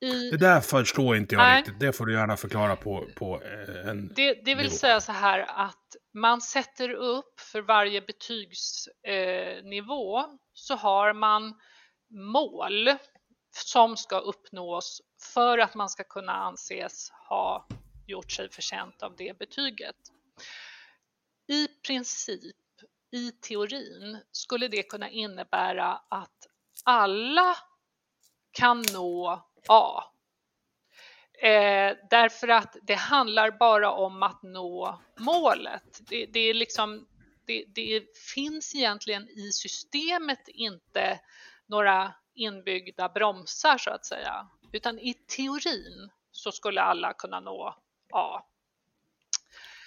I... 0.00 0.30
Det 0.30 0.36
där 0.36 0.60
förstår 0.60 1.16
inte 1.16 1.34
jag 1.34 1.42
Nej. 1.42 1.58
riktigt. 1.58 1.80
Det 1.80 1.92
får 1.92 2.06
du 2.06 2.12
gärna 2.12 2.36
förklara 2.36 2.76
på, 2.76 3.08
på 3.14 3.42
eh, 3.42 3.88
en 3.88 4.12
Det, 4.16 4.34
det 4.44 4.54
vill 4.54 4.66
nivå. 4.66 4.76
säga 4.76 5.00
så 5.00 5.12
här 5.12 5.46
att 5.48 5.96
man 6.20 6.40
sätter 6.40 6.90
upp 6.90 7.40
för 7.40 7.62
varje 7.62 8.00
betygsnivå 8.00 10.18
eh, 10.18 10.26
så 10.52 10.74
har 10.74 11.12
man 11.12 11.60
mål 12.10 12.88
som 13.50 13.96
ska 13.96 14.18
uppnås 14.18 15.02
för 15.34 15.58
att 15.58 15.74
man 15.74 15.88
ska 15.88 16.04
kunna 16.04 16.32
anses 16.32 17.10
ha 17.28 17.66
gjort 18.06 18.32
sig 18.32 18.50
förtjänt 18.50 19.02
av 19.02 19.16
det 19.16 19.38
betyget. 19.38 19.96
I 21.46 21.68
princip, 21.68 22.56
i 23.10 23.30
teorin, 23.30 24.18
skulle 24.32 24.68
det 24.68 24.82
kunna 24.82 25.10
innebära 25.10 26.00
att 26.08 26.46
alla 26.84 27.56
kan 28.52 28.84
nå 28.92 29.42
A. 29.68 30.02
Eh, 31.42 31.96
därför 32.10 32.48
att 32.48 32.76
det 32.82 32.94
handlar 32.94 33.50
bara 33.50 33.92
om 33.92 34.22
att 34.22 34.42
nå 34.42 35.00
målet. 35.18 36.00
Det, 36.08 36.26
det 36.26 36.40
är 36.40 36.54
liksom, 36.54 37.06
det, 37.46 37.64
det, 37.74 38.18
finns 38.34 38.74
egentligen 38.74 39.28
i 39.28 39.52
systemet 39.52 40.48
inte 40.48 41.20
några 41.66 42.12
inbyggda 42.34 43.08
bromsar 43.08 43.78
så 43.78 43.90
att 43.90 44.06
säga, 44.06 44.48
utan 44.72 44.98
i 44.98 45.14
teorin 45.14 46.10
så 46.30 46.52
skulle 46.52 46.80
alla 46.80 47.12
kunna 47.12 47.40
nå 47.40 47.74
A. 48.12 48.42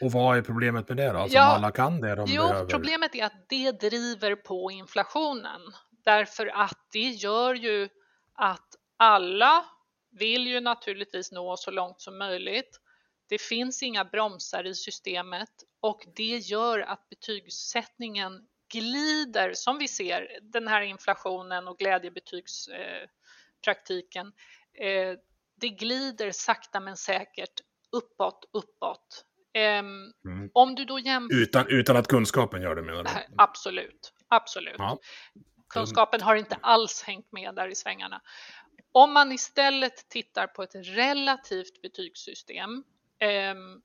Och 0.01 0.11
vad 0.11 0.37
är 0.37 0.41
problemet 0.41 0.89
med 0.89 0.97
det 0.97 1.11
då? 1.11 1.19
Alltså 1.19 1.37
ja, 1.37 1.43
alla 1.43 1.71
kan 1.71 2.01
det 2.01 2.15
de 2.15 2.25
jo, 2.29 2.43
behöver? 2.43 2.69
Problemet 2.69 3.15
är 3.15 3.25
att 3.25 3.45
det 3.49 3.71
driver 3.71 4.35
på 4.35 4.71
inflationen 4.71 5.61
därför 6.03 6.47
att 6.47 6.77
det 6.91 7.09
gör 7.09 7.53
ju 7.55 7.89
att 8.35 8.75
alla 8.97 9.65
vill 10.11 10.47
ju 10.47 10.59
naturligtvis 10.59 11.31
nå 11.31 11.57
så 11.57 11.71
långt 11.71 12.01
som 12.01 12.17
möjligt. 12.17 12.79
Det 13.29 13.41
finns 13.41 13.83
inga 13.83 14.05
bromsar 14.05 14.63
i 14.63 14.75
systemet 14.75 15.49
och 15.79 16.03
det 16.15 16.37
gör 16.37 16.79
att 16.79 17.09
betygssättningen 17.09 18.47
glider, 18.73 19.53
som 19.53 19.77
vi 19.77 19.87
ser, 19.87 20.39
den 20.41 20.67
här 20.67 20.81
inflationen 20.81 21.67
och 21.67 21.77
glädjebetygspraktiken. 21.77 24.27
Eh, 24.73 25.13
det 25.55 25.69
glider 25.69 26.31
sakta 26.31 26.79
men 26.79 26.97
säkert 26.97 27.61
uppåt, 27.91 28.45
uppåt 28.53 29.25
Um, 29.53 30.13
mm. 30.25 30.49
Om 30.53 30.75
du 30.75 30.85
då 30.85 30.99
jämför... 30.99 31.35
Utan, 31.35 31.67
utan 31.67 31.97
att 31.97 32.07
kunskapen 32.07 32.61
gör 32.61 32.75
det 32.75 32.81
menar 32.81 33.03
du? 33.03 33.09
Absolut, 33.37 34.13
absolut. 34.27 34.75
Ja. 34.77 34.99
Kunskapen 35.69 36.21
har 36.21 36.35
inte 36.35 36.57
alls 36.61 37.03
hängt 37.03 37.31
med 37.31 37.55
där 37.55 37.67
i 37.67 37.75
svängarna. 37.75 38.21
Om 38.91 39.13
man 39.13 39.31
istället 39.31 40.09
tittar 40.09 40.47
på 40.47 40.63
ett 40.63 40.75
relativt 40.75 41.81
betygssystem 41.81 42.83
ehm, 43.19 43.81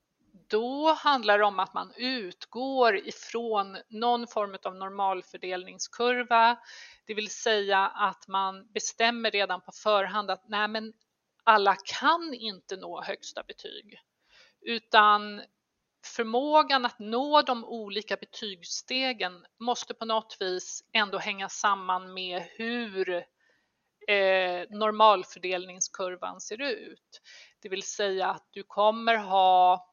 då 0.49 0.93
handlar 0.93 1.39
det 1.39 1.45
om 1.45 1.59
att 1.61 1.75
man 1.75 1.93
utgår 1.97 2.97
ifrån 2.97 3.79
någon 3.89 4.27
form 4.27 4.57
av 4.65 4.77
normalfördelningskurva, 4.77 6.57
det 7.07 7.15
vill 7.15 7.31
säga 7.31 7.79
att 7.79 8.29
man 8.29 8.73
bestämmer 8.73 9.31
redan 9.31 9.61
på 9.61 9.73
förhand 9.73 10.31
att 10.31 10.49
nej, 10.49 10.69
men 10.69 10.93
alla 11.45 11.77
kan 11.85 12.35
inte 12.35 12.77
nå 12.77 13.03
högsta 13.03 13.43
betyg, 13.43 14.01
utan 14.61 15.43
förmågan 16.05 16.85
att 16.85 16.99
nå 16.99 17.43
de 17.43 17.65
olika 17.65 18.17
betygsstegen 18.17 19.47
måste 19.59 19.95
på 19.95 20.05
något 20.05 20.37
vis 20.41 20.85
ändå 20.93 21.19
hänga 21.19 21.49
samman 21.49 22.15
med 22.15 22.43
hur 22.43 23.25
eh, 24.07 24.67
normalfördelningskurvan 24.71 26.41
ser 26.41 26.63
ut. 26.63 27.21
Det 27.63 27.69
vill 27.69 27.83
säga 27.83 28.31
att 28.31 28.49
du 28.51 28.63
kommer 28.63 29.17
ha 29.17 29.87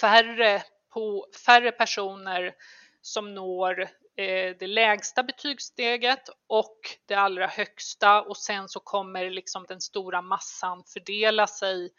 färre, 0.00 0.62
på, 0.94 1.26
färre 1.46 1.72
personer 1.72 2.54
som 3.02 3.34
når 3.34 3.80
eh, 4.16 4.56
det 4.58 4.66
lägsta 4.66 5.22
betygssteget 5.22 6.28
och 6.46 6.78
det 7.06 7.14
allra 7.14 7.46
högsta 7.46 8.22
och 8.22 8.36
sen 8.36 8.68
så 8.68 8.80
kommer 8.80 9.30
liksom 9.30 9.64
den 9.68 9.80
stora 9.80 10.22
massan 10.22 10.84
fördela 10.86 11.46
sig 11.46 11.90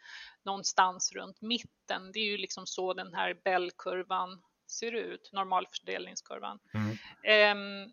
någonstans 0.44 1.12
runt 1.12 1.40
mitten. 1.40 2.12
Det 2.12 2.18
är 2.18 2.24
ju 2.24 2.36
liksom 2.36 2.66
så 2.66 2.94
den 2.94 3.14
här 3.14 3.34
Bellkurvan 3.44 4.42
ser 4.66 4.92
ut, 4.92 5.30
normalfördelningskurvan. 5.32 6.58
Mm. 6.74 6.90
Eh, 7.24 7.88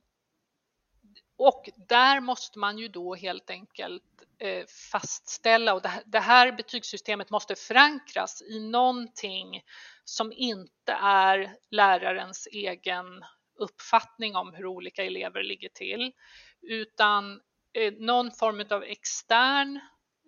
och 1.39 1.69
där 1.75 2.19
måste 2.19 2.59
man 2.59 2.77
ju 2.77 2.87
då 2.87 3.15
helt 3.15 3.49
enkelt 3.49 4.03
eh, 4.39 4.65
fastställa 4.91 5.73
och 5.73 5.81
det 6.05 6.19
här 6.19 6.51
betygssystemet 6.51 7.29
måste 7.29 7.55
förankras 7.55 8.41
i 8.41 8.59
någonting 8.59 9.61
som 10.03 10.33
inte 10.35 10.93
är 11.01 11.55
lärarens 11.71 12.47
egen 12.51 13.25
uppfattning 13.55 14.35
om 14.35 14.53
hur 14.53 14.65
olika 14.65 15.03
elever 15.03 15.43
ligger 15.43 15.69
till 15.69 16.11
utan 16.61 17.41
eh, 17.73 17.93
någon 17.93 18.31
form 18.31 18.65
av 18.69 18.83
extern 18.83 19.79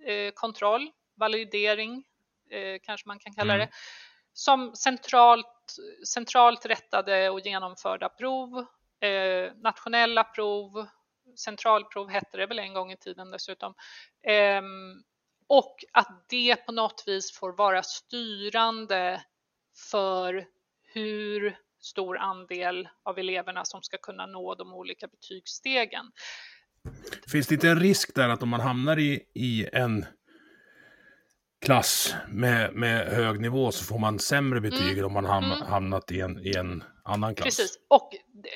eh, 0.05 0.31
kontroll, 0.33 0.91
validering 1.15 2.03
kanske 2.81 3.07
man 3.07 3.19
kan 3.19 3.33
kalla 3.33 3.53
det, 3.53 3.63
mm. 3.63 3.73
som 4.33 4.75
centralt, 4.75 5.75
centralt 6.07 6.65
rättade 6.65 7.29
och 7.29 7.39
genomförda 7.39 8.09
prov, 8.09 8.65
nationella 9.61 10.23
prov, 10.23 10.87
centralprov 11.35 12.09
hette 12.09 12.37
det 12.37 12.45
väl 12.45 12.59
en 12.59 12.73
gång 12.73 12.91
i 12.91 12.97
tiden 12.97 13.31
dessutom. 13.31 13.73
Ehm, 14.27 15.03
och 15.47 15.75
att 15.93 16.25
det 16.29 16.55
på 16.55 16.71
något 16.71 17.03
vis 17.07 17.31
får 17.31 17.51
vara 17.51 17.83
styrande 17.83 19.23
för 19.91 20.45
hur 20.93 21.57
stor 21.81 22.17
andel 22.17 22.89
av 23.03 23.19
eleverna 23.19 23.65
som 23.65 23.81
ska 23.81 23.97
kunna 23.97 24.25
nå 24.25 24.55
de 24.55 24.73
olika 24.73 25.07
betygsstegen. 25.07 26.05
Finns 27.31 27.47
det 27.47 27.55
inte 27.55 27.69
en 27.69 27.79
risk 27.79 28.15
där 28.15 28.29
att 28.29 28.43
om 28.43 28.49
man 28.49 28.59
hamnar 28.59 28.99
i, 28.99 29.25
i 29.33 29.69
en 29.73 30.05
klass 31.65 32.15
med, 32.27 32.73
med 32.73 33.07
hög 33.07 33.39
nivå 33.39 33.71
så 33.71 33.85
får 33.85 33.99
man 33.99 34.19
sämre 34.19 34.61
betyg 34.61 34.97
mm. 34.97 35.05
om 35.05 35.13
man 35.13 35.25
ham, 35.25 35.43
mm. 35.43 35.61
hamnat 35.61 36.11
i 36.11 36.21
en, 36.21 36.45
i 36.45 36.55
en 36.55 36.83
annan 37.03 37.35
klass. 37.35 37.45
Precis, 37.45 37.79
och 37.89 38.09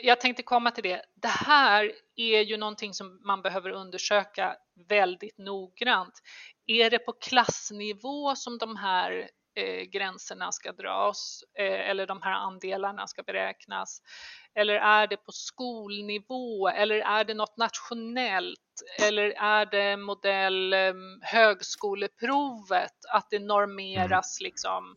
jag 0.04 0.22
tänkte 0.22 0.44
komma 0.44 0.72
till 0.72 0.84
det. 0.84 1.02
Det 1.16 1.28
här 1.28 1.92
är 2.16 2.42
ju 2.42 2.58
någonting 2.58 2.94
som 2.94 3.22
man 3.26 3.42
behöver 3.42 3.70
undersöka 3.70 4.56
väldigt 4.90 5.38
noggrant. 5.38 6.14
Är 6.68 6.90
det 6.90 7.00
på 7.00 7.12
klassnivå 7.12 8.36
som 8.36 8.58
de 8.58 8.76
här 8.76 9.30
eh, 9.56 9.84
gränserna 9.84 10.52
ska 10.52 10.72
dras 10.72 11.44
eh, 11.60 11.90
eller 11.90 12.08
de 12.08 12.22
här 12.22 12.32
andelarna 12.32 13.08
ska 13.08 13.24
beräknas? 13.24 14.02
Eller 14.56 14.76
är 14.76 15.08
det 15.08 15.18
på 15.18 15.32
skolnivå 15.32 16.70
eller 16.70 16.96
är 16.96 17.24
det 17.24 17.34
något 17.34 17.58
nationellt 17.58 18.60
eller 19.02 19.30
är 19.30 19.66
det 19.66 19.98
modell 19.98 20.74
eh, 20.74 20.94
högskoleprovet 21.22 22.94
att 23.14 23.30
det 23.30 23.40
normeras 23.40 24.42
mm. 24.42 24.48
liksom? 24.48 24.96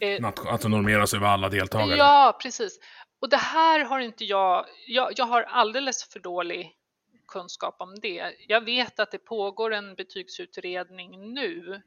Eh, 0.00 0.24
att 0.24 0.60
det 0.60 0.68
normeras 0.68 1.14
över 1.14 1.26
alla 1.26 1.48
deltagare? 1.48 1.96
Ja, 1.96 2.38
precis. 2.42 2.78
Och 3.20 3.28
det 3.28 3.36
här 3.36 3.84
har 3.84 3.98
inte 4.00 4.24
jag, 4.24 4.66
jag, 4.86 5.12
jag 5.16 5.24
har 5.24 5.42
alldeles 5.42 6.04
för 6.12 6.20
dålig 6.20 6.72
kunskap 7.28 7.76
om 7.78 7.94
det. 8.02 8.34
Jag 8.48 8.64
vet 8.64 9.00
att 9.00 9.10
det 9.10 9.18
pågår 9.18 9.72
en 9.72 9.94
betygsutredning 9.94 11.34
nu 11.34 11.82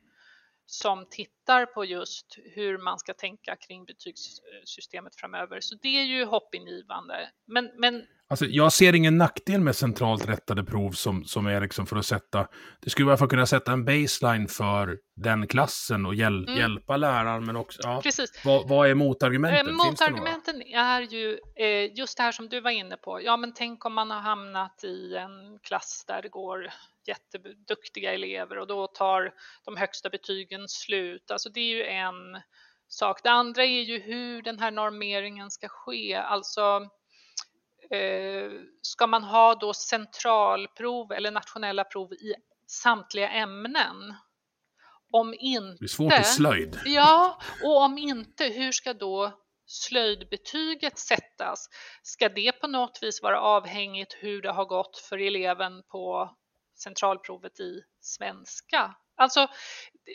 som 0.69 1.05
tittar 1.09 1.65
på 1.65 1.85
just 1.85 2.37
hur 2.55 2.77
man 2.77 2.99
ska 2.99 3.13
tänka 3.13 3.55
kring 3.55 3.85
betygssystemet 3.85 5.15
framöver. 5.15 5.59
Så 5.61 5.75
det 5.81 5.99
är 5.99 6.03
ju 6.03 6.25
hoppingivande. 6.25 7.29
Men, 7.47 7.71
men 7.77 8.03
Alltså, 8.31 8.45
jag 8.45 8.73
ser 8.73 8.95
ingen 8.95 9.17
nackdel 9.17 9.61
med 9.61 9.75
centralt 9.75 10.29
rättade 10.29 10.63
prov 10.63 10.91
som, 10.91 11.25
som 11.25 11.47
är 11.47 11.61
liksom 11.61 11.85
för 11.85 11.95
att 11.95 12.05
sätta... 12.05 12.47
Det 12.79 12.89
skulle 12.89 13.07
i 13.07 13.09
alla 13.09 13.17
fall 13.17 13.29
kunna 13.29 13.45
sätta 13.45 13.71
en 13.71 13.85
baseline 13.85 14.47
för 14.47 14.97
den 15.15 15.47
klassen 15.47 16.05
och 16.05 16.15
hjäl, 16.15 16.43
mm. 16.47 16.59
hjälpa 16.59 16.97
läraren, 16.97 17.45
men 17.45 17.55
också... 17.55 17.79
Ja, 17.83 18.01
Precis. 18.03 18.41
Vad, 18.45 18.67
vad 18.67 18.89
är 18.89 18.95
motargumenten? 18.95 19.67
Eh, 19.67 19.73
motargumenten 19.73 20.61
är 20.61 21.01
ju 21.01 21.39
eh, 21.55 21.97
just 21.97 22.17
det 22.17 22.23
här 22.23 22.31
som 22.31 22.49
du 22.49 22.61
var 22.61 22.71
inne 22.71 22.97
på. 22.97 23.21
Ja, 23.21 23.37
men 23.37 23.53
tänk 23.53 23.85
om 23.85 23.93
man 23.93 24.11
har 24.11 24.19
hamnat 24.19 24.83
i 24.83 25.15
en 25.15 25.59
klass 25.63 26.03
där 26.07 26.21
det 26.21 26.29
går 26.29 26.69
jätteduktiga 27.09 28.13
elever 28.13 28.57
och 28.57 28.67
då 28.67 28.87
tar 28.87 29.33
de 29.65 29.77
högsta 29.77 30.09
betygen 30.09 30.67
slut. 30.67 31.31
Alltså 31.31 31.49
det 31.49 31.59
är 31.59 31.75
ju 31.75 31.83
en 31.83 32.41
sak. 32.87 33.23
Det 33.23 33.29
andra 33.29 33.63
är 33.63 33.81
ju 33.81 33.99
hur 33.99 34.41
den 34.41 34.59
här 34.59 34.71
normeringen 34.71 35.51
ska 35.51 35.67
ske. 35.67 36.15
Alltså 36.15 36.89
Eh, 37.91 38.51
ska 38.81 39.07
man 39.07 39.23
ha 39.23 39.55
då 39.55 39.73
centralprov 39.73 41.11
eller 41.11 41.31
nationella 41.31 41.83
prov 41.83 42.13
i 42.13 42.33
samtliga 42.67 43.29
ämnen? 43.29 44.15
Om 45.11 45.35
inte... 45.39 45.77
Det 45.79 45.85
är 45.85 45.87
svårt 45.87 46.19
i 46.19 46.23
slöjd. 46.23 46.79
Ja, 46.85 47.41
och 47.63 47.81
om 47.81 47.97
inte, 47.97 48.43
hur 48.43 48.71
ska 48.71 48.93
då 48.93 49.39
slöjdbetyget 49.65 50.99
sättas? 50.99 51.69
Ska 52.03 52.29
det 52.29 52.51
på 52.51 52.67
något 52.67 52.99
vis 53.01 53.21
vara 53.21 53.41
avhängigt 53.41 54.15
hur 54.19 54.41
det 54.41 54.51
har 54.51 54.65
gått 54.65 54.97
för 54.97 55.17
eleven 55.17 55.83
på 55.91 56.35
centralprovet 56.81 57.59
i 57.59 57.81
svenska? 57.99 58.95
Alltså, 59.15 59.47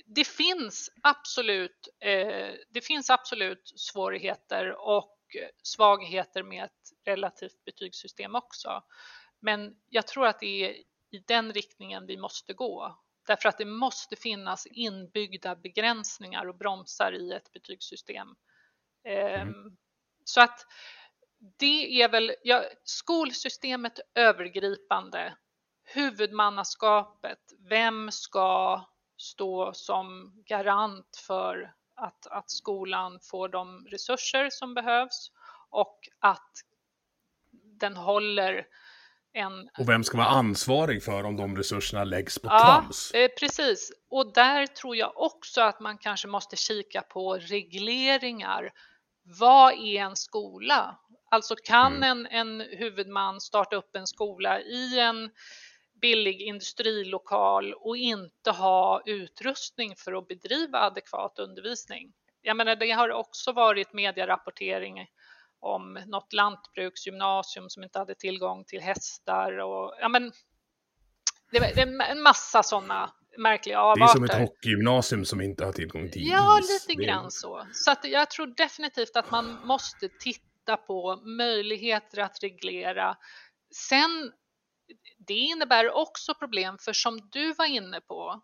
det 0.06 0.24
finns 0.24 0.90
absolut, 1.02 1.88
eh, 2.00 2.52
det 2.70 2.80
finns 2.80 3.10
absolut 3.10 3.72
svårigheter 3.76 4.88
och 4.88 5.18
svagheter 5.62 6.42
med 6.42 6.64
ett 6.64 6.92
relativt 7.04 7.64
betygssystem 7.64 8.34
också. 8.34 8.82
Men 9.40 9.76
jag 9.88 10.06
tror 10.06 10.26
att 10.26 10.40
det 10.40 10.64
är 10.64 10.70
i 11.10 11.18
den 11.26 11.52
riktningen 11.52 12.06
vi 12.06 12.16
måste 12.16 12.52
gå. 12.52 12.98
Därför 13.26 13.48
att 13.48 13.58
det 13.58 13.64
måste 13.64 14.16
finnas 14.16 14.66
inbyggda 14.66 15.56
begränsningar 15.56 16.48
och 16.48 16.56
bromsar 16.56 17.12
i 17.12 17.32
ett 17.32 17.52
betygssystem. 17.52 18.28
Mm. 19.04 19.48
Ehm, 19.48 19.76
så 20.24 20.40
att 20.40 20.66
det 21.58 22.02
är 22.02 22.08
väl 22.08 22.34
ja, 22.42 22.64
skolsystemet 22.84 24.00
övergripande, 24.14 25.36
huvudmannaskapet, 25.84 27.38
vem 27.68 28.10
ska 28.10 28.80
stå 29.16 29.72
som 29.72 30.32
garant 30.46 31.22
för 31.26 31.74
att, 31.96 32.26
att 32.26 32.50
skolan 32.50 33.18
får 33.22 33.48
de 33.48 33.86
resurser 33.90 34.50
som 34.50 34.74
behövs 34.74 35.30
och 35.70 35.98
att 36.20 36.52
den 37.52 37.96
håller 37.96 38.66
en... 39.32 39.68
Och 39.78 39.88
vem 39.88 40.04
ska 40.04 40.16
vara 40.16 40.28
ansvarig 40.28 41.02
för 41.04 41.24
om 41.24 41.36
de 41.36 41.56
resurserna 41.56 42.04
läggs 42.04 42.38
på 42.38 42.48
ja, 42.48 42.58
trams? 42.58 43.10
Eh, 43.10 43.28
precis. 43.38 43.92
Och 44.10 44.32
där 44.32 44.66
tror 44.66 44.96
jag 44.96 45.12
också 45.16 45.60
att 45.60 45.80
man 45.80 45.98
kanske 45.98 46.28
måste 46.28 46.56
kika 46.56 47.02
på 47.02 47.34
regleringar. 47.34 48.72
Vad 49.22 49.72
är 49.72 50.00
en 50.00 50.16
skola? 50.16 50.98
Alltså 51.30 51.54
kan 51.64 51.96
mm. 51.96 52.26
en, 52.26 52.26
en 52.26 52.60
huvudman 52.60 53.40
starta 53.40 53.76
upp 53.76 53.96
en 53.96 54.06
skola 54.06 54.60
i 54.60 55.00
en 55.00 55.30
billig 56.00 56.40
industrilokal 56.40 57.74
och 57.74 57.96
inte 57.96 58.50
ha 58.50 59.02
utrustning 59.06 59.96
för 59.96 60.12
att 60.18 60.28
bedriva 60.28 60.78
adekvat 60.80 61.38
undervisning. 61.38 62.12
Jag 62.42 62.56
menar, 62.56 62.76
det 62.76 62.90
har 62.90 63.08
också 63.10 63.52
varit 63.52 63.92
medierapportering 63.92 65.06
om 65.60 65.98
något 66.06 66.32
lantbruksgymnasium 66.32 67.70
som 67.70 67.82
inte 67.82 67.98
hade 67.98 68.14
tillgång 68.14 68.64
till 68.64 68.80
hästar 68.80 69.58
och 69.58 69.94
ja, 70.00 70.08
men 70.08 70.32
det 71.50 71.58
är 71.58 72.02
en 72.10 72.22
massa 72.22 72.62
sådana 72.62 73.12
märkliga 73.38 73.80
avarter. 73.80 74.00
Det 74.00 74.04
är 74.04 74.08
som 74.14 74.24
ett 74.24 74.48
hockeygymnasium 74.48 75.24
som 75.24 75.40
inte 75.40 75.64
har 75.64 75.72
tillgång 75.72 76.10
till 76.10 76.26
Ja, 76.28 76.58
is. 76.60 76.70
lite 76.88 77.00
Det- 77.00 77.06
grann 77.06 77.30
så. 77.30 77.66
Så 77.72 77.90
att 77.90 78.04
jag 78.04 78.30
tror 78.30 78.46
definitivt 78.46 79.16
att 79.16 79.30
man 79.30 79.58
måste 79.66 80.08
titta 80.08 80.76
på 80.76 81.16
möjligheter 81.16 82.18
att 82.18 82.42
reglera. 82.42 83.16
Sen, 83.88 84.32
det 85.18 85.34
innebär 85.34 85.90
också 85.90 86.34
problem, 86.34 86.78
för 86.78 86.92
som 86.92 87.28
du 87.32 87.52
var 87.52 87.66
inne 87.66 88.00
på, 88.00 88.42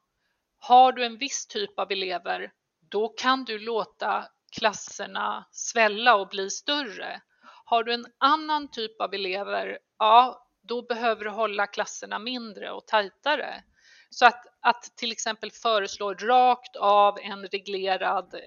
har 0.59 0.93
du 0.93 1.05
en 1.05 1.19
viss 1.19 1.47
typ 1.47 1.79
av 1.79 1.93
elever, 1.93 2.53
då 2.91 3.09
kan 3.09 3.45
du 3.45 3.59
låta 3.59 4.29
klasserna 4.53 5.47
svälla 5.51 6.15
och 6.15 6.29
bli 6.29 6.51
större. 6.51 7.21
Har 7.65 7.85
du 7.85 7.95
en 7.95 8.07
annan 8.19 8.71
typ 8.71 9.01
av 9.01 9.15
elever, 9.15 9.79
ja, 9.99 10.47
då 10.63 10.83
behöver 10.83 11.25
du 11.25 11.31
hålla 11.31 11.67
klasserna 11.67 12.19
mindre 12.19 12.71
och 12.71 12.87
tajtare. 12.87 13.63
Så 14.11 14.27
att, 14.27 14.47
att 14.61 14.83
till 14.97 15.13
exempel 15.13 15.51
föreslå 15.51 16.15
rakt 16.15 16.77
av 16.77 17.19
en 17.19 17.47
reglerad 17.47 18.35
eh, 18.35 18.41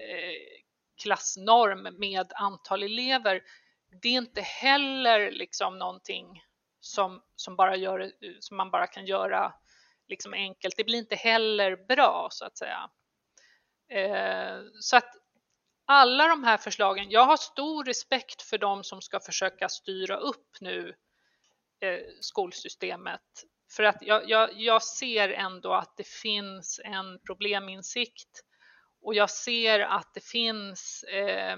klassnorm 1.02 1.98
med 1.98 2.32
antal 2.34 2.82
elever, 2.82 3.40
det 4.02 4.08
är 4.08 4.18
inte 4.18 4.40
heller 4.40 5.30
liksom 5.30 5.78
någonting 5.78 6.42
som, 6.84 7.22
som, 7.36 7.56
bara 7.56 7.76
gör, 7.76 8.12
som 8.40 8.56
man 8.56 8.70
bara 8.70 8.86
kan 8.86 9.06
göra 9.06 9.54
liksom 10.08 10.34
enkelt. 10.34 10.76
Det 10.76 10.84
blir 10.84 10.98
inte 10.98 11.14
heller 11.14 11.76
bra 11.76 12.28
så 12.30 12.44
att 12.44 12.58
säga. 12.58 12.90
Eh, 13.90 14.60
så 14.80 14.96
att 14.96 15.10
alla 15.86 16.28
de 16.28 16.44
här 16.44 16.56
förslagen, 16.56 17.10
jag 17.10 17.24
har 17.24 17.36
stor 17.36 17.84
respekt 17.84 18.42
för 18.42 18.58
de 18.58 18.84
som 18.84 19.00
ska 19.02 19.20
försöka 19.20 19.68
styra 19.68 20.16
upp 20.16 20.56
nu 20.60 20.94
eh, 21.80 22.00
skolsystemet. 22.20 23.44
För 23.76 23.82
att 23.82 23.98
jag, 24.00 24.30
jag, 24.30 24.50
jag 24.52 24.82
ser 24.82 25.28
ändå 25.28 25.72
att 25.72 25.96
det 25.96 26.08
finns 26.08 26.80
en 26.84 27.18
probleminsikt 27.26 28.40
och 29.02 29.14
jag 29.14 29.30
ser 29.30 29.80
att 29.80 30.14
det 30.14 30.24
finns 30.24 31.02
eh, 31.02 31.56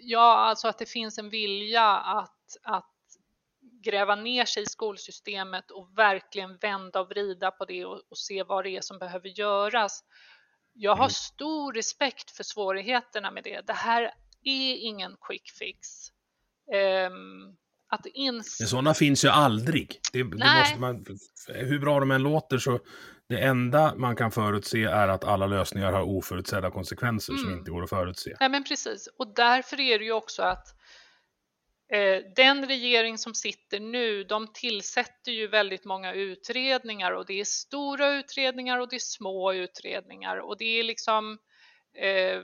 Ja, 0.00 0.34
alltså 0.34 0.68
att 0.68 0.78
det 0.78 0.86
finns 0.86 1.18
en 1.18 1.30
vilja 1.30 1.90
att, 1.90 2.41
att 2.62 2.92
gräva 3.84 4.14
ner 4.14 4.44
sig 4.44 4.62
i 4.62 4.66
skolsystemet 4.66 5.70
och 5.70 5.98
verkligen 5.98 6.56
vända 6.56 7.00
och 7.00 7.10
vrida 7.10 7.50
på 7.50 7.64
det 7.64 7.84
och, 7.84 8.00
och 8.08 8.18
se 8.18 8.42
vad 8.42 8.64
det 8.64 8.70
är 8.70 8.80
som 8.80 8.98
behöver 8.98 9.28
göras. 9.28 10.04
Jag 10.72 10.96
har 10.96 11.08
stor 11.08 11.72
respekt 11.72 12.30
för 12.30 12.44
svårigheterna 12.44 13.30
med 13.30 13.44
det. 13.44 13.66
Det 13.66 13.72
här 13.72 14.02
är 14.44 14.74
ingen 14.74 15.16
quick 15.20 15.50
fix. 15.50 15.88
Ehm, 16.74 17.56
att 17.88 18.06
inse... 18.06 18.62
Men 18.62 18.68
sådana 18.68 18.94
finns 18.94 19.24
ju 19.24 19.28
aldrig. 19.28 20.00
Det, 20.12 20.22
det 20.22 20.58
måste 20.60 20.78
man, 20.78 21.04
hur 21.48 21.78
bra 21.78 22.00
de 22.00 22.10
än 22.10 22.22
låter 22.22 22.58
så 22.58 22.80
det 23.28 23.38
enda 23.38 23.94
man 23.96 24.16
kan 24.16 24.30
förutse 24.30 24.84
är 24.84 25.08
att 25.08 25.24
alla 25.24 25.46
lösningar 25.46 25.92
har 25.92 26.02
oförutsedda 26.02 26.70
konsekvenser 26.70 27.34
som 27.34 27.46
Mm. 27.46 27.58
inte 27.58 27.70
går 27.70 27.82
att 27.82 27.90
förutse. 27.90 28.36
Nej, 28.40 28.48
men 28.48 28.64
precis. 28.64 29.08
Och 29.18 29.34
därför 29.34 29.80
är 29.80 29.98
det 29.98 30.04
ju 30.04 30.12
också 30.12 30.42
att 30.42 30.66
Eh, 31.92 32.22
den 32.36 32.66
regering 32.66 33.18
som 33.18 33.34
sitter 33.34 33.80
nu, 33.80 34.24
de 34.24 34.46
tillsätter 34.52 35.32
ju 35.32 35.46
väldigt 35.46 35.84
många 35.84 36.12
utredningar 36.12 37.12
och 37.12 37.26
det 37.26 37.40
är 37.40 37.44
stora 37.44 38.12
utredningar 38.12 38.78
och 38.78 38.88
det 38.88 38.96
är 38.96 39.00
små 39.00 39.52
utredningar 39.52 40.36
och 40.36 40.58
det 40.58 40.78
är 40.78 40.82
liksom 40.82 41.38
eh, 41.94 42.40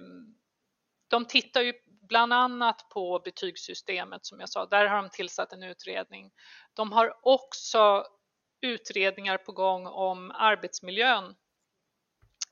de 1.08 1.24
tittar 1.24 1.62
ju 1.62 1.72
bland 2.08 2.32
annat 2.32 2.88
på 2.88 3.20
betygssystemet 3.24 4.26
som 4.26 4.40
jag 4.40 4.48
sa, 4.48 4.66
där 4.66 4.86
har 4.86 4.96
de 4.96 5.10
tillsatt 5.10 5.52
en 5.52 5.62
utredning. 5.62 6.30
De 6.74 6.92
har 6.92 7.14
också 7.22 8.04
utredningar 8.60 9.38
på 9.38 9.52
gång 9.52 9.86
om 9.86 10.30
arbetsmiljön 10.30 11.34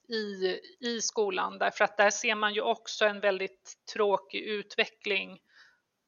i, 0.08 0.60
i 0.80 1.00
skolan 1.00 1.58
därför 1.58 1.84
att 1.84 1.96
där 1.96 2.10
ser 2.10 2.34
man 2.34 2.54
ju 2.54 2.60
också 2.60 3.04
en 3.04 3.20
väldigt 3.20 3.74
tråkig 3.92 4.40
utveckling 4.42 5.40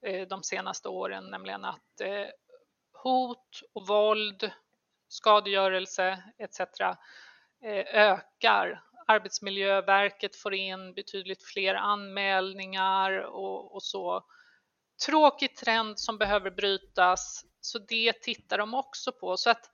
Eh, 0.01 0.27
de 0.27 0.43
senaste 0.43 0.89
åren, 0.89 1.29
nämligen 1.29 1.65
att 1.65 2.01
eh, 2.01 2.27
hot 3.03 3.61
och 3.73 3.87
våld, 3.87 4.51
skadegörelse 5.07 6.23
etc. 6.37 6.59
Eh, 6.59 7.85
ökar. 7.93 8.83
Arbetsmiljöverket 9.07 10.35
får 10.35 10.53
in 10.53 10.93
betydligt 10.93 11.43
fler 11.43 11.75
anmälningar 11.75 13.11
och, 13.11 13.75
och 13.75 13.83
så. 13.83 14.25
Tråkig 15.05 15.55
trend 15.55 15.99
som 15.99 16.17
behöver 16.17 16.51
brytas, 16.51 17.45
så 17.61 17.79
det 17.79 18.21
tittar 18.21 18.57
de 18.57 18.73
också 18.73 19.11
på. 19.11 19.37
Så 19.37 19.49
att 19.49 19.71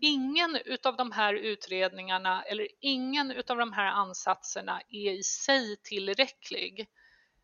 ingen 0.00 0.56
utav 0.64 0.96
de 0.96 1.12
här 1.12 1.34
utredningarna 1.34 2.42
eller 2.42 2.68
ingen 2.80 3.30
utav 3.30 3.56
de 3.56 3.72
här 3.72 3.86
ansatserna 3.86 4.80
är 4.88 5.12
i 5.12 5.22
sig 5.22 5.76
tillräcklig. 5.76 6.88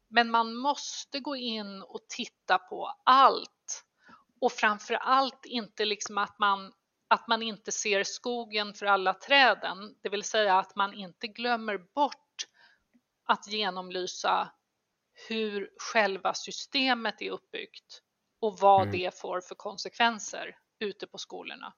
Men 0.09 0.31
man 0.31 0.55
måste 0.55 1.21
gå 1.21 1.37
in 1.37 1.83
och 1.83 2.09
titta 2.09 2.59
på 2.59 2.95
allt. 3.05 3.85
Och 4.41 4.53
framför 4.53 4.95
allt 4.95 5.47
inte 5.47 5.85
liksom 5.85 6.19
att 6.19 6.39
man, 6.39 6.73
att 7.09 7.29
man 7.29 7.43
inte 7.43 7.73
ser 7.73 8.05
skogen 8.05 8.75
för 8.75 8.87
alla 8.87 9.15
träden. 9.15 9.95
Det 10.03 10.09
vill 10.09 10.25
säga 10.25 10.59
att 10.59 10.77
man 10.77 10.95
inte 10.95 11.27
glömmer 11.27 11.79
bort 11.95 12.47
att 13.25 13.49
genomlysa 13.49 14.53
hur 15.29 15.71
själva 15.93 16.35
systemet 16.35 17.23
är 17.23 17.31
uppbyggt 17.31 18.03
och 18.41 18.59
vad 18.59 18.83
Mm. 18.83 18.93
det 18.93 19.19
får 19.21 19.41
för 19.41 19.55
konsekvenser 19.55 20.57
ute 20.79 21.07
på 21.07 21.19
skolorna. 21.19 21.75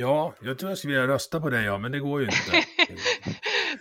Ja, 0.00 0.34
jag 0.40 0.58
tror 0.58 0.70
jag 0.70 0.78
skulle 0.78 0.92
vilja 0.92 1.14
rösta 1.14 1.40
på 1.40 1.50
det 1.50 1.62
ja, 1.62 1.78
men 1.78 1.92
det 1.92 1.98
går 1.98 2.20
ju 2.20 2.26
inte. 2.26 2.66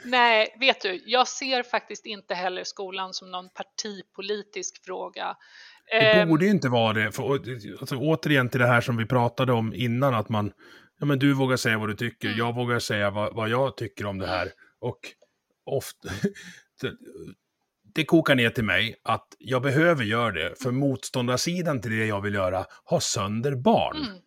Nej, 0.06 0.56
vet 0.60 0.82
du, 0.82 1.04
jag 1.06 1.28
ser 1.28 1.64
faktiskt 1.64 2.06
inte 2.06 2.34
heller 2.34 2.64
skolan 2.64 3.14
som 3.14 3.32
någon 3.32 3.50
partipolitisk 3.50 4.86
fråga. 4.86 5.36
Det 5.92 6.12
Ehm, 6.12 6.30
borde 6.30 6.46
ju 6.46 6.52
inte 6.52 6.70
vara 6.70 6.94
det. 6.94 7.12
För, 7.12 7.34
alltså, 7.80 7.96
återigen 7.96 8.50
till 8.50 8.60
det 8.60 8.68
här 8.68 8.82
som 8.82 8.98
vi 8.98 9.06
pratade 9.06 9.54
om 9.54 9.74
innan, 9.74 10.14
att 10.14 10.30
man, 10.30 10.52
ja 11.00 11.06
men 11.06 11.20
du 11.20 11.34
vågar 11.34 11.58
säga 11.58 11.78
vad 11.78 11.90
du 11.90 11.96
tycker, 11.96 12.28
Mm. 12.28 12.40
jag 12.40 12.56
vågar 12.56 12.80
säga 12.80 13.10
vad, 13.10 13.36
vad 13.36 13.50
jag 13.50 13.78
tycker 13.78 14.06
om 14.06 14.18
det 14.18 14.28
här. 14.28 14.52
Och 14.82 15.00
ofta, 15.66 16.10
det, 16.82 16.94
det 17.96 18.06
kokar 18.06 18.36
ner 18.36 18.50
till 18.50 18.64
mig 18.64 18.96
att 19.04 19.28
jag 19.40 19.62
behöver 19.62 20.04
göra 20.04 20.32
det, 20.32 20.64
för 20.64 20.72
motståndarsidan 20.72 21.82
till 21.82 21.92
det 21.92 22.06
jag 22.06 22.22
vill 22.22 22.34
göra 22.34 22.66
har 22.84 23.00
sönder 23.00 23.56
barn. 23.56 23.98
Mm. 23.98 24.20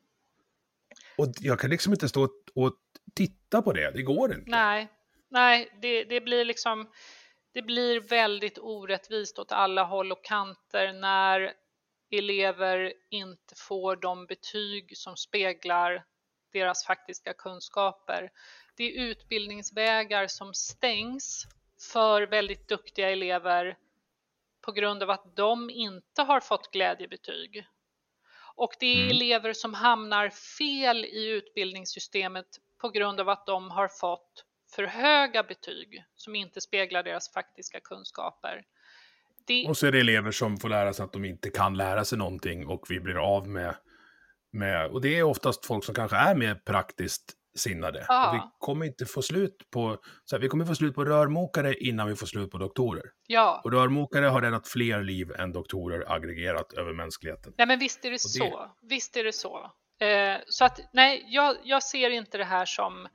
Och 1.18 1.26
jag 1.40 1.60
kan 1.60 1.70
liksom 1.70 1.92
inte 1.92 2.08
stå 2.08 2.28
och, 2.54 2.72
titta 3.14 3.62
på 3.62 3.72
det, 3.72 3.90
det 3.90 4.02
går 4.02 4.34
inte. 4.34 4.50
Nej, 4.50 4.88
nej 5.30 5.78
det, 5.82 6.04
det 6.04 6.20
blir 6.20 6.44
liksom 6.44 6.90
det 7.54 7.62
blir 7.62 8.00
väldigt 8.00 8.58
orättvist 8.58 9.38
åt 9.38 9.52
alla 9.52 9.84
håll 9.84 10.12
och 10.12 10.24
kanter 10.24 10.92
när 10.92 11.52
elever 12.10 12.92
inte 13.10 13.54
får 13.56 13.96
de 13.96 14.26
betyg 14.26 14.96
som 14.96 15.16
speglar 15.16 16.04
deras 16.52 16.86
faktiska 16.86 17.32
kunskaper. 17.32 18.30
Det 18.76 18.84
är 18.84 19.02
utbildningsvägar 19.02 20.26
som 20.26 20.54
stängs 20.54 21.46
för 21.92 22.22
väldigt 22.22 22.68
duktiga 22.68 23.10
elever 23.10 23.76
på 24.60 24.72
grund 24.72 25.02
av 25.02 25.10
att 25.10 25.36
de 25.36 25.70
inte 25.70 26.22
har 26.22 26.40
fått 26.40 26.72
glädjebetyg. 26.72 27.66
Och 28.54 28.72
det 28.80 28.86
är 28.86 28.96
Mm. 28.96 29.10
elever 29.10 29.52
som 29.52 29.74
hamnar 29.74 30.30
fel 30.30 31.04
i 31.04 31.28
utbildningssystemet 31.30 32.46
på 32.80 32.88
grund 32.88 33.20
av 33.20 33.28
att 33.28 33.46
de 33.46 33.70
har 33.70 33.88
fått 33.88 34.44
för 34.74 34.84
höga 34.84 35.42
betyg 35.42 36.04
som 36.14 36.34
inte 36.34 36.60
speglar 36.60 37.02
deras 37.02 37.32
faktiska 37.32 37.80
kunskaper. 37.80 38.64
Det, 39.46 39.68
Och 39.68 39.76
så 39.76 39.86
är 39.86 39.92
det 39.92 40.00
elever 40.00 40.30
som 40.30 40.56
får 40.56 40.68
lära 40.68 40.92
sig 40.92 41.04
att 41.04 41.12
de 41.12 41.24
inte 41.24 41.50
kan 41.50 41.76
lära 41.76 42.04
sig 42.04 42.18
någonting 42.18 42.66
och 42.66 42.86
vi 42.88 43.00
blir 43.00 43.36
av 43.36 43.48
med, 43.48 43.74
med 44.52 44.90
och 44.90 45.00
det 45.00 45.18
är 45.18 45.22
oftast 45.22 45.66
folk 45.66 45.84
som 45.84 45.94
kanske 45.94 46.16
är 46.16 46.34
mer 46.34 46.54
praktiskt 46.54 47.36
sinnade. 47.54 48.04
Ja. 48.08 48.30
Vi 48.32 48.50
kommer 48.66 48.86
inte 48.86 49.06
få 49.06 49.22
slut 49.22 49.56
på, 49.70 49.98
så 50.24 50.36
här, 50.36 50.40
vi 50.40 50.48
kommer 50.48 50.64
få 50.64 50.74
slut 50.74 50.94
på 50.94 51.04
rörmokare 51.04 51.74
innan 51.74 52.08
vi 52.08 52.16
får 52.16 52.26
slut 52.26 52.50
på 52.50 52.58
doktorer. 52.58 53.04
ja, 53.26 53.60
Och 53.64 53.72
rörmokare 53.72 54.26
har 54.26 54.40
räddat 54.40 54.68
fler 54.68 55.02
liv 55.02 55.32
än 55.38 55.52
doktorer 55.52 56.12
aggregerat 56.12 56.72
över 56.72 56.92
mänskligheten. 56.92 57.52
nej 57.58 57.66
men 57.66 57.78
visst 57.78 58.04
är 58.04 58.10
det, 58.10 58.14
det- 58.14 58.18
så. 58.18 58.76
Visst 58.82 59.16
är 59.16 59.24
det 59.24 59.32
så. 59.32 59.70
Eh, 60.00 60.38
så 60.46 60.64
att 60.64 60.80
nej, 60.92 61.24
jag, 61.28 61.56
jag 61.64 61.82
ser 61.82 62.10
inte 62.10 62.38
det 62.38 62.44
här 62.44 62.64
som 62.64 63.08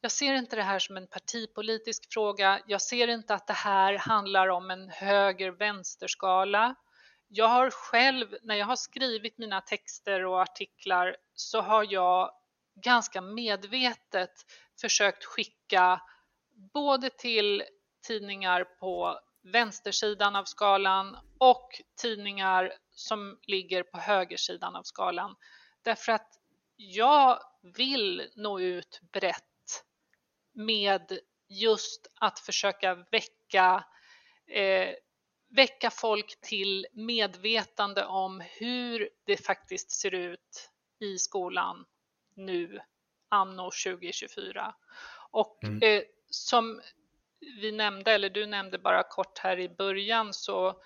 jag 0.00 0.10
ser 0.12 0.34
inte 0.34 0.56
det 0.56 0.62
här 0.62 0.78
som 0.78 0.96
en 0.96 1.06
partipolitisk 1.06 2.12
fråga. 2.12 2.60
Jag 2.66 2.82
ser 2.82 3.08
inte 3.08 3.34
att 3.34 3.46
det 3.46 3.52
här 3.52 3.98
handlar 3.98 4.48
om 4.48 4.70
en 4.70 4.88
höger-vänsterskala. 4.88 6.74
Jag 7.28 7.48
har 7.48 7.70
själv, 7.70 8.26
när 8.42 8.54
jag 8.54 8.66
har 8.66 8.76
skrivit 8.76 9.38
mina 9.38 9.60
texter 9.60 10.24
och 10.24 10.40
artiklar, 10.42 11.16
så 11.34 11.60
har 11.60 11.86
jag 11.92 12.30
ganska 12.82 13.20
medvetet 13.20 14.32
försökt 14.80 15.24
skicka 15.24 16.00
både 16.72 17.10
till 17.10 17.62
tidningar 18.06 18.64
på 18.64 19.20
vänstersidan 19.42 20.36
av 20.36 20.44
skalan 20.44 21.16
och 21.38 21.68
tidningar 21.96 22.72
som 22.90 23.38
ligger 23.42 23.82
på 23.82 23.98
högersidan 23.98 24.76
av 24.76 24.82
skalan. 24.82 25.36
Därför 25.82 26.12
att 26.12 26.38
jag 26.76 27.38
vill 27.62 28.30
nå 28.36 28.60
ut 28.60 29.00
brett 29.12 29.84
med 30.52 31.18
just 31.48 32.06
att 32.14 32.38
försöka 32.38 32.94
väcka, 32.94 33.84
eh, 34.46 34.94
väcka 35.48 35.90
folk 35.90 36.40
till 36.40 36.86
medvetande 36.92 38.04
om 38.04 38.40
hur 38.40 39.08
det 39.24 39.36
faktiskt 39.36 39.90
ser 39.90 40.14
ut 40.14 40.70
i 41.00 41.18
skolan 41.18 41.84
nu, 42.38 42.80
anno 43.28 43.70
2024. 43.84 44.74
Och 45.30 45.64
mm. 45.64 45.82
eh, 45.82 46.02
som 46.30 46.80
vi 47.60 47.72
nämnde, 47.72 48.12
eller 48.12 48.30
du 48.30 48.46
nämnde 48.46 48.78
bara 48.78 49.02
kort 49.02 49.38
här 49.38 49.58
i 49.58 49.68
början, 49.68 50.34
så 50.34 50.82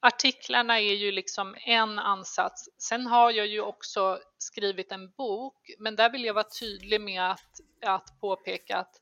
artiklarna 0.00 0.80
är 0.80 0.94
ju 0.94 1.12
liksom 1.12 1.56
en 1.58 1.98
ansats. 1.98 2.68
Sen 2.78 3.06
har 3.06 3.30
jag 3.30 3.46
ju 3.46 3.60
också 3.60 4.18
skrivit 4.38 4.92
en 4.92 5.10
bok, 5.10 5.70
men 5.78 5.96
där 5.96 6.10
vill 6.10 6.24
jag 6.24 6.34
vara 6.34 6.48
tydlig 6.60 7.00
med 7.00 7.30
att, 7.30 7.60
att 7.86 8.20
påpeka 8.20 8.76
att 8.76 9.00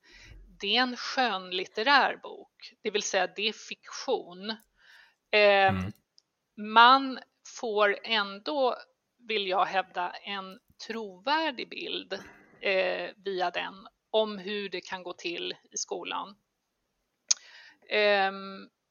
det 0.61 0.77
är 0.77 0.83
en 0.83 0.97
skönlitterär 0.97 2.17
bok, 2.23 2.75
det 2.83 2.91
vill 2.91 3.03
säga 3.03 3.27
det 3.27 3.49
är 3.49 3.53
fiktion. 3.53 4.51
Eh, 5.31 5.69
mm. 5.69 5.93
Man 6.57 7.19
får 7.61 7.99
ändå, 8.05 8.77
vill 9.29 9.47
jag 9.47 9.65
hävda, 9.65 10.11
en 10.11 10.59
trovärdig 10.87 11.69
bild 11.69 12.13
eh, 12.61 13.11
via 13.17 13.51
den 13.51 13.89
om 14.11 14.39
hur 14.39 14.69
det 14.69 14.81
kan 14.81 15.03
gå 15.03 15.13
till 15.13 15.55
i 15.71 15.77
skolan. 15.77 16.37
Eh, 17.89 18.33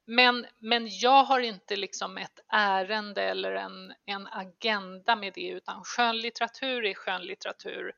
men, 0.10 0.46
men 0.60 0.88
jag 0.90 1.24
har 1.24 1.40
inte 1.40 1.76
liksom 1.76 2.18
ett 2.18 2.40
ärende 2.48 3.22
eller 3.22 3.52
en, 3.52 3.94
en 4.06 4.28
agenda 4.28 5.16
med 5.16 5.34
det 5.34 5.48
utan 5.48 5.84
skönlitteratur 5.84 6.86
är 6.86 6.94
skönlitteratur. 6.94 7.94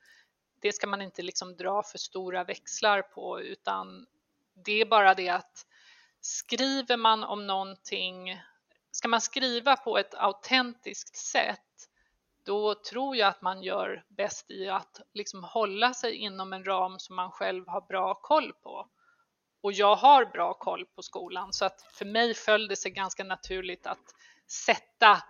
Det 0.62 0.74
ska 0.74 0.88
man 0.88 1.02
inte 1.02 1.22
liksom 1.22 1.58
dra 1.58 1.84
för 1.84 1.98
stora 1.98 2.44
växlar 2.44 3.02
på 3.02 3.42
utan 3.42 4.06
det 4.66 4.82
är 4.82 4.86
bara 4.86 5.14
det 5.14 5.30
att 5.30 5.66
skriver 6.22 6.98
man 6.98 7.24
om 7.24 7.48
någonting, 7.48 8.42
ska 8.92 9.08
man 9.08 9.22
skriva 9.22 9.76
på 9.76 9.98
ett 9.98 10.14
autentiskt 10.14 11.16
sätt 11.16 11.69
då 12.44 12.76
tror 12.76 13.16
jag 13.16 13.28
att 13.28 13.42
man 13.42 13.64
gör 13.64 14.04
bäst 14.08 14.52
i 14.52 14.70
att 14.70 15.02
liksom 15.14 15.44
hålla 15.44 15.94
sig 15.94 16.16
inom 16.16 16.54
en 16.54 16.66
ram 16.66 17.00
som 17.00 17.16
man 17.16 17.32
själv 17.32 17.68
har 17.68 17.82
bra 17.82 18.14
koll 18.14 18.54
på 18.64 18.90
och 19.62 19.74
jag 19.74 19.96
har 19.96 20.26
bra 20.26 20.54
koll 20.54 20.86
på 20.96 21.02
skolan 21.02 21.54
så 21.54 21.66
att 21.66 21.82
för 21.82 22.06
mig 22.06 22.34
föll 22.34 22.68
det 22.68 22.76
sig 22.76 22.92
ganska 22.92 23.24
naturligt 23.24 23.88
att 23.88 24.16
sätta 24.48 25.24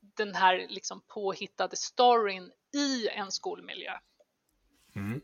den 0.00 0.34
här 0.34 0.66
liksom 0.68 1.00
påhittade 1.08 1.76
storyn 1.76 2.50
i 2.74 3.08
en 3.08 3.32
skolmiljö. 3.32 3.92
Mm. 4.96 5.20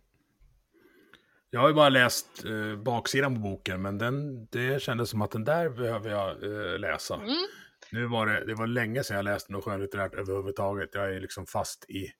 Jag 1.50 1.60
har 1.60 1.68
ju 1.68 1.74
bara 1.74 1.88
läst 1.88 2.44
eh, 2.44 2.76
baksidan 2.76 3.34
på 3.34 3.40
boken, 3.40 3.82
men 3.82 3.98
den, 3.98 4.46
det 4.46 4.82
kändes 4.82 5.10
som 5.10 5.22
att 5.22 5.30
den 5.30 5.44
där 5.44 5.68
behöver 5.68 6.10
jag 6.10 6.42
eh, 6.42 6.78
läsa. 6.78 7.14
Mm. 7.14 7.46
Nu 7.90 8.06
var 8.06 8.26
det, 8.26 8.44
det 8.44 8.54
var 8.54 8.66
länge 8.66 9.04
sedan 9.04 9.16
jag 9.16 9.24
läste 9.24 9.52
något 9.52 9.64
skönlitterärt 9.64 10.14
överhuvudtaget. 10.14 10.90
Jag 10.92 11.14
är 11.14 11.20
liksom 11.20 11.46
fast 11.46 11.90
i 11.90 12.12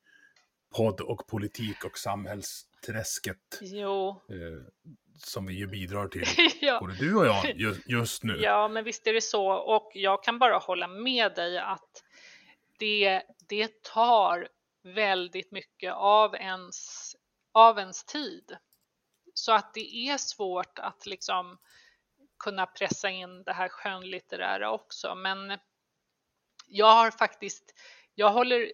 podd 0.77 1.01
och 1.01 1.27
politik 1.27 1.85
och 1.85 1.99
samhällsträsket. 1.99 3.59
Jo. 3.61 4.09
Eh, 4.09 4.73
som 5.19 5.47
vi 5.47 5.55
ju 5.55 5.67
bidrar 5.67 6.09
till, 6.09 6.25
ja. 6.61 6.81
både 6.81 6.95
du 6.95 7.17
och 7.17 7.27
jag, 7.27 7.57
just, 7.57 7.89
just, 7.89 8.23
nu. 8.23 8.37
Ja, 8.41 8.69
men 8.69 8.85
visst 8.85 9.07
är 9.07 9.13
det 9.13 9.21
så. 9.21 9.47
Och 9.49 9.91
jag 9.95 10.25
kan 10.25 10.39
bara 10.39 10.59
hålla 10.59 10.89
med 10.89 11.35
dig 11.35 11.59
att 11.59 12.03
det, 12.79 13.23
det 13.49 13.83
tar 13.83 14.49
väldigt 14.83 15.53
mycket 15.53 15.93
av 15.95 16.35
ens, 16.35 17.13
av 17.53 17.79
ens 17.79 18.05
tid. 18.05 18.57
Så 19.35 19.53
att 19.53 19.75
det 19.75 19.97
är 19.97 20.19
svårt 20.19 20.79
att 20.79 21.07
liksom 21.07 21.59
kunna 22.39 22.67
pressa 22.67 23.11
in 23.11 23.43
det 23.43 23.53
här 23.53 23.69
skönlitterära 23.69 24.71
också. 24.71 25.15
Men 25.15 25.59
jag 26.69 26.95
har 26.95 27.11
faktiskt, 27.11 27.75
jag 28.15 28.31
håller 28.31 28.73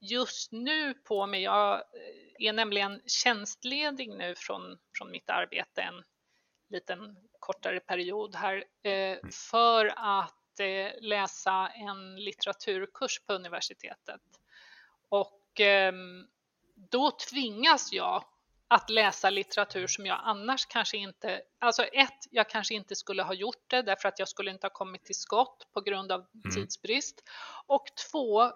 just 0.00 0.52
nu 0.52 0.94
på 0.94 1.26
med, 1.26 1.40
jag 1.40 1.82
är 2.38 2.52
nämligen 2.52 3.02
tjänstledig 3.06 4.08
nu 4.08 4.34
från, 4.34 4.78
från 4.98 5.10
mitt 5.10 5.30
arbete 5.30 5.82
en 5.82 6.04
liten 6.68 7.16
kortare 7.38 7.80
period 7.80 8.34
här 8.34 8.64
eh, 8.82 8.92
mm. 8.92 9.30
för 9.32 9.94
att 9.96 10.60
eh, 10.60 10.92
läsa 11.00 11.68
en 11.68 12.16
litteraturkurs 12.16 13.20
på 13.26 13.32
universitetet. 13.32 14.20
Och 15.08 15.60
eh, 15.60 15.92
då 16.74 17.10
tvingas 17.10 17.92
jag 17.92 18.24
att 18.68 18.90
läsa 18.90 19.30
litteratur 19.30 19.86
som 19.86 20.06
jag 20.06 20.20
annars 20.22 20.66
kanske 20.66 20.96
inte, 20.96 21.40
alltså 21.58 21.82
ett, 21.82 22.26
jag 22.30 22.48
kanske 22.48 22.74
inte 22.74 22.96
skulle 22.96 23.22
ha 23.22 23.34
gjort 23.34 23.64
det 23.66 23.82
därför 23.82 24.08
att 24.08 24.18
jag 24.18 24.28
skulle 24.28 24.50
inte 24.50 24.64
ha 24.66 24.72
kommit 24.72 25.04
till 25.04 25.14
skott 25.14 25.68
på 25.72 25.80
grund 25.80 26.12
av 26.12 26.20
mm. 26.20 26.54
tidsbrist. 26.54 27.22
Och 27.66 27.84
två, 28.10 28.52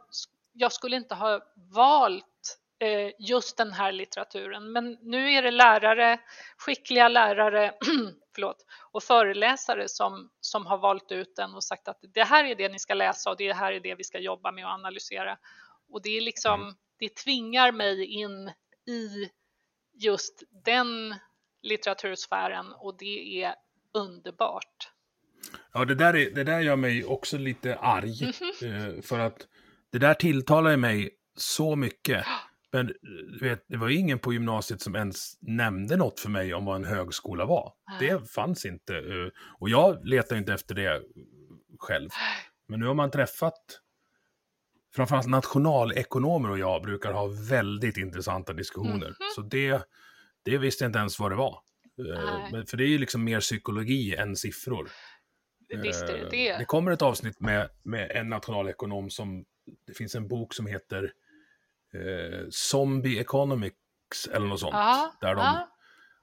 jag 0.52 0.72
skulle 0.72 0.96
inte 0.96 1.14
ha 1.14 1.40
valt 1.54 2.58
eh, 2.78 3.12
just 3.18 3.56
den 3.56 3.72
här 3.72 3.92
litteraturen. 3.92 4.72
Men 4.72 4.98
nu 5.02 5.32
är 5.32 5.42
det 5.42 5.50
lärare, 5.50 6.20
skickliga 6.56 7.08
lärare 7.08 7.74
förlåt, 8.34 8.66
och 8.92 9.02
föreläsare 9.02 9.88
som, 9.88 10.30
som 10.40 10.66
har 10.66 10.78
valt 10.78 11.12
ut 11.12 11.36
den 11.36 11.54
och 11.54 11.64
sagt 11.64 11.88
att 11.88 11.98
det 12.14 12.24
här 12.24 12.44
är 12.44 12.54
det 12.54 12.68
ni 12.68 12.78
ska 12.78 12.94
läsa 12.94 13.30
och 13.30 13.36
det 13.36 13.52
här 13.52 13.72
är 13.72 13.80
det 13.80 13.94
vi 13.94 14.04
ska 14.04 14.18
jobba 14.18 14.52
med 14.52 14.64
och 14.64 14.70
analysera. 14.70 15.38
Och 15.92 16.02
det 16.02 16.16
är 16.16 16.20
liksom, 16.20 16.62
mm. 16.62 16.74
det 16.98 17.16
tvingar 17.16 17.72
mig 17.72 18.04
in 18.04 18.52
i 18.86 19.30
just 19.94 20.42
den 20.64 21.14
litteratursfären 21.62 22.72
och 22.72 22.96
det 22.98 23.42
är 23.42 23.54
underbart. 23.94 24.92
Ja, 25.72 25.84
det 25.84 25.94
där, 25.94 26.16
är, 26.16 26.30
det 26.30 26.44
där 26.44 26.60
gör 26.60 26.76
mig 26.76 27.04
också 27.04 27.38
lite 27.38 27.76
arg. 27.76 28.22
Mm 28.22 28.32
-hmm. 28.32 29.02
För 29.02 29.18
att 29.18 29.46
det 29.90 29.98
där 29.98 30.14
tilltalar 30.14 30.76
mig 30.76 31.10
så 31.36 31.76
mycket. 31.76 32.26
Men 32.72 32.86
du 33.32 33.38
vet, 33.40 33.64
det 33.68 33.76
var 33.76 33.88
ingen 33.88 34.18
på 34.18 34.32
gymnasiet 34.32 34.82
som 34.82 34.96
ens 34.96 35.38
nämnde 35.40 35.96
något 35.96 36.20
för 36.20 36.28
mig 36.28 36.54
om 36.54 36.64
vad 36.64 36.76
en 36.76 36.84
högskola 36.84 37.44
var. 37.44 37.72
Det 38.00 38.30
fanns 38.30 38.64
inte. 38.64 38.96
Eh, 38.96 39.28
och 39.58 39.68
jag 39.68 40.04
letar 40.04 40.36
inte 40.36 40.52
efter 40.52 40.74
det 40.74 41.02
själv. 41.78 42.10
Men 42.68 42.80
nu 42.80 42.86
har 42.86 42.94
man 42.94 43.10
träffat 43.10 43.81
framförallt 44.94 45.28
nationalekonomer 45.28 46.50
och 46.50 46.58
jag 46.58 46.82
brukar 46.82 47.12
ha 47.12 47.26
väldigt 47.48 47.96
intressanta 47.96 48.52
diskussioner. 48.52 49.06
Mm 49.06 49.12
-hmm. 49.12 49.34
Så 49.34 49.40
det, 49.40 49.82
det 50.44 50.58
visste 50.58 50.84
jag 50.84 50.88
inte 50.88 50.98
ens 50.98 51.18
vad 51.18 51.30
det 51.30 51.36
var. 51.36 51.58
Nej. 51.96 52.66
För 52.66 52.76
det 52.76 52.84
är 52.84 52.88
ju 52.88 52.98
liksom 52.98 53.24
mer 53.24 53.40
psykologi 53.40 54.14
än 54.16 54.36
siffror. 54.36 54.90
Visst 55.82 56.02
är 56.02 56.18
det 56.18 56.28
det. 56.30 56.58
Det 56.58 56.64
kommer 56.64 56.92
ett 56.92 57.02
avsnitt 57.02 57.40
med, 57.40 57.68
med 57.82 58.10
en 58.10 58.28
nationalekonom 58.28 59.10
som, 59.10 59.44
det 59.86 59.94
finns 59.94 60.14
en 60.14 60.28
bok 60.28 60.54
som 60.54 60.66
heter 60.66 61.12
eh, 61.94 62.46
Zombie 62.50 63.18
Economics 63.18 64.28
eller 64.32 64.46
något 64.46 64.60
sånt. 64.60 64.74
Aha, 64.74 65.16
där 65.20 65.34
de 65.34 65.66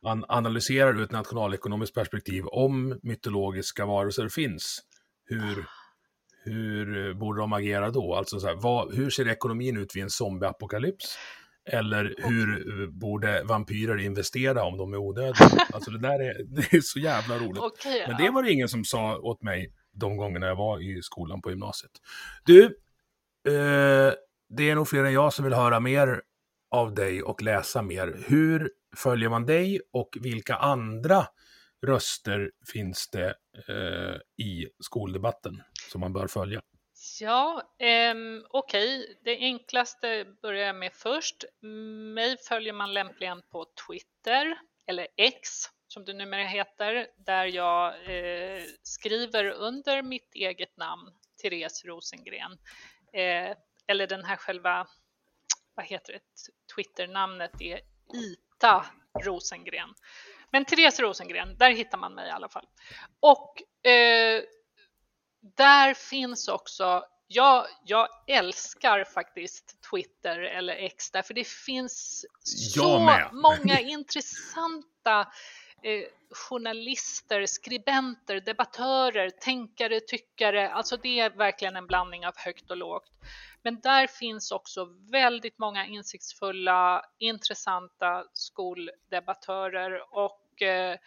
an 0.01 0.25
analyserar 0.27 0.97
ur 0.97 1.03
ett 1.03 1.11
nationalekonomiskt 1.11 1.95
perspektiv 1.95 2.45
om 2.45 2.99
mytologiska 3.03 3.85
varelser 3.85 4.29
finns. 4.29 4.81
Hur, 5.25 5.65
hur 6.49 7.13
borde 7.13 7.41
de 7.41 7.53
agera 7.53 7.89
då? 7.89 8.15
Alltså 8.15 8.39
så 8.39 8.47
här, 8.47 8.55
vad, 8.55 8.95
hur 8.95 9.09
ser 9.09 9.27
ekonomin 9.27 9.77
ut 9.77 9.95
vid 9.95 10.03
en 10.03 10.09
zombieapokalyps? 10.09 11.17
Eller 11.71 12.15
hur 12.17 12.87
borde 12.87 13.43
vampyrer 13.43 13.97
investera 13.97 14.63
om 14.63 14.77
de 14.77 14.93
är 14.93 14.97
odödliga? 14.97 15.49
Alltså 15.73 15.91
det 15.91 15.99
där 15.99 16.19
är, 16.19 16.43
det 16.55 16.73
är 16.73 16.81
så 16.81 16.99
jävla 16.99 17.37
roligt. 17.37 17.61
Okay, 17.61 18.07
Men 18.07 18.17
det 18.17 18.29
var 18.29 18.43
det 18.43 18.51
ingen 18.51 18.69
som 18.69 18.85
sa 18.85 19.17
åt 19.17 19.41
mig 19.41 19.73
de 19.91 20.17
gångerna 20.17 20.45
jag 20.45 20.55
var 20.55 20.79
i 20.79 21.01
skolan 21.01 21.41
på 21.41 21.49
gymnasiet. 21.49 21.91
Du, 22.45 22.63
eh, 23.47 24.13
det 24.49 24.69
är 24.69 24.75
nog 24.75 24.87
fler 24.87 25.03
än 25.03 25.13
jag 25.13 25.33
som 25.33 25.45
vill 25.45 25.53
höra 25.53 25.79
mer 25.79 26.21
av 26.71 26.93
dig 26.93 27.23
och 27.23 27.41
läsa 27.41 27.81
mer. 27.81 28.17
Hur 28.27 28.71
följer 28.95 29.29
man 29.29 29.45
dig 29.45 29.81
och 29.93 30.17
vilka 30.21 30.55
andra 30.55 31.25
röster 31.87 32.51
finns 32.73 33.09
det 33.09 33.27
eh, 33.67 34.45
i 34.45 34.67
skoldebatten 34.79 35.61
som 35.89 36.01
man 36.01 36.13
bör 36.13 36.27
följa? 36.27 36.61
Ja, 37.19 37.61
eh, 37.79 38.15
okej. 38.49 38.99
Okay. 38.99 39.15
Det 39.23 39.37
enklaste 39.37 40.25
börjar 40.41 40.67
jag 40.67 40.75
med 40.75 40.93
först. 40.93 41.43
Mig 42.13 42.37
följer 42.37 42.73
man 42.73 42.93
lämpligen 42.93 43.41
på 43.51 43.65
Twitter 43.87 44.59
eller 44.87 45.07
X 45.17 45.69
som 45.93 46.05
det 46.05 46.13
numera 46.13 46.43
heter, 46.43 47.07
där 47.17 47.45
jag 47.45 47.87
eh, 47.87 48.63
skriver 48.83 49.45
under 49.45 50.01
mitt 50.01 50.35
eget 50.35 50.77
namn, 50.77 51.11
Therese 51.41 51.85
Rosengren. 51.85 52.51
Eh, 53.13 53.55
eller 53.87 54.07
den 54.07 54.25
här 54.25 54.35
själva, 54.35 54.87
vad 55.75 55.85
heter 55.85 56.13
det, 56.13 56.19
Twitter-namnet 56.75 57.61
är 57.61 57.79
Ita 58.13 58.85
Rosengren. 59.23 59.89
Men 60.51 60.65
Therese 60.65 60.99
Rosengren, 60.99 61.57
där 61.57 61.71
hittar 61.71 61.97
man 61.97 62.13
mig 62.13 62.27
i 62.27 62.31
alla 62.31 62.49
fall. 62.49 62.67
Och 63.19 63.87
eh, 63.89 64.43
där 65.41 65.93
finns 65.93 66.47
också 66.47 67.03
jag, 67.31 67.65
jag 67.85 68.07
älskar 68.27 69.03
faktiskt 69.03 69.77
Twitter 69.91 70.39
eller 70.39 70.75
X 70.75 71.11
därför 71.11 71.33
det 71.33 71.47
finns 71.47 72.25
så 72.43 72.99
många 73.31 73.79
intressanta 73.81 75.19
eh, 75.83 76.03
journalister, 76.31 77.45
skribenter, 77.45 78.39
debattörer, 78.39 79.29
tänkare, 79.29 79.99
tyckare. 79.99 80.69
Alltså 80.69 80.97
det 80.97 81.19
är 81.19 81.29
verkligen 81.29 81.75
en 81.75 81.87
blandning 81.87 82.27
av 82.27 82.33
högt 82.37 82.71
och 82.71 82.77
lågt. 82.77 83.11
Men 83.63 83.79
där 83.79 84.07
finns 84.07 84.51
också 84.51 84.87
väldigt 85.11 85.57
många 85.57 85.85
insiktsfulla, 85.85 87.05
intressanta 87.17 88.25
skoldebattörer 88.33 90.15
och 90.15 90.61
eh, 90.61 90.97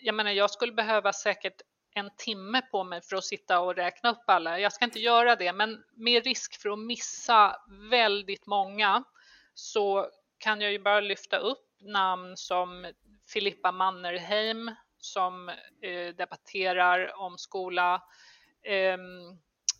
jag 0.00 0.14
menar, 0.14 0.30
jag 0.30 0.50
skulle 0.50 0.72
behöva 0.72 1.12
säkert 1.12 1.62
en 1.94 2.10
timme 2.16 2.62
på 2.62 2.84
mig 2.84 3.00
för 3.02 3.16
att 3.16 3.24
sitta 3.24 3.60
och 3.60 3.74
räkna 3.74 4.10
upp 4.10 4.24
alla. 4.26 4.60
Jag 4.60 4.72
ska 4.72 4.84
inte 4.84 4.98
göra 4.98 5.36
det, 5.36 5.52
men 5.52 5.84
med 5.94 6.24
risk 6.24 6.62
för 6.62 6.70
att 6.70 6.78
missa 6.78 7.56
väldigt 7.90 8.46
många 8.46 9.04
så 9.54 10.10
kan 10.38 10.60
jag 10.60 10.72
ju 10.72 10.78
bara 10.78 11.00
lyfta 11.00 11.36
upp 11.36 11.66
namn 11.80 12.36
som 12.36 12.92
Filippa 13.32 13.72
Mannerheim 13.72 14.70
som 14.98 15.48
eh, 15.82 16.14
debatterar 16.16 17.20
om 17.20 17.38
skola. 17.38 18.02
Eh, 18.62 18.98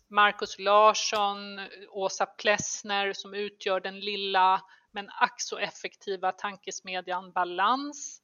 Markus 0.07 0.59
Larsson, 0.59 1.59
Åsa 1.89 2.25
Plessner 2.25 3.13
som 3.13 3.33
utgör 3.33 3.79
den 3.79 3.99
lilla 3.99 4.61
men 4.91 5.09
ack 5.09 5.41
så 5.41 5.57
effektiva 5.57 6.31
tankesmedjan 6.31 7.31
Balans. 7.31 8.21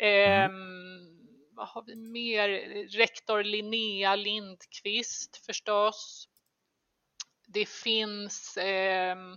Eh, 0.00 0.50
vad 1.56 1.68
har 1.68 1.82
vi 1.82 1.96
mer? 1.96 2.48
Rektor 2.88 3.42
Linnea 3.42 4.16
Lindqvist 4.16 5.46
förstås. 5.46 6.28
Det 7.46 7.68
finns 7.68 8.58
ehm, 8.60 9.32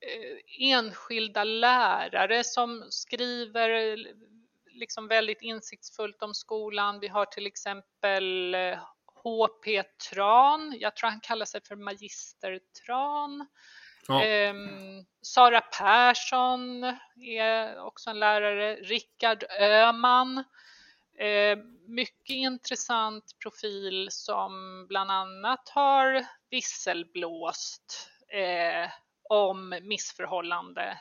eh, 0.00 0.70
enskilda 0.72 1.44
lärare 1.44 2.44
som 2.44 2.86
skriver 2.90 3.96
liksom 4.66 5.08
väldigt 5.08 5.42
insiktsfullt 5.42 6.22
om 6.22 6.34
skolan. 6.34 7.00
Vi 7.00 7.08
har 7.08 7.26
till 7.26 7.46
exempel 7.46 8.56
HP 9.22 9.66
eh, 9.66 9.84
Tran, 10.10 10.76
jag 10.80 10.96
tror 10.96 11.10
han 11.10 11.20
kallar 11.20 11.46
sig 11.46 11.60
för 11.64 11.76
Magister 11.76 12.60
Tran. 12.86 13.46
Ja. 14.08 14.24
Eh, 14.24 14.54
Sara 15.22 15.60
Persson 15.60 16.84
är 17.26 17.80
också 17.80 18.10
en 18.10 18.20
lärare. 18.20 18.76
Rickard 18.76 19.44
Öman 19.60 20.44
Eh, 21.20 21.58
mycket 21.86 22.34
intressant 22.34 23.38
profil 23.42 24.08
som 24.10 24.86
bland 24.88 25.10
annat 25.10 25.68
har 25.68 26.26
visselblåst 26.50 28.10
eh, 28.28 28.90
om 29.28 29.78
missförhållande, 29.82 31.00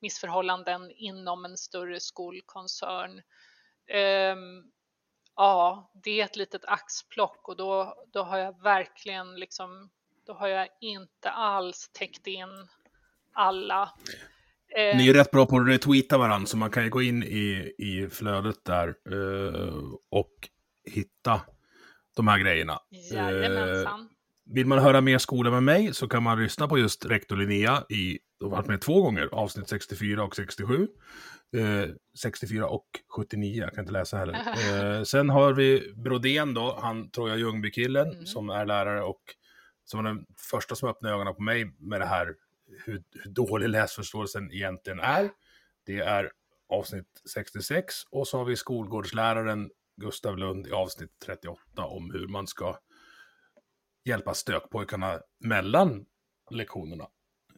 missförhållanden 0.00 0.90
inom 0.90 1.44
en 1.44 1.56
större 1.56 2.00
skolkoncern. 2.00 3.22
Eh, 3.86 4.36
ja, 5.36 5.90
det 5.94 6.20
är 6.20 6.24
ett 6.24 6.36
litet 6.36 6.64
axplock 6.64 7.48
och 7.48 7.56
då, 7.56 8.04
då 8.12 8.22
har 8.22 8.38
jag 8.38 8.62
verkligen 8.62 9.36
liksom, 9.36 9.90
då 10.26 10.32
har 10.32 10.48
jag 10.48 10.68
inte 10.80 11.30
alls 11.30 11.90
täckt 11.92 12.26
in 12.26 12.68
alla. 13.32 13.92
Eh, 14.76 14.96
Ni 14.96 15.08
är 15.08 15.14
rätt 15.14 15.30
bra 15.30 15.46
på 15.46 15.56
att 15.56 15.68
retweeta 15.68 16.18
varandra, 16.18 16.46
så 16.46 16.56
man 16.56 16.70
kan 16.70 16.84
ju 16.84 16.90
gå 16.90 17.02
in 17.02 17.22
i, 17.22 17.74
i 17.78 18.08
flödet 18.10 18.64
där 18.64 18.88
eh, 18.88 19.82
och 20.10 20.32
hitta 20.90 21.40
de 22.16 22.28
här 22.28 22.38
grejerna. 22.38 22.78
Jajamensan. 23.12 24.00
Eh, 24.00 24.06
vill 24.54 24.66
man 24.66 24.78
höra 24.78 25.00
mer 25.00 25.18
skola 25.18 25.50
med 25.50 25.62
mig 25.62 25.94
så 25.94 26.08
kan 26.08 26.22
man 26.22 26.42
lyssna 26.42 26.68
på 26.68 26.78
just 26.78 27.06
rektor 27.06 27.36
Linnea 27.36 27.84
i, 27.88 28.18
de 28.40 28.44
har 28.50 28.56
varit 28.56 28.68
med 28.68 28.80
två 28.80 29.02
gånger, 29.02 29.28
avsnitt 29.32 29.68
64 29.68 30.24
och 30.24 30.36
67. 30.36 30.88
Eh, 31.56 31.88
64 32.22 32.66
och 32.66 32.86
79, 33.16 33.62
jag 33.62 33.74
kan 33.74 33.82
inte 33.82 33.92
läsa 33.92 34.16
heller. 34.16 34.34
Eh, 34.98 35.02
sen 35.02 35.30
har 35.30 35.52
vi 35.52 35.92
Brodén 35.96 36.54
då, 36.54 36.78
han 36.82 37.10
tror 37.10 37.28
jag 37.28 37.38
Ljungby-killen 37.38 38.10
mm. 38.10 38.26
som 38.26 38.50
är 38.50 38.66
lärare 38.66 39.02
och 39.02 39.22
som 39.84 40.04
var 40.04 40.10
den 40.10 40.24
första 40.50 40.74
som 40.74 40.88
öppnade 40.88 41.14
ögonen 41.14 41.34
på 41.34 41.42
mig 41.42 41.76
med 41.78 42.00
det 42.00 42.06
här 42.06 42.34
hur, 42.84 43.02
hur 43.10 43.30
dålig 43.30 43.68
läsförståelsen 43.68 44.52
egentligen 44.52 45.00
är. 45.00 45.30
Det 45.86 45.98
är 45.98 46.32
avsnitt 46.68 47.22
66 47.34 47.94
och 48.10 48.28
så 48.28 48.38
har 48.38 48.44
vi 48.44 48.56
skolgårdsläraren 48.56 49.70
Gustav 49.96 50.38
Lund 50.38 50.66
i 50.66 50.72
avsnitt 50.72 51.10
38 51.26 51.84
om 51.84 52.10
hur 52.10 52.28
man 52.28 52.46
ska 52.46 52.78
hjälpa 54.04 54.34
stökpojkarna 54.34 55.20
mellan 55.40 56.04
lektionerna. 56.50 57.04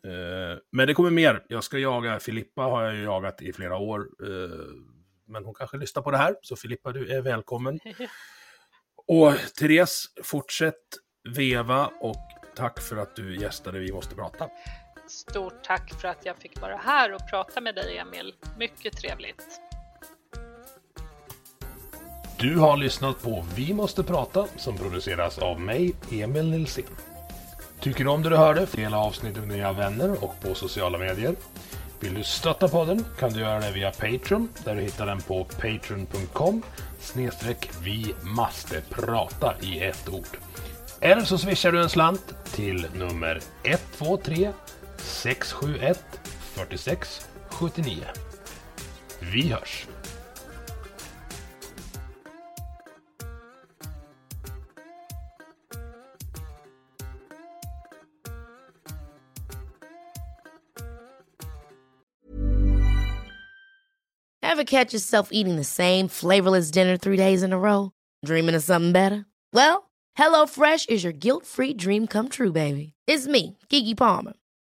Eh, 0.05 0.59
men 0.73 0.87
det 0.87 0.95
kommer 0.95 1.11
mer. 1.11 1.45
Jag 1.49 1.65
ska 1.65 1.79
jaga, 1.79 2.21
Filippa 2.21 2.63
har 2.63 2.83
jag 2.83 2.97
jagat 2.97 3.43
i 3.43 3.53
flera 3.53 3.77
år. 3.77 4.09
Eh, 4.23 4.67
men 5.27 5.45
hon 5.45 5.55
kanske 5.55 5.77
lyssnar 5.77 6.03
på 6.03 6.11
det 6.11 6.17
här, 6.17 6.37
så 6.43 6.57
Filippa 6.57 6.93
du 6.93 7.13
är 7.17 7.23
välkommen. 7.23 7.81
Och 9.09 9.35
Therese, 9.59 10.07
fortsätt 10.23 10.85
veva 11.37 11.87
och 11.87 12.17
tack 12.57 12.81
för 12.81 12.97
att 12.97 13.17
du 13.17 13.37
gästade 13.41 13.79
Vi 13.79 13.93
måste 13.93 14.15
prata. 14.15 14.49
Stort 15.09 15.65
tack 15.65 16.01
för 16.01 16.09
att 16.09 16.27
jag 16.27 16.37
fick 16.37 16.61
vara 16.61 16.77
här 16.77 17.15
och 17.15 17.31
prata 17.31 17.61
med 17.61 17.75
dig 17.75 17.99
Emil. 17.99 18.35
Mycket 18.59 18.97
trevligt. 18.97 19.61
Du 22.39 22.59
har 22.59 22.77
lyssnat 22.77 23.23
på 23.23 23.45
Vi 23.55 23.75
måste 23.75 24.03
prata 24.03 24.47
som 24.57 24.77
produceras 24.77 25.39
av 25.39 25.61
mig, 25.61 25.95
Emil 26.11 26.51
Nilsson. 26.51 26.85
Tycker 27.81 28.05
du 28.05 28.11
om 28.11 28.23
det 28.23 28.29
du 28.29 28.37
hörde? 28.37 28.67
Dela 28.73 28.99
avsnittet 28.99 29.45
med 29.47 29.57
dina 29.57 29.73
vänner 29.73 30.25
och 30.25 30.41
på 30.41 30.55
sociala 30.55 30.99
medier. 30.99 31.35
Vill 32.01 32.15
du 32.15 32.25
stötta 32.25 32.69
podden 32.69 33.05
kan 33.19 33.33
du 33.33 33.41
göra 33.41 33.61
det 33.61 33.73
via 33.73 33.91
Patreon 33.91 34.49
där 34.65 34.75
du 34.75 34.81
hittar 34.81 35.07
den 35.07 35.21
på 35.21 35.45
patreon.com 35.45 36.63
snedstreck 37.01 37.71
vi 37.83 38.15
måste 38.23 38.81
prata 38.81 39.55
i 39.61 39.85
ett 39.85 40.09
ord. 40.09 40.39
Eller 41.01 41.23
så 41.23 41.39
swishar 41.39 41.73
du 41.73 41.83
en 41.83 41.89
slant 41.89 42.35
till 42.45 42.87
nummer 42.95 43.41
123 43.63 44.53
671 45.07 45.95
46 46.55 47.27
79. 47.51 48.05
Vi 49.21 49.49
hörs! 49.49 49.87
Ever 64.43 64.65
catch 64.65 64.95
yourself 64.95 65.29
eating 65.33 65.57
the 65.57 65.65
same 65.65 66.09
flavorless 66.09 66.71
dinner 66.71 66.97
three 66.97 67.17
days 67.17 67.43
in 67.43 67.53
a 67.53 67.59
row? 67.59 67.93
Dreaming 68.25 68.55
of 68.55 68.63
something 68.63 68.93
better? 68.93 69.27
Well, 69.53 69.91
HelloFresh 70.19 70.89
is 70.89 71.05
your 71.05 71.13
guilt-free 71.13 71.75
dream 71.75 72.07
come 72.07 72.29
true, 72.29 72.53
baby. 72.53 72.95
It's 73.07 73.27
me, 73.27 73.59
Gigi 73.69 73.95
Palmer. 73.95 74.33